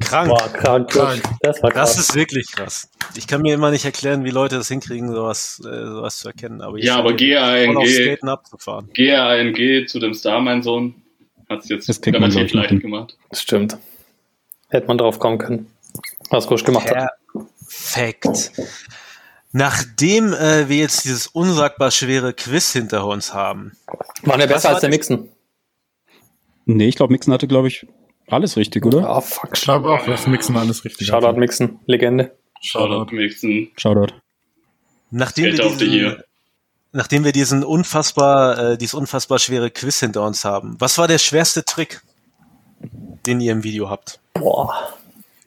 Krank. 0.00 0.28
Boah, 0.28 0.48
krank. 0.52 0.90
krank. 0.90 1.22
Das 1.40 1.62
war 1.62 1.70
krass. 1.70 1.96
Das 1.96 2.08
ist 2.08 2.14
wirklich 2.16 2.50
krass. 2.50 2.90
Ich 3.16 3.26
kann 3.28 3.42
mir 3.42 3.54
immer 3.54 3.70
nicht 3.70 3.84
erklären, 3.84 4.24
wie 4.24 4.30
Leute 4.30 4.56
das 4.56 4.68
hinkriegen, 4.68 5.14
sowas, 5.14 5.60
äh, 5.64 5.86
sowas 5.86 6.18
zu 6.18 6.28
erkennen. 6.28 6.60
Aber 6.60 6.78
ja, 6.78 6.96
aber 6.96 7.12
G-A-N-G 7.14 8.16
G-A-N-G 8.92 9.86
zu 9.86 10.00
dem 10.00 10.14
Star, 10.14 10.40
mein 10.40 10.62
Sohn, 10.62 10.94
hat 11.48 11.60
es 11.60 11.68
jetzt 11.68 11.88
das 11.88 12.00
relativ 12.04 12.52
leicht 12.52 12.70
hin. 12.70 12.80
gemacht. 12.80 13.16
Das 13.30 13.42
stimmt. 13.42 13.78
Hätte 14.68 14.88
man 14.88 14.98
drauf 14.98 15.18
kommen 15.18 15.38
können, 15.38 15.70
was 16.30 16.46
Gusch 16.46 16.64
gemacht 16.64 16.90
hat. 16.90 17.10
Perfekt. 17.60 18.52
Nachdem 19.56 20.32
äh, 20.32 20.68
wir 20.68 20.78
jetzt 20.78 21.04
dieses 21.04 21.28
unsagbar 21.28 21.92
schwere 21.92 22.32
Quiz 22.34 22.72
hinter 22.72 23.06
uns 23.06 23.32
haben. 23.32 23.70
Waren 24.24 24.40
wir 24.40 24.48
besser 24.48 24.70
als 24.70 24.80
der 24.80 24.90
Mixen? 24.90 25.28
Nee, 26.66 26.88
ich 26.88 26.96
glaube, 26.96 27.12
Mixen 27.12 27.32
hatte, 27.32 27.46
glaube 27.46 27.68
ich, 27.68 27.86
Alles 28.26 28.56
richtig, 28.56 28.84
oder? 28.84 29.08
Ah, 29.08 29.20
fuck. 29.20 29.50
Ich 29.54 29.62
glaube 29.62 29.90
auch, 29.90 30.04
das 30.06 30.26
Mixen 30.26 30.56
alles 30.56 30.84
richtig. 30.84 31.06
Shoutout 31.06 31.38
Mixen, 31.38 31.78
Legende. 31.86 32.36
Shoutout 32.62 33.14
Mixen. 33.14 33.70
Shoutout. 33.76 34.14
Nachdem 35.12 35.44
wir, 35.44 35.52
diesen, 35.52 36.16
nachdem 36.90 37.24
wir 37.24 37.30
diesen 37.30 37.62
unfassbar, 37.62 38.72
äh, 38.72 38.76
dieses 38.76 38.94
unfassbar 38.94 39.38
schwere 39.38 39.70
Quiz 39.70 40.00
hinter 40.00 40.26
uns 40.26 40.44
haben, 40.44 40.74
was 40.80 40.98
war 40.98 41.06
der 41.06 41.18
schwerste 41.18 41.64
Trick, 41.64 42.02
den 43.24 43.40
ihr 43.40 43.52
im 43.52 43.62
Video 43.62 43.88
habt? 43.88 44.18
Boah. 44.32 44.94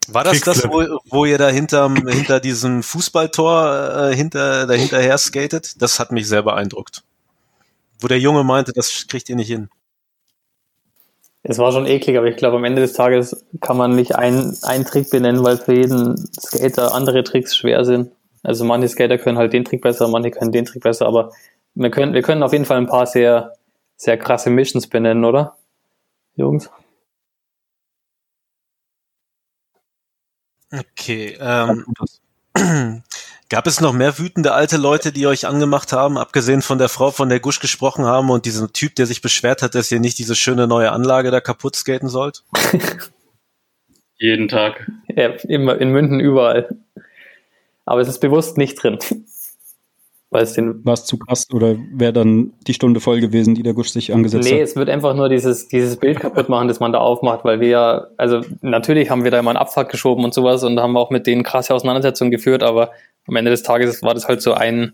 War 0.07 0.23
das 0.23 0.41
das, 0.41 0.67
wo, 0.69 0.99
wo 1.05 1.25
ihr 1.25 1.37
da 1.37 1.49
hinterm, 1.49 2.07
hinter 2.07 2.39
diesem 2.39 2.81
Fußballtor 2.83 4.09
äh, 4.09 4.15
hinter, 4.15 4.65
dahinterher 4.65 5.17
skatet? 5.17 5.81
Das 5.81 5.99
hat 5.99 6.11
mich 6.11 6.27
sehr 6.27 6.43
beeindruckt. 6.43 7.03
Wo 7.99 8.07
der 8.07 8.19
Junge 8.19 8.43
meinte, 8.43 8.73
das 8.73 9.05
kriegt 9.07 9.27
ihr 9.29 9.35
nicht 9.35 9.49
hin. 9.49 9.69
Es 11.43 11.57
war 11.59 11.71
schon 11.71 11.85
eklig, 11.85 12.17
aber 12.17 12.27
ich 12.27 12.35
glaube, 12.35 12.57
am 12.57 12.63
Ende 12.63 12.81
des 12.81 12.93
Tages 12.93 13.45
kann 13.61 13.77
man 13.77 13.95
nicht 13.95 14.15
einen, 14.15 14.57
einen 14.63 14.85
Trick 14.85 15.09
benennen, 15.09 15.43
weil 15.43 15.57
für 15.57 15.73
jeden 15.73 16.29
Skater 16.39 16.93
andere 16.93 17.23
Tricks 17.23 17.55
schwer 17.55 17.85
sind. 17.85 18.11
Also 18.43 18.65
manche 18.65 18.89
Skater 18.89 19.17
können 19.17 19.37
halt 19.37 19.53
den 19.53 19.65
Trick 19.65 19.81
besser, 19.81 20.07
manche 20.07 20.31
können 20.31 20.51
den 20.51 20.65
Trick 20.65 20.83
besser, 20.83 21.05
aber 21.05 21.31
wir 21.73 21.91
können, 21.91 22.13
wir 22.13 22.21
können 22.21 22.43
auf 22.43 22.53
jeden 22.53 22.65
Fall 22.65 22.77
ein 22.77 22.87
paar 22.87 23.07
sehr, 23.07 23.53
sehr 23.95 24.17
krasse 24.17 24.49
Missions 24.49 24.87
benennen, 24.87 25.25
oder? 25.25 25.55
Jungs? 26.35 26.69
Okay. 30.71 31.37
Ähm, 31.39 31.85
Gab 33.49 33.65
es 33.65 33.79
noch 33.79 33.93
mehr 33.93 34.19
wütende 34.19 34.53
alte 34.53 34.75
Leute, 34.75 35.13
die 35.13 35.25
euch 35.25 35.47
angemacht 35.47 35.93
haben, 35.93 36.17
abgesehen 36.17 36.61
von 36.61 36.79
der 36.79 36.89
Frau, 36.89 37.11
von 37.11 37.29
der 37.29 37.39
Gusch 37.39 37.61
gesprochen 37.61 38.03
haben 38.03 38.29
und 38.29 38.45
diesem 38.45 38.73
Typ, 38.73 38.95
der 38.95 39.05
sich 39.05 39.21
beschwert 39.21 39.61
hat, 39.61 39.73
dass 39.73 39.89
ihr 39.89 40.01
nicht 40.01 40.17
diese 40.17 40.35
schöne 40.35 40.67
neue 40.67 40.91
Anlage 40.91 41.31
da 41.31 41.39
kaputt 41.39 41.77
skaten 41.77 42.09
sollt? 42.09 42.43
Jeden 44.17 44.49
Tag. 44.49 44.91
Ja, 45.07 45.29
immer 45.47 45.79
in 45.79 45.91
Münden 45.91 46.19
überall. 46.19 46.67
Aber 47.85 48.01
es 48.01 48.09
ist 48.09 48.19
bewusst 48.19 48.57
nicht 48.57 48.83
drin. 48.83 48.99
Weil 50.29 50.43
es 50.43 50.53
den 50.53 50.83
War 50.83 50.93
es 50.93 51.05
zu 51.05 51.17
krass 51.17 51.47
oder 51.53 51.77
wäre 51.93 52.11
dann 52.11 52.51
die 52.67 52.73
Stunde 52.73 52.99
voll 52.99 53.21
gewesen, 53.21 53.55
die 53.55 53.63
der 53.63 53.73
Gusch 53.73 53.89
sich 53.89 54.13
angesetzt 54.13 54.43
nee, 54.43 54.49
hat? 54.49 54.57
Nee, 54.57 54.63
es 54.63 54.75
wird 54.75 54.89
einfach 54.89 55.15
nur 55.15 55.29
dieses, 55.29 55.69
dieses 55.69 55.95
Bild 55.95 56.19
kaputt 56.19 56.49
machen, 56.49 56.67
das 56.67 56.81
man 56.81 56.91
da 56.91 56.99
aufmacht, 56.99 57.45
weil 57.45 57.61
wir 57.61 57.69
ja, 57.69 58.07
also 58.17 58.41
natürlich 58.61 59.09
haben 59.09 59.23
wir 59.23 59.31
da 59.31 59.39
immer 59.39 59.51
einen 59.51 59.57
Abfuck 59.57 59.87
geschoben 59.87 60.25
und 60.25 60.33
sowas 60.33 60.63
und 60.65 60.77
haben 60.79 60.97
auch 60.97 61.11
mit 61.11 61.27
denen 61.27 61.43
krasse 61.43 61.73
Auseinandersetzungen 61.73 62.29
geführt, 62.31 62.61
aber 62.61 62.91
am 63.25 63.37
Ende 63.37 63.51
des 63.51 63.63
Tages 63.63 64.03
war 64.03 64.13
das 64.13 64.27
halt 64.27 64.41
so 64.41 64.53
ein, 64.53 64.93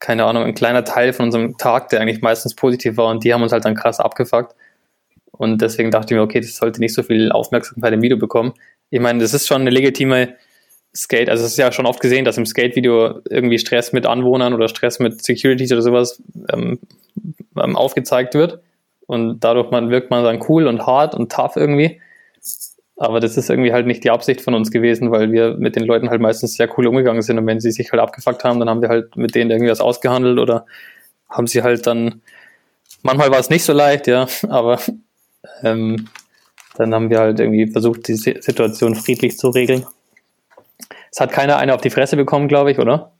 keine 0.00 0.24
Ahnung, 0.24 0.42
ein 0.42 0.54
kleiner 0.54 0.84
Teil 0.84 1.12
von 1.12 1.26
unserem 1.26 1.56
Tag, 1.56 1.90
der 1.90 2.00
eigentlich 2.00 2.20
meistens 2.20 2.56
positiv 2.56 2.96
war 2.96 3.10
und 3.10 3.22
die 3.22 3.32
haben 3.32 3.42
uns 3.42 3.52
halt 3.52 3.64
dann 3.64 3.76
krass 3.76 4.00
abgefuckt. 4.00 4.56
Und 5.30 5.62
deswegen 5.62 5.92
dachte 5.92 6.14
ich 6.14 6.18
mir, 6.18 6.24
okay, 6.24 6.40
das 6.40 6.56
sollte 6.56 6.80
nicht 6.80 6.94
so 6.94 7.04
viel 7.04 7.30
Aufmerksamkeit 7.30 7.92
im 7.92 8.02
Video 8.02 8.18
bekommen. 8.18 8.54
Ich 8.90 9.00
meine, 9.00 9.20
das 9.20 9.34
ist 9.34 9.46
schon 9.46 9.60
eine 9.60 9.70
legitime 9.70 10.34
Skate, 10.94 11.28
also 11.28 11.44
es 11.44 11.52
ist 11.52 11.58
ja 11.58 11.70
schon 11.70 11.86
oft 11.86 12.00
gesehen, 12.00 12.24
dass 12.24 12.38
im 12.38 12.46
Skate-Video 12.46 13.20
irgendwie 13.28 13.58
Stress 13.58 13.92
mit 13.92 14.06
Anwohnern 14.06 14.54
oder 14.54 14.68
Stress 14.68 14.98
mit 14.98 15.22
Securities 15.22 15.72
oder 15.72 15.82
sowas 15.82 16.22
ähm, 16.52 16.78
ähm, 17.56 17.76
aufgezeigt 17.76 18.34
wird. 18.34 18.60
Und 19.06 19.40
dadurch 19.40 19.70
man, 19.70 19.90
wirkt 19.90 20.10
man 20.10 20.24
dann 20.24 20.44
cool 20.48 20.66
und 20.66 20.86
hart 20.86 21.14
und 21.14 21.32
tough 21.32 21.56
irgendwie. 21.56 22.00
Aber 22.96 23.20
das 23.20 23.36
ist 23.36 23.48
irgendwie 23.48 23.72
halt 23.72 23.86
nicht 23.86 24.02
die 24.02 24.10
Absicht 24.10 24.40
von 24.40 24.54
uns 24.54 24.70
gewesen, 24.70 25.10
weil 25.12 25.30
wir 25.30 25.56
mit 25.56 25.76
den 25.76 25.84
Leuten 25.84 26.10
halt 26.10 26.20
meistens 26.20 26.56
sehr 26.56 26.68
cool 26.76 26.88
umgegangen 26.88 27.22
sind. 27.22 27.38
Und 27.38 27.46
wenn 27.46 27.60
sie 27.60 27.70
sich 27.70 27.92
halt 27.92 28.02
abgefuckt 28.02 28.42
haben, 28.42 28.58
dann 28.58 28.68
haben 28.68 28.82
wir 28.82 28.88
halt 28.88 29.16
mit 29.16 29.34
denen 29.34 29.50
irgendwie 29.50 29.70
was 29.70 29.80
ausgehandelt 29.80 30.38
oder 30.38 30.66
haben 31.28 31.46
sie 31.46 31.62
halt 31.62 31.86
dann, 31.86 32.22
manchmal 33.02 33.30
war 33.30 33.38
es 33.38 33.50
nicht 33.50 33.62
so 33.64 33.72
leicht, 33.72 34.08
ja, 34.08 34.26
aber 34.48 34.80
ähm, 35.62 36.08
dann 36.76 36.94
haben 36.94 37.10
wir 37.10 37.20
halt 37.20 37.38
irgendwie 37.38 37.70
versucht, 37.70 38.08
die 38.08 38.16
Situation 38.16 38.94
friedlich 38.94 39.38
zu 39.38 39.48
regeln. 39.50 39.86
Es 41.10 41.20
hat 41.20 41.32
keiner 41.32 41.56
eine 41.56 41.74
auf 41.74 41.80
die 41.80 41.90
Fresse 41.90 42.16
bekommen, 42.16 42.48
glaube 42.48 42.70
ich, 42.70 42.78
oder? 42.78 43.12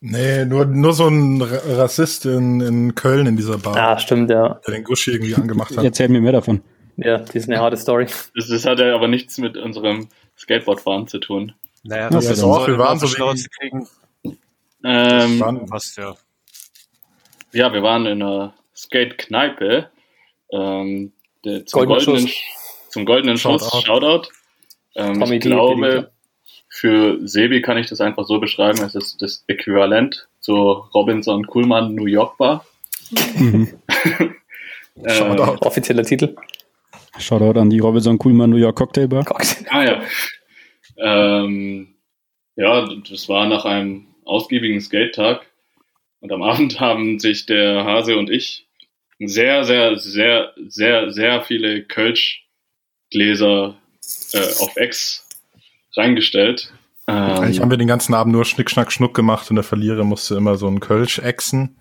Nee, 0.00 0.46
nur, 0.46 0.64
nur 0.64 0.94
so 0.94 1.08
ein 1.08 1.42
Rassist 1.42 2.24
in, 2.24 2.60
in 2.60 2.94
Köln 2.94 3.26
in 3.26 3.36
dieser 3.36 3.58
Bar. 3.58 3.76
Ah, 3.76 3.98
stimmt, 3.98 4.30
ja. 4.30 4.60
Der 4.66 4.74
den 4.74 4.84
Gushi 4.84 5.10
irgendwie 5.10 5.34
angemacht 5.34 5.76
hat. 5.76 5.84
Erzähl 5.84 6.08
mir 6.08 6.22
mehr 6.22 6.32
davon. 6.32 6.62
Ja, 6.96 7.18
die 7.18 7.36
ist 7.36 7.48
eine 7.48 7.60
harte 7.60 7.76
Story. 7.76 8.06
Das, 8.34 8.48
das 8.48 8.64
hat 8.64 8.78
ja 8.78 8.94
aber 8.94 9.08
nichts 9.08 9.36
mit 9.38 9.58
unserem 9.58 10.08
Skateboardfahren 10.38 11.06
zu 11.06 11.18
tun. 11.18 11.52
Naja, 11.82 12.08
das, 12.08 12.26
das 12.26 12.38
ist 12.38 12.44
auch, 12.44 12.66
wir 12.66 12.78
waren 12.78 12.98
so 12.98 13.06
kriegen. 13.08 13.86
Ähm, 14.84 15.66
passt 15.68 15.98
ja. 15.98 16.14
Ja, 17.52 17.72
wir 17.72 17.82
waren 17.82 18.06
in 18.06 18.22
einer 18.22 18.54
Skate-Kneipe. 18.74 19.90
Ähm, 20.52 21.12
zum, 21.66 21.86
goldenen, 21.86 22.00
Schuss. 22.00 22.36
zum 22.88 23.04
goldenen 23.04 23.38
Schuss, 23.38 23.62
Shoutout. 23.62 23.86
Shoutout. 23.86 24.28
Ähm, 24.96 25.32
ich 25.32 25.40
glaube, 25.40 26.10
für 26.80 27.18
Sebi 27.28 27.60
kann 27.60 27.76
ich 27.76 27.88
das 27.88 28.00
einfach 28.00 28.24
so 28.24 28.40
beschreiben, 28.40 28.82
es 28.82 28.94
ist 28.94 29.20
das 29.20 29.44
Äquivalent 29.48 30.28
zur 30.40 30.88
Robinson 30.94 31.46
Kuhlmann 31.46 31.94
New 31.94 32.06
York 32.06 32.38
Bar. 32.38 32.64
Mhm. 33.36 33.78
Shoutout. 35.06 35.58
Offizieller 35.60 36.04
Titel. 36.04 36.34
Shoutout 37.18 37.60
an 37.60 37.68
die 37.68 37.80
Robinson 37.80 38.16
Kuhlmann 38.16 38.48
New 38.48 38.56
York 38.56 38.76
Cocktail 38.76 39.08
Bar. 39.08 39.26
Ah 39.68 39.84
ja. 39.84 40.02
Ähm, 40.96 41.96
ja, 42.56 42.88
das 43.10 43.28
war 43.28 43.46
nach 43.46 43.66
einem 43.66 44.06
ausgiebigen 44.24 44.80
Skate-Tag. 44.80 45.44
Und 46.20 46.32
am 46.32 46.42
Abend 46.42 46.80
haben 46.80 47.18
sich 47.18 47.44
der 47.44 47.84
Hase 47.84 48.16
und 48.16 48.30
ich 48.30 48.68
sehr, 49.18 49.64
sehr, 49.64 49.98
sehr, 49.98 50.54
sehr, 50.66 51.10
sehr 51.10 51.42
viele 51.42 51.82
Kölsch-Gläser 51.82 53.76
äh, 54.32 54.62
auf 54.62 54.76
Ex 54.76 55.26
reingestellt. 55.96 56.72
Ähm, 57.06 57.16
Eigentlich 57.16 57.60
haben 57.60 57.70
wir 57.70 57.76
den 57.76 57.88
ganzen 57.88 58.14
Abend 58.14 58.32
nur 58.32 58.44
Schnick, 58.44 58.70
Schnack, 58.70 58.92
Schnuck 58.92 59.14
gemacht 59.14 59.50
und 59.50 59.56
der 59.56 59.64
Verlierer 59.64 60.04
musste 60.04 60.36
immer 60.36 60.56
so 60.56 60.66
einen 60.66 60.80
Kölsch 60.80 61.18
exen. 61.18 61.76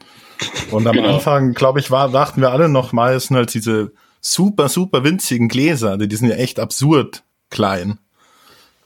Und 0.71 0.87
am 0.87 0.95
genau. 0.95 1.15
Anfang, 1.15 1.53
glaube 1.53 1.79
ich, 1.79 1.91
war, 1.91 2.09
dachten 2.09 2.41
wir 2.41 2.51
alle 2.51 2.69
noch 2.69 2.93
mal, 2.93 3.13
es 3.13 3.27
sind 3.27 3.37
halt 3.37 3.53
diese 3.53 3.91
super, 4.21 4.69
super 4.69 5.03
winzigen 5.03 5.47
Gläser, 5.47 5.97
die 5.97 6.15
sind 6.15 6.29
ja 6.29 6.35
echt 6.35 6.59
absurd 6.59 7.23
klein. 7.49 7.99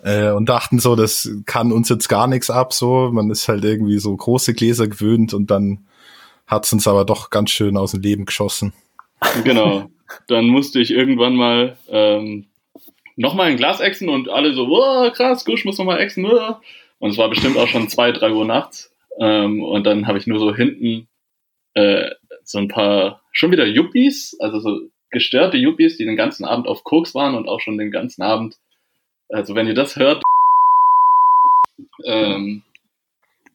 Äh, 0.03 0.31
und 0.31 0.49
dachten 0.49 0.79
so, 0.79 0.95
das 0.95 1.29
kann 1.45 1.71
uns 1.71 1.87
jetzt 1.87 2.09
gar 2.09 2.27
nichts 2.27 2.49
ab, 2.49 2.73
so. 2.73 3.09
Man 3.11 3.29
ist 3.29 3.47
halt 3.47 3.63
irgendwie 3.63 3.99
so 3.99 4.15
große 4.15 4.53
Gläser 4.53 4.87
gewöhnt 4.87 5.33
und 5.33 5.49
dann 5.49 5.85
hat's 6.45 6.73
uns 6.73 6.87
aber 6.87 7.05
doch 7.05 7.29
ganz 7.29 7.51
schön 7.51 7.77
aus 7.77 7.91
dem 7.91 8.01
Leben 8.01 8.25
geschossen. 8.25 8.73
Genau. 9.45 9.89
Dann 10.27 10.47
musste 10.47 10.79
ich 10.79 10.91
irgendwann 10.91 11.35
mal 11.35 11.77
ähm, 11.87 12.45
nochmal 13.15 13.47
ein 13.47 13.57
Glas 13.57 13.79
exen 13.79 14.09
und 14.09 14.29
alle 14.29 14.53
so, 14.53 14.67
wow, 14.67 15.11
krass, 15.11 15.45
Gusch 15.45 15.65
muss 15.65 15.77
nochmal 15.77 15.99
exen. 15.99 16.25
Und 16.25 17.09
es 17.09 17.17
war 17.17 17.29
bestimmt 17.29 17.57
auch 17.57 17.67
schon 17.67 17.89
zwei, 17.89 18.11
drei 18.11 18.31
Uhr 18.31 18.45
nachts. 18.45 18.93
Ähm, 19.19 19.61
und 19.61 19.85
dann 19.85 20.07
habe 20.07 20.17
ich 20.17 20.27
nur 20.27 20.39
so 20.39 20.55
hinten 20.55 21.07
äh, 21.73 22.09
so 22.43 22.59
ein 22.59 22.67
paar, 22.67 23.21
schon 23.31 23.51
wieder 23.51 23.65
Yuppies, 23.65 24.37
also 24.39 24.59
so 24.59 24.81
gestörte 25.11 25.57
Yuppies, 25.57 25.97
die 25.97 26.05
den 26.05 26.15
ganzen 26.15 26.45
Abend 26.45 26.67
auf 26.67 26.83
Koks 26.83 27.13
waren 27.13 27.35
und 27.35 27.47
auch 27.47 27.59
schon 27.59 27.77
den 27.77 27.91
ganzen 27.91 28.23
Abend, 28.23 28.57
also 29.29 29.55
wenn 29.55 29.67
ihr 29.67 29.73
das 29.73 29.95
hört, 29.95 30.23
ähm, 32.05 32.63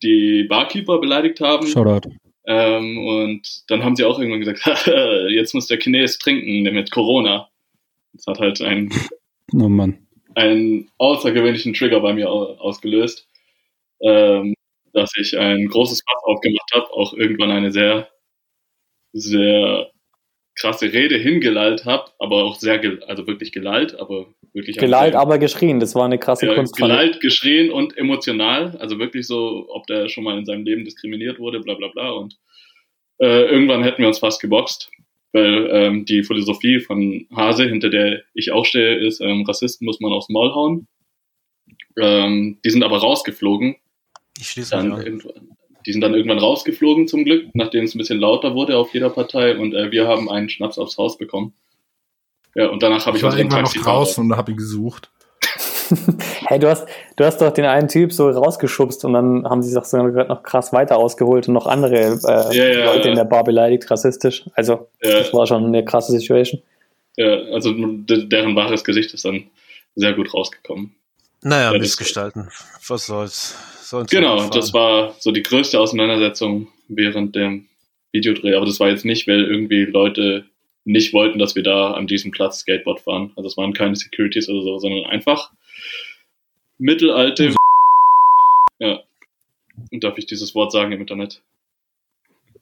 die 0.03 0.45
Barkeeper 0.45 0.99
beleidigt 0.99 1.41
haben. 1.41 1.67
Shoutout. 1.67 2.11
Ähm, 2.47 2.99
und 2.99 3.65
dann 3.69 3.85
haben 3.85 3.97
sie 3.97 4.05
auch 4.05 4.19
irgendwann 4.19 4.41
gesagt, 4.41 4.87
jetzt 5.29 5.55
muss 5.55 5.67
der 5.67 5.79
Chines 5.79 6.19
trinken 6.19 6.63
mit 6.63 6.91
Corona. 6.91 7.49
Das 8.15 8.27
hat 8.27 8.39
halt 8.39 8.63
einen, 8.63 8.91
oh 9.53 9.69
Mann. 9.69 10.07
einen 10.35 10.91
außergewöhnlichen 10.99 11.75
Trigger 11.75 12.01
bei 12.01 12.13
mir 12.13 12.31
ausgelöst, 12.31 13.29
ähm, 14.03 14.55
dass 14.93 15.11
ich 15.17 15.39
ein 15.39 15.67
großes 15.67 16.03
Fass 16.09 16.23
aufgemacht 16.25 16.71
habe, 16.75 16.91
auch 16.93 17.13
irgendwann 17.15 17.51
eine 17.51 17.73
sehr, 17.73 18.09
sehr 19.13 19.91
krasse 20.59 20.93
Rede 20.93 21.17
hingelallt 21.17 21.85
habe, 21.85 22.11
aber 22.19 22.45
auch 22.45 22.57
sehr, 22.57 22.81
also 23.07 23.27
wirklich 23.27 23.53
gelallt, 23.53 23.95
aber 23.95 24.27
wirklich. 24.53 24.77
Gelallt, 24.77 25.15
aber 25.15 25.39
geschrien, 25.39 25.81
das 25.81 25.95
war 25.95 26.05
eine 26.05 26.19
krasse 26.19 26.47
ja, 26.47 26.55
Kunst. 26.55 26.77
Gelallt, 26.77 27.21
geschrien 27.21 27.71
und 27.71 27.97
emotional, 27.97 28.77
also 28.79 28.99
wirklich 28.99 29.27
so, 29.27 29.67
ob 29.71 29.87
der 29.87 30.09
schon 30.09 30.25
mal 30.25 30.37
in 30.37 30.45
seinem 30.45 30.65
Leben 30.65 30.85
diskriminiert 30.85 31.39
wurde, 31.39 31.61
bla 31.61 31.75
bla 31.75 31.89
bla. 31.89 32.11
Und 32.11 32.37
äh, 33.19 33.45
irgendwann 33.47 33.85
hätten 33.85 34.03
wir 34.03 34.09
uns 34.09 34.19
fast 34.19 34.41
geboxt, 34.41 34.91
weil 35.33 35.69
ähm, 35.71 36.05
die 36.05 36.23
Philosophie 36.23 36.81
von 36.81 37.27
Hase, 37.35 37.65
hinter 37.69 37.91
der 37.91 38.23
ich 38.35 38.53
auch 38.53 38.65
stehe, 38.65 38.97
ist, 38.97 39.21
ähm, 39.21 39.45
Rassisten 39.45 39.85
muss 39.85 40.01
man 40.01 40.13
aufs 40.13 40.29
Maul 40.29 40.55
hauen. 40.55 40.89
Ähm, 41.99 42.59
die 42.65 42.71
sind 42.71 42.83
aber 42.83 42.99
rausgeflogen. 42.99 43.77
Ich 44.39 44.51
schließe 44.51 44.71
dann 44.71 44.93
an. 44.93 45.23
Die 45.87 45.93
sind 45.93 46.01
dann 46.03 46.15
irgendwann 46.15 46.39
rausgeflogen 46.39 47.09
zum 47.09 47.25
Glück, 47.25 47.49
nachdem 47.55 47.85
es 47.85 47.95
ein 47.95 47.99
bisschen 47.99 48.19
lauter 48.19 48.55
wurde 48.55 48.77
auf 48.77 48.93
jeder 48.93 49.11
Partei 49.11 49.57
und 49.57 49.75
äh, 49.75 49.91
wir 49.91 50.07
haben 50.07 50.31
einen 50.31 50.49
Schnaps 50.49 50.77
aufs 50.79 50.99
Haus 50.99 51.17
bekommen. 51.17 51.55
Ja, 52.55 52.69
und 52.69 52.83
danach 52.83 53.07
habe 53.07 53.17
ich, 53.17 53.23
ich 53.23 53.27
unseren 53.27 53.49
Taxi 53.49 53.79
noch 53.79 53.85
draußen 53.85 54.25
und 54.25 54.37
habe 54.37 54.51
ihn 54.51 54.57
gesucht. 54.57 55.11
hey, 56.47 56.59
du 56.59 56.69
hast, 56.69 56.87
du 57.17 57.25
hast 57.25 57.41
doch 57.41 57.53
den 57.53 57.65
einen 57.65 57.89
Typ 57.89 58.13
so 58.13 58.29
rausgeschubst 58.29 59.05
und 59.05 59.13
dann 59.13 59.45
haben 59.49 59.63
sie 59.63 59.71
sich 59.71 59.85
sogar 59.85 60.27
noch 60.27 60.43
krass 60.43 60.73
weiter 60.73 60.97
ausgeholt 60.97 61.49
und 61.49 61.55
noch 61.55 61.67
andere 61.67 61.97
äh, 61.97 62.57
ja, 62.57 62.67
ja, 62.67 62.85
Leute 62.87 63.05
ja. 63.05 63.11
in 63.11 63.17
der 63.17 63.25
Bar 63.25 63.45
beleidigt, 63.45 63.91
rassistisch. 63.91 64.45
Also, 64.55 64.89
das 65.01 65.33
war 65.33 65.47
schon 65.47 65.65
eine 65.65 65.85
krasse 65.85 66.13
Situation. 66.13 66.63
Ja, 67.17 67.37
also 67.53 67.75
deren 67.75 68.55
wahres 68.55 68.85
Gesicht 68.85 69.13
ist 69.13 69.25
dann 69.25 69.45
sehr 69.97 70.13
gut 70.13 70.33
rausgekommen. 70.33 70.95
Naja, 71.43 71.73
ja, 71.73 71.79
Missgestalten. 71.79 72.49
Was 72.87 73.07
soll's? 73.07 73.57
Soll's 73.83 74.11
genau, 74.11 74.49
das 74.51 74.75
war 74.75 75.15
so 75.19 75.33
die 75.33 75.43
größte 75.43 75.81
Auseinandersetzung 75.81 76.69
während 76.89 77.35
dem 77.35 77.67
Videodreh. 78.13 78.55
Aber 78.55 78.67
das 78.67 78.81
war 78.81 78.89
jetzt 78.89 79.05
nicht, 79.05 79.27
weil 79.27 79.45
irgendwie 79.45 79.85
Leute 79.85 80.45
nicht 80.85 81.13
wollten, 81.13 81.39
dass 81.39 81.55
wir 81.55 81.63
da 81.63 81.93
an 81.93 82.07
diesem 82.07 82.31
Platz 82.31 82.61
Skateboard 82.61 83.01
fahren. 83.01 83.33
Also 83.37 83.47
es 83.49 83.57
waren 83.57 83.73
keine 83.73 83.97
Securities 83.97 84.49
oder 84.49 84.63
so, 84.63 84.79
sondern 84.79 85.05
einfach 85.07 85.53
mittelalte. 86.79 87.55
Ja. 88.79 89.01
Und 89.93 90.05
darf 90.05 90.19
ich 90.19 90.27
dieses 90.27 90.55
Wort 90.55 90.73
sagen 90.73 90.93
im 90.93 91.01
Internet? 91.01 91.43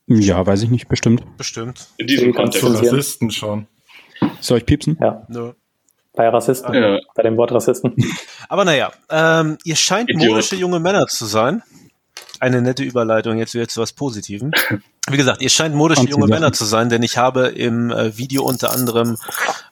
Ja, 0.07 0.47
weiß 0.47 0.63
ich 0.63 0.71
nicht, 0.71 0.89
bestimmt. 0.89 1.25
Bestimmt. 1.37 1.89
In 1.99 2.07
diesem 2.07 2.35
Kontext. 2.35 2.65
Rassisten 2.65 3.31
schon. 3.31 3.67
Soll 4.41 4.59
ich 4.59 4.67
piepsen? 4.67 4.97
Ja. 5.01 5.27
No. 5.29 5.55
Bei 6.15 6.29
Rassisten. 6.29 6.75
Ja. 6.75 7.01
Bei 7.15 7.23
dem 7.23 7.37
Wort 7.37 7.53
Rassisten. 7.53 7.95
Aber 8.49 8.65
naja, 8.65 8.93
ähm, 9.11 9.59
ihr 9.65 9.77
scheint 9.77 10.09
Idiot. 10.09 10.31
modische 10.31 10.57
junge 10.57 10.81
Männer 10.81 11.07
zu 11.07 11.27
sein. 11.27 11.63
Eine 12.39 12.63
nette 12.63 12.83
Überleitung 12.83 13.39
jetzt 13.39 13.55
wieder 13.55 13.67
zu 13.67 13.81
was 13.81 13.93
Positivem. 13.93 14.53
Wie 15.11 15.17
gesagt, 15.17 15.43
ihr 15.43 15.51
scheint 15.51 15.75
modische 15.75 16.07
junge 16.07 16.27
Männer 16.27 16.53
zu 16.53 16.65
sein, 16.65 16.89
denn 16.89 17.03
ich 17.03 17.17
habe 17.19 17.49
im 17.49 17.91
äh, 17.91 18.17
Video 18.17 18.45
unter 18.45 18.73
anderem 18.73 19.17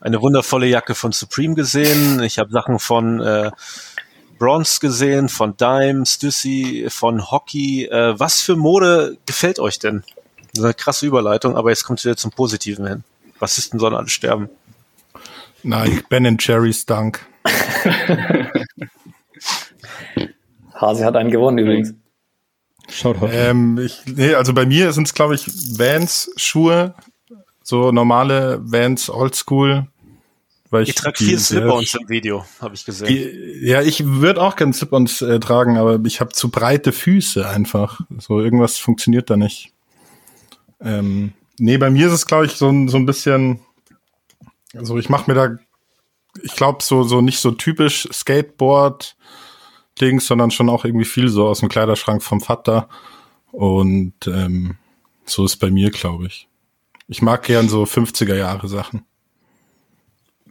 eine 0.00 0.20
wundervolle 0.20 0.66
Jacke 0.66 0.94
von 0.94 1.12
Supreme 1.12 1.54
gesehen. 1.54 2.22
Ich 2.22 2.38
habe 2.38 2.50
Sachen 2.50 2.78
von 2.78 3.20
äh, 3.20 3.50
Bronze 4.44 4.78
gesehen, 4.78 5.30
von 5.30 5.56
Dime, 5.56 6.04
Stussy, 6.04 6.84
von 6.90 7.30
Hockey. 7.30 7.86
Äh, 7.86 8.20
was 8.20 8.42
für 8.42 8.56
Mode 8.56 9.16
gefällt 9.24 9.58
euch 9.58 9.78
denn? 9.78 10.02
Das 10.52 10.58
ist 10.58 10.64
eine 10.64 10.74
krasse 10.74 11.06
Überleitung, 11.06 11.56
aber 11.56 11.70
jetzt 11.70 11.84
kommt 11.84 12.00
es 12.00 12.04
wieder 12.04 12.18
zum 12.18 12.30
Positiven 12.30 12.86
hin. 12.86 13.04
Rassisten 13.40 13.80
sollen 13.80 13.94
alle 13.94 14.10
sterben. 14.10 14.50
Nein, 15.62 16.02
Ben 16.10 16.36
Cherry's 16.36 16.84
Dank. 16.84 17.24
Hase 20.74 21.06
hat 21.06 21.16
einen 21.16 21.30
gewonnen 21.30 21.56
übrigens. 21.56 21.94
Schaut 22.90 23.16
ähm, 23.22 23.78
ich, 23.78 24.02
nee, 24.04 24.34
also 24.34 24.52
bei 24.52 24.66
mir 24.66 24.92
sind 24.92 25.06
es, 25.06 25.14
glaube 25.14 25.36
ich, 25.36 25.46
Vans-Schuhe, 25.46 26.94
so 27.62 27.92
normale 27.92 28.60
Vans 28.62 29.08
Oldschool. 29.08 29.86
Weil 30.74 30.82
ich, 30.82 30.96
trage 30.96 31.18
viel 31.18 31.38
Slip-Ons 31.38 31.94
im 31.94 32.08
Video, 32.08 32.44
habe 32.60 32.74
ich 32.74 32.84
gesehen. 32.84 33.06
Die, 33.06 33.60
ja, 33.64 33.80
ich 33.80 34.04
würde 34.04 34.42
auch 34.42 34.56
gerne 34.56 34.72
Slip-Ons 34.72 35.22
äh, 35.22 35.38
tragen, 35.38 35.78
aber 35.78 36.00
ich 36.04 36.20
habe 36.20 36.32
zu 36.32 36.50
breite 36.50 36.90
Füße 36.90 37.48
einfach. 37.48 38.00
So 38.18 38.40
irgendwas 38.40 38.78
funktioniert 38.78 39.30
da 39.30 39.36
nicht. 39.36 39.72
Ähm, 40.80 41.32
nee, 41.60 41.78
bei 41.78 41.90
mir 41.90 42.08
ist 42.08 42.12
es, 42.12 42.26
glaube 42.26 42.46
ich, 42.46 42.54
so, 42.54 42.72
so 42.88 42.96
ein 42.96 43.06
bisschen, 43.06 43.60
also 44.74 44.98
ich 44.98 45.08
mache 45.08 45.30
mir 45.30 45.36
da, 45.36 45.56
ich 46.42 46.56
glaube, 46.56 46.82
so, 46.82 47.04
so 47.04 47.20
nicht 47.20 47.38
so 47.38 47.52
typisch 47.52 48.08
Skateboard 48.12 49.16
Dings, 50.00 50.26
sondern 50.26 50.50
schon 50.50 50.68
auch 50.68 50.84
irgendwie 50.84 51.04
viel 51.04 51.28
so 51.28 51.46
aus 51.46 51.60
dem 51.60 51.68
Kleiderschrank 51.68 52.20
vom 52.20 52.40
Vater. 52.40 52.88
Und 53.52 54.26
ähm, 54.26 54.76
so 55.24 55.44
ist 55.44 55.58
bei 55.58 55.70
mir, 55.70 55.92
glaube 55.92 56.26
ich. 56.26 56.48
Ich 57.06 57.22
mag 57.22 57.44
gern 57.44 57.68
so 57.68 57.84
50er 57.84 58.34
Jahre 58.34 58.66
Sachen. 58.66 59.06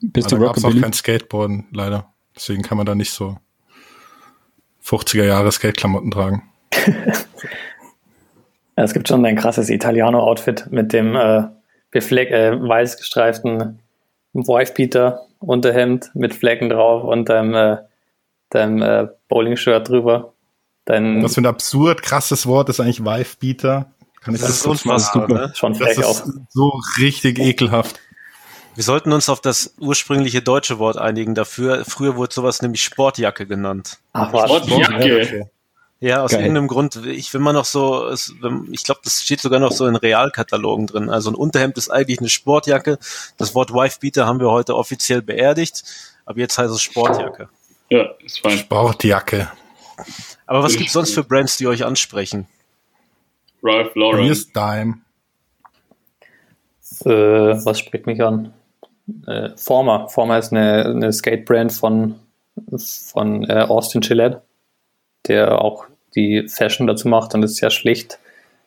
Bist 0.03 0.31
du 0.31 0.39
gab's 0.39 0.63
auch 0.65 0.79
kein 0.79 0.93
Skateboarden, 0.93 1.67
leider. 1.71 2.13
Deswegen 2.35 2.61
kann 2.61 2.77
man 2.77 2.85
da 2.85 2.95
nicht 2.95 3.11
so 3.11 3.37
50er 4.83 5.23
Jahre 5.23 5.51
Skateklamotten 5.51 6.11
tragen. 6.11 6.43
Es 8.75 8.93
gibt 8.93 9.07
schon 9.07 9.25
ein 9.25 9.35
krasses 9.35 9.69
Italiano-Outfit 9.69 10.67
mit 10.71 10.93
dem 10.93 11.15
äh, 11.15 11.43
befleck, 11.91 12.31
äh, 12.31 12.59
weiß 12.59 12.97
gestreiften 12.97 13.79
Wifebeater-Unterhemd 14.33 16.09
mit 16.15 16.33
Flecken 16.33 16.69
drauf 16.69 17.03
und 17.03 17.29
deinem, 17.29 17.53
äh, 17.53 17.77
deinem 18.49 18.81
äh, 18.81 19.07
Bowling-Shirt 19.29 19.89
drüber. 19.89 20.33
Dein, 20.85 21.23
Was 21.23 21.35
für 21.35 21.41
ein 21.41 21.45
absurd 21.45 22.01
krasses 22.01 22.47
Wort 22.47 22.69
ist 22.69 22.79
eigentlich 22.79 23.05
Wifebeater? 23.05 23.91
Kann 24.21 24.33
ich 24.33 24.41
das, 24.41 24.49
das 24.49 24.59
ist 24.61 24.65
unfassbar, 24.65 25.27
ne? 25.27 25.51
Schon 25.53 25.77
das 25.77 25.97
ist 25.97 26.05
auch. 26.05 26.25
so 26.49 26.79
richtig 26.99 27.39
ekelhaft. 27.39 27.99
Wir 28.75 28.83
sollten 28.83 29.11
uns 29.13 29.29
auf 29.29 29.39
das 29.39 29.75
ursprüngliche 29.79 30.41
deutsche 30.41 30.79
Wort 30.79 30.97
einigen 30.97 31.35
dafür. 31.35 31.85
Früher 31.85 32.15
wurde 32.15 32.33
sowas 32.33 32.61
nämlich 32.61 32.83
Sportjacke 32.83 33.45
genannt. 33.45 33.99
Ach, 34.13 34.33
was? 34.33 34.49
Sportjacke. 34.49 35.49
Ja, 35.99 36.21
aus 36.21 36.31
Geil. 36.31 36.41
irgendeinem 36.41 36.67
Grund. 36.67 36.97
Ich 37.05 37.33
will 37.33 37.39
mal 37.39 37.53
noch 37.53 37.63
so, 37.63 38.11
ich 38.11 38.83
glaube, 38.83 39.01
das 39.03 39.23
steht 39.23 39.39
sogar 39.39 39.59
noch 39.59 39.71
so 39.71 39.87
in 39.87 39.95
Realkatalogen 39.95 40.87
drin. 40.87 41.09
Also 41.09 41.31
ein 41.31 41.35
Unterhemd 41.35 41.77
ist 41.77 41.89
eigentlich 41.89 42.19
eine 42.19 42.27
Sportjacke. 42.29 42.97
Das 43.37 43.55
Wort 43.55 43.73
Wifebeater 43.73 44.25
haben 44.25 44.41
wir 44.41 44.51
heute 44.51 44.75
offiziell 44.75 45.21
beerdigt, 45.21 45.83
aber 46.25 46.39
jetzt 46.39 46.57
heißt 46.57 46.73
es 46.73 46.81
Sportjacke. 46.81 47.47
Ja, 47.89 48.03
ist 48.23 48.39
fein. 48.39 48.57
Sportjacke. 48.57 49.49
Aber 50.45 50.63
was 50.63 50.75
gibt 50.75 50.87
es 50.87 50.93
sonst 50.93 51.13
für 51.13 51.23
Brands, 51.23 51.55
die 51.57 51.67
euch 51.67 51.85
ansprechen? 51.85 52.47
Ralph 53.61 53.95
Lauren. 53.95 54.23
Hier 54.23 54.31
ist 54.33 54.53
Dime. 54.53 54.95
Äh, 57.05 57.65
was 57.65 57.79
spricht 57.79 58.07
mich 58.07 58.21
an? 58.21 58.53
Äh, 59.27 59.49
Former. 59.55 60.07
Former 60.09 60.39
ist 60.39 60.51
eine, 60.51 60.85
eine 60.85 61.11
Skate-Brand 61.11 61.73
von, 61.73 62.15
von 62.77 63.49
äh, 63.49 63.65
Austin 63.67 64.01
Gillette, 64.01 64.41
der 65.27 65.61
auch 65.61 65.85
die 66.15 66.47
Fashion 66.47 66.87
dazu 66.87 67.07
macht 67.07 67.33
und 67.33 67.43
ist 67.43 67.57
sehr 67.57 67.69
schlicht, 67.69 68.19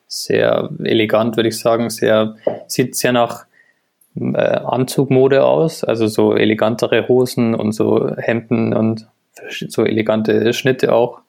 sehr 0.07 0.69
elegant, 0.83 1.37
würde 1.37 1.49
ich 1.49 1.57
sagen, 1.57 1.89
sehr, 1.89 2.35
sieht 2.67 2.95
sehr 2.95 3.13
nach 3.13 3.45
äh, 4.15 4.37
Anzugmode 4.37 5.43
aus, 5.45 5.83
also 5.83 6.07
so 6.07 6.35
elegantere 6.35 7.07
Hosen 7.07 7.55
und 7.55 7.71
so 7.71 8.15
Hemden 8.17 8.73
und 8.73 9.07
so 9.49 9.85
elegante 9.85 10.53
Schnitte 10.53 10.93
auch, 10.93 11.21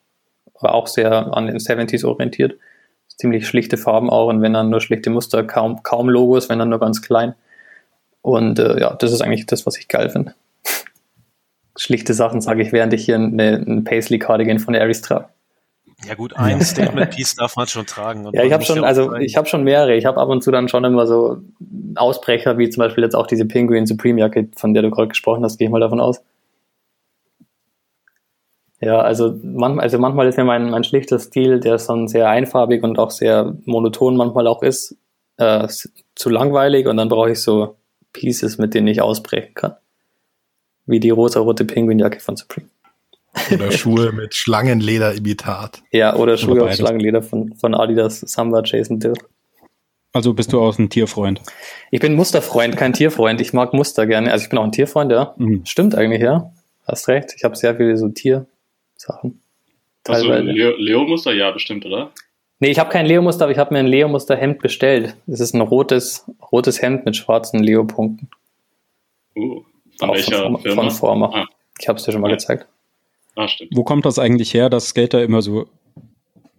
aber 0.54 0.74
auch 0.74 0.86
sehr 0.86 1.36
an 1.36 1.46
den 1.46 1.58
70s 1.58 2.06
orientiert. 2.06 2.58
Ziemlich 3.08 3.48
schlichte 3.48 3.76
Farben 3.76 4.10
auch 4.10 4.28
und 4.28 4.42
wenn 4.42 4.52
dann 4.52 4.70
nur 4.70 4.80
schlichte 4.80 5.10
Muster, 5.10 5.42
kaum, 5.42 5.82
kaum 5.82 6.08
Logos, 6.08 6.48
wenn 6.48 6.58
dann 6.58 6.68
nur 6.68 6.78
ganz 6.78 7.02
klein. 7.02 7.34
Und 8.22 8.58
äh, 8.58 8.80
ja, 8.80 8.94
das 8.94 9.12
ist 9.12 9.20
eigentlich 9.20 9.46
das, 9.46 9.66
was 9.66 9.78
ich 9.78 9.88
geil 9.88 10.10
finde. 10.10 10.34
Schlichte 11.76 12.14
Sachen 12.14 12.40
sage 12.40 12.62
ich, 12.62 12.72
während 12.72 12.92
ich 12.92 13.04
hier 13.04 13.16
eine, 13.16 13.56
einen 13.56 13.84
Paisley 13.84 14.18
Cardigan 14.18 14.58
von 14.58 14.74
Aries 14.74 15.02
trage. 15.02 15.28
Ja 16.06 16.14
gut, 16.14 16.36
ein 16.36 16.60
Statement 16.62 17.10
Piece 17.10 17.34
darf 17.34 17.56
man 17.56 17.66
schon 17.66 17.86
tragen. 17.86 18.28
ja, 18.32 18.44
ich 18.44 18.52
habe 18.52 18.64
schon, 18.64 18.84
also 18.84 19.14
ich 19.16 19.36
habe 19.36 19.48
schon 19.48 19.64
mehrere. 19.64 19.94
Ich 19.94 20.06
habe 20.06 20.20
ab 20.20 20.28
und 20.28 20.42
zu 20.42 20.50
dann 20.50 20.68
schon 20.68 20.84
immer 20.84 21.06
so 21.06 21.38
Ausbrecher, 21.96 22.58
wie 22.58 22.70
zum 22.70 22.82
Beispiel 22.82 23.04
jetzt 23.04 23.14
auch 23.14 23.26
diese 23.26 23.46
Penguin 23.46 23.86
Supreme 23.86 24.20
Jacke, 24.20 24.48
von 24.56 24.74
der 24.74 24.82
du 24.82 24.90
gerade 24.90 25.08
gesprochen 25.08 25.44
hast, 25.44 25.58
gehe 25.58 25.66
ich 25.66 25.72
mal 25.72 25.80
davon 25.80 26.00
aus. 26.00 26.22
Ja, 28.80 29.00
also 29.00 29.34
manchmal, 29.42 29.84
also 29.84 29.98
manchmal 29.98 30.28
ist 30.28 30.38
ja 30.38 30.44
mein, 30.44 30.70
mein 30.70 30.84
schlichter 30.84 31.18
Stil, 31.18 31.58
der 31.58 31.78
dann 31.78 32.06
sehr 32.06 32.28
einfarbig 32.28 32.84
und 32.84 32.98
auch 33.00 33.10
sehr 33.10 33.56
monoton 33.64 34.16
manchmal 34.16 34.46
auch 34.46 34.62
ist, 34.62 34.96
äh, 35.36 35.66
zu 36.14 36.30
langweilig 36.30 36.86
und 36.86 36.96
dann 36.96 37.08
brauche 37.08 37.32
ich 37.32 37.42
so 37.42 37.77
Pieces, 38.12 38.58
mit 38.58 38.74
denen 38.74 38.86
ich 38.86 39.00
ausbrechen 39.00 39.54
kann. 39.54 39.74
Wie 40.86 41.00
die 41.00 41.10
rosa-rote 41.10 41.64
Penguin-Jacke 41.64 42.20
von 42.20 42.36
Supreme. 42.36 42.68
Oder 43.52 43.72
Schuhe 43.72 44.12
mit 44.12 44.34
Schlangenleder-Imitat. 44.34 45.82
Ja, 45.92 46.16
oder 46.16 46.36
Schuhe 46.36 46.64
aus 46.64 46.76
Schlangenleder 46.76 47.22
von, 47.22 47.54
von 47.56 47.74
Adidas 47.74 48.20
Samba 48.20 48.62
Jason 48.64 48.98
Dill. 48.98 49.14
Also 50.12 50.32
bist 50.32 50.52
du 50.52 50.60
auch 50.60 50.78
ein 50.78 50.88
Tierfreund? 50.88 51.42
Ich 51.90 52.00
bin 52.00 52.14
Musterfreund, 52.14 52.76
kein 52.76 52.94
Tierfreund. 52.94 53.40
Ich 53.40 53.52
mag 53.52 53.74
Muster 53.74 54.06
gerne. 54.06 54.32
Also 54.32 54.44
ich 54.44 54.50
bin 54.50 54.58
auch 54.58 54.64
ein 54.64 54.72
Tierfreund, 54.72 55.12
ja. 55.12 55.34
Mhm. 55.36 55.64
Stimmt 55.66 55.94
eigentlich, 55.94 56.22
ja. 56.22 56.52
Hast 56.86 57.08
recht. 57.08 57.34
Ich 57.36 57.44
habe 57.44 57.54
sehr 57.54 57.76
viele 57.76 57.96
so 57.96 58.08
Tiersachen. 58.08 59.42
Also 60.06 60.32
Leo-Muster, 60.32 61.34
ja, 61.34 61.50
bestimmt, 61.50 61.84
oder? 61.84 62.12
Nee, 62.60 62.70
ich 62.70 62.78
habe 62.78 62.90
kein 62.90 63.06
Leo-Muster, 63.06 63.44
aber 63.44 63.52
ich 63.52 63.58
habe 63.58 63.72
mir 63.72 63.80
ein 63.80 63.86
Leo-Muster-Hemd 63.86 64.60
bestellt. 64.60 65.16
Es 65.26 65.40
ist 65.40 65.54
ein 65.54 65.60
rotes, 65.60 66.24
rotes 66.50 66.82
Hemd 66.82 67.04
mit 67.04 67.16
schwarzen 67.16 67.62
Leo-Punkten. 67.62 68.28
Uh, 69.36 69.62
von 69.98 70.10
welcher 70.10 70.42
von, 70.42 70.60
Firma? 70.60 70.82
Von 70.82 70.90
Forma. 70.90 71.30
Ah. 71.32 71.46
Ich 71.80 71.88
habe 71.88 71.98
es 71.98 72.04
dir 72.04 72.12
schon 72.12 72.20
mal 72.20 72.30
ja. 72.30 72.34
gezeigt. 72.34 72.66
Ah, 73.36 73.46
stimmt. 73.46 73.70
Wo 73.74 73.84
kommt 73.84 74.04
das 74.04 74.18
eigentlich 74.18 74.52
her, 74.52 74.68
dass 74.68 74.88
Skater 74.88 75.22
immer 75.22 75.42
so 75.42 75.68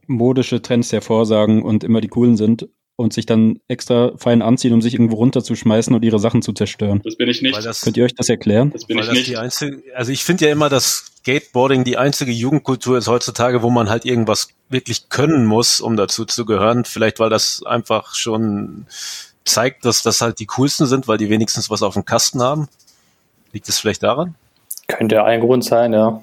modische 0.08 0.62
Trends 0.62 0.94
hervorsagen 0.94 1.62
und 1.64 1.84
immer 1.84 2.00
die 2.00 2.08
coolen 2.08 2.38
sind 2.38 2.70
und 3.00 3.14
sich 3.14 3.26
dann 3.26 3.62
extra 3.70 4.12
fein 4.18 4.42
anziehen, 4.42 4.74
um 4.74 4.82
sich 4.82 4.94
irgendwo 4.94 5.16
runterzuschmeißen 5.16 5.96
und 5.96 6.04
ihre 6.04 6.20
Sachen 6.20 6.42
zu 6.42 6.52
zerstören? 6.52 7.02
Das 7.06 7.16
bin 7.16 7.30
ich 7.30 7.42
nicht. 7.42 7.56
Das, 7.66 7.82
Könnt 7.82 7.96
ihr 7.96 8.04
euch 8.04 8.14
das 8.14 8.28
erklären? 8.28 8.72
Das 8.72 8.86
bin 8.86 8.98
Weil 8.98 9.06
ich 9.06 9.12
nicht. 9.12 9.38
Einzige, 9.38 9.82
also 9.96 10.12
ich 10.12 10.26
finde 10.26 10.46
ja 10.46 10.52
immer, 10.52 10.68
dass 10.68 11.14
Skateboarding 11.20 11.86
die 11.86 11.96
einzige 11.96 12.32
Jugendkultur 12.32 12.98
ist 12.98 13.08
heutzutage, 13.08 13.64
wo 13.64 13.70
man 13.70 13.90
halt 13.90 14.04
irgendwas 14.04 14.50
wirklich 14.68 15.08
können 15.08 15.46
muss, 15.46 15.80
um 15.80 15.96
dazu 15.96 16.26
zu 16.26 16.46
gehören. 16.46 16.84
Vielleicht 16.84 17.22
weil 17.22 17.30
das 17.30 17.64
einfach 17.66 18.16
schon 18.16 18.86
zeigt, 19.46 19.86
dass 19.86 20.04
das 20.04 20.20
halt 20.20 20.40
die 20.40 20.46
coolsten 20.46 20.86
sind, 20.86 21.08
weil 21.08 21.18
die 21.18 21.30
wenigstens 21.30 21.70
was 21.70 21.82
auf 21.84 21.94
dem 21.94 22.04
Kasten 22.04 22.42
haben. 22.42 22.68
Liegt 23.54 23.70
es 23.70 23.80
vielleicht 23.80 24.04
daran? 24.04 24.36
Könnte 24.88 25.24
ein 25.24 25.40
Grund 25.40 25.64
sein, 25.64 25.94
ja. 25.94 26.22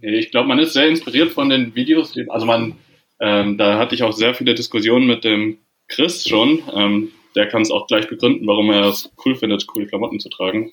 Ich 0.00 0.30
glaube, 0.30 0.48
man 0.48 0.58
ist 0.58 0.72
sehr 0.72 0.88
inspiriert 0.88 1.32
von 1.32 1.50
den 1.50 1.74
Videos. 1.74 2.14
Also 2.28 2.46
man, 2.46 2.76
ähm, 3.20 3.58
da 3.58 3.78
hatte 3.78 3.94
ich 3.94 4.02
auch 4.02 4.12
sehr 4.12 4.34
viele 4.34 4.54
Diskussionen 4.54 5.06
mit 5.06 5.24
dem 5.24 5.58
Chris 5.88 6.26
schon. 6.26 6.62
Ähm, 6.74 7.12
der 7.34 7.46
kann 7.46 7.62
es 7.62 7.70
auch 7.70 7.86
gleich 7.86 8.08
begründen, 8.08 8.46
warum 8.46 8.70
er 8.70 8.86
es 8.86 9.12
cool 9.24 9.36
findet, 9.36 9.66
coole 9.66 9.86
Klamotten 9.86 10.20
zu 10.20 10.28
tragen. 10.28 10.72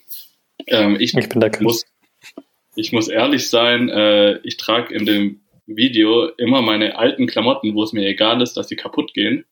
Ähm, 0.66 0.96
ich, 0.98 1.14
ich, 1.14 1.28
bin 1.28 1.40
der 1.40 1.52
muss, 1.60 1.84
ich 2.74 2.92
muss 2.92 3.08
ehrlich 3.08 3.48
sein, 3.48 3.88
äh, 3.88 4.38
ich 4.38 4.56
trage 4.56 4.94
in 4.94 5.06
dem 5.06 5.40
Video 5.66 6.26
immer 6.36 6.62
meine 6.62 6.98
alten 6.98 7.26
Klamotten, 7.26 7.74
wo 7.74 7.82
es 7.82 7.92
mir 7.92 8.06
egal 8.06 8.42
ist, 8.42 8.54
dass 8.54 8.68
sie 8.68 8.76
kaputt 8.76 9.14
gehen. 9.14 9.44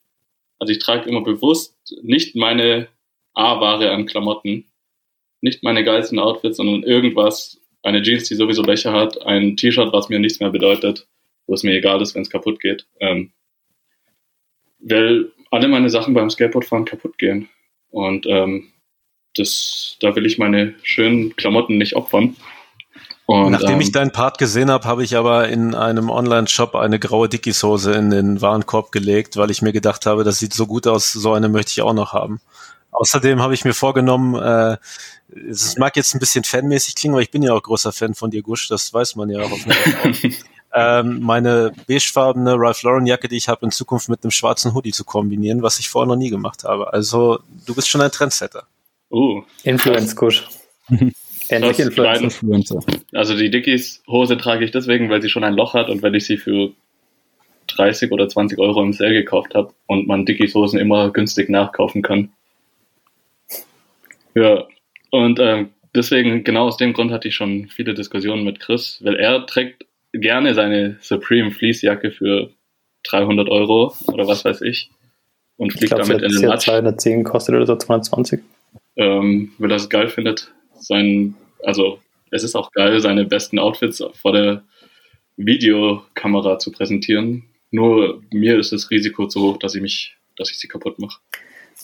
Also 0.59 0.71
ich 0.71 0.79
trage 0.79 1.09
immer 1.09 1.21
bewusst 1.21 1.77
nicht 2.01 2.35
meine 2.35 2.87
A-Ware 3.33 3.91
an 3.91 4.05
Klamotten, 4.05 4.65
nicht 5.41 5.63
meine 5.63 5.83
geilsten 5.83 6.19
Outfits, 6.19 6.57
sondern 6.57 6.83
irgendwas, 6.83 7.59
eine 7.81 8.01
Jeans, 8.01 8.29
die 8.29 8.35
sowieso 8.35 8.63
Löcher 8.63 8.93
hat, 8.93 9.21
ein 9.23 9.57
T-Shirt, 9.57 9.91
was 9.91 10.09
mir 10.09 10.19
nichts 10.19 10.39
mehr 10.39 10.51
bedeutet, 10.51 11.07
wo 11.47 11.53
es 11.53 11.63
mir 11.63 11.73
egal 11.73 12.01
ist, 12.01 12.15
wenn 12.15 12.21
es 12.21 12.29
kaputt 12.29 12.59
geht. 12.59 12.85
Ähm, 12.99 13.31
weil 14.79 15.31
alle 15.51 15.67
meine 15.67 15.89
Sachen 15.89 16.13
beim 16.13 16.29
Skateboardfahren 16.29 16.85
kaputt 16.85 17.17
gehen. 17.17 17.49
Und 17.89 18.25
ähm, 18.27 18.71
das, 19.35 19.97
da 19.99 20.15
will 20.15 20.25
ich 20.25 20.37
meine 20.37 20.75
schönen 20.83 21.35
Klamotten 21.35 21.77
nicht 21.77 21.95
opfern. 21.95 22.35
Und, 23.25 23.51
Nachdem 23.51 23.75
ähm, 23.75 23.81
ich 23.81 23.91
deinen 23.91 24.11
Part 24.11 24.37
gesehen 24.37 24.69
habe, 24.69 24.85
habe 24.85 25.03
ich 25.03 25.15
aber 25.15 25.47
in 25.47 25.75
einem 25.75 26.09
Online-Shop 26.09 26.75
eine 26.75 26.99
graue 26.99 27.29
Dickies-Hose 27.29 27.93
in 27.93 28.09
den 28.09 28.41
Warenkorb 28.41 28.91
gelegt, 28.91 29.37
weil 29.37 29.49
ich 29.49 29.61
mir 29.61 29.71
gedacht 29.71 30.05
habe, 30.05 30.23
das 30.23 30.39
sieht 30.39 30.53
so 30.53 30.67
gut 30.67 30.87
aus, 30.87 31.13
so 31.13 31.33
eine 31.33 31.47
möchte 31.47 31.71
ich 31.71 31.81
auch 31.81 31.93
noch 31.93 32.11
haben. 32.11 32.41
Außerdem 32.91 33.41
habe 33.41 33.53
ich 33.53 33.63
mir 33.63 33.73
vorgenommen, 33.73 34.35
äh, 34.35 34.77
es 35.49 35.77
mag 35.77 35.95
jetzt 35.95 36.13
ein 36.13 36.19
bisschen 36.19 36.43
fanmäßig 36.43 36.95
klingen, 36.95 37.15
aber 37.15 37.21
ich 37.21 37.31
bin 37.31 37.41
ja 37.41 37.53
auch 37.53 37.63
großer 37.63 37.91
Fan 37.91 38.13
von 38.13 38.29
dir, 38.29 38.43
Gusch, 38.43 38.67
das 38.67 38.93
weiß 38.93 39.15
man 39.15 39.29
ja 39.29 39.41
auch. 39.41 39.51
ähm, 40.73 41.19
meine 41.21 41.71
beigefarbene 41.87 42.55
Ralph 42.57 42.83
Lauren 42.83 43.05
Jacke, 43.05 43.27
die 43.27 43.37
ich 43.37 43.47
habe, 43.47 43.65
in 43.65 43.71
Zukunft 43.71 44.09
mit 44.09 44.23
einem 44.23 44.31
schwarzen 44.31 44.73
Hoodie 44.73 44.91
zu 44.91 45.03
kombinieren, 45.03 45.61
was 45.61 45.79
ich 45.79 45.89
vorher 45.89 46.07
noch 46.07 46.15
nie 46.15 46.29
gemacht 46.29 46.63
habe. 46.63 46.91
Also 46.93 47.39
du 47.65 47.75
bist 47.75 47.89
schon 47.89 48.01
ein 48.01 48.11
Trendsetter. 48.11 48.67
Uh, 49.11 49.43
Influence 49.63 50.15
Gusch. 50.15 50.47
Endlich 51.49 51.79
Influencer. 51.79 52.79
Also 53.13 53.37
die 53.37 53.51
Dickies-Hose 53.51 54.37
trage 54.37 54.65
ich 54.65 54.71
deswegen, 54.71 55.09
weil 55.09 55.21
sie 55.21 55.29
schon 55.29 55.43
ein 55.43 55.53
Loch 55.53 55.73
hat 55.73 55.89
und 55.89 56.01
weil 56.01 56.15
ich 56.15 56.25
sie 56.25 56.37
für 56.37 56.71
30 57.67 58.11
oder 58.11 58.27
20 58.27 58.57
Euro 58.59 58.81
im 58.81 58.93
Sale 58.93 59.13
gekauft 59.13 59.53
habe 59.53 59.73
und 59.87 60.07
man 60.07 60.25
Dickies-Hosen 60.25 60.79
immer 60.79 61.11
günstig 61.11 61.49
nachkaufen 61.49 62.01
kann. 62.01 62.31
Ja, 64.35 64.65
und 65.11 65.39
ähm, 65.39 65.69
deswegen, 65.93 66.43
genau 66.43 66.65
aus 66.65 66.77
dem 66.77 66.93
Grund 66.93 67.11
hatte 67.11 67.27
ich 67.27 67.35
schon 67.35 67.67
viele 67.67 67.93
Diskussionen 67.93 68.43
mit 68.43 68.59
Chris, 68.59 68.99
weil 69.03 69.15
er 69.15 69.45
trägt 69.45 69.85
gerne 70.13 70.53
seine 70.53 70.97
Supreme 71.01 71.51
Fleecejacke 71.51 72.11
für 72.11 72.51
300 73.03 73.49
Euro 73.49 73.93
oder 74.07 74.27
was 74.27 74.45
weiß 74.45 74.61
ich 74.61 74.91
und 75.57 75.71
fliegt 75.71 75.83
ich 75.83 75.89
glaub, 75.89 76.07
damit 76.07 76.21
in 76.21 76.31
den 76.31 76.47
Matsch. 76.47 76.65
210 76.65 77.23
kostet 77.23 77.55
oder 77.55 77.65
so 77.65 77.75
220. 77.75 78.41
Ähm, 78.95 79.51
weil 79.57 79.71
er 79.71 79.77
es 79.77 79.89
geil 79.89 80.07
findet, 80.07 80.53
sein, 80.75 81.35
also 81.63 81.99
es 82.31 82.43
ist 82.43 82.55
auch 82.55 82.71
geil, 82.71 82.99
seine 82.99 83.25
besten 83.25 83.59
Outfits 83.59 84.03
vor 84.13 84.33
der 84.33 84.63
Videokamera 85.37 86.59
zu 86.59 86.71
präsentieren. 86.71 87.43
Nur 87.71 88.21
mir 88.31 88.59
ist 88.59 88.71
das 88.71 88.91
Risiko 88.91 89.27
zu 89.27 89.41
hoch, 89.41 89.57
dass 89.57 89.75
ich 89.75 89.81
mich, 89.81 90.15
dass 90.37 90.51
ich 90.51 90.59
sie 90.59 90.67
kaputt 90.67 90.99
mache. 90.99 91.19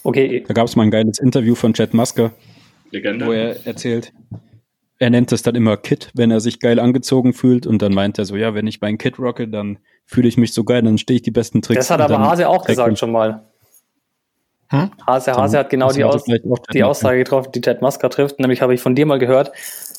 Okay. 0.03 0.43
Da 0.47 0.53
gab 0.53 0.67
es 0.67 0.75
mal 0.75 0.83
ein 0.83 0.91
geiles 0.91 1.19
Interview 1.19 1.55
von 1.55 1.73
Chad 1.73 1.93
Musker, 1.93 2.31
Legende. 2.91 3.25
wo 3.25 3.31
er 3.31 3.65
erzählt, 3.65 4.13
er 4.99 5.09
nennt 5.09 5.31
es 5.31 5.41
dann 5.41 5.55
immer 5.55 5.77
Kit, 5.77 6.11
wenn 6.13 6.29
er 6.29 6.41
sich 6.41 6.59
geil 6.59 6.77
angezogen 6.77 7.33
fühlt 7.33 7.65
und 7.65 7.81
dann 7.81 7.93
meint 7.93 8.19
er 8.19 8.25
so, 8.25 8.35
ja, 8.35 8.53
wenn 8.53 8.67
ich 8.67 8.81
meinen 8.81 8.97
Kit 8.97 9.17
rocke, 9.17 9.47
dann 9.47 9.79
fühle 10.05 10.27
ich 10.27 10.37
mich 10.37 10.53
so 10.53 10.65
geil, 10.65 10.81
dann 10.81 10.97
stehe 10.97 11.15
ich 11.15 11.21
die 11.21 11.31
besten 11.31 11.61
Tricks. 11.61 11.87
Das 11.87 11.89
hat 11.89 12.01
aber 12.01 12.19
Hase 12.19 12.47
auch 12.49 12.65
gesagt 12.65 12.99
schon 12.99 13.11
mal. 13.11 13.43
Hm? 14.71 14.91
Hase, 15.07 15.33
Hase 15.33 15.57
hat 15.57 15.69
genau 15.69 15.91
die, 15.91 16.03
Aus 16.03 16.23
die 16.73 16.83
Aussage 16.83 17.17
getroffen, 17.17 17.51
die 17.53 17.61
Ted 17.61 17.81
Musker 17.81 18.09
trifft. 18.09 18.39
Nämlich 18.39 18.61
habe 18.61 18.73
ich 18.75 18.81
von 18.81 18.93
dir 18.93 19.07
mal 19.07 19.17
gehört, 19.17 19.51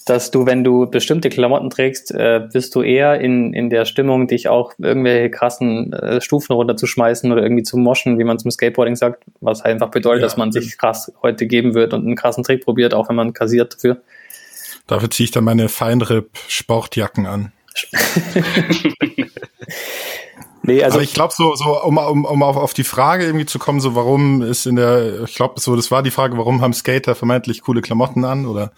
dass 0.07 0.31
du, 0.31 0.47
wenn 0.47 0.63
du 0.63 0.89
bestimmte 0.89 1.29
Klamotten 1.29 1.71
trägst, 1.71 2.13
äh, 2.13 2.47
bist 2.53 2.75
du 2.75 2.83
eher 2.83 3.21
in, 3.21 3.53
in 3.53 3.71
der 3.71 3.85
Stimmung, 3.85 4.29
dich 4.29 4.49
auch 4.49 4.75
irgendwelche 4.79 5.31
krassen 5.31 5.93
äh, 5.93 6.21
Stufen 6.21 6.53
runterzuschmeißen 6.53 7.33
oder 7.33 7.43
irgendwie 7.43 7.65
zu 7.65 7.79
moschen, 7.79 8.19
wie 8.19 8.25
man 8.25 8.39
zum 8.39 8.51
Skateboarding 8.51 8.97
sagt, 8.97 9.25
was 9.41 9.65
halt 9.65 9.75
einfach 9.75 9.91
bedeutet, 9.91 10.21
ja, 10.21 10.27
dass 10.27 10.37
man 10.37 10.53
sich 10.53 10.79
krass 10.79 11.13
heute 11.23 11.47
geben 11.47 11.75
wird 11.75 11.93
und 11.93 12.05
einen 12.05 12.17
krassen 12.17 12.45
Trick 12.45 12.65
probiert, 12.65 12.95
auch 12.95 13.09
wenn 13.09 13.17
man 13.17 13.33
kassiert 13.33 13.75
dafür. 13.75 14.03
Dafür 14.91 15.09
ziehe 15.09 15.27
ich 15.27 15.31
dann 15.31 15.45
meine 15.45 15.69
Feinripp-Sportjacken 15.69 17.27
an. 17.27 17.53
Nee, 20.63 20.85
also 20.85 20.97
Aber 20.97 21.03
ich 21.03 21.15
glaube 21.15 21.33
so, 21.35 21.55
so 21.55 21.83
um, 21.83 21.97
um, 21.97 22.25
um 22.27 22.43
auf, 22.43 22.57
auf 22.57 22.75
die 22.75 22.85
Frage 22.85 23.25
irgendwie 23.25 23.47
zu 23.47 23.59
kommen, 23.59 23.81
so 23.81 23.95
warum 23.95 24.43
ist 24.43 24.67
in 24.67 24.77
der, 24.77 25.23
ich 25.25 25.35
glaube, 25.35 25.59
so 25.59 25.75
das 25.75 25.91
war 25.91 26.03
die 26.03 26.11
Frage, 26.11 26.37
warum 26.37 26.61
haben 26.61 26.75
Skater 26.75 27.15
vermeintlich 27.15 27.63
coole 27.63 27.81
Klamotten 27.81 28.27
an 28.27 28.45
oder 28.45 28.73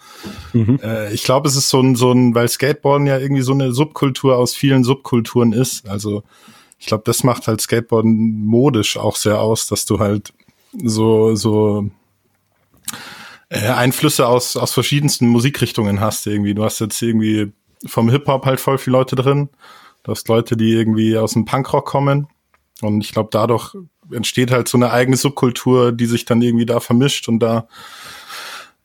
mhm. 0.53 0.79
äh, 0.81 1.11
ich 1.13 1.25
glaube, 1.25 1.47
es 1.49 1.57
ist 1.57 1.67
so 1.67 1.81
ein, 1.81 1.95
so 1.95 2.11
ein, 2.13 2.33
weil 2.33 2.47
Skateboarden 2.47 3.05
ja 3.05 3.19
irgendwie 3.19 3.41
so 3.41 3.51
eine 3.51 3.73
Subkultur 3.73 4.37
aus 4.37 4.55
vielen 4.55 4.85
Subkulturen 4.85 5.51
ist. 5.51 5.87
Also 5.89 6.23
ich 6.79 6.85
glaube, 6.85 7.03
das 7.05 7.25
macht 7.25 7.47
halt 7.47 7.59
Skateboarden 7.59 8.45
modisch 8.45 8.95
auch 8.95 9.17
sehr 9.17 9.41
aus, 9.41 9.67
dass 9.67 9.85
du 9.85 9.99
halt 9.99 10.33
so, 10.71 11.35
so 11.35 11.89
äh, 13.53 13.69
Einflüsse 13.69 14.27
aus, 14.27 14.57
aus 14.57 14.73
verschiedensten 14.73 15.27
Musikrichtungen 15.27 15.99
hast 15.99 16.27
irgendwie. 16.27 16.53
Du 16.53 16.63
hast 16.63 16.79
jetzt 16.79 17.01
irgendwie 17.01 17.53
vom 17.85 18.09
Hip-Hop 18.09 18.45
halt 18.45 18.59
voll 18.59 18.77
viele 18.77 18.97
Leute 18.97 19.15
drin 19.15 19.49
Du 20.03 20.11
hast 20.11 20.27
Leute, 20.27 20.57
die 20.57 20.73
irgendwie 20.73 21.17
aus 21.17 21.33
dem 21.33 21.45
Punkrock 21.45 21.85
kommen. 21.85 22.27
Und 22.81 23.01
ich 23.01 23.13
glaube, 23.13 23.29
dadurch 23.31 23.73
entsteht 24.11 24.51
halt 24.51 24.67
so 24.67 24.77
eine 24.77 24.91
eigene 24.91 25.15
Subkultur, 25.15 25.93
die 25.93 26.05
sich 26.05 26.25
dann 26.25 26.41
irgendwie 26.41 26.65
da 26.65 26.81
vermischt 26.81 27.29
und 27.29 27.39
da 27.39 27.67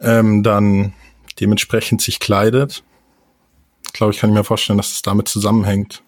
ähm, 0.00 0.44
dann 0.44 0.94
dementsprechend 1.40 2.00
sich 2.00 2.20
kleidet. 2.20 2.84
Ich 3.86 3.92
glaube, 3.94 4.12
ich 4.12 4.20
kann 4.20 4.32
mir 4.32 4.44
vorstellen, 4.44 4.76
dass 4.76 4.92
es 4.92 5.02
damit 5.02 5.26
zusammenhängt. 5.26 6.04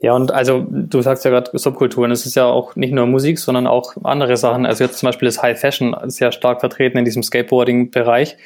Ja, 0.00 0.14
und 0.14 0.32
also 0.32 0.64
du 0.68 1.02
sagst 1.02 1.24
ja 1.24 1.30
gerade 1.32 1.50
Subkulturen, 1.58 2.12
es 2.12 2.24
ist 2.24 2.36
ja 2.36 2.46
auch 2.46 2.76
nicht 2.76 2.92
nur 2.92 3.06
Musik, 3.06 3.38
sondern 3.38 3.66
auch 3.66 3.96
andere 4.04 4.36
Sachen. 4.36 4.64
Also 4.64 4.84
jetzt 4.84 4.98
zum 4.98 5.08
Beispiel 5.08 5.26
das 5.26 5.42
High 5.42 5.58
Fashion 5.58 5.96
sehr 6.04 6.30
stark 6.30 6.60
vertreten 6.60 6.98
in 6.98 7.04
diesem 7.04 7.22
Skateboarding-Bereich 7.22 8.36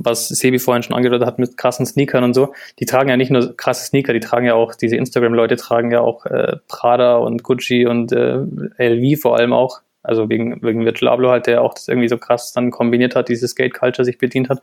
was 0.00 0.28
Sebi 0.28 0.58
vorhin 0.58 0.82
schon 0.82 0.96
angedeutet 0.96 1.26
hat 1.26 1.38
mit 1.38 1.56
krassen 1.56 1.86
Sneakern 1.86 2.24
und 2.24 2.34
so, 2.34 2.54
die 2.78 2.86
tragen 2.86 3.10
ja 3.10 3.16
nicht 3.16 3.30
nur 3.30 3.56
krasse 3.56 3.84
Sneaker, 3.84 4.12
die 4.12 4.20
tragen 4.20 4.46
ja 4.46 4.54
auch, 4.54 4.74
diese 4.74 4.96
Instagram-Leute 4.96 5.56
tragen 5.56 5.92
ja 5.92 6.00
auch 6.00 6.26
äh, 6.26 6.56
Prada 6.68 7.16
und 7.16 7.42
Gucci 7.42 7.86
und 7.86 8.10
äh, 8.12 8.38
LV 8.78 9.20
vor 9.20 9.36
allem 9.36 9.52
auch. 9.52 9.80
Also 10.02 10.30
wegen, 10.30 10.62
wegen 10.62 10.86
Virgil 10.86 11.08
Abloh 11.08 11.28
halt, 11.28 11.46
der 11.46 11.60
auch 11.60 11.74
das 11.74 11.86
irgendwie 11.86 12.08
so 12.08 12.16
krass 12.16 12.52
dann 12.52 12.70
kombiniert 12.70 13.14
hat, 13.14 13.28
diese 13.28 13.46
Skate-Culture 13.46 14.06
sich 14.06 14.16
bedient 14.16 14.48
hat. 14.48 14.62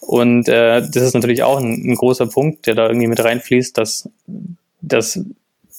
Und 0.00 0.48
äh, 0.48 0.80
das 0.80 1.02
ist 1.02 1.14
natürlich 1.14 1.42
auch 1.42 1.58
ein, 1.58 1.72
ein 1.84 1.96
großer 1.96 2.28
Punkt, 2.28 2.68
der 2.68 2.76
da 2.76 2.86
irgendwie 2.86 3.08
mit 3.08 3.22
reinfließt, 3.22 3.76
dass, 3.76 4.08
dass 4.80 5.18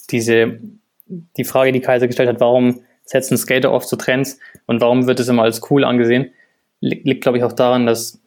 diese, 0.08 0.60
die 1.08 1.44
Frage, 1.44 1.72
die 1.72 1.82
Kaiser 1.82 2.08
gestellt 2.08 2.30
hat, 2.30 2.40
warum 2.40 2.82
setzen 3.04 3.38
Skater 3.38 3.72
oft 3.72 3.88
so 3.88 3.96
Trends 3.96 4.40
und 4.66 4.82
warum 4.82 5.08
wird 5.08 5.20
es 5.20 5.28
immer 5.28 5.44
als 5.44 5.70
cool 5.70 5.84
angesehen, 5.84 6.32
liegt, 6.80 7.06
liegt 7.06 7.22
glaube 7.22 7.38
ich, 7.38 7.44
auch 7.44 7.54
daran, 7.54 7.86
dass 7.86 8.20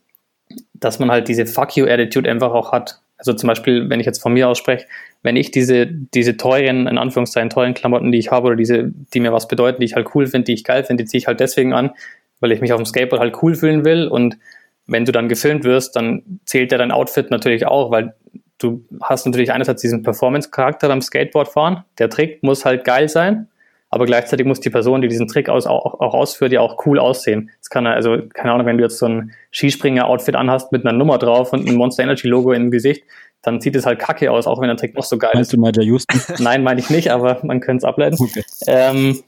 dass 0.75 0.99
man 0.99 1.11
halt 1.11 1.29
diese 1.29 1.47
Fuck 1.47 1.77
you 1.77 1.87
Attitude 1.87 2.31
einfach 2.31 2.53
auch 2.53 2.73
hat. 2.73 3.01
Also 3.17 3.33
zum 3.33 3.49
Beispiel, 3.49 3.91
wenn 3.91 3.99
ich 3.99 4.07
jetzt 4.07 4.23
von 4.23 4.33
mir 4.33 4.49
ausspreche, 4.49 4.87
wenn 5.23 5.37
ich 5.37 5.51
diese, 5.51 5.87
diese 5.87 6.37
teuren, 6.37 6.87
in 6.87 6.99
Anführungszeichen 6.99 7.51
teuren 7.51 7.75
Klamotten, 7.75 8.13
die 8.13 8.19
ich 8.19 8.31
habe 8.31 8.47
oder 8.47 8.57
diese, 8.57 8.93
die 9.13 9.21
mir 9.21 9.33
was 9.33 9.49
bedeuten, 9.49 9.81
die 9.81 9.87
ich 9.87 9.95
halt 9.95 10.15
cool 10.15 10.27
finde, 10.27 10.45
die 10.45 10.55
ich 10.55 10.65
geil 10.65 10.85
finde, 10.85 11.03
die 11.03 11.09
ziehe 11.09 11.19
ich 11.19 11.27
halt 11.27 11.41
deswegen 11.41 11.73
an, 11.73 11.91
weil 12.39 12.53
ich 12.53 12.61
mich 12.61 12.73
auf 12.73 12.81
dem 12.81 12.87
Skateboard 12.87 13.21
halt 13.21 13.43
cool 13.43 13.57
fühlen 13.57 13.85
will 13.85 14.07
und 14.07 14.39
wenn 14.87 15.05
du 15.05 15.13
dann 15.13 15.29
gefilmt 15.29 15.65
wirst, 15.65 15.97
dann 15.97 16.41
zählt 16.47 16.71
ja 16.73 16.79
dein 16.79 16.93
Outfit 16.93 17.31
natürlich 17.31 17.67
auch, 17.67 17.91
weil 17.91 18.15
du 18.59 18.85
hast 19.03 19.27
natürlich 19.27 19.53
einerseits 19.53 19.83
diesen 19.83 20.03
Performance-Charakter 20.03 20.89
beim 20.89 21.03
Skateboardfahren. 21.03 21.85
Der 21.99 22.11
Trick 22.11 22.43
muss 22.43 22.65
halt 22.65 22.85
geil 22.85 23.09
sein 23.09 23.49
aber 23.91 24.07
gleichzeitig 24.07 24.47
muss 24.47 24.61
die 24.61 24.71
Person, 24.71 25.01
die 25.01 25.09
diesen 25.09 25.29
Trick 25.29 25.49
aus, 25.49 25.67
auch, 25.67 26.01
auch 26.01 26.15
ausführt, 26.15 26.53
ja 26.53 26.61
auch 26.61 26.85
cool 26.87 26.99
aussehen. 26.99 27.51
Das 27.61 27.71
kann 27.71 27.87
also, 27.87 28.19
keine 28.35 28.53
Ahnung, 28.53 28.67
wenn 28.67 28.77
du 28.77 28.85
jetzt 28.85 28.99
so 28.99 29.07
ein 29.07 29.33
Skispringer-Outfit 29.53 30.37
anhast 30.37 30.73
mit 30.73 30.85
einer 30.85 30.97
Nummer 30.97 31.19
drauf 31.19 31.53
und 31.53 31.67
ein 31.67 31.75
Monster 31.75 32.03
Energy-Logo 32.03 32.53
im 32.53 32.71
Gesicht, 32.71 33.05
dann 33.43 33.61
sieht 33.61 33.77
es 33.77 33.87
halt 33.87 33.99
kacke 33.99 34.31
aus, 34.31 34.47
auch 34.47 34.61
wenn 34.61 34.69
der 34.69 34.77
Trick 34.77 34.95
noch 34.95 35.05
so 35.05 35.17
geil 35.17 35.31
Meinst 35.33 35.55
ist. 35.55 35.59
Meinst 35.59 35.77
du 35.77 35.81
Nigel 35.81 35.93
Houston? 35.93 36.21
Nein, 36.45 36.63
meine 36.63 36.81
ich 36.81 36.91
nicht, 36.91 37.11
aber 37.11 37.39
man 37.45 37.61
könnte 37.61 37.79
es 37.79 37.85
ableiten. 37.85 38.19
Okay. 38.21 38.45
Ähm, 38.67 39.23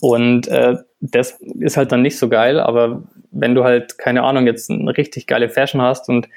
und 0.00 0.48
äh, 0.48 0.76
das 1.00 1.38
ist 1.58 1.76
halt 1.76 1.92
dann 1.92 2.02
nicht 2.02 2.18
so 2.18 2.28
geil, 2.28 2.60
aber 2.60 3.02
wenn 3.30 3.54
du 3.54 3.64
halt, 3.64 3.98
keine 3.98 4.22
Ahnung, 4.22 4.46
jetzt 4.46 4.70
eine 4.70 4.96
richtig 4.96 5.26
geile 5.26 5.48
Fashion 5.48 5.82
hast 5.82 6.08
und 6.08 6.28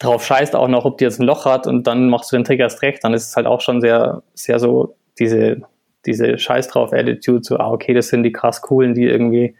drauf 0.00 0.24
scheißt 0.26 0.56
auch 0.56 0.66
noch, 0.66 0.84
ob 0.84 0.98
die 0.98 1.04
jetzt 1.04 1.20
ein 1.20 1.26
Loch 1.26 1.44
hat 1.44 1.68
und 1.68 1.86
dann 1.86 2.08
machst 2.08 2.32
du 2.32 2.36
den 2.36 2.44
Trick 2.44 2.58
erst 2.58 2.82
recht, 2.82 3.04
dann 3.04 3.14
ist 3.14 3.28
es 3.28 3.36
halt 3.36 3.46
auch 3.46 3.60
schon 3.60 3.80
sehr, 3.80 4.22
sehr 4.34 4.58
so 4.58 4.96
diese 5.18 5.62
diese 6.06 6.38
Scheiß 6.38 6.68
drauf 6.68 6.92
Attitude, 6.92 7.42
so, 7.44 7.58
ah, 7.58 7.70
okay, 7.70 7.94
das 7.94 8.08
sind 8.08 8.22
die 8.22 8.32
krass 8.32 8.62
coolen, 8.62 8.94
die 8.94 9.04
irgendwie 9.04 9.54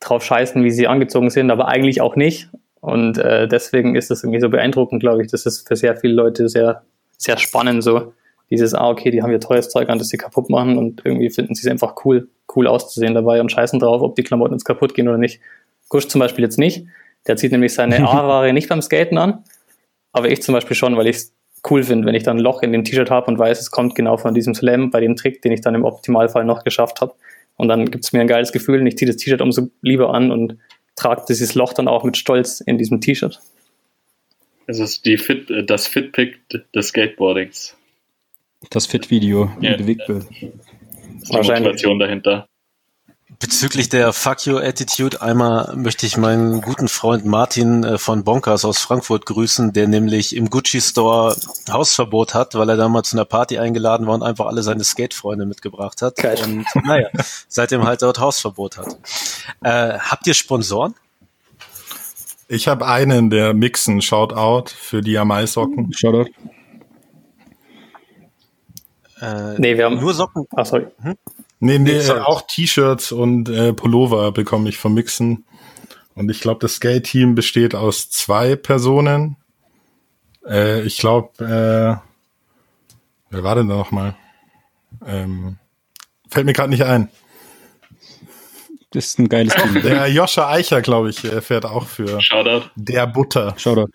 drauf 0.00 0.24
scheißen, 0.24 0.62
wie 0.62 0.70
sie 0.70 0.86
angezogen 0.86 1.30
sind, 1.30 1.50
aber 1.50 1.68
eigentlich 1.68 2.00
auch 2.00 2.16
nicht. 2.16 2.48
Und 2.80 3.18
äh, 3.18 3.48
deswegen 3.48 3.96
ist 3.96 4.10
das 4.10 4.22
irgendwie 4.22 4.40
so 4.40 4.48
beeindruckend, 4.48 5.00
glaube 5.00 5.22
ich. 5.22 5.30
Das 5.30 5.46
ist 5.46 5.66
für 5.66 5.74
sehr 5.74 5.96
viele 5.96 6.14
Leute 6.14 6.48
sehr, 6.48 6.82
sehr 7.16 7.38
spannend 7.38 7.82
so. 7.82 8.12
dieses, 8.50 8.74
ah, 8.74 8.88
okay, 8.90 9.10
die 9.10 9.22
haben 9.22 9.30
hier 9.30 9.40
teures 9.40 9.70
Zeug 9.70 9.88
an, 9.88 9.98
das 9.98 10.08
sie 10.08 10.18
kaputt 10.18 10.50
machen 10.50 10.78
und 10.78 11.02
irgendwie 11.04 11.30
finden 11.30 11.54
sie 11.54 11.66
es 11.66 11.70
einfach 11.70 11.96
cool, 12.04 12.28
cool 12.54 12.68
auszusehen 12.68 13.14
dabei 13.14 13.40
und 13.40 13.50
scheißen 13.50 13.80
drauf, 13.80 14.02
ob 14.02 14.14
die 14.14 14.22
Klamotten 14.22 14.54
jetzt 14.54 14.64
kaputt 14.64 14.94
gehen 14.94 15.08
oder 15.08 15.18
nicht. 15.18 15.40
Gusch 15.88 16.06
zum 16.06 16.20
Beispiel 16.20 16.44
jetzt 16.44 16.58
nicht. 16.58 16.86
Der 17.26 17.36
zieht 17.36 17.50
nämlich 17.50 17.74
seine 17.74 17.96
A-Ware 18.08 18.52
nicht 18.52 18.68
beim 18.68 18.82
Skaten 18.82 19.18
an, 19.18 19.42
aber 20.16 20.30
ich 20.30 20.40
zum 20.40 20.54
Beispiel 20.54 20.74
schon, 20.74 20.96
weil 20.96 21.08
ich 21.08 21.16
es 21.16 21.34
cool 21.70 21.82
finde, 21.82 22.06
wenn 22.06 22.14
ich 22.14 22.22
dann 22.22 22.38
ein 22.38 22.42
Loch 22.42 22.62
in 22.62 22.72
dem 22.72 22.84
T-Shirt 22.84 23.10
habe 23.10 23.26
und 23.26 23.38
weiß, 23.38 23.60
es 23.60 23.70
kommt 23.70 23.94
genau 23.94 24.16
von 24.16 24.32
diesem 24.32 24.54
Slam 24.54 24.90
bei 24.90 25.00
dem 25.00 25.14
Trick, 25.14 25.42
den 25.42 25.52
ich 25.52 25.60
dann 25.60 25.74
im 25.74 25.84
Optimalfall 25.84 26.46
noch 26.46 26.64
geschafft 26.64 27.02
habe. 27.02 27.14
Und 27.56 27.68
dann 27.68 27.90
gibt 27.90 28.02
es 28.02 28.14
mir 28.14 28.22
ein 28.22 28.26
geiles 28.26 28.50
Gefühl 28.50 28.80
und 28.80 28.86
ich 28.86 28.96
ziehe 28.96 29.10
das 29.10 29.18
T-Shirt 29.18 29.42
umso 29.42 29.68
lieber 29.82 30.14
an 30.14 30.30
und 30.30 30.56
trage 30.94 31.24
dieses 31.28 31.54
Loch 31.54 31.74
dann 31.74 31.86
auch 31.86 32.02
mit 32.02 32.16
Stolz 32.16 32.60
in 32.60 32.78
diesem 32.78 33.02
T-Shirt. 33.02 33.40
Es 34.66 34.78
ist 34.78 35.04
die 35.04 35.18
Fit, 35.18 35.52
das 35.66 35.86
Fitpick 35.86 36.38
des 36.74 36.88
Skateboardings. 36.88 37.76
Das 38.70 38.86
Fit-Video 38.86 39.50
ja, 39.60 39.76
Bewegtbild. 39.76 40.24
Die 40.30 40.52
Motivation 41.30 41.98
dahinter. 41.98 42.48
Bezüglich 43.28 43.88
der 43.88 44.12
Fuck 44.12 44.46
You 44.46 44.58
Attitude, 44.58 45.20
einmal 45.20 45.74
möchte 45.74 46.06
ich 46.06 46.16
meinen 46.16 46.60
guten 46.60 46.86
Freund 46.86 47.24
Martin 47.24 47.82
äh, 47.82 47.98
von 47.98 48.22
Bonkers 48.22 48.64
aus 48.64 48.78
Frankfurt 48.78 49.26
grüßen, 49.26 49.72
der 49.72 49.88
nämlich 49.88 50.36
im 50.36 50.48
Gucci 50.48 50.80
Store 50.80 51.36
Hausverbot 51.68 52.34
hat, 52.34 52.54
weil 52.54 52.68
er 52.68 52.76
damals 52.76 53.10
zu 53.10 53.16
einer 53.16 53.24
Party 53.24 53.58
eingeladen 53.58 54.06
war 54.06 54.14
und 54.14 54.22
einfach 54.22 54.46
alle 54.46 54.62
seine 54.62 54.84
Skate-Freunde 54.84 55.44
mitgebracht 55.44 56.02
hat. 56.02 56.16
Geil. 56.16 56.38
Und 56.44 56.64
naja, 56.86 57.08
seitdem 57.48 57.84
halt 57.84 58.00
dort 58.02 58.20
Hausverbot 58.20 58.78
hat. 58.78 58.96
Äh, 59.60 59.98
habt 59.98 60.24
ihr 60.28 60.34
Sponsoren? 60.34 60.94
Ich 62.46 62.68
habe 62.68 62.86
einen, 62.86 63.28
der 63.28 63.54
Mixen, 63.54 64.02
Shoutout 64.02 64.70
für 64.70 65.00
die 65.00 65.18
Amai-Socken. 65.18 65.92
Shoutout. 65.92 66.30
Äh, 69.20 69.58
nee, 69.58 69.76
wir 69.76 69.86
haben 69.86 69.98
nur 69.98 70.14
Socken. 70.14 70.46
Ach, 70.54 70.64
sorry. 70.64 70.86
Hm? 71.00 71.16
Nee, 71.58 71.78
nee, 71.78 71.98
nee 71.98 72.10
auch 72.10 72.42
T-Shirts 72.46 73.12
und 73.12 73.48
äh, 73.48 73.72
Pullover 73.72 74.32
bekomme 74.32 74.68
ich 74.68 74.78
vom 74.78 74.94
Mixen. 74.94 75.44
Und 76.14 76.30
ich 76.30 76.40
glaube, 76.40 76.60
das 76.60 76.76
Skate-Team 76.76 77.34
besteht 77.34 77.74
aus 77.74 78.10
zwei 78.10 78.56
Personen. 78.56 79.36
Äh, 80.46 80.82
ich 80.82 80.98
glaube, 80.98 81.44
äh, 81.44 81.96
wer 83.30 83.42
war 83.42 83.54
denn 83.54 83.68
da 83.68 83.76
nochmal? 83.76 84.16
Ähm, 85.06 85.58
fällt 86.28 86.46
mir 86.46 86.52
gerade 86.52 86.70
nicht 86.70 86.84
ein. 86.84 87.10
Das 88.90 89.06
ist 89.06 89.18
ein 89.18 89.28
geiles 89.28 89.54
Team. 89.54 89.82
Der 89.82 90.06
Joscha 90.08 90.48
Eicher, 90.48 90.80
glaube 90.80 91.10
ich, 91.10 91.20
fährt 91.20 91.66
auch 91.66 91.86
für 91.86 92.20
Shoutout. 92.20 92.70
der 92.76 93.06
Butter. 93.06 93.54
Shoutout. 93.58 93.90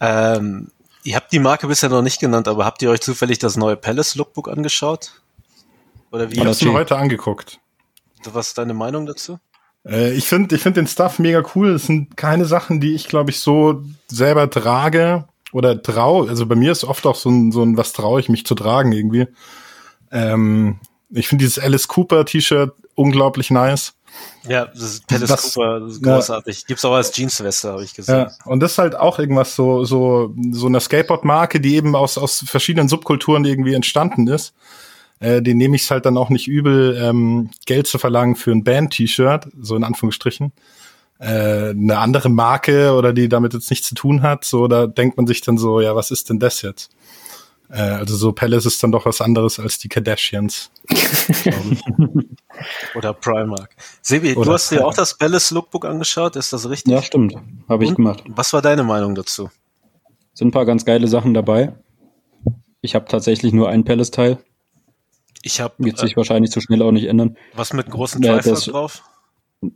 Ähm, 0.00 0.68
Ihr 1.06 1.14
habt 1.14 1.32
die 1.32 1.38
Marke 1.38 1.68
bisher 1.68 1.88
noch 1.88 2.02
nicht 2.02 2.18
genannt, 2.18 2.48
aber 2.48 2.64
habt 2.64 2.82
ihr 2.82 2.90
euch 2.90 3.00
zufällig 3.00 3.38
das 3.38 3.56
neue 3.56 3.76
Palace 3.76 4.16
Lookbook 4.16 4.48
angeschaut? 4.48 5.22
Oder 6.10 6.32
wie? 6.32 6.34
Ich 6.34 6.44
hab's 6.44 6.62
mir 6.62 6.72
heute 6.72 6.96
angeguckt. 6.96 7.60
Was 8.24 8.48
ist 8.48 8.58
deine 8.58 8.74
Meinung 8.74 9.06
dazu? 9.06 9.38
Äh, 9.86 10.14
ich 10.14 10.26
finde 10.28 10.56
ich 10.56 10.62
find 10.62 10.76
den 10.76 10.88
Stuff 10.88 11.20
mega 11.20 11.44
cool. 11.54 11.70
Es 11.70 11.86
sind 11.86 12.16
keine 12.16 12.44
Sachen, 12.44 12.80
die 12.80 12.96
ich, 12.96 13.06
glaube 13.06 13.30
ich, 13.30 13.38
so 13.38 13.84
selber 14.08 14.50
trage 14.50 15.28
oder 15.52 15.80
trau. 15.80 16.24
Also 16.24 16.44
bei 16.44 16.56
mir 16.56 16.72
ist 16.72 16.82
oft 16.82 17.06
auch 17.06 17.14
so 17.14 17.30
ein, 17.30 17.52
so 17.52 17.62
ein 17.62 17.76
was 17.76 17.92
traue 17.92 18.18
ich 18.18 18.28
mich 18.28 18.44
zu 18.44 18.56
tragen 18.56 18.90
irgendwie. 18.90 19.28
Ähm, 20.10 20.80
ich 21.10 21.28
finde 21.28 21.44
dieses 21.44 21.60
Alice 21.60 21.86
Cooper 21.86 22.24
T-Shirt 22.24 22.72
unglaublich 22.96 23.52
nice. 23.52 23.94
Ja, 24.48 24.66
das 24.66 24.82
ist 24.82 25.06
Palace 25.06 25.28
das, 25.28 25.54
großartig. 25.54 26.60
Ja. 26.60 26.64
Gibt's 26.68 26.84
auch 26.84 26.94
als 26.94 27.16
Jeansweste, 27.16 27.72
habe 27.72 27.84
ich 27.84 27.94
gesehen. 27.94 28.14
Ja, 28.14 28.30
und 28.44 28.60
das 28.60 28.72
ist 28.72 28.78
halt 28.78 28.94
auch 28.94 29.18
irgendwas 29.18 29.56
so, 29.56 29.84
so, 29.84 30.34
so 30.52 30.66
eine 30.66 30.80
Skateboard-Marke, 30.80 31.60
die 31.60 31.74
eben 31.74 31.96
aus, 31.96 32.16
aus 32.16 32.44
verschiedenen 32.46 32.88
Subkulturen 32.88 33.44
irgendwie 33.44 33.74
entstanden 33.74 34.28
ist. 34.28 34.54
Äh, 35.18 35.42
den 35.42 35.56
nehme 35.56 35.76
ich 35.76 35.82
es 35.82 35.90
halt 35.90 36.06
dann 36.06 36.16
auch 36.16 36.30
nicht 36.30 36.46
übel, 36.46 36.96
ähm, 37.00 37.50
Geld 37.64 37.86
zu 37.86 37.98
verlangen 37.98 38.36
für 38.36 38.52
ein 38.52 38.64
Band-T-Shirt, 38.64 39.48
so 39.60 39.74
in 39.74 39.84
Anführungsstrichen. 39.84 40.52
Äh, 41.18 41.70
eine 41.70 41.98
andere 41.98 42.28
Marke 42.28 42.92
oder 42.92 43.12
die 43.12 43.28
damit 43.28 43.54
jetzt 43.54 43.70
nichts 43.70 43.88
zu 43.88 43.94
tun 43.94 44.22
hat, 44.22 44.44
so, 44.44 44.68
da 44.68 44.86
denkt 44.86 45.16
man 45.16 45.26
sich 45.26 45.40
dann 45.40 45.56
so, 45.56 45.80
ja, 45.80 45.96
was 45.96 46.10
ist 46.10 46.28
denn 46.28 46.38
das 46.38 46.60
jetzt? 46.62 46.90
Äh, 47.68 47.80
also 47.80 48.16
so 48.16 48.32
Palace 48.32 48.66
ist 48.66 48.82
dann 48.82 48.92
doch 48.92 49.06
was 49.06 49.20
anderes 49.20 49.58
als 49.58 49.78
die 49.78 49.88
Kardashians. 49.88 50.70
Oder 52.94 53.12
Primark. 53.12 53.74
Sebi, 54.02 54.34
Oder 54.34 54.46
du 54.46 54.52
hast 54.54 54.70
dir 54.70 54.86
auch 54.86 54.94
das 54.94 55.18
Palace 55.18 55.50
Lookbook 55.50 55.84
angeschaut, 55.84 56.36
ist 56.36 56.52
das 56.52 56.68
richtig? 56.68 56.92
Ja, 56.92 57.02
stimmt. 57.02 57.34
Habe 57.68 57.84
ich 57.84 57.94
gemacht. 57.94 58.22
Was 58.28 58.52
war 58.52 58.62
deine 58.62 58.84
Meinung 58.84 59.14
dazu? 59.14 59.50
Sind 60.32 60.48
ein 60.48 60.52
paar 60.52 60.66
ganz 60.66 60.84
geile 60.84 61.08
Sachen 61.08 61.34
dabei. 61.34 61.74
Ich 62.82 62.94
habe 62.94 63.06
tatsächlich 63.06 63.52
nur 63.52 63.68
ein 63.68 63.84
Palace-Teil. 63.84 64.38
Ich 65.42 65.60
habe. 65.60 65.74
Wird 65.78 65.98
sich 65.98 66.12
äh, 66.12 66.16
wahrscheinlich 66.16 66.50
zu 66.50 66.60
schnell 66.60 66.82
auch 66.82 66.92
nicht 66.92 67.06
ändern. 67.06 67.36
Was 67.54 67.72
mit 67.72 67.90
großen 67.90 68.22
ja, 68.22 68.38
drauf? 68.38 69.02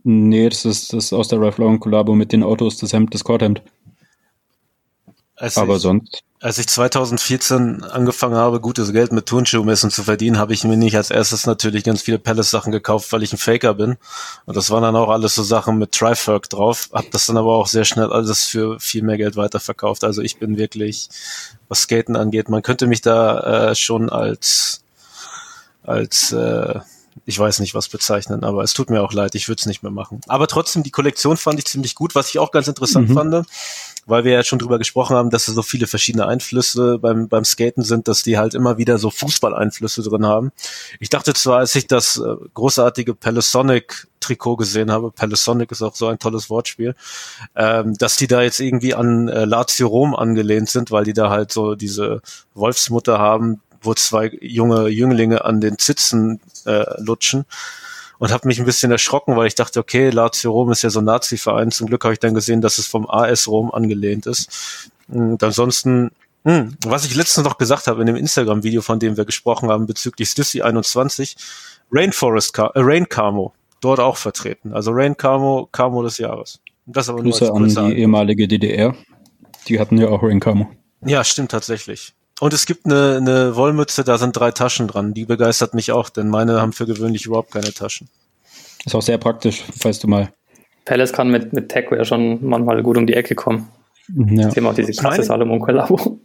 Nee, 0.03 0.47
das 0.49 0.65
ist, 0.65 0.93
das 0.93 1.05
ist 1.05 1.13
aus 1.13 1.27
der 1.27 1.41
Ralph 1.41 1.57
Lauren 1.57 1.79
Kollabo 1.79 2.13
mit 2.15 2.31
den 2.31 2.43
Autos, 2.43 2.77
das 2.77 2.93
Hemd, 2.93 3.13
das 3.13 3.23
Korthemd. 3.23 3.61
Als 5.35 5.57
Aber 5.57 5.75
ich, 5.75 5.81
sonst. 5.81 6.23
Als 6.41 6.57
ich 6.57 6.67
2014 6.67 7.83
angefangen 7.83 8.35
habe, 8.35 8.59
gutes 8.59 8.91
Geld 8.91 9.11
mit 9.11 9.27
Turnschuhmessen 9.27 9.91
zu 9.91 10.03
verdienen, 10.03 10.39
habe 10.39 10.53
ich 10.53 10.63
mir 10.63 10.75
nicht 10.75 10.97
als 10.97 11.11
erstes 11.11 11.45
natürlich 11.45 11.83
ganz 11.83 12.01
viele 12.01 12.17
Palace-Sachen 12.17 12.71
gekauft, 12.71 13.11
weil 13.11 13.21
ich 13.21 13.31
ein 13.31 13.37
Faker 13.37 13.75
bin. 13.75 13.97
Und 14.45 14.57
das 14.57 14.71
waren 14.71 14.81
dann 14.81 14.95
auch 14.95 15.09
alles 15.09 15.35
so 15.35 15.43
Sachen 15.43 15.77
mit 15.77 15.91
Triferk 15.91 16.49
drauf. 16.49 16.89
Hab 16.93 17.11
das 17.11 17.27
dann 17.27 17.37
aber 17.37 17.53
auch 17.55 17.67
sehr 17.67 17.85
schnell 17.85 18.11
alles 18.11 18.45
für 18.45 18.79
viel 18.79 19.03
mehr 19.03 19.17
Geld 19.17 19.35
weiterverkauft. 19.35 20.03
Also 20.03 20.23
ich 20.23 20.39
bin 20.39 20.57
wirklich, 20.57 21.09
was 21.69 21.83
Skaten 21.83 22.15
angeht, 22.15 22.49
man 22.49 22.63
könnte 22.63 22.87
mich 22.87 23.01
da 23.01 23.69
äh, 23.69 23.75
schon 23.75 24.09
als 24.09 24.81
als 25.83 26.31
äh, 26.31 26.79
ich 27.25 27.37
weiß 27.37 27.59
nicht 27.59 27.75
was 27.75 27.87
bezeichnen, 27.87 28.43
aber 28.43 28.63
es 28.63 28.73
tut 28.73 28.89
mir 28.89 29.01
auch 29.01 29.13
leid, 29.13 29.35
ich 29.35 29.47
würde 29.47 29.59
es 29.59 29.65
nicht 29.65 29.83
mehr 29.83 29.91
machen. 29.91 30.21
Aber 30.27 30.47
trotzdem, 30.47 30.81
die 30.83 30.91
Kollektion 30.91 31.37
fand 31.37 31.59
ich 31.59 31.65
ziemlich 31.65 31.93
gut. 31.95 32.15
Was 32.15 32.29
ich 32.29 32.39
auch 32.39 32.51
ganz 32.51 32.67
interessant 32.67 33.09
mhm. 33.09 33.13
fand, 33.13 33.47
weil 34.05 34.23
wir 34.23 34.31
ja 34.31 34.43
schon 34.43 34.59
drüber 34.59 34.77
gesprochen 34.77 35.15
haben, 35.15 35.29
dass 35.29 35.47
es 35.47 35.55
so 35.55 35.61
viele 35.61 35.87
verschiedene 35.87 36.27
Einflüsse 36.27 36.97
beim, 36.99 37.27
beim 37.27 37.45
Skaten 37.45 37.83
sind, 37.83 38.07
dass 38.07 38.23
die 38.23 38.37
halt 38.37 38.53
immer 38.53 38.77
wieder 38.77 38.97
so 38.97 39.09
Fußballeinflüsse 39.09 40.01
drin 40.03 40.25
haben. 40.25 40.51
Ich 40.99 41.09
dachte 41.09 41.33
zwar, 41.33 41.59
als 41.59 41.75
ich 41.75 41.87
das 41.87 42.17
äh, 42.17 42.35
großartige 42.53 43.13
Palisonic 43.13 44.07
Trikot 44.19 44.57
gesehen 44.57 44.91
habe, 44.91 45.11
Palisonic 45.11 45.71
ist 45.71 45.81
auch 45.81 45.95
so 45.95 46.07
ein 46.07 46.19
tolles 46.19 46.49
Wortspiel, 46.49 46.95
ähm, 47.55 47.95
dass 47.97 48.17
die 48.17 48.27
da 48.27 48.41
jetzt 48.41 48.59
irgendwie 48.59 48.93
an 48.93 49.27
äh, 49.27 49.45
Lazio 49.45 49.87
Rom 49.87 50.15
angelehnt 50.15 50.69
sind, 50.69 50.91
weil 50.91 51.03
die 51.03 51.13
da 51.13 51.29
halt 51.29 51.51
so 51.51 51.75
diese 51.75 52.21
Wolfsmutter 52.53 53.19
haben, 53.19 53.61
wo 53.81 53.93
zwei 53.95 54.31
junge 54.41 54.89
Jünglinge 54.89 55.43
an 55.43 55.59
den 55.59 55.77
Zitzen 55.79 56.39
äh, 56.65 56.85
lutschen 57.01 57.45
und 58.21 58.31
habe 58.31 58.47
mich 58.47 58.59
ein 58.59 58.65
bisschen 58.65 58.91
erschrocken, 58.91 59.35
weil 59.35 59.47
ich 59.47 59.55
dachte, 59.55 59.79
okay, 59.79 60.11
Lazio 60.11 60.51
Rom 60.51 60.71
ist 60.71 60.83
ja 60.83 60.91
so 60.91 60.99
ein 60.99 61.05
Nazi-Verein. 61.05 61.71
Zum 61.71 61.87
Glück 61.87 62.03
habe 62.03 62.13
ich 62.13 62.19
dann 62.19 62.35
gesehen, 62.35 62.61
dass 62.61 62.77
es 62.77 62.85
vom 62.85 63.09
AS 63.09 63.47
Rom 63.47 63.71
angelehnt 63.71 64.27
ist. 64.27 64.91
Und 65.07 65.41
ansonsten, 65.41 66.11
hm, 66.45 66.75
was 66.85 67.03
ich 67.03 67.15
letztens 67.15 67.47
noch 67.47 67.57
gesagt 67.57 67.87
habe 67.87 67.99
in 68.01 68.05
dem 68.05 68.15
Instagram-Video, 68.15 68.83
von 68.83 68.99
dem 68.99 69.17
wir 69.17 69.25
gesprochen 69.25 69.69
haben 69.69 69.87
bezüglich 69.87 70.29
Stussy 70.29 70.61
21, 70.61 71.35
Rainforest, 71.91 72.53
Car 72.53 72.75
äh, 72.75 72.81
Rain 72.81 73.09
Camo, 73.09 73.55
dort 73.81 73.99
auch 73.99 74.17
vertreten. 74.17 74.71
Also 74.71 74.91
Rain 74.91 75.17
Camo, 75.17 75.67
Camo 75.71 76.03
des 76.03 76.19
Jahres. 76.19 76.59
Das 76.85 77.09
aber 77.09 77.23
Grüße 77.23 77.45
nur 77.45 77.55
an 77.55 77.89
die 77.89 77.97
ehemalige 77.97 78.47
DDR. 78.47 78.95
Die 79.67 79.79
hatten 79.79 79.97
ja 79.97 80.09
auch 80.09 80.21
Rain 80.21 80.39
Camo. 80.39 80.69
Ja, 81.03 81.23
stimmt 81.23 81.49
tatsächlich. 81.49 82.13
Und 82.41 82.55
es 82.55 82.65
gibt 82.65 82.87
eine, 82.87 83.17
eine 83.17 83.55
Wollmütze, 83.55 84.03
da 84.03 84.17
sind 84.17 84.35
drei 84.35 84.49
Taschen 84.49 84.87
dran. 84.87 85.13
Die 85.13 85.25
begeistert 85.25 85.75
mich 85.75 85.91
auch, 85.91 86.09
denn 86.09 86.27
meine 86.27 86.59
haben 86.59 86.73
für 86.73 86.87
gewöhnlich 86.87 87.27
überhaupt 87.27 87.51
keine 87.51 87.71
Taschen. 87.71 88.09
Ist 88.83 88.95
auch 88.95 89.03
sehr 89.03 89.19
praktisch, 89.19 89.63
weißt 89.83 90.03
du 90.03 90.07
mal. 90.07 90.33
Palace 90.85 91.13
kann 91.13 91.29
mit, 91.29 91.53
mit 91.53 91.69
Techwear 91.69 92.03
schon 92.03 92.43
manchmal 92.43 92.81
gut 92.81 92.97
um 92.97 93.05
die 93.05 93.13
Ecke 93.13 93.35
kommen. 93.35 93.67
Ja. 94.07 94.49
Sie 94.49 94.59
haben 94.59 94.65
auch 94.65 94.73
diese 94.73 94.91
krasse 94.91 95.21
Salomon-Kollabo. 95.21 96.19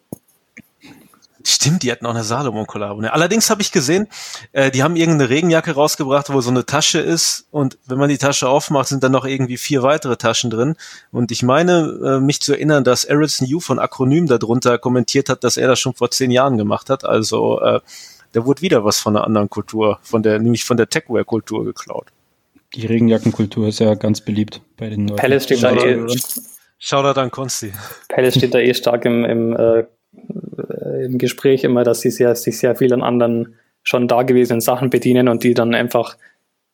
Stimmt, 1.48 1.85
die 1.85 1.93
hatten 1.93 2.05
auch 2.06 2.10
eine 2.10 2.24
Salomon-Kollabo. 2.24 3.01
Ne? 3.01 3.12
Allerdings 3.12 3.51
habe 3.51 3.62
ich 3.62 3.70
gesehen, 3.70 4.09
äh, 4.51 4.73
die 4.73 4.82
haben 4.82 4.97
irgendeine 4.97 5.31
Regenjacke 5.31 5.73
rausgebracht, 5.73 6.32
wo 6.32 6.40
so 6.40 6.51
eine 6.51 6.66
Tasche 6.66 6.98
ist 6.98 7.47
und 7.52 7.78
wenn 7.86 7.98
man 7.98 8.09
die 8.09 8.18
Tasche 8.18 8.48
aufmacht, 8.48 8.89
sind 8.89 9.05
dann 9.05 9.12
noch 9.12 9.24
irgendwie 9.24 9.56
vier 9.56 9.85
weitere 9.85 10.16
Taschen 10.16 10.51
drin. 10.51 10.74
Und 11.12 11.31
ich 11.31 11.44
meine, 11.44 12.01
äh, 12.05 12.20
mich 12.20 12.40
zu 12.40 12.52
erinnern, 12.52 12.82
dass 12.82 13.05
Erickson 13.05 13.47
Yu 13.47 13.60
von 13.60 13.78
Akronym 13.78 14.27
darunter 14.27 14.77
kommentiert 14.78 15.28
hat, 15.28 15.44
dass 15.44 15.56
er 15.56 15.68
das 15.68 15.78
schon 15.78 15.94
vor 15.94 16.10
zehn 16.10 16.32
Jahren 16.32 16.59
gemacht 16.59 16.90
hat. 16.90 17.05
Also 17.05 17.60
äh, 17.60 17.78
da 18.32 18.44
wurde 18.44 18.60
wieder 18.60 18.85
was 18.85 18.98
von 18.98 19.16
einer 19.16 19.24
anderen 19.24 19.48
Kultur, 19.48 20.01
von 20.02 20.24
der, 20.24 20.40
nämlich 20.40 20.64
von 20.64 20.77
der 20.77 20.89
Techwear-Kultur 20.89 21.64
geklaut. 21.64 22.09
Die 22.74 22.86
Regenjackenkultur 22.86 23.68
ist 23.68 23.78
ja 23.78 23.94
ganz 23.94 24.20
beliebt 24.20 24.62
bei 24.77 24.90
den 24.90 25.06
Leuten. 25.06 25.20
Palace 25.20 25.44
steht 25.44 25.62
da 25.62 25.73
eh. 25.73 26.06
Shoutout 26.78 27.20
an 27.20 27.31
Konsti. 27.31 27.73
Palace 28.09 28.35
steht 28.35 28.52
da 28.52 28.59
eh 28.59 28.74
stark 28.74 29.05
im, 29.05 29.24
im 29.24 29.56
äh, 29.56 29.78
äh, 29.78 29.86
im 31.05 31.18
Gespräch 31.18 31.64
immer, 31.64 31.84
dass 31.84 32.01
sie 32.01 32.10
sehr, 32.10 32.34
sich 32.34 32.59
sehr 32.59 32.76
viel 32.76 32.93
an 32.93 33.02
anderen 33.02 33.55
schon 33.82 34.09
dagewesenen 34.09 34.60
Sachen 34.60 34.90
bedienen 34.90 35.28
und 35.28 35.44
die 35.44 35.55
dann 35.55 35.74
einfach, 35.74 36.16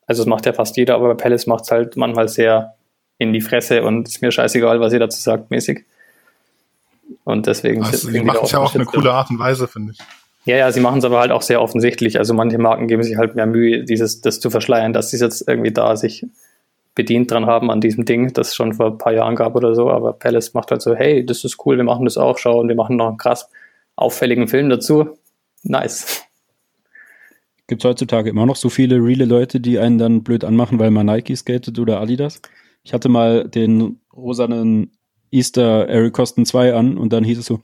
also 0.06 0.22
das 0.22 0.28
macht 0.28 0.46
ja 0.46 0.52
fast 0.52 0.76
jeder, 0.76 0.94
aber 0.94 1.14
bei 1.14 1.22
Palace 1.22 1.46
macht 1.46 1.64
es 1.64 1.70
halt 1.70 1.96
manchmal 1.96 2.28
sehr 2.28 2.74
in 3.18 3.32
die 3.32 3.40
Fresse 3.40 3.82
und 3.82 4.08
ist 4.08 4.22
mir 4.22 4.32
scheißegal, 4.32 4.80
was 4.80 4.92
ihr 4.92 4.98
dazu 4.98 5.20
sagt, 5.20 5.50
mäßig. 5.50 5.84
Und 7.24 7.46
deswegen 7.46 7.82
also, 7.84 8.10
sie 8.10 8.20
machen 8.22 8.40
es 8.44 8.52
ja 8.52 8.58
auf 8.58 8.74
eine 8.74 8.84
coole 8.84 9.12
Art 9.12 9.30
und 9.30 9.38
Weise, 9.38 9.68
finde 9.68 9.92
ich. 9.92 9.98
Ja, 10.44 10.56
ja, 10.56 10.72
sie 10.72 10.80
machen 10.80 10.98
es 10.98 11.04
aber 11.04 11.20
halt 11.20 11.30
auch 11.30 11.42
sehr 11.42 11.62
offensichtlich. 11.62 12.18
Also 12.18 12.34
manche 12.34 12.58
Marken 12.58 12.88
geben 12.88 13.02
sich 13.02 13.16
halt 13.16 13.36
mehr 13.36 13.46
Mühe, 13.46 13.84
dieses, 13.84 14.22
das 14.22 14.40
zu 14.40 14.50
verschleiern, 14.50 14.92
dass 14.92 15.10
sie 15.10 15.18
jetzt 15.18 15.46
irgendwie 15.46 15.70
da 15.70 15.96
sich 15.96 16.26
bedient 16.94 17.30
dran 17.30 17.46
haben 17.46 17.70
an 17.70 17.80
diesem 17.80 18.04
Ding, 18.04 18.32
das 18.32 18.54
schon 18.54 18.74
vor 18.74 18.86
ein 18.86 18.98
paar 18.98 19.12
Jahren 19.12 19.36
gab 19.36 19.54
oder 19.54 19.74
so. 19.74 19.90
Aber 19.90 20.12
Palace 20.12 20.54
macht 20.54 20.70
halt 20.70 20.82
so, 20.82 20.94
hey, 20.94 21.24
das 21.24 21.44
ist 21.44 21.64
cool, 21.64 21.76
wir 21.76 21.84
machen 21.84 22.04
das 22.04 22.18
auch, 22.18 22.38
schau, 22.38 22.60
und 22.60 22.68
wir 22.68 22.76
machen 22.76 22.96
noch 22.96 23.08
einen 23.08 23.16
krass 23.16 23.48
auffälligen 23.96 24.48
Film 24.48 24.68
dazu. 24.68 25.10
Nice. 25.62 26.24
Gibt 27.66 27.84
es 27.84 27.88
heutzutage 27.88 28.28
immer 28.28 28.44
noch 28.44 28.56
so 28.56 28.68
viele 28.68 28.96
reale 28.96 29.24
Leute, 29.24 29.60
die 29.60 29.78
einen 29.78 29.96
dann 29.96 30.22
blöd 30.22 30.44
anmachen, 30.44 30.78
weil 30.78 30.90
man 30.90 31.06
Nike 31.06 31.36
skatet 31.36 31.78
oder 31.78 32.00
Adidas? 32.00 32.42
Ich 32.82 32.92
hatte 32.92 33.08
mal 33.08 33.48
den 33.48 34.00
rosanen 34.14 34.90
Easter 35.30 35.88
Eric 35.88 36.12
Kosten 36.12 36.44
2 36.44 36.74
an 36.74 36.98
und 36.98 37.12
dann 37.12 37.24
hieß 37.24 37.38
es 37.38 37.46
so, 37.46 37.60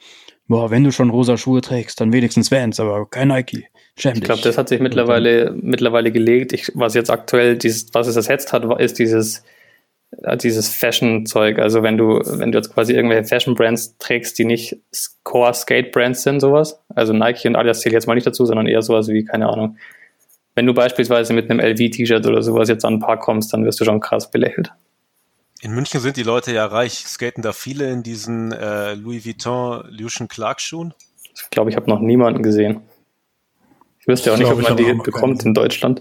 boah, 0.46 0.70
wenn 0.70 0.84
du 0.84 0.92
schon 0.92 1.10
rosa 1.10 1.36
Schuhe 1.36 1.60
trägst, 1.60 2.00
dann 2.00 2.12
wenigstens 2.12 2.50
Vans, 2.50 2.80
aber 2.80 3.05
kein 3.06 3.28
Nike. 3.28 3.66
Schäm 3.98 4.14
ich 4.14 4.22
glaube, 4.22 4.42
das 4.42 4.56
hat 4.56 4.68
sich 4.68 4.80
mittlerweile, 4.80 5.52
mittlerweile 5.60 6.12
gelegt. 6.12 6.52
Ich, 6.52 6.70
was 6.74 6.94
jetzt 6.94 7.10
aktuell, 7.10 7.56
dieses, 7.56 7.92
was 7.94 8.06
es 8.06 8.16
ersetzt 8.16 8.52
hat, 8.52 8.64
ist 8.80 8.98
dieses, 8.98 9.42
äh, 10.22 10.36
dieses 10.36 10.68
Fashion-Zeug. 10.68 11.58
Also 11.58 11.82
wenn 11.82 11.98
du, 11.98 12.20
wenn 12.24 12.52
du 12.52 12.58
jetzt 12.58 12.72
quasi 12.72 12.94
irgendwelche 12.94 13.24
Fashion-Brands 13.24 13.98
trägst, 13.98 14.38
die 14.38 14.44
nicht 14.44 14.76
Core-Skate-Brands 15.24 16.22
sind, 16.22 16.40
sowas. 16.40 16.80
Also 16.94 17.12
Nike 17.12 17.48
und 17.48 17.56
Adidas 17.56 17.80
zählt 17.80 17.92
jetzt 17.92 18.06
mal 18.06 18.14
nicht 18.14 18.26
dazu, 18.26 18.46
sondern 18.46 18.66
eher 18.66 18.82
sowas 18.82 19.08
wie, 19.08 19.24
keine 19.24 19.48
Ahnung. 19.48 19.76
Wenn 20.54 20.66
du 20.66 20.74
beispielsweise 20.74 21.32
mit 21.34 21.50
einem 21.50 21.60
LV-T-Shirt 21.60 22.26
oder 22.26 22.42
sowas 22.42 22.68
jetzt 22.68 22.84
an 22.84 22.94
ein 22.94 23.00
Park 23.00 23.20
kommst, 23.20 23.52
dann 23.52 23.64
wirst 23.64 23.80
du 23.80 23.84
schon 23.84 24.00
krass 24.00 24.30
belächelt. 24.30 24.72
In 25.60 25.72
München 25.72 26.00
sind 26.00 26.16
die 26.16 26.22
Leute 26.22 26.52
ja 26.52 26.66
reich. 26.66 27.04
Skaten 27.06 27.42
da 27.42 27.52
viele 27.52 27.90
in 27.90 28.04
diesen 28.04 28.52
äh, 28.52 28.94
Louis 28.94 29.26
Vuitton 29.26 29.84
Lucian 29.90 30.28
Clark 30.28 30.60
Schuhen? 30.60 30.94
Ich 31.34 31.50
glaube, 31.50 31.70
ich 31.70 31.76
habe 31.76 31.90
noch 31.90 32.00
niemanden 32.00 32.42
gesehen. 32.42 32.82
Ich 34.09 34.12
wüsste 34.12 34.30
ja 34.30 34.36
auch 34.36 34.39
nicht, 34.39 34.51
ob 34.51 34.62
man 34.62 34.74
die 34.74 34.94
bekommt 34.94 35.44
in 35.44 35.52
Deutschland. 35.52 36.01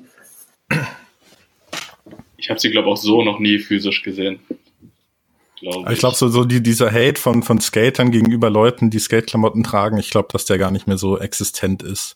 Ich 2.37 2.49
habe 2.49 2.57
sie, 2.57 2.71
glaube 2.71 2.87
ich, 2.87 2.93
auch 2.93 2.97
so 2.97 3.21
noch 3.21 3.39
nie 3.39 3.59
physisch 3.59 4.01
gesehen. 4.01 4.39
Glaub 5.59 5.87
ich, 5.87 5.91
ich 5.91 5.99
glaube, 5.99 6.15
so, 6.15 6.29
so 6.29 6.45
die, 6.45 6.63
dieser 6.63 6.89
Hate 6.89 7.19
von, 7.19 7.43
von 7.43 7.59
Skatern 7.59 8.11
gegenüber 8.11 8.49
Leuten, 8.49 8.89
die 8.89 8.99
Skateklamotten 8.99 9.61
tragen, 9.61 9.97
ich 9.97 10.09
glaube, 10.09 10.29
dass 10.31 10.45
der 10.45 10.57
gar 10.57 10.71
nicht 10.71 10.87
mehr 10.87 10.97
so 10.97 11.19
existent 11.19 11.83
ist. 11.83 12.15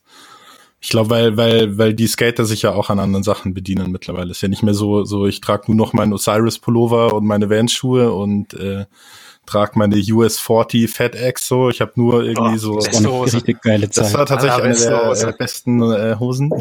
Ich 0.79 0.87
glaube, 0.87 1.09
weil, 1.09 1.35
weil, 1.35 1.77
weil 1.77 1.93
die 1.93 2.07
Skater 2.07 2.45
sich 2.45 2.61
ja 2.61 2.71
auch 2.71 2.89
an 2.89 2.99
anderen 2.99 3.23
Sachen 3.23 3.53
bedienen 3.53 3.91
mittlerweile. 3.91 4.31
Ist 4.31 4.41
ja 4.41 4.47
nicht 4.47 4.63
mehr 4.63 4.73
so, 4.73 5.03
so 5.03 5.27
ich 5.27 5.41
trage 5.41 5.63
nur 5.67 5.75
noch 5.75 5.91
meinen 5.91 6.13
Osiris-Pullover 6.13 7.13
und 7.13 7.25
meine 7.25 7.49
Vans-Schuhe 7.49 8.13
und 8.13 8.53
äh, 8.53 8.85
trage 9.51 9.73
meine 9.75 10.01
US 10.11 10.39
40 10.39 10.89
Fat 10.89 11.15
X 11.15 11.47
so. 11.47 11.69
Ich 11.69 11.81
habe 11.81 11.91
nur 11.95 12.23
irgendwie 12.23 12.65
oh, 12.65 12.79
so. 12.79 13.23
Richtig 13.23 13.61
geile 13.61 13.89
Zeit. 13.89 14.05
das 14.05 14.13
war 14.13 14.25
tatsächlich 14.25 14.63
eine 14.63 14.75
der, 14.75 15.13
der 15.13 15.31
besten 15.33 15.81
äh, 15.81 16.15
Hosen. 16.19 16.51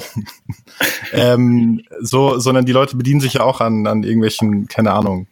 ähm, 1.12 1.82
so, 2.00 2.38
sondern 2.38 2.64
die 2.64 2.72
Leute 2.72 2.96
bedienen 2.96 3.20
sich 3.20 3.34
ja 3.34 3.42
auch 3.42 3.60
an, 3.60 3.86
an 3.86 4.02
irgendwelchen, 4.02 4.66
keine 4.66 4.92
Ahnung, 4.92 5.26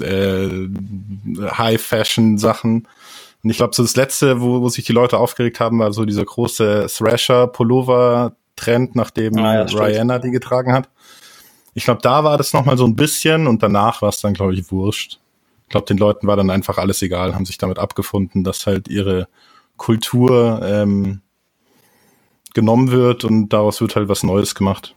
äh, 0.00 0.48
High-Fashion-Sachen. 1.40 2.88
Und 3.44 3.50
ich 3.50 3.58
glaube, 3.58 3.74
so 3.74 3.82
das 3.82 3.94
letzte, 3.94 4.40
wo, 4.40 4.60
wo 4.60 4.68
sich 4.68 4.84
die 4.84 4.92
Leute 4.92 5.18
aufgeregt 5.18 5.60
haben, 5.60 5.78
war 5.78 5.92
so 5.92 6.04
dieser 6.04 6.24
große 6.24 6.88
Thrasher-Pullover-Trend, 6.88 8.96
nachdem 8.96 9.38
ah, 9.38 9.54
ja, 9.54 9.62
Rihanna 9.62 10.18
die 10.18 10.32
getragen 10.32 10.72
hat. 10.72 10.88
Ich 11.74 11.84
glaube, 11.84 12.00
da 12.02 12.24
war 12.24 12.36
das 12.36 12.52
nochmal 12.52 12.76
so 12.76 12.84
ein 12.84 12.96
bisschen 12.96 13.46
und 13.46 13.62
danach 13.62 14.02
war 14.02 14.08
es 14.08 14.20
dann, 14.20 14.34
glaube 14.34 14.54
ich, 14.54 14.72
wurscht. 14.72 15.20
Ich 15.68 15.70
glaube, 15.70 15.84
den 15.84 15.98
Leuten 15.98 16.26
war 16.26 16.34
dann 16.34 16.48
einfach 16.48 16.78
alles 16.78 17.02
egal, 17.02 17.34
haben 17.34 17.44
sich 17.44 17.58
damit 17.58 17.78
abgefunden, 17.78 18.42
dass 18.42 18.66
halt 18.66 18.88
ihre 18.88 19.28
Kultur 19.76 20.62
ähm, 20.64 21.20
genommen 22.54 22.90
wird 22.90 23.24
und 23.24 23.50
daraus 23.50 23.82
wird 23.82 23.94
halt 23.94 24.08
was 24.08 24.22
Neues 24.22 24.54
gemacht. 24.54 24.94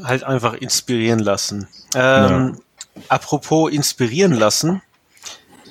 Halt 0.00 0.22
einfach 0.22 0.54
inspirieren 0.54 1.18
lassen. 1.18 1.66
Ähm, 1.96 2.54
ja. 2.94 3.02
Apropos 3.08 3.72
inspirieren 3.72 4.34
lassen, 4.34 4.82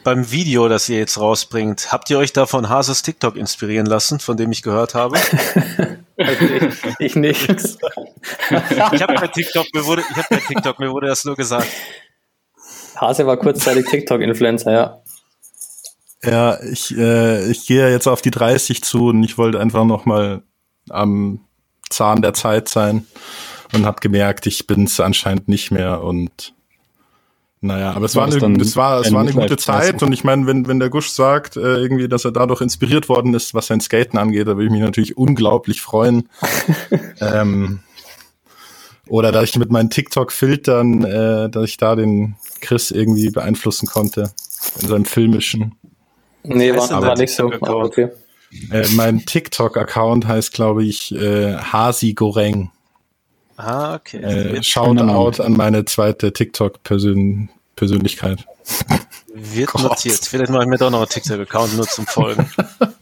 beim 0.04 0.30
Video, 0.30 0.68
das 0.68 0.90
ihr 0.90 0.98
jetzt 0.98 1.18
rausbringt, 1.18 1.94
habt 1.94 2.10
ihr 2.10 2.18
euch 2.18 2.34
da 2.34 2.48
von 2.48 2.68
Hases 2.68 3.02
TikTok 3.02 3.38
inspirieren 3.38 3.86
lassen, 3.86 4.20
von 4.20 4.36
dem 4.36 4.52
ich 4.52 4.62
gehört 4.62 4.94
habe? 4.94 5.18
ich 7.00 7.16
nicht. 7.16 7.50
ich 7.50 9.02
habe 9.02 9.14
bei 9.14 9.28
TikTok, 9.28 9.68
mir 9.74 9.86
wurde, 9.86 10.02
ich 10.02 10.18
habe 10.18 10.28
bei 10.32 10.42
TikTok, 10.42 10.80
mir 10.80 10.92
wurde 10.92 11.08
das 11.08 11.24
nur 11.24 11.38
gesagt. 11.38 11.70
Hase 13.00 13.26
war 13.26 13.38
kurzzeitig 13.38 13.86
TikTok-Influencer, 13.88 14.72
ja. 14.72 14.98
Ja, 16.24 16.62
ich, 16.64 16.96
äh, 16.98 17.50
ich 17.50 17.66
gehe 17.66 17.90
jetzt 17.90 18.08
auf 18.08 18.22
die 18.22 18.32
30 18.32 18.84
zu 18.84 19.08
und 19.08 19.24
ich 19.24 19.38
wollte 19.38 19.60
einfach 19.60 19.86
noch 19.86 20.06
mal 20.06 20.42
am 20.90 21.40
Zahn 21.90 22.22
der 22.22 22.34
Zeit 22.34 22.68
sein 22.68 23.06
und 23.74 23.86
habe 23.86 24.02
gemerkt, 24.02 24.46
ich 24.48 24.68
bin 24.68 24.84
es 24.84 25.00
anscheinend 25.00 25.48
nicht 25.48 25.72
mehr 25.72 26.04
und 26.04 26.54
naja, 27.62 27.92
aber 27.92 28.06
es 28.06 28.16
war, 28.16 28.26
eine, 28.26 28.62
es 28.62 28.78
war, 28.78 29.02
es 29.02 29.12
war 29.12 29.20
eine 29.20 29.34
gute 29.34 29.58
Zeit 29.58 30.02
und 30.02 30.14
ich 30.14 30.24
meine, 30.24 30.48
wenn, 30.48 30.68
wenn 30.68 30.80
der 30.80 30.90
Gusch 30.90 31.10
sagt, 31.10 31.58
äh, 31.58 31.76
irgendwie, 31.76 32.08
dass 32.08 32.24
er 32.24 32.32
dadurch 32.32 32.62
inspiriert 32.62 33.10
worden 33.10 33.34
ist, 33.34 33.54
was 33.54 33.68
sein 33.68 33.82
Skaten 33.82 34.18
angeht, 34.18 34.48
da 34.48 34.56
würde 34.56 34.66
ich 34.66 34.72
mich 34.72 34.82
natürlich 34.82 35.18
unglaublich 35.18 35.82
freuen. 35.82 36.30
ähm, 37.20 37.82
oder 39.10 39.32
dass 39.32 39.50
ich 39.50 39.58
mit 39.58 39.72
meinen 39.72 39.90
TikTok-Filtern, 39.90 41.04
äh, 41.04 41.50
dass 41.50 41.66
ich 41.66 41.78
da 41.78 41.96
den 41.96 42.36
Chris 42.62 42.92
irgendwie 42.92 43.30
beeinflussen 43.30 43.88
konnte 43.88 44.32
in 44.82 44.88
seinem 44.88 45.06
filmischen. 45.06 45.76
Nee, 46.44 46.76
war, 46.76 46.92
aber 46.92 47.16
nicht 47.16 47.34
so. 47.34 47.52
Aber 47.52 47.78
okay. 47.78 48.10
Äh, 48.72 48.88
mein 48.96 49.26
TikTok-Account 49.26 50.28
heißt, 50.28 50.54
glaube 50.54 50.84
ich, 50.84 51.14
äh, 51.14 51.58
Hasi 51.58 52.14
Goreng. 52.14 52.72
Ah, 53.58 53.96
okay. 53.96 54.18
Äh, 54.18 54.64
Shoutout 54.64 55.44
an 55.44 55.54
meine 55.54 55.86
zweite 55.86 56.32
TikTok-Persönlichkeit. 56.32 58.46
Wird 59.34 59.70
Gott. 59.74 59.84
notiert. 59.84 60.26
Vielleicht 60.26 60.52
mache 60.52 60.64
ich 60.64 60.70
mir 60.70 60.78
doch 60.78 60.90
noch 60.90 61.00
einen 61.00 61.10
TikTok-Account 61.10 61.76
nur 61.76 61.88
zum 61.88 62.08
Folgen. 62.08 62.50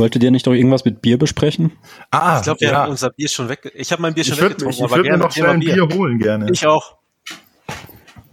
Wolltet 0.00 0.22
ihr 0.22 0.30
nicht 0.30 0.46
doch 0.46 0.54
irgendwas 0.54 0.86
mit 0.86 1.02
Bier 1.02 1.18
besprechen? 1.18 1.72
Ah, 2.10 2.38
ich 2.38 2.44
glaube, 2.44 2.60
wir 2.60 2.68
ja. 2.68 2.74
haben 2.74 2.90
unser 2.90 3.10
Bier 3.10 3.28
schon 3.28 3.50
weg. 3.50 3.70
Ich 3.74 3.92
habe 3.92 4.00
mein 4.00 4.14
Bier 4.14 4.24
schon 4.24 4.32
ich 4.32 4.40
würd, 4.40 4.52
weggetrunken, 4.52 4.84
ich, 4.86 4.90
ich 4.90 4.96
würde 4.96 5.10
mir 5.10 5.16
noch 5.18 5.30
schnell 5.30 5.50
ein 5.50 5.60
Bier. 5.60 5.86
Bier 5.86 5.98
holen 5.98 6.18
gerne. 6.18 6.50
Ich 6.50 6.66
auch. 6.66 6.96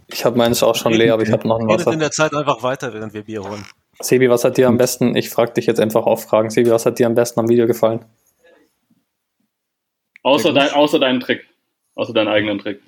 Ich 0.06 0.24
habe 0.24 0.38
meins 0.38 0.62
auch 0.62 0.74
schon 0.74 0.94
leer, 0.94 1.12
aber 1.12 1.24
ich 1.24 1.30
habe 1.30 1.46
noch 1.46 1.60
ein 1.60 1.68
Wasser. 1.68 1.92
in 1.92 1.98
der 1.98 2.10
Zeit 2.10 2.32
einfach 2.32 2.62
weiter, 2.62 2.94
während 2.94 3.12
wir 3.12 3.22
Bier 3.22 3.42
holen. 3.42 3.66
Sebi, 4.00 4.30
was 4.30 4.44
hat 4.44 4.56
dir 4.56 4.66
am 4.66 4.78
besten, 4.78 5.14
ich 5.14 5.28
frage 5.28 5.52
dich 5.52 5.66
jetzt 5.66 5.78
einfach 5.78 6.06
auf 6.06 6.24
Fragen, 6.24 6.48
Sebi, 6.48 6.70
was 6.70 6.86
hat 6.86 6.98
dir 6.98 7.06
am 7.06 7.14
besten 7.14 7.40
am 7.40 7.50
Video 7.50 7.66
gefallen? 7.66 8.02
Außer, 10.22 10.54
dein, 10.54 10.70
außer 10.70 10.98
deinen 10.98 11.20
Trick. 11.20 11.46
Außer 11.96 12.14
deinen 12.14 12.28
eigenen 12.28 12.58
Trick. 12.60 12.80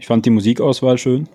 Ich 0.00 0.08
fand 0.08 0.26
die 0.26 0.30
Musikauswahl 0.30 0.98
schön. 0.98 1.28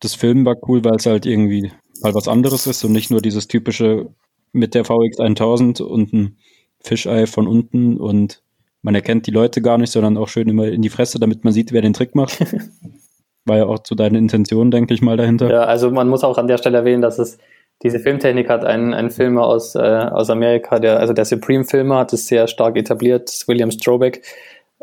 Das 0.00 0.14
Film 0.14 0.44
war 0.44 0.56
cool, 0.68 0.84
weil 0.84 0.96
es 0.96 1.06
halt 1.06 1.24
irgendwie 1.24 1.72
mal 2.02 2.14
was 2.14 2.28
anderes 2.28 2.66
ist 2.66 2.84
und 2.84 2.92
nicht 2.92 3.10
nur 3.10 3.22
dieses 3.22 3.48
typische 3.48 4.10
mit 4.54 4.74
der 4.74 4.84
VX 4.84 5.18
1000 5.18 5.80
und 5.80 6.12
ein 6.12 6.36
Fischei 6.80 7.26
von 7.26 7.48
unten 7.48 7.96
und 7.98 8.42
man 8.82 8.94
erkennt 8.94 9.26
die 9.26 9.30
Leute 9.30 9.62
gar 9.62 9.78
nicht, 9.78 9.90
sondern 9.90 10.18
auch 10.18 10.28
schön 10.28 10.48
immer 10.48 10.68
in 10.68 10.82
die 10.82 10.90
Fresse, 10.90 11.18
damit 11.18 11.42
man 11.42 11.52
sieht, 11.52 11.72
wer 11.72 11.80
den 11.80 11.94
Trick 11.94 12.14
macht. 12.14 12.38
War 13.46 13.56
ja 13.56 13.66
auch 13.66 13.78
zu 13.80 13.94
deinen 13.94 14.14
Intentionen, 14.14 14.70
denke 14.70 14.94
ich 14.94 15.02
mal, 15.02 15.16
dahinter. 15.16 15.50
Ja, 15.50 15.64
also 15.64 15.90
man 15.90 16.08
muss 16.08 16.24
auch 16.24 16.38
an 16.38 16.48
der 16.48 16.58
Stelle 16.58 16.78
erwähnen, 16.78 17.02
dass 17.02 17.18
es 17.18 17.38
diese 17.82 17.98
Filmtechnik 17.98 18.48
hat 18.48 18.64
ein, 18.64 18.94
ein 18.94 19.10
Filmer 19.10 19.46
aus, 19.46 19.74
äh, 19.74 19.78
aus 19.78 20.30
Amerika, 20.30 20.78
der, 20.78 21.00
also 21.00 21.12
der 21.12 21.24
Supreme-Filmer 21.24 21.98
hat 21.98 22.12
es 22.12 22.26
sehr 22.26 22.46
stark 22.46 22.76
etabliert, 22.76 23.30
William 23.46 23.70
Strobeck. 23.70 24.22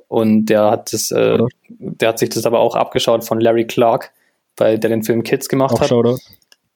Und 0.07 0.47
der 0.47 0.69
hat 0.69 0.93
das, 0.93 1.11
äh, 1.11 1.39
der 1.69 2.09
hat 2.09 2.19
sich 2.19 2.29
das 2.29 2.45
aber 2.45 2.59
auch 2.59 2.75
abgeschaut 2.75 3.23
von 3.23 3.39
Larry 3.39 3.65
Clark, 3.65 4.11
weil 4.57 4.77
der 4.77 4.89
den 4.89 5.03
Film 5.03 5.23
Kids 5.23 5.47
gemacht 5.47 5.75
auch 5.75 5.81
hat. 5.81 5.89
Shoutout. 5.89 6.17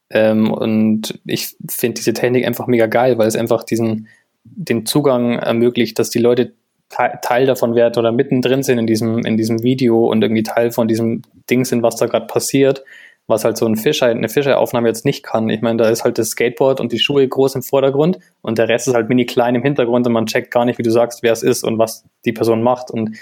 Ähm, 0.10 0.52
und 0.52 1.20
ich 1.26 1.56
finde 1.70 1.96
diese 1.96 2.14
Technik 2.14 2.46
einfach 2.46 2.68
mega 2.68 2.86
geil, 2.86 3.18
weil 3.18 3.28
es 3.28 3.36
einfach 3.36 3.64
diesen, 3.64 4.08
den 4.44 4.86
Zugang 4.86 5.40
ermöglicht, 5.40 5.98
dass 6.00 6.10
die 6.10 6.20
Leute 6.20 6.54
Teil 6.90 7.48
davon 7.48 7.74
werden 7.74 7.98
oder 7.98 8.12
mittendrin 8.12 8.62
sind 8.62 8.78
in 8.78 8.86
diesem, 8.86 9.26
in 9.26 9.38
diesem 9.38 9.64
Video 9.64 10.06
und 10.06 10.22
irgendwie 10.22 10.44
Teil 10.44 10.72
von 10.72 10.88
diesem 10.88 11.24
Ding 11.50 11.66
sind, 11.66 11.82
was 11.82 11.96
da 11.96 12.06
gerade 12.06 12.28
passiert 12.28 12.84
was 13.28 13.44
halt 13.44 13.58
so 13.58 13.66
ein 13.66 13.76
Fischer, 13.76 14.08
eine 14.08 14.30
Fischeraufnahme 14.30 14.88
jetzt 14.88 15.06
nicht 15.06 15.24
kann. 15.24 15.50
Ich 15.50 15.62
meine, 15.62 15.78
da 15.78 15.90
ist 15.90 16.04
halt 16.04 16.18
das 16.18 16.30
Skateboard 16.30 16.80
und 16.80 16.92
die 16.92 17.00
Schuhe 17.00 17.28
groß 17.28 17.56
im 17.56 17.64
Vordergrund 17.64 18.20
und 18.42 18.58
der 18.58 18.70
Rest 18.70 18.88
ist 18.88 18.94
halt 18.94 19.10
mini 19.10 19.26
klein 19.26 19.56
im 19.56 19.64
Hintergrund 19.64 20.06
und 20.06 20.14
man 20.14 20.28
checkt 20.28 20.52
gar 20.52 20.66
nicht, 20.66 20.78
wie 20.78 20.84
du 20.84 20.92
sagst, 20.92 21.24
wer 21.24 21.34
es 21.34 21.42
ist 21.42 21.64
und 21.64 21.80
was 21.80 22.06
die 22.26 22.34
Person 22.34 22.62
macht. 22.62 22.92
Und 22.92 23.18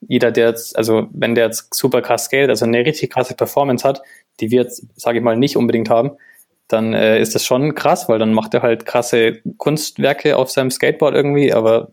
jeder, 0.00 0.32
der 0.32 0.48
jetzt, 0.48 0.76
also 0.76 1.06
wenn 1.12 1.34
der 1.34 1.46
jetzt 1.46 1.72
super 1.72 2.02
krass 2.02 2.24
skate, 2.24 2.48
also 2.48 2.64
eine 2.64 2.84
richtig 2.84 3.10
krasse 3.10 3.34
Performance 3.34 3.86
hat, 3.86 4.02
die 4.40 4.50
wir 4.50 4.62
jetzt, 4.62 4.84
sage 4.96 5.18
ich 5.18 5.24
mal, 5.24 5.36
nicht 5.36 5.56
unbedingt 5.56 5.90
haben, 5.90 6.12
dann 6.68 6.94
äh, 6.94 7.20
ist 7.20 7.34
das 7.34 7.44
schon 7.44 7.74
krass, 7.74 8.08
weil 8.08 8.18
dann 8.18 8.34
macht 8.34 8.54
er 8.54 8.62
halt 8.62 8.86
krasse 8.86 9.40
Kunstwerke 9.56 10.36
auf 10.36 10.50
seinem 10.50 10.70
Skateboard 10.70 11.14
irgendwie, 11.14 11.52
aber 11.52 11.88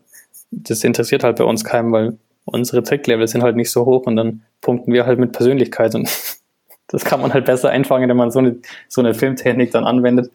das 0.50 0.84
interessiert 0.84 1.24
halt 1.24 1.36
bei 1.36 1.44
uns 1.44 1.64
keinem, 1.64 1.92
weil 1.92 2.18
unsere 2.44 2.82
Tricklevel 2.82 3.26
sind 3.26 3.42
halt 3.42 3.56
nicht 3.56 3.70
so 3.70 3.86
hoch 3.86 4.06
und 4.06 4.16
dann 4.16 4.42
punkten 4.60 4.92
wir 4.92 5.06
halt 5.06 5.18
mit 5.18 5.32
Persönlichkeit 5.32 5.94
und 5.94 6.08
Das 6.88 7.04
kann 7.04 7.20
man 7.20 7.32
halt 7.32 7.44
besser 7.44 7.70
einfangen, 7.70 8.08
wenn 8.08 8.16
man 8.16 8.30
so 8.30 8.38
eine, 8.38 8.56
so 8.88 9.00
eine 9.00 9.14
Filmtechnik 9.14 9.72
dann 9.72 9.84
anwendet. 9.84 10.30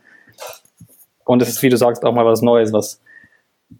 Und 1.24 1.42
es 1.42 1.50
ist, 1.50 1.62
wie 1.62 1.70
du 1.70 1.78
sagst, 1.78 2.04
auch 2.04 2.14
mal 2.14 2.26
was 2.26 2.42
Neues, 2.42 2.74
was, 2.74 3.00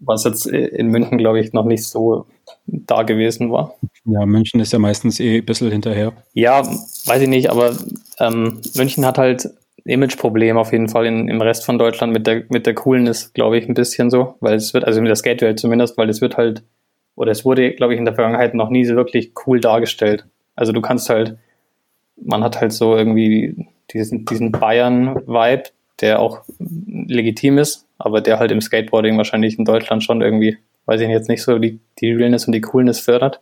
was 0.00 0.24
jetzt 0.24 0.46
in 0.46 0.88
München, 0.88 1.18
glaube 1.18 1.40
ich, 1.40 1.52
noch 1.52 1.64
nicht 1.64 1.86
so 1.86 2.26
da 2.66 3.02
gewesen 3.02 3.50
war. 3.50 3.74
Ja, 4.04 4.26
München 4.26 4.60
ist 4.60 4.72
ja 4.72 4.78
meistens 4.78 5.20
eh 5.20 5.38
ein 5.38 5.44
bisschen 5.44 5.70
hinterher. 5.70 6.12
Ja, 6.34 6.66
weiß 7.06 7.22
ich 7.22 7.28
nicht, 7.28 7.50
aber 7.50 7.76
ähm, 8.18 8.60
München 8.74 9.06
hat 9.06 9.18
halt 9.18 9.50
Imageproblem 9.84 10.56
auf 10.58 10.72
jeden 10.72 10.88
Fall 10.88 11.06
in, 11.06 11.28
im 11.28 11.40
Rest 11.40 11.64
von 11.64 11.78
Deutschland 11.78 12.12
mit 12.12 12.26
der, 12.26 12.44
mit 12.48 12.66
der 12.66 12.74
Coolness, 12.74 13.32
glaube 13.32 13.58
ich, 13.58 13.68
ein 13.68 13.74
bisschen 13.74 14.10
so, 14.10 14.36
weil 14.40 14.54
es 14.54 14.74
wird, 14.74 14.84
also 14.84 15.00
mit 15.00 15.08
der 15.08 15.16
Skatewelt 15.16 15.58
zumindest, 15.58 15.98
weil 15.98 16.08
es 16.08 16.20
wird 16.20 16.36
halt, 16.36 16.62
oder 17.16 17.32
es 17.32 17.44
wurde, 17.44 17.72
glaube 17.72 17.94
ich, 17.94 17.98
in 17.98 18.04
der 18.04 18.14
Vergangenheit 18.14 18.54
noch 18.54 18.70
nie 18.70 18.84
so 18.84 18.94
wirklich 18.94 19.32
cool 19.46 19.60
dargestellt. 19.60 20.24
Also 20.54 20.72
du 20.72 20.80
kannst 20.80 21.10
halt, 21.10 21.36
man 22.16 22.44
hat 22.44 22.60
halt 22.60 22.72
so 22.72 22.96
irgendwie 22.96 23.66
diesen, 23.92 24.24
diesen 24.24 24.52
Bayern-Vibe, 24.52 25.64
der 26.00 26.20
auch 26.20 26.42
legitim 26.68 27.58
ist, 27.58 27.86
aber 28.04 28.20
der 28.20 28.38
halt 28.38 28.50
im 28.50 28.60
Skateboarding 28.60 29.16
wahrscheinlich 29.16 29.58
in 29.58 29.64
Deutschland 29.64 30.02
schon 30.02 30.22
irgendwie, 30.22 30.58
weiß 30.86 31.00
ich 31.00 31.08
jetzt 31.08 31.28
nicht 31.28 31.42
so, 31.42 31.58
die, 31.58 31.80
die 32.00 32.12
Realness 32.12 32.46
und 32.46 32.52
die 32.52 32.60
Coolness 32.60 33.00
fördert. 33.00 33.40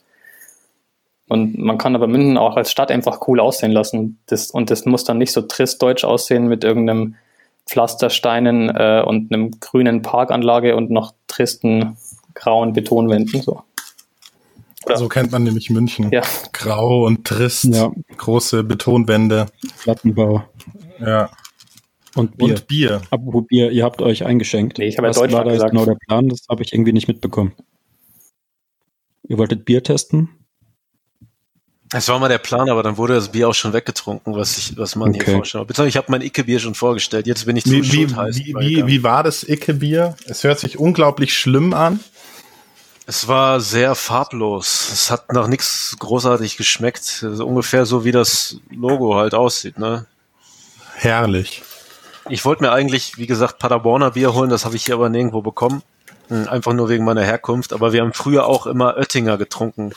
Und 1.28 1.58
man 1.58 1.78
kann 1.78 1.94
aber 1.94 2.08
München 2.08 2.36
auch 2.36 2.56
als 2.56 2.70
Stadt 2.70 2.90
einfach 2.90 3.20
cool 3.28 3.38
aussehen 3.40 3.70
lassen. 3.70 4.18
Das, 4.26 4.50
und 4.50 4.70
das 4.70 4.84
muss 4.84 5.04
dann 5.04 5.18
nicht 5.18 5.32
so 5.32 5.42
trist 5.42 5.80
deutsch 5.80 6.04
aussehen 6.04 6.48
mit 6.48 6.64
irgendeinem 6.64 7.14
Pflastersteinen 7.68 8.68
äh, 8.68 9.02
und 9.06 9.32
einem 9.32 9.52
grünen 9.60 10.02
Parkanlage 10.02 10.74
und 10.74 10.90
noch 10.90 11.14
tristen 11.28 11.96
grauen 12.34 12.72
Betonwänden. 12.72 13.42
So. 13.42 13.62
Oder? 14.86 14.96
So 14.96 15.08
kennt 15.08 15.30
man 15.30 15.44
nämlich 15.44 15.70
München. 15.70 16.10
Ja. 16.10 16.22
Grau 16.52 17.04
und 17.04 17.24
trist, 17.24 17.64
ja. 17.66 17.92
große 18.16 18.64
Betonwände. 18.64 19.46
Plattenbau. 19.82 20.42
Ja. 20.98 21.30
Und 22.14 22.36
Bier. 22.36 22.48
Und 22.48 22.66
Bier. 22.66 23.02
Apropos 23.10 23.46
Bier, 23.46 23.70
ihr 23.70 23.84
habt 23.84 24.02
euch 24.02 24.24
eingeschenkt. 24.24 24.78
Nee, 24.78 24.88
ich 24.88 24.98
habe 24.98 25.08
ja 25.08 25.12
Deutschland 25.12 25.32
war 25.32 25.44
da 25.44 25.52
gesagt. 25.52 25.70
genau 25.70 25.84
der 25.84 25.96
Plan? 26.06 26.28
Das 26.28 26.46
habe 26.48 26.62
ich 26.62 26.72
irgendwie 26.72 26.92
nicht 26.92 27.08
mitbekommen. 27.08 27.52
Ihr 29.28 29.38
wolltet 29.38 29.64
Bier 29.64 29.82
testen? 29.82 30.28
Es 31.92 32.08
war 32.08 32.20
mal 32.20 32.28
der 32.28 32.38
Plan, 32.38 32.68
aber 32.68 32.84
dann 32.84 32.96
wurde 32.96 33.14
das 33.14 33.32
Bier 33.32 33.48
auch 33.48 33.54
schon 33.54 33.72
weggetrunken, 33.72 34.34
was 34.34 34.58
ich, 34.58 34.76
was 34.76 34.94
man 34.94 35.10
okay. 35.10 35.24
hier 35.24 35.34
vorstellt. 35.34 35.66
Beziehungsweise 35.66 35.88
ich 35.88 35.96
habe 35.96 36.06
mein 36.10 36.22
Icke-Bier 36.22 36.60
schon 36.60 36.76
vorgestellt. 36.76 37.26
Jetzt 37.26 37.46
bin 37.46 37.56
ich 37.56 37.64
zu 37.64 37.72
wie, 37.72 37.82
wie, 37.82 38.08
wie, 38.08 38.54
wie, 38.54 38.86
wie 38.86 39.02
war 39.02 39.24
das 39.24 39.48
Icke-Bier? 39.48 40.16
Es 40.26 40.44
hört 40.44 40.60
sich 40.60 40.78
unglaublich 40.78 41.36
schlimm 41.36 41.74
an. 41.74 41.98
Es 43.06 43.26
war 43.26 43.60
sehr 43.60 43.96
farblos. 43.96 44.88
Es 44.92 45.10
hat 45.10 45.32
nach 45.32 45.48
nichts 45.48 45.96
großartig 45.98 46.56
geschmeckt. 46.56 47.24
ungefähr 47.24 47.84
so 47.84 48.04
wie 48.04 48.12
das 48.12 48.60
Logo 48.70 49.16
halt 49.16 49.34
aussieht, 49.34 49.76
ne? 49.78 50.06
Herrlich. 50.94 51.62
Ich 52.30 52.44
wollte 52.44 52.62
mir 52.62 52.72
eigentlich, 52.72 53.18
wie 53.18 53.26
gesagt, 53.26 53.58
Paderborner 53.58 54.12
Bier 54.12 54.34
holen, 54.34 54.50
das 54.50 54.64
habe 54.64 54.76
ich 54.76 54.84
hier 54.84 54.94
aber 54.94 55.08
nirgendwo 55.08 55.42
bekommen. 55.42 55.82
Hm, 56.28 56.48
einfach 56.48 56.72
nur 56.72 56.88
wegen 56.88 57.04
meiner 57.04 57.24
Herkunft. 57.24 57.72
Aber 57.72 57.92
wir 57.92 58.02
haben 58.02 58.12
früher 58.12 58.46
auch 58.46 58.66
immer 58.66 58.96
Oettinger 58.96 59.36
getrunken. 59.36 59.92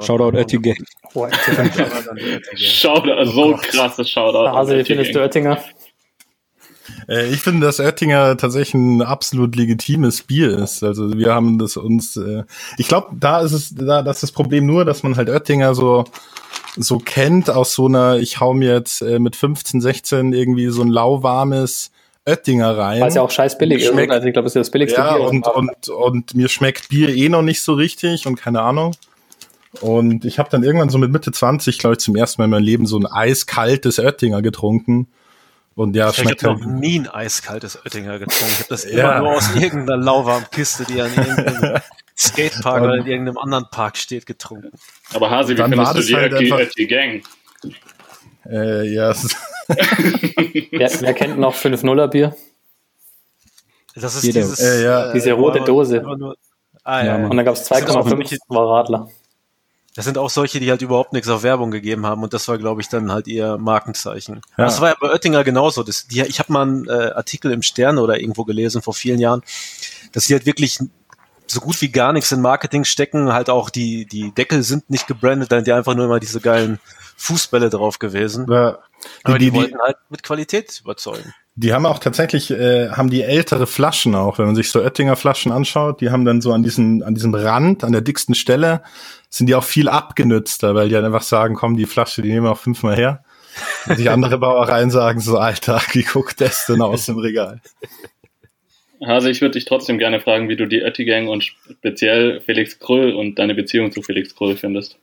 Shoutout 0.00 0.36
Oettinger. 0.36 0.74
Oh, 1.14 1.28
Shoutout, 2.56 3.24
so 3.30 3.54
oh 3.54 3.56
krasses 3.56 4.08
Shoutout. 4.08 4.56
Also, 4.56 4.74
wie 4.74 4.84
findest 4.84 5.14
du 5.14 5.20
Oettinger? 5.20 5.58
Äh, 7.08 7.28
ich 7.28 7.40
finde, 7.40 7.66
dass 7.66 7.80
Oettinger 7.80 8.36
tatsächlich 8.36 8.74
ein 8.74 9.02
absolut 9.02 9.56
legitimes 9.56 10.22
Bier 10.22 10.56
ist. 10.58 10.82
Also 10.82 11.16
wir 11.16 11.34
haben 11.34 11.58
das 11.58 11.76
uns, 11.76 12.16
äh, 12.16 12.44
ich 12.78 12.88
glaube, 12.88 13.08
da 13.18 13.40
ist 13.40 13.52
es, 13.52 13.74
da 13.74 14.02
das 14.02 14.16
ist 14.16 14.22
das 14.24 14.32
Problem 14.32 14.66
nur, 14.66 14.84
dass 14.84 15.02
man 15.02 15.16
halt 15.16 15.28
Oettinger 15.28 15.74
so 15.74 16.04
so 16.76 16.98
kennt 16.98 17.50
aus 17.50 17.74
so 17.74 17.86
einer, 17.86 18.18
ich 18.18 18.40
hau 18.40 18.54
mir 18.54 18.74
jetzt 18.74 19.02
äh, 19.02 19.18
mit 19.18 19.36
15, 19.36 19.80
16 19.80 20.32
irgendwie 20.32 20.68
so 20.68 20.82
ein 20.82 20.88
lauwarmes 20.88 21.90
Oettinger 22.26 22.76
rein. 22.76 23.02
Es 23.02 23.14
ja 23.14 23.22
auch 23.22 23.30
scheiß 23.30 23.56
billig 23.58 23.82
ist. 23.82 23.92
Also 23.92 24.26
ich 24.26 24.32
glaube, 24.32 24.46
es 24.46 24.56
ist 24.56 24.60
das 24.60 24.70
billigste 24.70 25.00
ja, 25.00 25.16
Bier. 25.16 25.26
Und, 25.26 25.46
und, 25.46 25.88
und 25.88 26.34
mir 26.34 26.48
schmeckt 26.48 26.88
Bier 26.88 27.08
eh 27.08 27.28
noch 27.28 27.42
nicht 27.42 27.62
so 27.62 27.74
richtig 27.74 28.26
und 28.26 28.36
keine 28.36 28.62
Ahnung. 28.62 28.94
Und 29.80 30.24
ich 30.24 30.38
habe 30.38 30.48
dann 30.50 30.62
irgendwann 30.62 30.88
so 30.88 30.98
mit 30.98 31.12
Mitte 31.12 31.32
20, 31.32 31.78
glaube 31.78 31.94
ich, 31.94 31.98
zum 32.00 32.16
ersten 32.16 32.40
Mal 32.40 32.46
in 32.46 32.50
meinem 32.50 32.64
Leben 32.64 32.86
so 32.86 32.98
ein 32.98 33.06
eiskaltes 33.06 33.98
Oettinger 33.98 34.42
getrunken. 34.42 35.08
Und 35.76 35.94
ja, 35.94 36.08
ich 36.08 36.16
schmeckt 36.16 36.42
habe 36.42 36.58
noch 36.58 36.66
nie 36.66 37.00
ein 37.00 37.06
eiskaltes 37.06 37.76
Oettinger 37.84 38.18
getrunken. 38.18 38.50
Ich 38.50 38.58
habe 38.60 38.68
das 38.70 38.84
ja. 38.90 39.18
immer 39.18 39.18
nur 39.20 39.36
aus 39.36 39.54
irgendeiner 39.54 40.02
lauwarmen 40.02 40.48
Kiste, 40.50 40.84
die 40.86 41.02
an 41.02 41.12
irgendeinem 41.14 41.82
Skatepark 42.16 42.82
oder 42.82 42.94
in 42.94 43.06
irgendeinem 43.06 43.36
anderen 43.36 43.66
Park 43.70 43.98
steht, 43.98 44.24
getrunken. 44.24 44.72
Aber 45.12 45.30
Hasi, 45.30 45.52
wie 45.52 45.62
findest 45.62 45.94
du 45.94 46.00
die, 46.00 46.16
halt 46.16 46.40
die, 46.40 46.68
die 46.78 46.86
Gang? 46.86 47.22
Äh, 48.48 48.88
ja. 48.88 49.14
wer, 49.68 50.90
wer 51.00 51.14
kennt 51.14 51.38
noch 51.38 51.54
5-0er 51.54 52.06
Bier? 52.08 52.34
Das 53.94 54.14
ist 54.14 54.24
dieses, 54.24 54.58
äh, 54.60 54.82
ja. 54.82 55.12
diese 55.12 55.32
rote 55.32 55.60
Dose. 55.60 56.00
Nur, 56.00 56.36
ah, 56.84 57.04
ja, 57.04 57.18
ja. 57.18 57.26
Und 57.26 57.36
dann 57.36 57.44
gab 57.44 57.54
es 57.54 57.70
2,5 57.70 58.38
war 58.48 58.78
Radler. 58.78 59.10
Das 59.96 60.04
sind 60.04 60.18
auch 60.18 60.28
solche, 60.28 60.60
die 60.60 60.70
halt 60.70 60.82
überhaupt 60.82 61.14
nichts 61.14 61.28
auf 61.30 61.42
Werbung 61.42 61.70
gegeben 61.70 62.04
haben 62.04 62.22
und 62.22 62.34
das 62.34 62.46
war, 62.48 62.58
glaube 62.58 62.82
ich, 62.82 62.88
dann 62.90 63.10
halt 63.10 63.26
ihr 63.26 63.56
Markenzeichen. 63.56 64.42
Ja. 64.58 64.64
Das 64.66 64.82
war 64.82 64.90
ja 64.90 64.96
bei 65.00 65.10
Oettinger 65.10 65.42
genauso. 65.42 65.82
Das, 65.82 66.06
die, 66.06 66.20
ich 66.20 66.38
habe 66.38 66.52
mal 66.52 66.62
einen 66.62 66.86
äh, 66.86 67.12
Artikel 67.14 67.50
im 67.50 67.62
Stern 67.62 67.96
oder 67.96 68.20
irgendwo 68.20 68.44
gelesen 68.44 68.82
vor 68.82 68.92
vielen 68.92 69.18
Jahren, 69.18 69.40
dass 70.12 70.24
sie 70.24 70.34
halt 70.34 70.44
wirklich 70.44 70.78
so 71.46 71.60
gut 71.60 71.80
wie 71.80 71.88
gar 71.88 72.12
nichts 72.12 72.30
in 72.30 72.42
Marketing 72.42 72.84
stecken, 72.84 73.32
halt 73.32 73.48
auch 73.48 73.70
die, 73.70 74.04
die 74.04 74.32
Deckel 74.32 74.62
sind 74.62 74.90
nicht 74.90 75.06
gebrandet, 75.06 75.50
dann 75.50 75.64
die 75.64 75.72
einfach 75.72 75.94
nur 75.94 76.04
immer 76.04 76.20
diese 76.20 76.40
geilen 76.40 76.78
Fußbälle 77.16 77.70
drauf 77.70 77.98
gewesen. 77.98 78.46
Ja. 78.50 78.78
Aber 79.24 79.38
die, 79.38 79.46
die, 79.46 79.50
die 79.50 79.56
wollten 79.56 79.78
halt 79.78 79.96
mit 80.10 80.22
Qualität 80.22 80.78
überzeugen. 80.82 81.32
Die 81.54 81.72
haben 81.72 81.86
auch 81.86 82.00
tatsächlich, 82.00 82.50
äh, 82.50 82.90
haben 82.90 83.08
die 83.08 83.22
ältere 83.22 83.66
Flaschen 83.66 84.14
auch, 84.14 84.38
wenn 84.38 84.44
man 84.44 84.54
sich 84.54 84.70
so 84.70 84.80
Oettinger 84.82 85.16
Flaschen 85.16 85.52
anschaut, 85.52 86.02
die 86.02 86.10
haben 86.10 86.26
dann 86.26 86.42
so 86.42 86.52
an 86.52 86.62
diesem, 86.62 87.02
an 87.02 87.14
diesem 87.14 87.34
Rand, 87.34 87.82
an 87.82 87.92
der 87.92 88.02
dicksten 88.02 88.34
Stelle, 88.34 88.82
sind 89.36 89.48
die 89.48 89.54
auch 89.54 89.64
viel 89.64 89.88
abgenützter, 89.88 90.74
weil 90.74 90.88
die 90.88 90.94
dann 90.94 91.04
einfach 91.04 91.22
sagen, 91.22 91.54
komm, 91.54 91.76
die 91.76 91.86
Flasche, 91.86 92.22
die 92.22 92.28
nehmen 92.28 92.46
wir 92.46 92.52
auch 92.52 92.58
fünfmal 92.58 92.96
her. 92.96 93.24
Und 93.86 93.98
die 93.98 94.08
andere 94.08 94.38
Bauereien 94.38 94.90
sagen 94.90 95.20
so, 95.20 95.38
Alter, 95.38 95.80
wie 95.92 96.02
guckt 96.02 96.40
das 96.40 96.66
denn 96.66 96.82
aus 96.82 97.06
dem 97.06 97.18
Regal? 97.18 97.60
Hase, 99.04 99.30
ich 99.30 99.42
würde 99.42 99.52
dich 99.52 99.66
trotzdem 99.66 99.98
gerne 99.98 100.20
fragen, 100.20 100.48
wie 100.48 100.56
du 100.56 100.66
die 100.66 100.82
Oettigang 100.82 101.28
und 101.28 101.44
speziell 101.44 102.40
Felix 102.40 102.78
Krüll 102.78 103.14
und 103.14 103.38
deine 103.38 103.54
Beziehung 103.54 103.92
zu 103.92 104.02
Felix 104.02 104.34
Krüll 104.34 104.56
findest. 104.56 104.98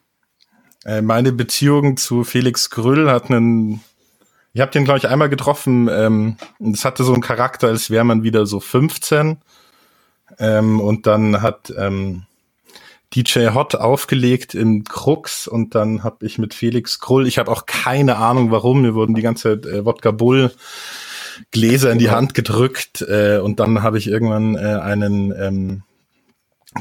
Äh, 0.83 1.01
meine 1.01 1.31
Beziehung 1.31 1.97
zu 1.97 2.23
Felix 2.23 2.69
Krüll 2.69 3.09
hat 3.09 3.29
einen 3.29 3.81
ich 4.55 4.61
habe 4.61 4.71
den, 4.71 4.85
glaube 4.85 4.99
ich, 4.99 5.07
einmal 5.07 5.29
getroffen. 5.29 5.89
Ähm, 5.91 6.37
das 6.59 6.85
hatte 6.85 7.03
so 7.03 7.13
einen 7.13 7.23
Charakter, 7.23 7.69
als 7.69 7.89
wäre 7.89 8.03
man 8.03 8.21
wieder 8.21 8.45
so 8.45 8.59
15. 8.59 9.37
Ähm, 10.37 10.79
und 10.79 11.07
dann 11.07 11.41
hat 11.41 11.73
ähm, 11.75 12.23
DJ 13.15 13.49
Hot 13.53 13.75
aufgelegt 13.75 14.55
in 14.55 14.83
Krux 14.83 15.47
und 15.47 15.75
dann 15.75 16.03
habe 16.03 16.25
ich 16.25 16.37
mit 16.37 16.53
Felix 16.53 16.99
Krull, 16.99 17.27
ich 17.27 17.37
habe 17.37 17.51
auch 17.51 17.65
keine 17.65 18.17
Ahnung 18.17 18.51
warum, 18.51 18.81
mir 18.81 18.95
wurden 18.95 19.15
die 19.15 19.21
ganze 19.21 19.61
Zeit 19.61 19.71
äh, 19.71 19.85
Wodka 19.85 20.11
Bull 20.11 20.51
Gläser 21.51 21.91
in 21.91 21.99
die 21.99 22.11
Hand 22.11 22.33
gedrückt 22.33 23.01
äh, 23.01 23.39
und 23.39 23.59
dann 23.59 23.81
habe 23.81 23.97
ich 23.97 24.07
irgendwann 24.07 24.55
äh, 24.55 24.59
einen 24.59 25.33
ähm, 25.37 25.83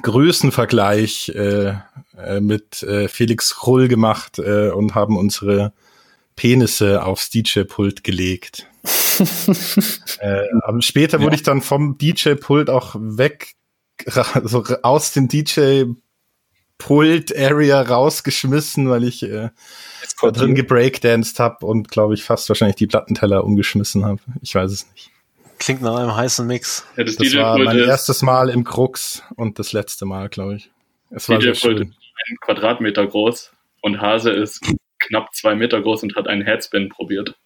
Größenvergleich 0.00 1.30
äh, 1.34 1.74
äh, 2.16 2.40
mit 2.40 2.82
äh, 2.82 3.08
Felix 3.08 3.56
Krull 3.56 3.88
gemacht 3.88 4.38
äh, 4.38 4.70
und 4.70 4.94
haben 4.94 5.16
unsere 5.16 5.72
Penisse 6.36 7.04
aufs 7.04 7.30
DJ-Pult 7.30 8.04
gelegt. 8.04 8.66
äh, 10.18 10.44
später 10.80 11.18
ja. 11.18 11.24
wurde 11.24 11.36
ich 11.36 11.42
dann 11.42 11.60
vom 11.60 11.98
DJ-Pult 11.98 12.70
auch 12.70 12.94
weg, 12.98 13.54
so 14.44 14.64
aus 14.82 15.12
dem 15.12 15.28
DJ-Pult-Area 16.82 17.82
rausgeschmissen, 17.82 18.88
weil 18.90 19.04
ich 19.04 19.22
äh, 19.22 19.50
da 20.20 20.30
drin 20.30 20.54
gebreakdanced 20.54 21.38
habe 21.38 21.66
und 21.66 21.88
glaube 21.88 22.14
ich 22.14 22.22
fast 22.22 22.48
wahrscheinlich 22.48 22.76
die 22.76 22.86
Plattenteller 22.86 23.44
umgeschmissen 23.44 24.04
habe. 24.04 24.20
Ich 24.40 24.54
weiß 24.54 24.70
es 24.70 24.90
nicht. 24.92 25.10
Klingt 25.58 25.82
nach 25.82 25.96
einem 25.96 26.14
heißen 26.14 26.46
Mix. 26.46 26.84
Ja, 26.96 27.04
das, 27.04 27.16
das 27.16 27.36
war 27.36 27.58
mein 27.58 27.78
erstes 27.78 28.22
Mal 28.22 28.48
im 28.48 28.64
Krux 28.64 29.22
und 29.36 29.58
das 29.58 29.72
letzte 29.72 30.06
Mal, 30.06 30.28
glaube 30.28 30.56
ich. 30.56 30.70
Es 31.10 31.28
war 31.28 31.38
DJ 31.38 31.54
schön. 31.54 31.94
ein 32.28 32.36
Quadratmeter 32.40 33.06
groß 33.06 33.52
und 33.82 34.00
Hase 34.00 34.30
ist 34.30 34.60
knapp 34.98 35.34
zwei 35.34 35.54
Meter 35.54 35.80
groß 35.80 36.02
und 36.04 36.16
hat 36.16 36.26
einen 36.26 36.42
Headspin 36.42 36.88
probiert. 36.88 37.36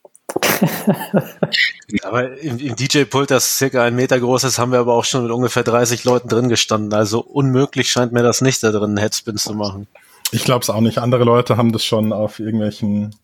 Aber 2.03 2.39
im, 2.39 2.59
im 2.59 2.77
DJ-Pult, 2.77 3.31
das 3.31 3.59
circa 3.59 3.85
ein 3.85 3.95
Meter 3.95 4.19
groß 4.19 4.45
ist, 4.45 4.59
haben 4.59 4.73
wir 4.73 4.79
aber 4.79 4.95
auch 4.95 5.05
schon 5.05 5.23
mit 5.23 5.33
ungefähr 5.33 5.63
30 5.63 6.05
Leuten 6.05 6.29
drin 6.29 6.49
gestanden. 6.49 6.93
Also 6.93 7.21
unmöglich 7.21 7.91
scheint 7.91 8.13
mir 8.13 8.23
das 8.23 8.41
nicht, 8.41 8.63
da 8.63 8.71
drin 8.71 8.85
einen 8.85 8.97
Headspin 8.99 9.37
zu 9.37 9.55
machen. 9.55 9.87
Ich 10.33 10.45
glaube 10.45 10.63
es 10.63 10.71
auch 10.71 10.81
nicht. 10.81 10.99
Andere 10.99 11.25
Leute 11.25 11.57
haben 11.57 11.73
das 11.73 11.85
schon 11.85 12.13
auf 12.13 12.41
irgendwelchen, 12.41 13.15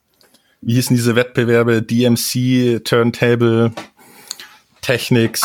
wie 0.60 0.74
hießen 0.74 0.94
diese 0.94 1.16
Wettbewerbe, 1.16 1.82
DMC, 1.82 2.84
Turntable, 2.84 3.72
Technics. 4.80 5.42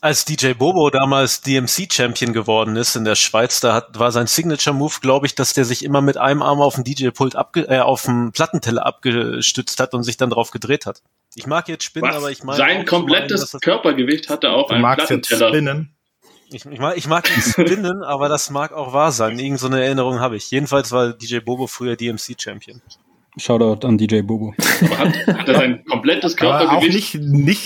Als 0.00 0.24
DJ 0.24 0.52
Bobo 0.52 0.90
damals 0.90 1.40
DMC-Champion 1.42 2.32
geworden 2.32 2.76
ist 2.76 2.96
in 2.96 3.04
der 3.04 3.14
Schweiz, 3.14 3.60
da 3.60 3.74
hat, 3.74 3.98
war 3.98 4.12
sein 4.12 4.26
Signature-Move, 4.26 4.94
glaube 5.00 5.26
ich, 5.26 5.34
dass 5.34 5.54
der 5.54 5.64
sich 5.64 5.84
immer 5.84 6.00
mit 6.00 6.16
einem 6.16 6.42
Arm 6.42 6.60
auf 6.60 6.74
dem 6.74 6.84
DJ-Pult 6.84 7.34
äh, 7.54 7.78
auf 7.78 8.02
dem 8.02 8.32
Plattenteller 8.32 8.84
abgestützt 8.84 9.80
hat 9.80 9.94
und 9.94 10.02
sich 10.02 10.16
dann 10.16 10.30
drauf 10.30 10.50
gedreht 10.50 10.86
hat. 10.86 11.02
Ich 11.34 11.46
mag 11.46 11.68
jetzt 11.68 11.84
spinnen, 11.84 12.10
Was? 12.10 12.16
aber 12.16 12.30
ich 12.30 12.42
meine. 12.42 12.58
Sein 12.58 12.84
komplettes 12.84 13.52
meinen, 13.52 13.60
Körpergewicht 13.60 14.28
hatte 14.28 14.50
auch 14.50 14.70
einen 14.70 14.82
Plattenteller. 14.82 15.46
Jetzt 15.46 15.54
spinnen? 15.54 15.96
Ich, 16.50 16.64
ich, 16.64 16.78
mag, 16.78 16.96
ich 16.96 17.06
mag 17.08 17.28
nicht 17.34 17.48
spinnen, 17.50 18.02
aber 18.02 18.28
das 18.28 18.50
mag 18.50 18.72
auch 18.72 18.92
wahr 18.92 19.12
sein. 19.12 19.38
Irgend 19.38 19.58
so 19.58 19.66
eine 19.66 19.84
Erinnerung 19.84 20.20
habe 20.20 20.36
ich. 20.36 20.50
Jedenfalls 20.50 20.92
war 20.92 21.12
DJ 21.12 21.38
Bobo 21.40 21.66
früher 21.66 21.96
DMC-Champion. 21.96 22.80
Shoutout 23.38 23.86
an 23.86 23.98
DJ 23.98 24.22
Bobo. 24.22 24.54
Aber 24.80 24.98
hat, 24.98 25.26
hat 25.26 25.48
er 25.48 25.54
sein 25.54 25.84
komplettes 25.84 26.36
Körpergewicht? 26.36 26.70
Aber 26.70 26.78
auch 26.78 26.82
nicht, 26.82 27.14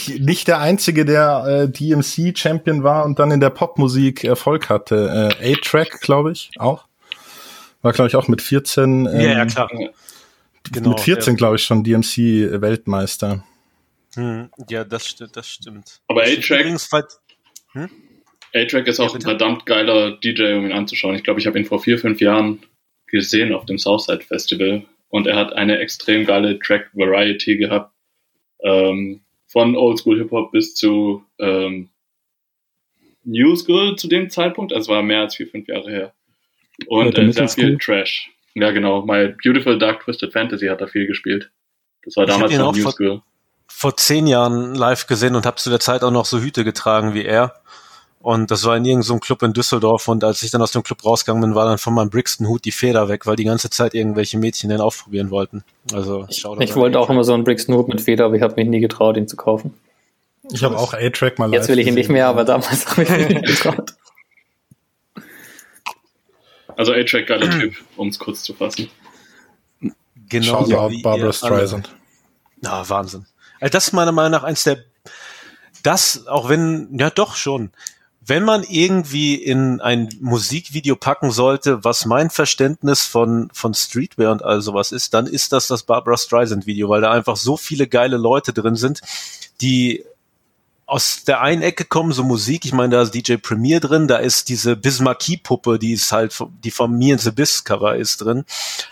nicht, 0.09 0.21
nicht 0.21 0.49
der 0.49 0.59
Einzige, 0.59 1.05
der 1.05 1.45
äh, 1.47 1.69
DMC-Champion 1.69 2.83
war 2.83 3.05
und 3.05 3.21
dann 3.21 3.31
in 3.31 3.41
der 3.41 3.51
Popmusik 3.51 4.25
Erfolg 4.25 4.69
hatte. 4.69 5.31
Äh, 5.41 5.53
A-Track, 5.53 6.01
glaube 6.01 6.33
ich, 6.33 6.51
auch. 6.59 6.87
War, 7.83 7.93
glaube 7.93 8.09
ich, 8.09 8.17
auch 8.17 8.27
mit 8.27 8.43
14. 8.43 9.07
Ähm, 9.07 9.21
ja, 9.21 9.21
ja, 9.21 9.47
klar. 9.47 9.71
Genau, 10.73 10.91
mit 10.91 11.01
14, 11.01 11.35
ja. 11.35 11.37
glaube 11.37 11.57
ich, 11.57 11.63
schon 11.63 11.85
DMC-Weltmeister. 11.85 13.45
Hm, 14.17 14.51
ja, 14.69 14.83
das, 14.85 15.07
stimmt, 15.07 15.37
das 15.37 15.49
stimmt. 15.49 16.01
Aber 16.09 16.23
A-Track... 16.23 16.67
Hm? 17.73 17.89
A-Track 18.53 18.89
ist 18.89 18.99
auch 18.99 19.11
ja, 19.11 19.15
ein 19.15 19.21
verdammt 19.21 19.67
geiler 19.67 20.19
DJ, 20.19 20.55
um 20.55 20.65
ihn 20.67 20.73
anzuschauen. 20.73 21.15
Ich 21.15 21.23
glaube, 21.23 21.39
ich 21.39 21.47
habe 21.47 21.59
ihn 21.59 21.65
vor 21.65 21.81
vier, 21.81 21.99
fünf 21.99 22.21
Jahren 22.21 22.61
gesehen 23.07 23.55
auf 23.55 23.67
dem 23.67 23.79
Southside 23.79 24.23
Festival 24.23 24.85
und 25.11 25.27
er 25.27 25.37
hat 25.37 25.53
eine 25.53 25.79
extrem 25.79 26.25
geile 26.25 26.59
Track 26.59 26.91
Variety 26.95 27.57
gehabt. 27.57 27.93
Ähm, 28.63 29.21
von 29.47 29.77
Oldschool 29.77 30.19
Hip 30.19 30.31
Hop 30.31 30.53
bis 30.53 30.75
zu 30.75 31.25
ähm, 31.39 31.91
New 33.25 33.55
School 33.57 33.97
zu 33.97 34.09
dem 34.09 34.31
Zeitpunkt. 34.31 34.73
Also 34.73 34.93
war 34.93 35.03
mehr 35.03 35.21
als 35.21 35.35
vier, 35.35 35.49
fünf 35.49 35.69
Jahre 35.69 35.91
her. 35.91 36.15
Und 36.87 37.19
äh, 37.19 37.33
sehr 37.33 37.49
viel 37.49 37.77
Trash. 37.77 38.31
Ja, 38.55 38.71
genau. 38.71 39.03
My 39.03 39.35
Beautiful 39.43 39.79
Dark 39.79 40.05
Twisted 40.05 40.33
Fantasy 40.33 40.67
hat 40.67 40.81
da 40.81 40.87
viel 40.87 41.07
gespielt. 41.07 41.51
Das 42.05 42.17
war 42.17 42.27
damals 42.27 42.57
noch 42.57 42.75
New 42.75 42.83
vor, 42.83 42.93
School. 42.93 43.23
Vor 43.67 43.97
zehn 43.97 44.27
Jahren 44.27 44.75
live 44.75 45.07
gesehen 45.07 45.35
und 45.35 45.47
habe 45.47 45.57
zu 45.57 45.69
der 45.71 45.81
Zeit 45.81 46.03
auch 46.03 46.11
noch 46.11 46.25
so 46.25 46.41
Hüte 46.41 46.65
getragen 46.65 47.15
wie 47.15 47.25
er. 47.25 47.61
Und 48.23 48.51
das 48.51 48.65
war 48.65 48.77
in 48.77 48.85
irgendeinem 48.85 49.03
so 49.03 49.19
Club 49.19 49.43
in 49.43 49.55
Düsseldorf 49.55 50.07
und 50.07 50.23
als 50.25 50.43
ich 50.43 50.51
dann 50.51 50.61
aus 50.61 50.73
dem 50.73 50.83
Club 50.83 51.05
rausgegangen 51.07 51.41
bin, 51.41 51.55
war 51.55 51.65
dann 51.65 51.79
von 51.79 51.95
meinem 51.95 52.11
Brixton-Hut 52.11 52.67
die 52.67 52.71
Feder 52.71 53.09
weg, 53.09 53.25
weil 53.25 53.37
die 53.37 53.45
ganze 53.45 53.71
Zeit 53.71 53.95
irgendwelche 53.95 54.37
Mädchen 54.37 54.69
den 54.69 54.83
aufprobieren 54.83 55.31
wollten. 55.31 55.65
Also 55.95 56.27
ich, 56.29 56.45
ich 56.45 56.77
wollte 56.77 57.01
auch 57.01 57.09
immer 57.09 57.25
so 57.25 57.33
einen 57.33 57.45
Brixton-Hut 57.45 57.89
mit 57.89 58.03
Feder, 58.03 58.27
aber 58.27 58.35
ich 58.35 58.43
habe 58.43 58.57
mich 58.57 58.69
nie 58.69 58.81
getraut, 58.81 59.17
ihn 59.17 59.27
zu 59.27 59.37
kaufen. 59.37 59.73
Ich 60.53 60.63
habe 60.63 60.77
auch 60.77 60.93
A-Track 60.93 61.39
mal 61.39 61.51
Jetzt 61.51 61.69
will 61.69 61.79
ich 61.79 61.87
ihn 61.87 61.95
nicht 61.95 62.11
mehr, 62.11 62.27
aber 62.27 62.45
damals 62.45 62.87
habe 62.91 63.05
ich 63.05 63.11
ihn 63.11 63.29
nicht 63.29 63.47
getraut. 63.47 63.95
Also 66.77 66.93
A-Track 66.93 67.27
geiler 67.27 67.51
Typ, 67.51 67.75
um 67.97 68.09
es 68.09 68.19
kurz 68.19 68.43
zu 68.43 68.53
fassen. 68.53 68.91
Genau. 70.29 70.45
Shoutout 70.45 70.71
ja, 70.71 71.03
Barbara 71.03 71.33
Streisand. 71.33 71.97
Na, 72.61 72.87
Wahnsinn. 72.87 73.25
Also 73.61 73.73
das 73.73 73.89
ist 73.89 73.93
meiner 73.95 74.13
Meinung 74.13 74.33
nach 74.33 74.45
eins 74.45 74.65
der 74.65 74.85
das, 75.83 76.27
auch 76.27 76.51
wenn, 76.51 76.89
ja 76.99 77.09
doch 77.09 77.37
schon, 77.37 77.71
wenn 78.21 78.45
man 78.45 78.65
irgendwie 78.69 79.35
in 79.35 79.81
ein 79.81 80.11
Musikvideo 80.21 80.95
packen 80.95 81.31
sollte, 81.31 81.85
was 81.85 82.05
mein 82.05 82.29
Verständnis 82.29 83.03
von, 83.03 83.51
von 83.53 83.73
Streetwear 83.73 84.31
und 84.31 84.45
all 84.45 84.61
sowas 84.61 84.93
ist, 84.93 85.15
dann 85.15 85.27
ist 85.27 85.53
das 85.53 85.69
das 85.69 85.85
Barbara 85.85 86.17
Streisand 86.17 86.67
Video, 86.67 86.89
weil 86.91 87.01
da 87.01 87.11
einfach 87.11 87.37
so 87.37 87.57
viele 87.57 87.87
geile 87.87 88.19
Leute 88.19 88.53
drin 88.53 88.77
sind, 88.77 89.01
die 89.63 90.05
aus 90.91 91.23
der 91.23 91.41
einen 91.41 91.63
Ecke 91.63 91.85
kommen 91.85 92.11
so 92.11 92.25
Musik, 92.25 92.65
ich 92.65 92.73
meine, 92.73 92.97
da 92.97 93.03
ist 93.03 93.13
DJ 93.13 93.37
Premier 93.37 93.79
drin, 93.79 94.09
da 94.09 94.17
ist 94.17 94.49
diese 94.49 94.75
Bismarcky-Puppe, 94.75 95.79
die 95.79 95.93
ist 95.93 96.11
halt, 96.11 96.37
die 96.65 96.73
von 96.73 96.99
Me 96.99 97.13
and 97.13 97.21
the 97.21 97.31
Biz 97.31 97.63
Cover 97.63 97.95
ist 97.95 98.19
drin, 98.19 98.45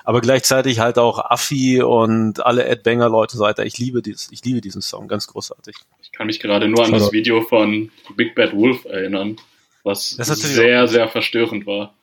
aber 0.05 0.21
gleichzeitig 0.21 0.79
halt 0.79 0.97
auch 0.97 1.19
Affi 1.19 1.83
und 1.83 2.45
alle 2.47 2.67
Ed 2.67 2.85
Banger 2.85 3.09
Leute 3.09 3.33
und 3.33 3.39
so 3.39 3.45
weiter. 3.45 3.67
Ich 3.67 3.79
liebe 3.79 4.01
dieses, 4.01 4.31
ich 4.31 4.45
liebe 4.45 4.61
diesen 4.61 4.81
Song, 4.81 5.09
ganz 5.09 5.27
großartig. 5.27 5.75
Ich 6.01 6.13
kann 6.13 6.29
mich 6.29 6.39
gerade 6.39 6.69
nur 6.69 6.85
an 6.85 6.93
das 6.93 7.11
Video 7.11 7.43
von 7.43 7.91
Big 8.17 8.37
Bad 8.37 8.55
Wolf 8.55 8.85
erinnern, 8.85 9.37
was 9.83 10.11
sehr, 10.11 10.87
sehr 10.87 11.09
verstörend 11.09 11.67
war. 11.67 11.95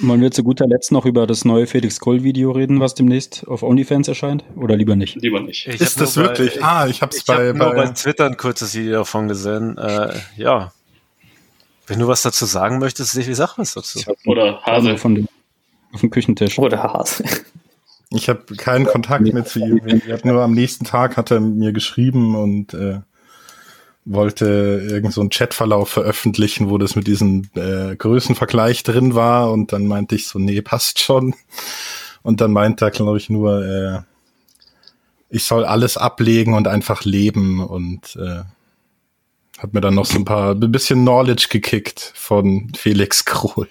Wollen 0.00 0.20
wir 0.20 0.30
zu 0.30 0.44
guter 0.44 0.66
Letzt 0.66 0.92
noch 0.92 1.06
über 1.06 1.26
das 1.26 1.44
neue 1.44 1.66
Felix 1.66 1.98
Kohl 1.98 2.22
Video 2.22 2.52
reden, 2.52 2.78
was 2.78 2.94
demnächst 2.94 3.46
auf 3.48 3.62
OnlyFans 3.62 4.06
erscheint? 4.06 4.44
Oder 4.56 4.76
lieber 4.76 4.94
nicht? 4.94 5.16
Lieber 5.16 5.40
nicht. 5.40 5.66
Ich 5.66 5.80
ist 5.80 6.00
das 6.00 6.16
wirklich? 6.16 6.60
Bei, 6.60 6.66
ah, 6.66 6.86
ich 6.86 7.02
habe 7.02 7.14
es 7.14 7.24
bei, 7.24 7.48
hab 7.48 7.58
bei, 7.58 7.74
bei 7.74 7.86
Twitter 7.88 8.26
ein 8.26 8.36
kurzes 8.36 8.76
Video 8.76 8.98
davon 8.98 9.26
gesehen. 9.26 9.76
Äh, 9.76 10.14
ja. 10.36 10.72
Wenn 11.88 11.98
du 11.98 12.06
was 12.06 12.22
dazu 12.22 12.44
sagen 12.44 12.78
möchtest, 12.78 13.16
ich 13.16 13.34
sag 13.34 13.58
was 13.58 13.74
dazu. 13.74 14.00
Oder 14.24 14.60
Hase. 14.62 14.98
Von 14.98 15.16
dem, 15.16 15.28
auf 15.92 16.00
dem 16.00 16.10
Küchentisch. 16.10 16.58
Oder 16.58 16.82
Hase. 16.82 17.24
Ich 18.10 18.28
habe 18.28 18.54
keinen 18.56 18.86
Kontakt 18.86 19.24
mehr 19.32 19.44
zu 19.44 19.58
ihm. 19.58 19.80
Nur 20.22 20.42
am 20.42 20.52
nächsten 20.52 20.84
Tag 20.84 21.16
hat 21.16 21.30
er 21.30 21.40
mir 21.40 21.72
geschrieben 21.72 22.36
und 22.36 22.72
äh, 22.72 23.00
wollte 24.10 24.46
irgend 24.90 25.12
so 25.12 25.20
einen 25.20 25.30
Chatverlauf 25.30 25.90
veröffentlichen, 25.90 26.70
wo 26.70 26.78
das 26.78 26.96
mit 26.96 27.06
diesem 27.06 27.48
äh, 27.54 27.94
Größenvergleich 27.94 28.82
drin 28.82 29.14
war 29.14 29.52
und 29.52 29.72
dann 29.72 29.86
meinte 29.86 30.14
ich 30.14 30.26
so, 30.28 30.38
nee, 30.38 30.62
passt 30.62 30.98
schon. 30.98 31.34
Und 32.22 32.40
dann 32.40 32.52
meinte 32.52 32.86
er, 32.86 32.90
glaube 32.90 33.18
ich, 33.18 33.28
nur, 33.28 33.64
äh, 33.64 34.00
ich 35.30 35.44
soll 35.44 35.64
alles 35.64 35.96
ablegen 35.96 36.54
und 36.54 36.68
einfach 36.68 37.04
leben 37.04 37.60
und 37.60 38.16
äh, 38.16 38.42
hat 39.58 39.74
mir 39.74 39.80
dann 39.80 39.94
noch 39.94 40.06
so 40.06 40.18
ein 40.18 40.24
paar, 40.24 40.52
ein 40.52 40.72
bisschen 40.72 41.02
Knowledge 41.02 41.48
gekickt 41.50 42.12
von 42.14 42.72
Felix 42.76 43.24
Krohl. 43.24 43.68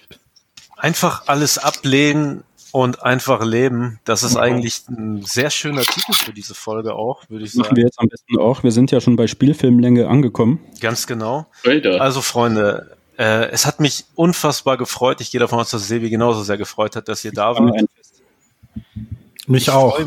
Einfach 0.76 1.26
alles 1.26 1.58
ablegen, 1.58 2.44
und 2.82 3.02
einfach 3.02 3.44
leben. 3.44 3.98
Das 4.04 4.22
ist 4.22 4.36
eigentlich 4.36 4.82
ein 4.88 5.22
sehr 5.22 5.50
schöner 5.50 5.82
Titel 5.82 6.12
für 6.12 6.32
diese 6.32 6.54
Folge 6.54 6.94
auch, 6.94 7.28
würde 7.28 7.44
ich 7.44 7.52
sagen. 7.52 7.62
Machen 7.62 7.76
wir 7.76 7.84
jetzt 7.84 7.98
am 7.98 8.08
besten 8.08 8.38
auch. 8.38 8.62
Wir 8.62 8.72
sind 8.72 8.90
ja 8.90 9.00
schon 9.00 9.16
bei 9.16 9.26
Spielfilmlänge 9.26 10.08
angekommen. 10.08 10.60
Ganz 10.80 11.06
genau. 11.06 11.46
Also 11.98 12.22
Freunde, 12.22 12.96
äh, 13.18 13.48
es 13.50 13.66
hat 13.66 13.80
mich 13.80 14.04
unfassbar 14.14 14.76
gefreut. 14.76 15.20
Ich 15.20 15.32
gehe 15.32 15.40
davon 15.40 15.58
aus, 15.58 15.70
dass 15.70 15.88
Sebi 15.88 16.08
genauso 16.08 16.42
sehr 16.42 16.56
gefreut 16.56 16.94
hat, 16.94 17.08
dass 17.08 17.24
ihr 17.24 17.32
da 17.32 17.54
wart. 17.56 17.84
Mich 19.46 19.62
ich 19.62 19.70
auch. 19.70 19.96
Freu, 19.96 20.04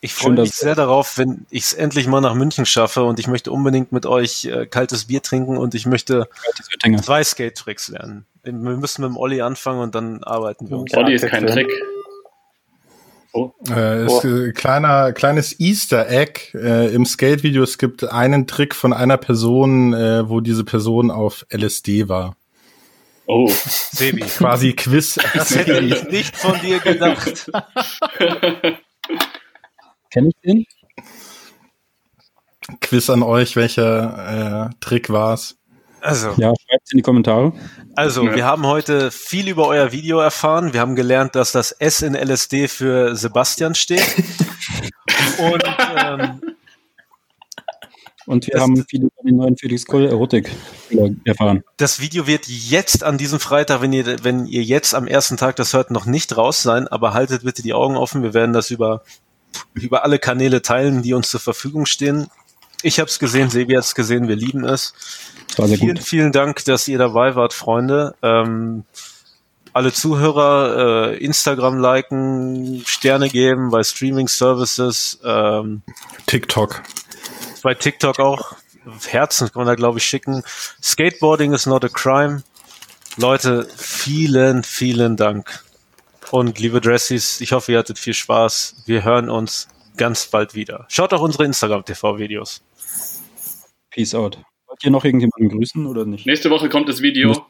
ich 0.00 0.14
freue 0.14 0.32
mich 0.32 0.52
sehr 0.52 0.74
darauf, 0.74 1.18
wenn 1.18 1.46
ich 1.50 1.64
es 1.64 1.72
endlich 1.74 2.08
mal 2.08 2.20
nach 2.20 2.34
München 2.34 2.66
schaffe 2.66 3.04
und 3.04 3.20
ich 3.20 3.28
möchte 3.28 3.52
unbedingt 3.52 3.92
mit 3.92 4.04
euch 4.04 4.44
äh, 4.46 4.66
kaltes 4.66 5.06
Bier 5.06 5.22
trinken 5.22 5.56
und 5.56 5.74
ich 5.74 5.86
möchte 5.86 6.28
zwei 7.02 7.22
Skate-Tricks 7.22 7.88
lernen. 7.88 8.26
Wir 8.42 8.52
müssen 8.52 9.02
mit 9.02 9.10
dem 9.10 9.16
Olli 9.16 9.42
anfangen 9.42 9.80
und 9.80 9.94
dann 9.94 10.24
arbeiten 10.24 10.68
wir 10.68 10.78
uns. 10.78 10.92
Olli 10.94 11.14
ist 11.14 11.26
kein 11.26 11.46
Trick. 11.46 11.70
Oh. 13.34 13.52
Äh, 13.68 14.04
ist 14.06 14.24
oh. 14.24 14.52
kleiner, 14.54 15.12
kleines 15.12 15.58
Easter 15.58 16.08
Egg 16.10 16.52
äh, 16.54 16.94
im 16.94 17.06
Skate-Video. 17.06 17.62
Es 17.62 17.78
gibt 17.78 18.04
einen 18.04 18.46
Trick 18.46 18.74
von 18.74 18.92
einer 18.92 19.16
Person, 19.16 19.94
äh, 19.94 20.28
wo 20.28 20.40
diese 20.40 20.64
Person 20.64 21.10
auf 21.10 21.46
LSD 21.50 22.08
war. 22.08 22.36
Oh, 23.26 23.48
Sebi. 23.48 24.20
Quasi 24.38 24.74
Quiz. 24.74 25.18
Das 25.34 25.54
hätte 25.56 25.80
ich 25.80 26.04
nicht 26.04 26.36
von 26.36 26.60
dir 26.60 26.80
gedacht. 26.80 27.50
Kenn 30.10 30.26
ich 30.26 30.34
den? 30.44 30.66
Quiz 32.80 33.08
an 33.08 33.22
euch, 33.22 33.56
welcher 33.56 34.68
äh, 34.68 34.74
Trick 34.80 35.08
war's? 35.08 35.56
Also. 36.02 36.34
Ja, 36.36 36.52
schreibt 36.68 36.92
in 36.92 36.98
die 36.98 37.02
Kommentare. 37.02 37.52
Also, 37.94 38.24
ja. 38.24 38.34
wir 38.34 38.44
haben 38.44 38.66
heute 38.66 39.10
viel 39.10 39.48
über 39.48 39.68
euer 39.68 39.92
Video 39.92 40.18
erfahren. 40.18 40.72
Wir 40.72 40.80
haben 40.80 40.96
gelernt, 40.96 41.34
dass 41.36 41.52
das 41.52 41.72
S 41.72 42.02
in 42.02 42.14
LSD 42.14 42.68
für 42.68 43.14
Sebastian 43.14 43.74
steht. 43.74 44.02
Und, 45.38 45.64
ähm, 45.96 46.40
und 48.26 48.46
wir 48.46 48.60
haben 48.60 48.84
viel 48.88 49.04
über 49.04 49.22
den 49.24 49.36
neuen 49.36 49.56
Felix 49.56 49.84
Kohl 49.84 50.06
Erotik 50.06 50.50
erfahren. 51.24 51.64
Das 51.76 52.00
Video 52.00 52.26
wird 52.26 52.46
jetzt 52.46 53.02
an 53.02 53.18
diesem 53.18 53.40
Freitag, 53.40 53.80
wenn 53.82 53.92
ihr, 53.92 54.24
wenn 54.24 54.46
ihr 54.46 54.62
jetzt 54.62 54.94
am 54.94 55.06
ersten 55.06 55.36
Tag 55.36 55.56
das 55.56 55.72
hört, 55.72 55.90
noch 55.90 56.06
nicht 56.06 56.36
raus 56.36 56.62
sein, 56.62 56.86
aber 56.86 57.14
haltet 57.14 57.42
bitte 57.42 57.62
die 57.62 57.72
Augen 57.72 57.96
offen. 57.96 58.22
Wir 58.22 58.34
werden 58.34 58.52
das 58.52 58.70
über, 58.70 59.02
über 59.74 60.04
alle 60.04 60.18
Kanäle 60.18 60.62
teilen, 60.62 61.02
die 61.02 61.14
uns 61.14 61.30
zur 61.30 61.40
Verfügung 61.40 61.86
stehen. 61.86 62.28
Ich 62.82 63.00
habe 63.00 63.08
es 63.08 63.18
gesehen, 63.18 63.50
Sebi 63.50 63.74
hat 63.74 63.84
es 63.84 63.94
gesehen, 63.94 64.28
wir 64.28 64.36
lieben 64.36 64.64
es. 64.64 64.94
Vielen, 65.54 65.78
gut. 65.78 65.98
vielen 66.00 66.32
Dank, 66.32 66.64
dass 66.64 66.88
ihr 66.88 66.98
dabei 66.98 67.34
wart, 67.34 67.52
Freunde. 67.52 68.14
Ähm, 68.22 68.84
alle 69.72 69.92
Zuhörer 69.92 71.12
äh, 71.12 71.16
Instagram 71.16 71.78
liken, 71.78 72.82
Sterne 72.86 73.28
geben 73.28 73.70
bei 73.70 73.82
Streaming 73.82 74.28
Services. 74.28 75.18
Ähm, 75.24 75.82
TikTok. 76.26 76.82
Bei 77.62 77.74
TikTok 77.74 78.18
auch. 78.18 78.56
Herzen 79.06 79.50
kann 79.50 79.60
man 79.60 79.66
da, 79.66 79.74
glaube 79.74 79.98
ich, 79.98 80.04
schicken. 80.04 80.42
Skateboarding 80.82 81.52
is 81.52 81.66
not 81.66 81.84
a 81.84 81.88
crime. 81.88 82.42
Leute, 83.16 83.68
vielen, 83.76 84.64
vielen 84.64 85.16
Dank. 85.16 85.64
Und 86.30 86.58
liebe 86.58 86.80
Dressies, 86.80 87.40
ich 87.40 87.52
hoffe, 87.52 87.72
ihr 87.72 87.78
hattet 87.78 87.98
viel 87.98 88.14
Spaß. 88.14 88.84
Wir 88.86 89.04
hören 89.04 89.28
uns 89.28 89.68
ganz 89.96 90.26
bald 90.26 90.54
wieder. 90.54 90.86
Schaut 90.88 91.12
auch 91.12 91.20
unsere 91.20 91.44
Instagram-TV-Videos. 91.44 92.62
Peace 93.90 94.14
out. 94.14 94.38
Wollt 94.72 94.84
ihr 94.84 94.90
noch 94.90 95.04
irgendjemanden 95.04 95.50
grüßen 95.50 95.86
oder 95.86 96.06
nicht? 96.06 96.24
Nächste 96.24 96.48
Woche 96.48 96.70
kommt 96.70 96.88
das 96.88 97.02
Video. 97.02 97.44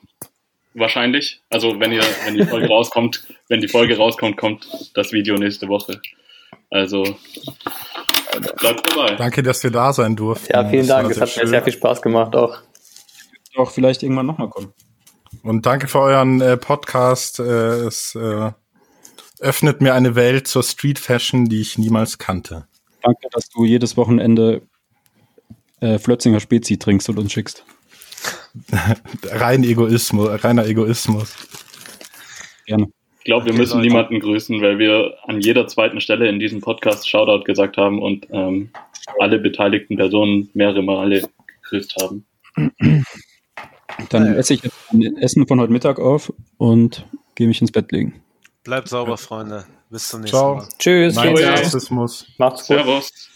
Wahrscheinlich. 0.74 1.40
Also 1.51 1.78
wenn 1.78 1.93
ihr, 1.93 2.03
wenn 2.24 2.35
die 2.35 2.44
Folge 2.44 2.66
rauskommt, 2.66 3.23
wenn 3.49 3.61
die 3.61 3.69
Folge 3.69 3.97
rauskommt, 3.97 4.36
kommt 4.36 4.66
das 4.94 5.12
Video 5.12 5.36
nächste 5.36 5.69
Woche. 5.69 6.01
Also 6.69 7.05
bleibt 8.59 8.90
dabei. 8.90 9.15
Danke, 9.15 9.44
dass 9.44 9.62
wir 9.62 9.70
da 9.70 9.93
sein 9.93 10.16
durften. 10.16 10.53
Ja, 10.53 10.69
vielen 10.69 10.89
Dank. 10.89 11.12
Es 11.12 11.20
hat 11.20 11.28
schön. 11.28 11.44
mir 11.44 11.49
sehr 11.49 11.62
viel 11.62 11.74
Spaß 11.74 12.03
gemacht 12.03 12.35
auch. 12.35 12.59
Auch 13.55 13.70
vielleicht 13.70 14.03
irgendwann 14.03 14.27
nochmal 14.27 14.49
kommen. 14.49 14.73
Und 15.44 15.65
danke 15.65 15.86
für 15.86 16.01
euren 16.01 16.40
äh, 16.40 16.57
Podcast. 16.57 17.39
Äh, 17.39 17.85
es 17.85 18.16
äh, 18.16 18.51
öffnet 19.39 19.81
mir 19.81 19.94
eine 19.94 20.16
Welt 20.16 20.49
zur 20.49 20.65
Street 20.65 20.99
Fashion, 20.99 21.44
die 21.44 21.61
ich 21.61 21.78
niemals 21.78 22.19
kannte. 22.19 22.66
Danke, 23.01 23.28
dass 23.31 23.49
du 23.49 23.65
jedes 23.65 23.97
Wochenende 23.97 24.62
äh, 25.82 25.98
Flötzinger 25.98 26.40
Spezi 26.40 26.78
trinkst 26.78 27.09
und 27.09 27.18
uns 27.18 27.32
schickst. 27.32 27.64
Rein 29.24 29.64
Egoismus, 29.64 30.44
reiner 30.44 30.66
Egoismus. 30.66 31.34
Gerne. 32.66 32.88
Ich 33.18 33.24
glaube, 33.24 33.46
wir 33.46 33.52
müssen 33.52 33.78
Leute. 33.78 33.88
niemanden 33.88 34.20
grüßen, 34.20 34.60
weil 34.62 34.78
wir 34.78 35.14
an 35.24 35.40
jeder 35.40 35.66
zweiten 35.68 36.00
Stelle 36.00 36.28
in 36.28 36.40
diesem 36.40 36.60
Podcast 36.60 37.09
Shoutout 37.09 37.44
gesagt 37.44 37.76
haben 37.76 38.02
und 38.02 38.26
ähm, 38.30 38.70
alle 39.20 39.38
beteiligten 39.38 39.96
Personen 39.96 40.50
mehrere 40.54 40.82
Male 40.82 41.28
gegrüßt 41.62 41.96
haben. 42.00 42.24
Dann 44.09 44.34
esse 44.34 44.54
ich 44.54 44.62
jetzt 44.64 44.76
ein 44.92 45.16
Essen 45.18 45.46
von 45.46 45.60
heute 45.60 45.72
Mittag 45.72 46.00
auf 46.00 46.32
und 46.59 47.06
gehe 47.34 47.46
mich 47.46 47.60
ins 47.60 47.72
Bett 47.72 47.92
legen. 47.92 48.22
Bleibt 48.64 48.88
sauber, 48.88 49.16
Freunde. 49.16 49.66
Bis 49.90 50.09
zum 50.09 50.22
nächsten 50.22 50.36
Ciao. 50.36 50.56
Mal. 50.56 50.68
Tschüss. 50.78 51.14
Nein, 51.14 51.34
Macht's 52.38 52.66
gut. 52.66 52.76
Servus. 52.76 53.31